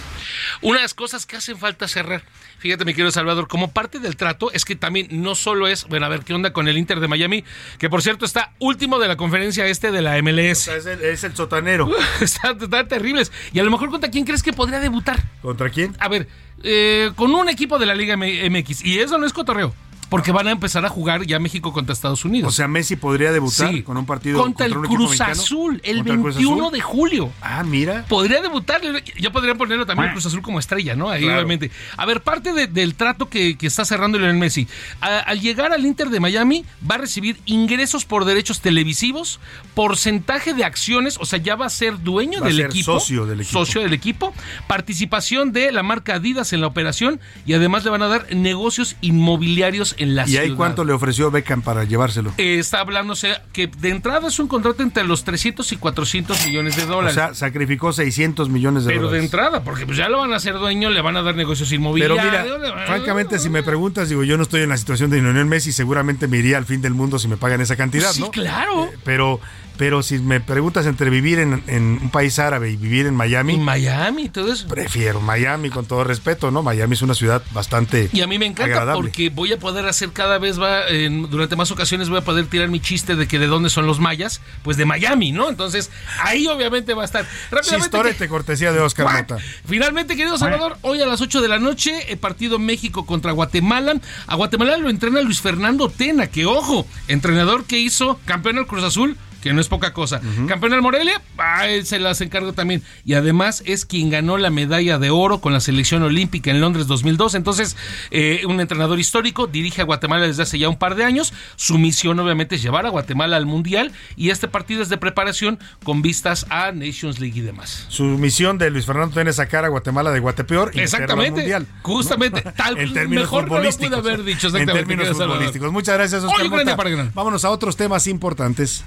Una 0.61 0.77
de 0.77 0.83
las 0.83 0.93
cosas 0.93 1.25
que 1.25 1.35
hacen 1.35 1.57
falta 1.57 1.87
cerrar, 1.87 2.23
fíjate 2.59 2.85
mi 2.85 2.93
querido 2.93 3.11
Salvador, 3.11 3.47
como 3.47 3.71
parte 3.71 3.99
del 3.99 4.15
trato 4.15 4.51
es 4.51 4.65
que 4.65 4.75
también 4.75 5.07
no 5.11 5.35
solo 5.35 5.67
es, 5.67 5.85
bueno, 5.85 6.05
a 6.05 6.09
ver 6.09 6.21
qué 6.21 6.33
onda 6.33 6.53
con 6.53 6.67
el 6.67 6.77
Inter 6.77 6.99
de 6.99 7.07
Miami, 7.07 7.43
que 7.77 7.89
por 7.89 8.01
cierto 8.01 8.25
está 8.25 8.53
último 8.59 8.99
de 8.99 9.07
la 9.07 9.17
conferencia 9.17 9.65
este 9.67 9.91
de 9.91 10.01
la 10.01 10.21
MLS. 10.21 10.67
es, 10.67 10.85
el, 10.85 11.01
es 11.01 11.23
el 11.23 11.35
sotanero. 11.35 11.89
Están 12.21 12.57
está 12.61 12.87
terribles. 12.87 13.31
Y 13.53 13.59
a 13.59 13.63
lo 13.63 13.71
mejor 13.71 13.89
contra 13.89 14.09
quién 14.09 14.25
crees 14.25 14.43
que 14.43 14.53
podría 14.53 14.79
debutar. 14.79 15.23
¿Contra 15.41 15.69
quién? 15.69 15.95
A 15.99 16.07
ver, 16.07 16.27
eh, 16.63 17.11
con 17.15 17.33
un 17.33 17.49
equipo 17.49 17.77
de 17.77 17.85
la 17.85 17.95
Liga 17.95 18.17
MX. 18.17 18.83
Y 18.83 18.99
eso 18.99 19.17
no 19.17 19.25
es 19.25 19.33
cotorreo. 19.33 19.73
Porque 20.09 20.31
van 20.31 20.47
a 20.47 20.51
empezar 20.51 20.85
a 20.85 20.89
jugar 20.89 21.25
ya 21.25 21.39
México 21.39 21.73
contra 21.73 21.93
Estados 21.93 22.23
Unidos. 22.25 22.47
O 22.47 22.55
sea, 22.55 22.67
Messi 22.67 22.95
podría 22.95 23.31
debutar 23.31 23.71
Sí. 23.71 23.81
con 23.83 23.97
un 23.97 24.05
partido 24.05 24.39
contra, 24.41 24.65
el 24.67 24.77
un 24.77 24.85
equipo 24.85 25.05
Cruz. 25.05 25.19
Azul 25.21 25.81
el 25.83 25.97
¿Contra 25.97 26.13
el 26.13 26.19
Cruz 26.21 26.35
21 26.35 26.63
Azul? 26.65 26.73
de 26.73 26.81
julio. 26.81 27.31
Ah, 27.41 27.63
mira. 27.63 28.05
Podría 28.07 28.41
debutar. 28.41 28.81
Yo 29.19 29.31
podría 29.31 29.55
ponerlo 29.55 29.85
también 29.85 30.07
el 30.09 30.13
Cruz 30.13 30.25
Azul 30.27 30.41
como 30.41 30.59
estrella, 30.59 30.95
¿no? 30.95 31.09
Ahí 31.09 31.23
Claro. 31.23 31.37
obviamente. 31.39 31.71
A 31.97 32.05
ver, 32.05 32.21
parte 32.21 32.53
de- 32.53 32.67
del 32.67 32.95
trato 32.95 33.29
que, 33.29 33.57
que 33.57 33.67
está 33.67 33.83
cerrando 33.85 34.17
Lionel 34.19 34.37
Messi. 34.37 34.67
A- 35.01 35.19
al 35.19 35.41
llegar 35.41 35.71
al 35.73 35.85
Inter 35.85 36.09
de 36.09 36.19
Miami, 36.19 36.65
va 36.89 36.95
a 36.95 36.97
recibir 36.99 37.37
ingresos 37.45 38.05
por 38.05 38.25
derechos 38.25 38.61
televisivos, 38.61 39.39
porcentaje 39.73 40.53
de 40.53 40.63
acciones, 40.63 41.17
o 41.19 41.25
sea, 41.25 41.39
ya 41.39 41.55
va 41.55 41.65
a 41.65 41.69
ser 41.69 42.01
dueño 42.01 42.39
Va 42.41 42.45
a 42.45 42.49
del 42.49 42.57
ser 42.57 42.65
equipo. 42.67 42.99
socio 42.99 43.25
del 43.25 43.41
equipo. 43.41 43.59
Socio 43.65 43.81
del 43.81 43.93
equipo. 43.93 44.33
Participación 44.67 45.51
de 45.51 45.71
la 45.71 45.83
marca 45.83 46.15
Adidas 46.15 46.53
en 46.53 46.61
la 46.61 46.67
operación 46.67 47.19
y 47.45 47.53
además 47.53 47.83
le 47.83 47.89
van 47.89 48.01
a 48.01 48.07
dar 48.07 48.27
negocios 48.35 48.95
inmobiliarios 49.01 49.94
en 49.97 50.15
la 50.15 50.23
¿Y 50.23 50.29
ciudad. 50.29 50.43
ahí 50.43 50.53
cuánto 50.55 50.83
le 50.83 50.93
ofreció 50.93 51.31
Beckham 51.31 51.61
para 51.61 51.83
llevárselo? 51.83 52.33
Eh, 52.37 52.59
está 52.59 52.79
hablándose 52.79 53.33
que 53.53 53.67
de 53.67 53.89
entrada 53.89 54.27
es 54.27 54.39
un 54.39 54.47
contrato 54.47 54.83
entre 54.83 55.03
los 55.03 55.23
300 55.23 55.71
y 55.71 55.77
400 55.77 56.45
millones 56.45 56.75
de 56.75 56.83
O 56.83 56.87
dólares. 56.87 57.15
sea, 57.15 57.33
sacrificó 57.33 57.93
600 57.93 58.49
millones 58.49 58.83
de 58.85 58.89
pero 58.89 59.01
de 59.03 59.05
dólares. 59.07 59.25
entrada, 59.25 59.63
porque 59.63 59.85
pues 59.85 59.97
ya 59.97 60.09
lo 60.09 60.19
van 60.19 60.33
a 60.33 60.37
hacer 60.37 60.53
dueño, 60.55 60.89
le 60.89 61.01
van 61.01 61.17
a 61.17 61.21
dar 61.21 61.35
negocios 61.35 61.69
Pero 61.69 61.79
inmobiliarios. 61.81 62.23
mira, 62.25 62.43
le 62.57 62.69
van 62.71 62.79
a- 62.79 62.85
francamente, 62.85 63.39
si 63.39 63.49
me 63.49 63.63
preguntas, 63.63 64.09
digo, 64.09 64.23
yo 64.23 64.37
no 64.37 64.43
estoy 64.43 64.61
en 64.61 64.69
la 64.69 64.77
situación 64.77 65.09
de 65.09 65.21
Lionel 65.21 65.45
Messi, 65.45 65.71
seguramente 65.71 66.27
me 66.27 66.37
iría 66.37 66.57
al 66.57 66.65
fin 66.65 66.81
del 66.81 66.93
mundo 66.93 67.19
si 67.19 67.27
me 67.27 67.37
pagan 67.37 67.61
esa 67.61 67.75
cantidad, 67.75 68.11
Sí, 68.11 68.21
¿no? 68.21 68.31
claro. 68.31 68.85
Eh, 68.85 68.97
Pero, 69.03 69.39
pero 69.77 70.03
si 70.03 70.19
me 70.19 70.39
preguntas 70.39 70.85
entre 70.85 71.09
vivir 71.09 71.39
en, 71.39 71.63
en 71.67 71.99
un 72.01 72.09
país 72.09 72.39
árabe 72.39 72.71
y 72.71 72.75
vivir 72.77 73.05
en 73.05 73.15
Miami, 73.15 73.57
Miami, 73.57 74.29
todo 74.29 74.51
eso. 74.53 74.67
prefiero 74.67 75.21
Miami 75.21 75.69
con 75.69 75.85
todo 75.85 76.03
respeto, 76.03 76.51
¿no? 76.51 76.63
Miami 76.63 76.93
es 76.93 77.01
una 77.01 77.13
ciudad 77.13 77.43
bastante 77.51 78.09
Y 78.13 78.21
a 78.21 78.27
mí 78.27 78.37
me 78.39 78.45
encanta 78.45 78.71
agradable. 78.73 79.01
porque 79.01 79.29
voy 79.29 79.53
a 79.53 79.57
poder 79.59 79.85
hacer 79.85 80.11
cada 80.11 80.37
vez, 80.37 80.59
va, 80.61 80.87
en- 80.87 81.29
durante 81.29 81.55
más 81.55 81.71
ocasiones 81.71 82.09
voy 82.09 82.19
a 82.19 82.23
poder 82.23 82.45
tirar 82.47 82.67
mi 82.69 82.79
chiste 82.79 83.15
de 83.15 83.27
que 83.27 83.39
de 83.39 83.47
dónde 83.47 83.69
son 83.69 83.85
los 83.87 83.99
mayas, 83.99 84.41
pues 84.63 84.77
de 84.77 84.85
Miami, 84.85 85.31
¿no? 85.31 85.49
Entonces 85.49 85.91
ahí 86.23 86.47
obviamente 86.47 86.93
va 86.93 87.01
a 87.03 87.05
estar. 87.05 87.25
Rápidamente, 87.51 87.83
Chistorete, 87.89 88.27
cortesía 88.27 88.71
de 88.71 88.79
Oscar. 88.79 89.11
Mota. 89.11 89.37
Finalmente, 89.67 90.15
querido 90.15 90.37
Salvador, 90.37 90.77
hoy 90.81 91.01
a 91.01 91.05
las 91.05 91.21
8 91.21 91.41
de 91.41 91.47
la 91.47 91.59
noche, 91.59 92.11
el 92.11 92.17
partido 92.17 92.59
México 92.59 93.05
contra 93.05 93.31
Guatemala. 93.31 93.95
A 94.27 94.35
Guatemala 94.35 94.77
lo 94.77 94.89
entrena 94.89 95.21
Luis 95.21 95.41
Fernando 95.41 95.89
Tena, 95.89 96.27
que 96.27 96.45
ojo, 96.45 96.87
entrenador 97.07 97.65
que 97.65 97.79
hizo 97.79 98.19
campeón 98.25 98.57
al 98.57 98.67
Cruz 98.67 98.83
Azul. 98.83 99.17
Que 99.45 99.53
no 99.53 99.61
es 99.61 99.67
poca 99.67 99.93
cosa. 99.93 100.21
Campeón 100.47 100.73
al 100.73 100.81
Morelia, 100.81 101.21
ah, 101.37 101.67
él 101.67 101.85
se 101.85 101.99
las 101.99 102.19
encargo 102.21 102.53
también. 102.53 102.81
Y 103.05 103.13
además 103.13 103.61
es 103.67 103.85
quien 103.85 104.09
ganó 104.09 104.39
la 104.39 104.49
medalla 104.49 104.97
de 104.97 105.11
oro 105.11 105.39
con 105.39 105.53
la 105.53 105.59
selección 105.59 106.01
olímpica 106.01 106.49
en 106.49 106.61
Londres 106.61 106.87
2002. 106.87 107.35
Entonces, 107.35 107.77
eh, 108.09 108.41
un 108.47 108.59
entrenador 108.59 108.99
histórico, 108.99 109.45
dirige 109.45 109.83
a 109.83 109.85
Guatemala 109.85 110.25
desde 110.25 110.41
hace 110.41 110.57
ya 110.57 110.67
un 110.67 110.77
par 110.79 110.95
de 110.95 111.03
años. 111.03 111.31
Su 111.57 111.77
misión, 111.77 112.19
obviamente, 112.19 112.55
es 112.55 112.63
llevar 112.63 112.87
a 112.87 112.89
Guatemala 112.89 113.37
al 113.37 113.45
Mundial. 113.45 113.91
Y 114.15 114.31
este 114.31 114.47
partido 114.47 114.81
es 114.81 114.89
de 114.89 114.97
preparación 114.97 115.59
con 115.83 116.01
vistas 116.01 116.47
a 116.49 116.71
Nations 116.71 117.19
League 117.19 117.37
y 117.37 117.41
demás. 117.41 117.85
Su 117.89 118.03
misión 118.03 118.57
de 118.57 118.71
Luis 118.71 118.87
Fernando 118.87 119.13
Tena 119.13 119.29
es 119.29 119.35
sacar 119.35 119.63
a 119.63 119.67
Guatemala 119.67 120.09
de 120.09 120.21
Guatepeor 120.21 120.71
y 120.73 120.79
Exactamente. 120.79 121.41
mundial. 121.41 121.67
Justamente. 121.83 122.41
Tal, 122.57 122.79
en 122.79 122.93
términos 122.93 123.25
mejor 123.25 123.47
no 123.47 123.59
lo 123.59 123.69
pude 123.69 123.95
haber 123.95 124.23
dicho. 124.23 124.47
En 124.47 124.55
Exactamente. 124.55 124.73
términos 124.73 125.03
querido 125.03 125.13
Salvador. 125.13 125.35
futbolísticos. 125.35 125.71
Muchas 125.71 125.95
gracias, 125.97 126.23
Oscar 126.23 126.41
Oye, 126.41 126.49
grande 126.49 126.75
para. 126.75 127.11
Vámonos 127.13 127.45
a 127.45 127.51
otros 127.51 127.77
temas 127.77 128.07
importantes. 128.07 128.83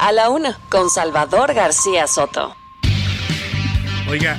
A 0.00 0.12
la 0.12 0.30
Una 0.30 0.58
con 0.70 0.88
Salvador 0.88 1.52
García 1.52 2.06
Soto. 2.06 2.56
Oiga, 4.08 4.38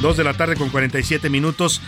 dos 0.00 0.16
de 0.16 0.22
la 0.22 0.34
tarde 0.34 0.54
con 0.54 0.70
47 0.70 1.28
minutos. 1.28 1.82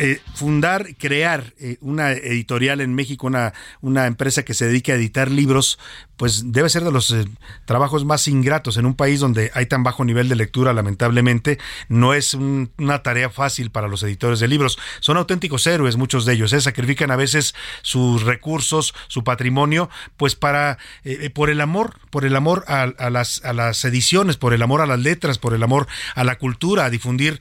Eh, 0.00 0.20
fundar, 0.34 0.94
crear 0.96 1.54
eh, 1.58 1.76
una 1.80 2.12
editorial 2.12 2.80
en 2.80 2.94
México, 2.94 3.26
una, 3.26 3.52
una 3.80 4.06
empresa 4.06 4.44
que 4.44 4.54
se 4.54 4.66
dedique 4.66 4.92
a 4.92 4.94
editar 4.94 5.28
libros, 5.28 5.76
pues 6.16 6.52
debe 6.52 6.68
ser 6.68 6.84
de 6.84 6.92
los 6.92 7.10
eh, 7.10 7.24
trabajos 7.64 8.04
más 8.04 8.28
ingratos 8.28 8.76
en 8.76 8.86
un 8.86 8.94
país 8.94 9.18
donde 9.18 9.50
hay 9.54 9.66
tan 9.66 9.82
bajo 9.82 10.04
nivel 10.04 10.28
de 10.28 10.36
lectura, 10.36 10.72
lamentablemente. 10.72 11.58
No 11.88 12.14
es 12.14 12.34
un- 12.34 12.70
una 12.78 13.02
tarea 13.02 13.28
fácil 13.28 13.70
para 13.72 13.88
los 13.88 14.02
editores 14.04 14.38
de 14.38 14.46
libros. 14.46 14.78
Son 15.00 15.16
auténticos 15.16 15.66
héroes, 15.66 15.96
muchos 15.96 16.24
de 16.26 16.34
ellos. 16.34 16.52
¿eh? 16.52 16.60
Sacrifican 16.60 17.10
a 17.10 17.16
veces 17.16 17.56
sus 17.82 18.22
recursos, 18.22 18.94
su 19.08 19.24
patrimonio, 19.24 19.90
pues 20.16 20.36
para, 20.36 20.78
eh, 21.04 21.28
por 21.30 21.50
el 21.50 21.60
amor, 21.60 21.94
por 22.10 22.24
el 22.24 22.36
amor 22.36 22.64
a, 22.68 22.82
a 22.82 23.10
las, 23.10 23.44
a 23.44 23.52
las 23.52 23.84
ediciones, 23.84 24.36
por 24.36 24.54
el 24.54 24.62
amor 24.62 24.80
a 24.80 24.86
las 24.86 25.00
letras, 25.00 25.38
por 25.38 25.54
el 25.54 25.62
amor 25.64 25.88
a 26.14 26.22
la 26.22 26.38
cultura, 26.38 26.84
a 26.84 26.90
difundir, 26.90 27.40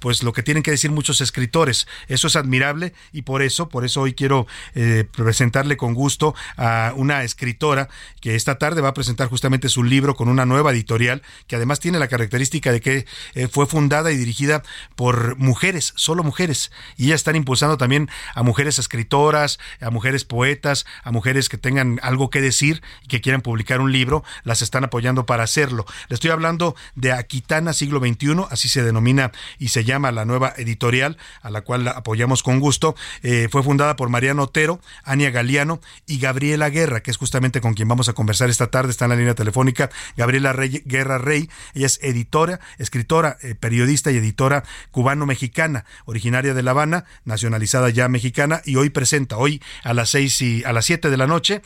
pues 0.00 0.22
lo 0.24 0.32
que 0.32 0.42
tienen 0.42 0.62
que 0.64 0.70
decir 0.72 0.90
muchos 0.90 1.20
escritores. 1.20 1.86
Eso 2.08 2.26
es 2.26 2.36
admirable 2.36 2.92
y 3.12 3.22
por 3.22 3.42
eso, 3.42 3.68
por 3.68 3.84
eso 3.84 4.02
hoy 4.02 4.14
quiero 4.14 4.46
eh, 4.74 5.04
presentarle 5.16 5.76
con 5.76 5.94
gusto 5.94 6.34
a 6.56 6.92
una 6.96 7.24
escritora 7.24 7.88
que 8.20 8.34
esta 8.34 8.58
tarde 8.58 8.80
va 8.80 8.88
a 8.88 8.94
presentar 8.94 9.28
justamente 9.28 9.68
su 9.68 9.82
libro 9.82 10.14
con 10.14 10.28
una 10.28 10.46
nueva 10.46 10.72
editorial 10.72 11.22
que 11.46 11.56
además 11.56 11.80
tiene 11.80 11.98
la 11.98 12.08
característica 12.08 12.72
de 12.72 12.80
que 12.80 13.06
eh, 13.34 13.48
fue 13.48 13.66
fundada 13.66 14.12
y 14.12 14.16
dirigida 14.16 14.62
por 14.96 15.36
mujeres, 15.36 15.92
solo 15.96 16.22
mujeres, 16.22 16.70
y 16.96 17.06
ellas 17.06 17.20
están 17.20 17.36
impulsando 17.36 17.76
también 17.76 18.08
a 18.34 18.42
mujeres 18.42 18.78
escritoras, 18.78 19.58
a 19.80 19.90
mujeres 19.90 20.24
poetas, 20.24 20.86
a 21.04 21.12
mujeres 21.12 21.48
que 21.48 21.58
tengan 21.58 21.98
algo 22.02 22.30
que 22.30 22.40
decir 22.40 22.82
y 23.02 23.08
que 23.08 23.20
quieran 23.20 23.42
publicar 23.42 23.80
un 23.80 23.92
libro, 23.92 24.24
las 24.44 24.62
están 24.62 24.84
apoyando 24.84 25.26
para 25.26 25.44
hacerlo. 25.44 25.84
Le 26.08 26.14
estoy 26.14 26.30
hablando 26.30 26.74
de 26.94 27.12
Aquitana 27.12 27.72
Siglo 27.72 28.00
XXI, 28.00 28.46
así 28.50 28.68
se 28.68 28.82
denomina 28.82 29.32
y 29.58 29.68
se 29.68 29.84
llama 29.84 30.12
la 30.12 30.24
nueva 30.24 30.52
editorial, 30.56 31.16
a 31.42 31.50
la 31.50 31.62
cual 31.62 31.81
la 31.82 31.92
apoyamos 31.92 32.42
con 32.42 32.60
gusto. 32.60 32.94
Eh, 33.22 33.48
fue 33.50 33.62
fundada 33.62 33.96
por 33.96 34.08
Mariano 34.08 34.44
Otero, 34.44 34.80
Ania 35.04 35.30
Galeano 35.30 35.80
y 36.06 36.18
Gabriela 36.18 36.70
Guerra, 36.70 37.02
que 37.02 37.10
es 37.10 37.16
justamente 37.16 37.60
con 37.60 37.74
quien 37.74 37.88
vamos 37.88 38.08
a 38.08 38.12
conversar 38.12 38.50
esta 38.50 38.68
tarde, 38.68 38.90
está 38.90 39.04
en 39.06 39.10
la 39.10 39.16
línea 39.16 39.34
telefónica. 39.34 39.90
Gabriela 40.16 40.52
Guerra 40.52 41.18
Rey, 41.18 41.48
ella 41.74 41.86
es 41.86 41.98
editora, 42.02 42.60
escritora, 42.78 43.38
eh, 43.42 43.54
periodista 43.54 44.10
y 44.10 44.16
editora 44.16 44.64
cubano-mexicana, 44.90 45.84
originaria 46.04 46.54
de 46.54 46.62
La 46.62 46.72
Habana, 46.72 47.04
nacionalizada 47.24 47.90
ya 47.90 48.08
mexicana, 48.08 48.62
y 48.64 48.76
hoy 48.76 48.90
presenta, 48.90 49.36
hoy 49.36 49.62
a 49.84 49.94
las 49.94 50.10
seis 50.10 50.40
y 50.42 50.64
a 50.64 50.72
las 50.72 50.86
siete 50.86 51.10
de 51.10 51.16
la 51.16 51.26
noche, 51.26 51.62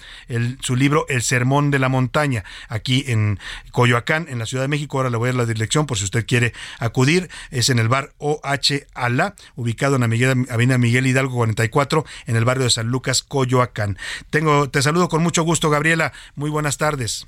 su 0.61 0.77
libro 0.77 1.07
El 1.09 1.23
Sermón 1.23 1.71
de 1.71 1.79
la 1.79 1.89
Montaña, 1.89 2.45
aquí 2.69 3.05
en 3.09 3.39
Coyoacán, 3.73 4.27
en 4.29 4.39
la 4.39 4.47
Ciudad 4.47 4.65
de 4.65 4.69
México. 4.69 4.99
Ahora 4.99 5.11
le 5.11 5.17
voy 5.17 5.29
a 5.29 5.33
dar 5.33 5.41
la 5.41 5.47
dirección 5.47 5.87
por 5.87 5.99
si 5.99 6.05
usted 6.05 6.27
quiere 6.27 6.53
acudir. 6.79 7.29
Es 7.51 7.69
en 7.69 7.79
el 7.79 7.89
bar 7.89 8.13
OH 8.19 8.87
Alá, 8.95 9.35
ubicado 9.55 9.97
en 9.97 10.03
Miguel, 10.09 10.47
Avenida 10.51 10.79
Miguel 10.79 11.07
Hidalgo 11.07 11.35
44, 11.37 12.05
en 12.27 12.37
el 12.37 12.45
barrio 12.45 12.65
de 12.65 12.71
San 12.71 12.87
Lucas, 12.89 13.23
Coyoacán. 13.23 13.99
Tengo, 14.31 14.69
te 14.71 14.83
saludo 14.83 15.09
con 15.09 15.23
mucho 15.23 15.43
gusto, 15.43 15.71
Gabriela. 15.71 16.13
Muy 16.35 16.51
buenas 16.51 16.79
tardes. 16.79 17.27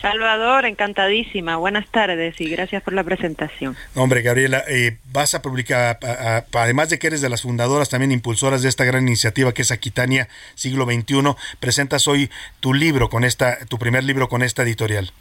Salvador, 0.00 0.64
encantadísima. 0.66 1.54
Buenas 1.56 1.86
tardes 1.88 2.40
y 2.40 2.48
gracias 2.50 2.82
por 2.82 2.92
la 2.92 3.04
presentación. 3.04 3.76
Hombre, 3.94 4.22
Gabriela, 4.22 4.64
eh, 4.66 4.98
vas 5.12 5.34
a 5.34 5.42
publicar, 5.42 5.98
a- 6.02 6.38
a- 6.38 6.44
además 6.60 6.90
de 6.90 6.98
que 6.98 7.06
eres 7.06 7.20
de 7.20 7.28
las 7.28 7.42
fundadoras, 7.42 7.88
también 7.88 8.10
impulsoras 8.10 8.62
de 8.62 8.68
esta 8.68 8.82
gran 8.84 9.06
iniciativa 9.06 9.54
que 9.54 9.62
es 9.62 9.70
Aquitania 9.70 10.26
Siglo 10.56 10.86
XXI, 10.86 11.36
presentas 11.60 12.08
hoy 12.08 12.30
tu 12.58 12.74
libro 12.74 13.10
con 13.10 13.22
esta, 13.22 13.64
tu 13.66 13.78
primer 13.78 14.02
libro 14.02 14.28
con 14.28 14.42
esta 14.42 14.62
editorial. 14.64 15.12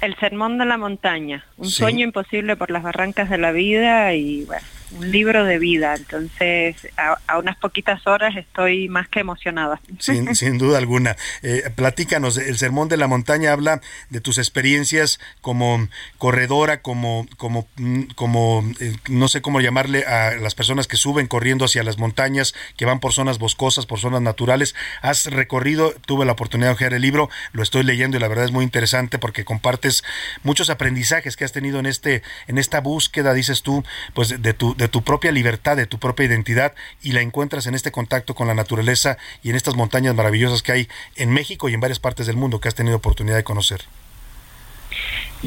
El 0.00 0.16
sermón 0.16 0.58
de 0.58 0.64
la 0.64 0.76
montaña, 0.76 1.44
un 1.58 1.66
Sí. 1.70 1.76
sueño 1.76 2.04
imposible 2.04 2.56
por 2.56 2.70
las 2.72 2.82
barrancas 2.82 3.30
de 3.30 3.38
la 3.38 3.52
vida 3.52 4.14
y 4.14 4.44
bueno, 4.46 4.66
un 4.92 5.10
libro 5.10 5.44
de 5.44 5.58
vida. 5.58 5.94
Entonces, 5.94 6.76
a, 6.96 7.18
a 7.26 7.38
unas 7.38 7.56
poquitas 7.56 8.06
horas 8.06 8.36
estoy 8.36 8.88
más 8.88 9.08
que 9.08 9.20
emocionada. 9.20 9.80
Sin, 9.98 10.34
sin 10.36 10.58
duda 10.58 10.78
alguna. 10.78 11.16
Eh, 11.42 11.70
platícanos, 11.74 12.36
el 12.36 12.58
Sermón 12.58 12.88
de 12.88 12.96
la 12.96 13.06
Montaña 13.06 13.52
habla 13.52 13.80
de 14.10 14.20
tus 14.20 14.38
experiencias 14.38 15.20
como 15.40 15.88
corredora, 16.18 16.82
como, 16.82 17.26
como, 17.36 17.68
mm, 17.76 18.02
como 18.14 18.64
eh, 18.80 18.96
no 19.08 19.28
sé 19.28 19.42
cómo 19.42 19.60
llamarle 19.60 20.04
a 20.04 20.36
las 20.36 20.54
personas 20.54 20.86
que 20.86 20.96
suben 20.96 21.26
corriendo 21.26 21.64
hacia 21.64 21.82
las 21.82 21.98
montañas, 21.98 22.54
que 22.76 22.84
van 22.84 23.00
por 23.00 23.12
zonas 23.12 23.38
boscosas, 23.38 23.86
por 23.86 23.98
zonas 23.98 24.22
naturales. 24.22 24.74
Has 25.02 25.26
recorrido, 25.26 25.94
tuve 26.06 26.24
la 26.24 26.32
oportunidad 26.32 26.70
de 26.70 26.74
ojear 26.74 26.94
el 26.94 27.02
libro, 27.02 27.28
lo 27.52 27.62
estoy 27.62 27.82
leyendo 27.82 28.16
y 28.16 28.20
la 28.20 28.28
verdad 28.28 28.44
es 28.44 28.52
muy 28.52 28.64
interesante 28.64 29.18
porque 29.18 29.44
compartes 29.44 30.04
muchos 30.42 30.70
aprendizajes 30.70 31.36
que 31.36 31.44
has 31.44 31.52
tenido 31.52 31.78
en 31.78 31.86
este, 31.86 32.22
en 32.46 32.58
esta 32.58 32.80
búsqueda, 32.80 33.34
dices 33.34 33.62
tú, 33.62 33.84
pues 34.14 34.42
de 34.42 34.54
tu, 34.54 34.74
de 34.78 34.88
tu 34.88 35.02
propia 35.02 35.32
libertad, 35.32 35.76
de 35.76 35.86
tu 35.86 35.98
propia 35.98 36.26
identidad, 36.26 36.72
y 37.02 37.12
la 37.12 37.20
encuentras 37.20 37.66
en 37.66 37.74
este 37.74 37.92
contacto 37.92 38.34
con 38.34 38.46
la 38.46 38.54
naturaleza 38.54 39.18
y 39.42 39.50
en 39.50 39.56
estas 39.56 39.74
montañas 39.74 40.14
maravillosas 40.14 40.62
que 40.62 40.72
hay 40.72 40.88
en 41.16 41.30
México 41.30 41.68
y 41.68 41.74
en 41.74 41.80
varias 41.80 41.98
partes 41.98 42.26
del 42.26 42.36
mundo 42.36 42.60
que 42.60 42.68
has 42.68 42.74
tenido 42.74 42.96
oportunidad 42.96 43.36
de 43.36 43.44
conocer. 43.44 43.82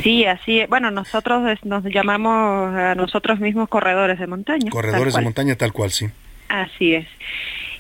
Sí, 0.02 0.26
así 0.26 0.60
es. 0.60 0.70
Bueno, 0.70 0.92
nosotros 0.92 1.60
nos 1.64 1.84
llamamos 1.86 2.76
a 2.76 2.96
nosotros 2.96 3.40
mismos 3.40 3.70
corredores 3.70 4.20
de 4.20 4.28
montaña. 4.28 4.70
Corredores 4.70 5.16
de 5.16 5.22
montaña 5.22 5.56
tal 5.56 5.74
cual, 5.74 5.92
sí. 5.92 6.08
Así 6.48 6.96
es. 6.96 7.08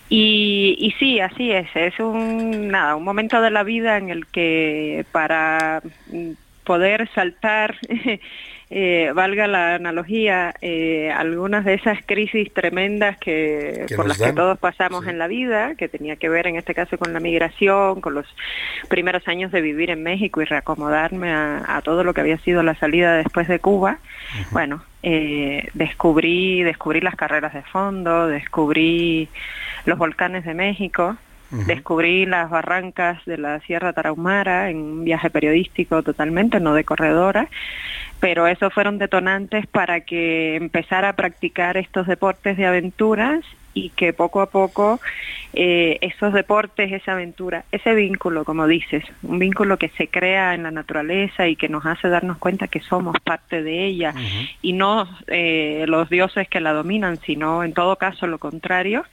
Y, 0.09 0.75
y 0.79 0.91
sí, 0.99 1.19
así 1.19 1.51
es. 1.51 1.67
Es 1.75 1.99
un, 1.99 2.69
nada, 2.69 2.95
un 2.95 3.03
momento 3.03 3.41
de 3.41 3.51
la 3.51 3.63
vida 3.63 3.97
en 3.97 4.09
el 4.09 4.25
que 4.27 5.05
para 5.11 5.81
mm, 6.11 6.31
poder 6.65 7.09
saltar, 7.13 7.77
eh, 8.73 9.11
valga 9.13 9.47
la 9.47 9.75
analogía, 9.75 10.55
eh, 10.61 11.11
algunas 11.11 11.65
de 11.65 11.73
esas 11.73 11.99
crisis 12.05 12.53
tremendas 12.53 13.17
que, 13.17 13.85
Que 13.87 13.95
por 13.95 14.07
las 14.07 14.17
que 14.17 14.31
todos 14.31 14.57
pasamos 14.57 15.05
en 15.07 15.19
la 15.19 15.27
vida, 15.27 15.75
que 15.75 15.89
tenía 15.89 16.15
que 16.15 16.29
ver 16.29 16.47
en 16.47 16.55
este 16.55 16.73
caso 16.73 16.97
con 16.97 17.11
la 17.11 17.19
migración, 17.19 17.99
con 17.99 18.13
los 18.13 18.25
primeros 18.87 19.27
años 19.27 19.51
de 19.51 19.61
vivir 19.61 19.89
en 19.89 20.01
México 20.01 20.41
y 20.41 20.45
reacomodarme 20.45 21.31
a, 21.31 21.63
a 21.67 21.81
todo 21.81 22.05
lo 22.05 22.13
que 22.13 22.21
había 22.21 22.37
sido 22.37 22.63
la 22.63 22.75
salida 22.75 23.17
después 23.17 23.47
de 23.47 23.59
Cuba. 23.59 23.99
Bueno, 24.51 24.81
eh, 25.03 25.67
descubrí, 25.73 26.63
descubrí 26.63 27.01
las 27.01 27.15
carreras 27.15 27.53
de 27.53 27.63
fondo, 27.63 28.27
descubrí 28.27 29.27
los 29.85 29.97
volcanes 29.97 30.45
de 30.45 30.53
México, 30.53 31.17
descubrí 31.49 32.25
las 32.25 32.49
barrancas 32.49 33.23
de 33.25 33.37
la 33.37 33.59
Sierra 33.61 33.91
Tarahumara 33.91 34.69
en 34.69 34.77
un 34.77 35.03
viaje 35.03 35.29
periodístico 35.29 36.01
totalmente, 36.01 36.61
no 36.61 36.73
de 36.73 36.85
corredora, 36.85 37.49
pero 38.21 38.45
esos 38.45 38.71
fueron 38.71 38.99
detonantes 38.99 39.65
para 39.65 40.01
que 40.01 40.55
empezara 40.55 41.09
a 41.09 41.15
practicar 41.15 41.75
estos 41.75 42.05
deportes 42.05 42.55
de 42.55 42.67
aventuras 42.67 43.43
y 43.73 43.89
que 43.89 44.13
poco 44.13 44.41
a 44.41 44.49
poco 44.49 44.99
eh, 45.53 45.97
esos 46.01 46.31
deportes, 46.31 46.91
esa 46.91 47.13
aventura, 47.13 47.65
ese 47.71 47.95
vínculo, 47.95 48.45
como 48.45 48.67
dices, 48.67 49.03
un 49.23 49.39
vínculo 49.39 49.77
que 49.77 49.89
se 49.89 50.07
crea 50.07 50.53
en 50.53 50.63
la 50.63 50.71
naturaleza 50.71 51.47
y 51.47 51.55
que 51.55 51.67
nos 51.67 51.85
hace 51.85 52.09
darnos 52.09 52.37
cuenta 52.37 52.67
que 52.67 52.81
somos 52.81 53.15
parte 53.23 53.63
de 53.63 53.85
ella 53.85 54.13
y 54.61 54.73
no 54.73 55.09
eh, 55.27 55.85
los 55.87 56.07
dioses 56.09 56.47
que 56.47 56.59
la 56.59 56.73
dominan, 56.73 57.19
sino 57.25 57.63
en 57.63 57.73
todo 57.73 57.95
caso 57.95 58.27
lo 58.27 58.37
contrario, 58.37 59.03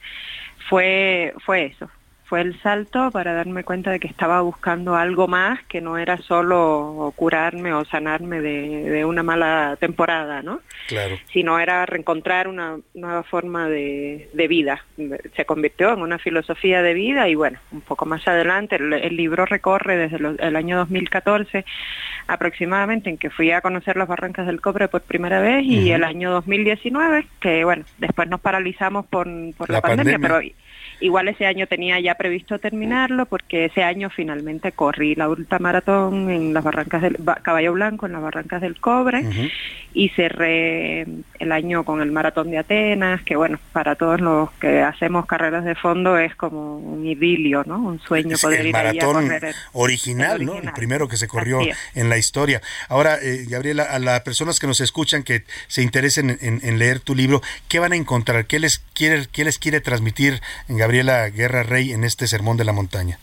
fue, 0.69 1.33
fue 1.43 1.65
eso, 1.65 1.89
fue 2.29 2.41
el 2.41 2.59
salto 2.61 3.09
para 3.11 3.33
darme 3.33 3.63
cuenta 3.63 3.89
de 3.89 3.99
que 3.99 4.07
estaba 4.07 4.39
buscando 4.41 4.95
algo 4.95 5.27
más 5.27 5.59
que 5.63 5.81
no 5.81 5.97
era 5.97 6.17
solo 6.17 7.11
curarme 7.15 7.73
o 7.73 7.83
sanarme 7.85 8.39
de, 8.39 8.89
de 8.89 9.03
una 9.03 9.23
mala 9.23 9.75
temporada, 9.79 10.43
¿no? 10.43 10.61
Claro. 10.87 11.17
sino 11.33 11.59
era 11.59 11.85
reencontrar 11.85 12.47
una 12.47 12.77
nueva 12.93 13.23
forma 13.23 13.67
de, 13.67 14.29
de 14.33 14.47
vida. 14.47 14.83
Se 15.35 15.45
convirtió 15.45 15.91
en 15.93 16.01
una 16.01 16.17
filosofía 16.19 16.81
de 16.81 16.93
vida 16.93 17.27
y 17.27 17.35
bueno, 17.35 17.59
un 17.71 17.81
poco 17.81 18.05
más 18.05 18.27
adelante 18.27 18.75
el, 18.75 18.93
el 18.93 19.15
libro 19.15 19.45
recorre 19.45 19.97
desde 19.97 20.19
lo- 20.19 20.37
el 20.37 20.55
año 20.55 20.77
2014 20.77 21.65
aproximadamente 22.27 23.09
en 23.09 23.17
que 23.17 23.29
fui 23.29 23.51
a 23.51 23.61
conocer 23.61 23.97
las 23.97 24.07
Barrancas 24.07 24.45
del 24.45 24.61
Cobre 24.61 24.87
por 24.87 25.01
primera 25.01 25.39
vez 25.41 25.63
y 25.65 25.85
Ujú. 25.85 25.95
el 25.95 26.03
año 26.03 26.31
2019 26.31 27.25
que 27.39 27.63
bueno, 27.63 27.85
después 27.97 28.29
nos 28.29 28.39
paralizamos 28.39 29.05
por, 29.07 29.27
por 29.57 29.69
la, 29.69 29.75
La 29.77 29.81
pandemia, 29.81 30.13
pandemia. 30.13 30.27
pero 30.39 30.68
Igual 31.01 31.27
ese 31.29 31.45
año 31.45 31.65
tenía 31.67 31.99
ya 31.99 32.15
previsto 32.15 32.59
terminarlo 32.59 33.25
porque 33.25 33.65
ese 33.65 33.83
año 33.83 34.09
finalmente 34.09 34.71
corrí 34.73 35.15
la 35.15 35.29
ultramaratón 35.29 36.29
en 36.29 36.53
las 36.53 36.63
barrancas 36.63 37.01
del 37.01 37.15
Ba- 37.19 37.39
Caballo 37.41 37.73
Blanco, 37.73 38.05
en 38.05 38.11
las 38.11 38.21
barrancas 38.21 38.61
del 38.61 38.79
Cobre 38.79 39.23
y 39.93 40.09
cerré 40.09 41.01
el 41.39 41.51
año 41.51 41.83
con 41.83 42.01
el 42.01 42.11
maratón 42.11 42.51
de 42.51 42.57
Atenas, 42.59 43.21
que 43.23 43.35
bueno, 43.35 43.59
para 43.71 43.95
todos 43.95 44.19
los 44.21 44.51
que 44.59 44.81
hacemos 44.81 45.25
carreras 45.25 45.63
de 45.63 45.75
fondo 45.75 46.17
es 46.17 46.35
como 46.35 46.77
un 46.77 47.05
idilio, 47.07 47.63
¿no? 47.65 47.79
Un 47.79 47.99
sueño 48.01 48.35
Es 48.35 48.41
poder 48.41 48.59
el 48.61 48.67
ir 48.67 48.75
ahí 48.75 48.81
a 48.81 48.93
maratón 49.05 49.23
correr 49.23 49.45
el- 49.45 49.55
original, 49.73 50.41
el 50.41 50.45
¿no? 50.45 50.55
El 50.57 50.71
primero 50.73 51.07
que 51.07 51.17
se 51.17 51.27
corrió 51.27 51.59
en 51.95 52.09
la 52.09 52.17
historia. 52.17 52.61
Ahora, 52.89 53.17
eh, 53.21 53.45
Gabriela, 53.49 53.83
a 53.83 53.99
las 53.99 54.19
personas 54.21 54.59
que 54.59 54.67
nos 54.67 54.81
escuchan, 54.81 55.23
que 55.23 55.43
se 55.67 55.81
interesen 55.81 56.37
en, 56.41 56.59
en 56.61 56.77
leer 56.77 56.99
tu 56.99 57.15
libro, 57.15 57.41
¿qué 57.69 57.79
van 57.79 57.93
a 57.93 57.95
encontrar? 57.95 58.45
¿Qué 58.45 58.59
les 58.59 58.79
quiere, 58.93 59.27
qué 59.31 59.43
les 59.45 59.57
quiere 59.59 59.79
transmitir 59.81 60.41
Gabriela 60.67 60.88
Guerra 60.91 61.63
Rey 61.63 61.91
en 61.91 62.03
este 62.03 62.27
Sermón 62.27 62.57
de 62.57 62.65
la 62.65 62.73
Montaña? 62.73 63.19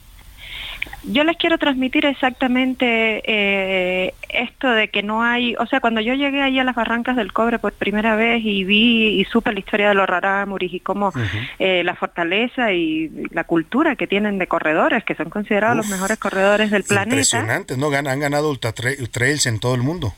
Yo 1.02 1.22
les 1.24 1.36
quiero 1.36 1.56
transmitir 1.58 2.04
exactamente 2.04 3.22
eh, 3.26 4.14
esto 4.28 4.68
de 4.70 4.88
que 4.88 5.02
no 5.02 5.22
hay, 5.22 5.54
o 5.56 5.66
sea, 5.66 5.80
cuando 5.80 6.00
yo 6.00 6.14
llegué 6.14 6.42
ahí 6.42 6.58
a 6.58 6.64
las 6.64 6.74
barrancas 6.74 7.16
del 7.16 7.32
cobre 7.32 7.58
por 7.58 7.72
primera 7.72 8.16
vez 8.16 8.42
y 8.44 8.64
vi 8.64 9.20
y 9.20 9.24
supe 9.24 9.52
la 9.52 9.58
historia 9.60 9.88
de 9.88 9.94
los 9.94 10.08
rarámuris 10.08 10.72
y 10.74 10.80
cómo 10.80 11.12
eh, 11.58 11.82
la 11.84 11.94
fortaleza 11.94 12.72
y 12.72 13.08
la 13.30 13.44
cultura 13.44 13.94
que 13.96 14.06
tienen 14.06 14.38
de 14.38 14.46
corredores, 14.48 15.04
que 15.04 15.14
son 15.14 15.30
considerados 15.30 15.76
los 15.76 15.88
mejores 15.88 16.18
corredores 16.18 16.70
del 16.70 16.82
planeta. 16.84 17.10
Impresionantes, 17.14 17.78
¿no? 17.78 17.88
Han 17.88 18.20
ganado 18.20 18.50
ultra 18.50 18.74
tra- 18.74 19.10
trails 19.10 19.46
en 19.46 19.60
todo 19.60 19.74
el 19.74 19.82
mundo. 19.82 20.12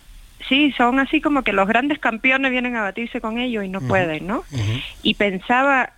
Sí, 0.48 0.72
son 0.76 1.00
así 1.00 1.20
como 1.20 1.42
que 1.42 1.52
los 1.52 1.68
grandes 1.68 1.98
campeones 1.98 2.50
vienen 2.50 2.76
a 2.76 2.82
batirse 2.82 3.20
con 3.20 3.38
ellos 3.38 3.64
y 3.64 3.68
no 3.68 3.80
pueden, 3.82 4.26
¿no? 4.26 4.44
Y 5.02 5.14
pensaba 5.14 5.90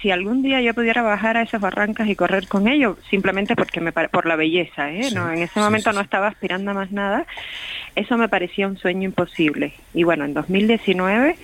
si 0.00 0.10
algún 0.10 0.42
día 0.42 0.60
yo 0.60 0.74
pudiera 0.74 1.02
bajar 1.02 1.36
a 1.36 1.42
esas 1.42 1.60
barrancas 1.60 2.08
y 2.08 2.16
correr 2.16 2.48
con 2.48 2.68
ellos, 2.68 2.96
simplemente 3.10 3.54
porque 3.56 3.80
me 3.80 3.92
por 3.92 4.26
la 4.26 4.36
belleza, 4.36 4.90
¿eh? 4.90 5.10
no, 5.14 5.30
en 5.30 5.42
ese 5.42 5.60
momento 5.60 5.92
no 5.92 6.00
estaba 6.00 6.28
aspirando 6.28 6.70
a 6.70 6.74
más 6.74 6.90
nada. 6.92 7.26
Eso 7.94 8.16
me 8.16 8.28
parecía 8.28 8.66
un 8.66 8.76
sueño 8.76 9.04
imposible. 9.04 9.72
Y 9.92 10.04
bueno, 10.04 10.24
en 10.24 10.34
2019 10.34 11.36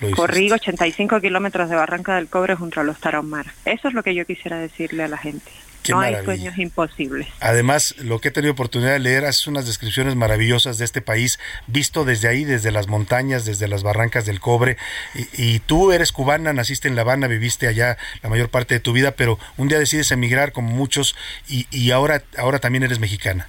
Lo 0.00 0.06
dijiste. 0.08 0.16
Corrí 0.16 0.52
85 0.52 1.20
kilómetros 1.20 1.68
de 1.70 1.76
Barranca 1.76 2.16
del 2.16 2.28
Cobre 2.28 2.54
junto 2.54 2.80
a 2.80 2.84
los 2.84 3.00
Tarahumara. 3.00 3.52
Eso 3.64 3.88
es 3.88 3.94
lo 3.94 4.02
que 4.02 4.14
yo 4.14 4.26
quisiera 4.26 4.58
decirle 4.58 5.04
a 5.04 5.08
la 5.08 5.16
gente. 5.16 5.50
Qué 5.86 5.92
no 5.92 6.00
hay 6.00 6.12
maravilla. 6.12 6.24
sueños 6.24 6.58
imposibles. 6.58 7.28
Además, 7.40 7.94
lo 7.98 8.20
que 8.20 8.28
he 8.28 8.30
tenido 8.30 8.52
oportunidad 8.52 8.92
de 8.92 8.98
leer 8.98 9.24
es 9.24 9.46
unas 9.46 9.66
descripciones 9.66 10.16
maravillosas 10.16 10.78
de 10.78 10.84
este 10.84 11.00
país, 11.00 11.38
visto 11.66 12.04
desde 12.04 12.28
ahí, 12.28 12.44
desde 12.44 12.70
las 12.72 12.88
montañas, 12.88 13.44
desde 13.44 13.68
las 13.68 13.82
barrancas 13.82 14.26
del 14.26 14.40
cobre. 14.40 14.76
Y, 15.14 15.54
y 15.54 15.58
tú 15.60 15.92
eres 15.92 16.12
cubana, 16.12 16.52
naciste 16.52 16.88
en 16.88 16.96
La 16.96 17.02
Habana, 17.02 17.28
viviste 17.28 17.68
allá 17.68 17.96
la 18.22 18.28
mayor 18.28 18.48
parte 18.48 18.74
de 18.74 18.80
tu 18.80 18.92
vida, 18.92 19.12
pero 19.12 19.38
un 19.56 19.68
día 19.68 19.78
decides 19.78 20.10
emigrar 20.10 20.52
como 20.52 20.70
muchos 20.70 21.14
y, 21.48 21.66
y 21.70 21.90
ahora, 21.92 22.22
ahora 22.36 22.58
también 22.58 22.82
eres 22.82 22.98
mexicana. 22.98 23.48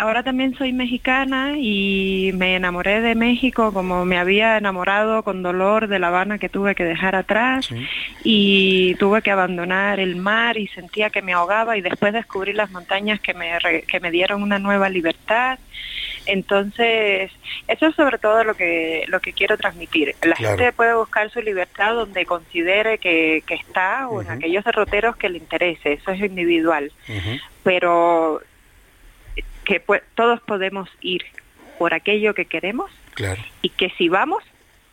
Ahora 0.00 0.22
también 0.22 0.54
soy 0.56 0.72
mexicana 0.72 1.56
y 1.58 2.30
me 2.34 2.56
enamoré 2.56 3.02
de 3.02 3.14
México 3.14 3.70
como 3.70 4.06
me 4.06 4.16
había 4.16 4.56
enamorado 4.56 5.22
con 5.22 5.42
dolor 5.42 5.88
de 5.88 5.98
La 5.98 6.08
Habana 6.08 6.38
que 6.38 6.48
tuve 6.48 6.74
que 6.74 6.84
dejar 6.84 7.14
atrás 7.14 7.68
y 8.24 8.94
tuve 8.94 9.20
que 9.20 9.30
abandonar 9.30 10.00
el 10.00 10.16
mar 10.16 10.56
y 10.56 10.68
sentía 10.68 11.10
que 11.10 11.20
me 11.20 11.34
ahogaba 11.34 11.76
y 11.76 11.82
después 11.82 12.14
descubrí 12.14 12.54
las 12.54 12.70
montañas 12.70 13.20
que 13.20 13.34
me, 13.34 13.58
re- 13.58 13.82
que 13.82 14.00
me 14.00 14.10
dieron 14.10 14.42
una 14.42 14.58
nueva 14.58 14.88
libertad. 14.88 15.58
Entonces, 16.24 17.30
eso 17.68 17.86
es 17.86 17.94
sobre 17.94 18.16
todo 18.16 18.42
lo 18.44 18.54
que, 18.54 19.04
lo 19.08 19.20
que 19.20 19.34
quiero 19.34 19.58
transmitir. 19.58 20.14
La 20.22 20.34
Claro. 20.34 20.56
gente 20.56 20.72
puede 20.72 20.94
buscar 20.94 21.30
su 21.30 21.42
libertad 21.42 21.92
donde 21.94 22.24
considere 22.24 22.96
que, 22.96 23.42
que 23.46 23.54
está 23.54 24.08
o 24.08 24.22
en 24.22 24.30
aquellos 24.30 24.64
derroteros 24.64 25.16
que 25.16 25.28
le 25.28 25.36
interese, 25.38 25.92
eso 25.92 26.10
es 26.12 26.20
individual. 26.20 26.90
Pero 27.64 28.40
que 29.70 29.84
pue- 29.86 30.02
todos 30.16 30.40
podemos 30.40 30.88
ir 31.00 31.22
por 31.78 31.94
aquello 31.94 32.34
que 32.34 32.46
queremos 32.46 32.90
Claro. 33.14 33.40
y 33.62 33.68
que 33.68 33.90
si 33.96 34.08
vamos, 34.08 34.42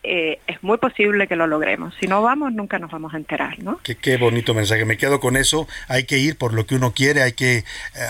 eh, 0.04 0.40
es 0.48 0.62
muy 0.64 0.78
posible 0.78 1.28
que 1.28 1.36
lo 1.36 1.48
logremos. 1.48 1.94
Si 2.00 2.06
no 2.08 2.22
vamos, 2.22 2.54
nunca 2.54 2.78
nos 2.80 2.92
vamos 2.92 3.14
a 3.14 3.18
enterar, 3.18 3.58
¿no? 3.60 3.80
Qué, 3.84 3.96
qué 3.96 4.16
bonito 4.18 4.54
mensaje. 4.54 4.86
Me 4.86 4.96
quedo 4.98 5.20
con 5.20 5.36
eso. 5.36 5.68
Hay 5.90 6.04
que 6.06 6.20
ir 6.20 6.38
por 6.38 6.54
lo 6.54 6.66
que 6.68 6.76
uno 6.76 6.94
quiere, 6.94 7.24
hay 7.24 7.34
que 7.34 7.58
eh, 7.58 7.64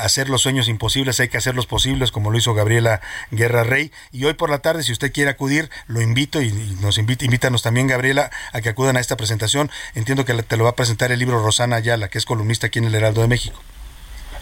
hacer 0.04 0.30
los 0.30 0.42
sueños 0.42 0.68
imposibles, 0.68 1.20
hay 1.22 1.30
que 1.30 1.38
hacerlos 1.38 1.66
posibles, 1.66 2.12
como 2.12 2.30
lo 2.30 2.38
hizo 2.38 2.54
Gabriela 2.54 3.00
Guerra 3.32 3.64
Rey. 3.64 3.92
Y 4.12 4.26
hoy 4.26 4.34
por 4.34 4.50
la 4.52 4.60
tarde, 4.60 4.84
si 4.84 4.92
usted 4.92 5.12
quiere 5.14 5.32
acudir, 5.32 5.70
lo 5.88 6.02
invito 6.02 6.42
y, 6.42 6.48
y 6.50 6.78
nos 6.82 6.98
invita, 7.00 7.24
invítanos 7.26 7.64
también, 7.64 7.88
Gabriela, 7.88 8.30
a 8.52 8.62
que 8.62 8.70
acudan 8.70 8.98
a 8.98 9.00
esta 9.00 9.16
presentación. 9.18 9.72
Entiendo 9.96 10.26
que 10.26 10.34
te 10.44 10.58
lo 10.58 10.66
va 10.66 10.72
a 10.72 10.76
presentar 10.76 11.12
el 11.12 11.18
libro 11.20 11.42
Rosana 11.42 11.78
Ayala, 11.78 12.10
que 12.10 12.18
es 12.20 12.26
columnista 12.26 12.68
aquí 12.68 12.78
en 12.80 12.86
el 12.86 12.94
Heraldo 12.96 13.22
de 13.22 13.28
México. 13.30 13.60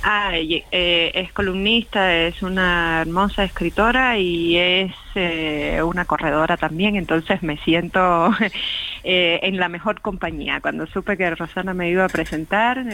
Ah, 0.07 0.33
es 0.37 1.33
columnista, 1.33 2.13
es 2.15 2.43
una 2.43 3.01
hermosa 3.01 3.43
escritora 3.43 4.19
y 4.19 4.55
es 4.55 4.93
eh, 5.15 5.81
una 5.83 6.05
corredora 6.05 6.57
también, 6.57 6.95
entonces 6.95 7.41
me 7.41 7.57
siento 7.57 8.29
eh, 9.03 9.39
en 9.41 9.57
la 9.57 9.67
mejor 9.67 10.01
compañía. 10.01 10.61
Cuando 10.61 10.85
supe 10.85 11.17
que 11.17 11.33
Rosana 11.33 11.73
me 11.73 11.89
iba 11.89 12.05
a 12.05 12.09
presentar, 12.09 12.85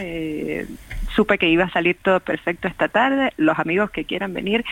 supe 1.14 1.38
que 1.38 1.48
iba 1.48 1.64
a 1.64 1.70
salir 1.70 1.96
todo 2.02 2.20
perfecto 2.20 2.68
esta 2.68 2.88
tarde. 2.88 3.32
Los 3.36 3.58
amigos 3.58 3.90
que 3.90 4.04
quieran 4.04 4.32
venir, 4.34 4.64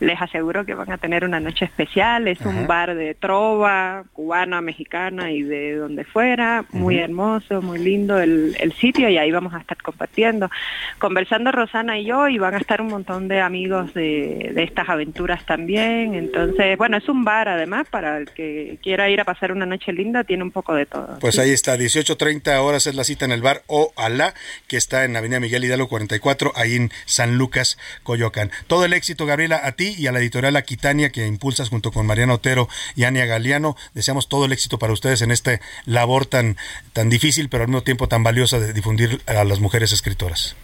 les 0.00 0.20
aseguro 0.20 0.64
que 0.64 0.74
van 0.74 0.90
a 0.90 0.98
tener 0.98 1.24
una 1.24 1.40
noche 1.40 1.64
especial. 1.64 2.28
Es 2.28 2.40
Ajá. 2.40 2.50
un 2.50 2.66
bar 2.66 2.94
de 2.94 3.14
trova, 3.14 4.04
cubana, 4.12 4.60
mexicana 4.60 5.30
y 5.30 5.42
de 5.42 5.76
donde 5.76 6.04
fuera. 6.04 6.64
Muy 6.70 6.98
hermoso, 6.98 7.62
muy 7.62 7.78
lindo 7.78 8.20
el, 8.20 8.56
el 8.60 8.72
sitio 8.74 9.08
y 9.08 9.18
ahí 9.18 9.30
vamos 9.30 9.54
a 9.54 9.58
estar 9.58 9.76
compartiendo, 9.82 10.50
conversando 10.98 11.52
Rosana 11.52 11.98
y 11.98 12.04
yo 12.06 12.28
y 12.28 12.38
van 12.38 12.54
a 12.54 12.58
estar 12.58 12.80
un 12.80 12.88
montón 12.88 13.28
de 13.28 13.40
amigos 13.40 13.94
de, 13.94 14.52
de 14.54 14.62
estas 14.62 14.88
aventuras 14.88 15.44
también. 15.46 16.14
Entonces, 16.14 16.76
bueno, 16.78 16.96
es 16.96 17.08
un 17.08 17.24
bar 17.24 17.48
además 17.48 17.86
para 17.90 18.18
el 18.18 18.30
que 18.30 18.78
quiera 18.82 19.08
ir 19.08 19.20
a 19.20 19.24
pasar 19.24 19.52
una 19.52 19.66
noche 19.66 19.92
linda, 19.92 20.24
tiene 20.24 20.42
un 20.42 20.50
poco 20.50 20.74
de 20.74 20.86
todo. 20.86 21.18
Pues 21.20 21.34
Sí. 21.36 21.40
ahí 21.42 21.50
está, 21.50 21.76
18.30 21.76 22.58
horas 22.60 22.86
es 22.86 22.94
la 22.94 23.04
cita 23.04 23.24
en 23.24 23.32
el 23.32 23.42
bar 23.42 23.62
O 23.66 23.92
Alá, 23.96 24.34
que 24.66 24.76
está 24.76 25.04
en 25.04 25.16
Avenida 25.16 25.40
Miguel 25.40 25.64
Hidalgo 25.64 25.87
44, 25.88 26.52
ahí 26.54 26.76
en 26.76 26.92
San 27.06 27.36
Lucas, 27.38 27.78
Coyoacán. 28.02 28.50
Todo 28.66 28.84
el 28.84 28.92
éxito, 28.92 29.26
Gabriela, 29.26 29.60
a 29.64 29.72
ti 29.72 29.94
y 29.98 30.06
a 30.06 30.12
la 30.12 30.20
editorial 30.20 30.56
Aquitania, 30.56 31.10
que 31.10 31.26
impulsas 31.26 31.68
junto 31.68 31.90
con 31.92 32.06
Mariana 32.06 32.34
Otero 32.34 32.68
y 32.94 33.04
Ania 33.04 33.26
Galeano. 33.26 33.76
Deseamos 33.94 34.28
todo 34.28 34.44
el 34.44 34.52
éxito 34.52 34.78
para 34.78 34.92
ustedes 34.92 35.22
en 35.22 35.30
esta 35.30 35.60
labor 35.86 36.26
tan, 36.26 36.56
tan 36.92 37.08
difícil, 37.10 37.48
pero 37.48 37.64
al 37.64 37.68
mismo 37.68 37.82
tiempo 37.82 38.08
tan 38.08 38.22
valiosa 38.22 38.60
de 38.60 38.72
difundir 38.72 39.22
a 39.26 39.44
las 39.44 39.60
mujeres 39.60 39.92
escritoras. 39.92 40.54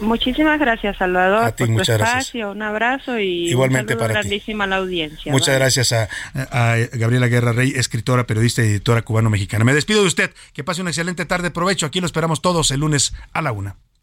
Muchísimas 0.00 0.58
gracias, 0.58 0.96
Salvador, 0.96 1.44
A 1.44 1.52
ti, 1.54 1.58
por 1.64 1.66
tu 1.68 1.72
muchas 1.74 1.96
gracias. 1.98 2.18
espacio. 2.24 2.50
Un 2.50 2.62
abrazo 2.62 3.20
y 3.20 3.48
Igualmente 3.50 3.92
un 3.92 4.00
para 4.00 4.14
ti. 4.14 4.20
grandísimo 4.28 4.64
a 4.64 4.66
la 4.66 4.76
audiencia. 4.76 5.30
Muchas 5.30 5.54
gracias 5.54 5.92
a, 5.92 6.08
a 6.34 6.76
Gabriela 6.94 7.28
Guerra 7.28 7.52
Rey, 7.52 7.72
escritora, 7.76 8.26
periodista 8.26 8.62
y 8.64 8.66
editora 8.68 9.02
cubano-mexicana. 9.02 9.64
Me 9.64 9.74
despido 9.74 10.00
de 10.00 10.08
usted. 10.08 10.32
Que 10.54 10.64
pase 10.64 10.80
una 10.80 10.90
excelente 10.90 11.24
tarde. 11.24 11.52
Provecho. 11.52 11.86
Aquí 11.86 12.00
lo 12.00 12.06
esperamos 12.06 12.42
todos 12.42 12.72
el 12.72 12.80
lunes 12.80 13.12
a 13.32 13.42
la 13.42 13.52
una. 13.52 13.76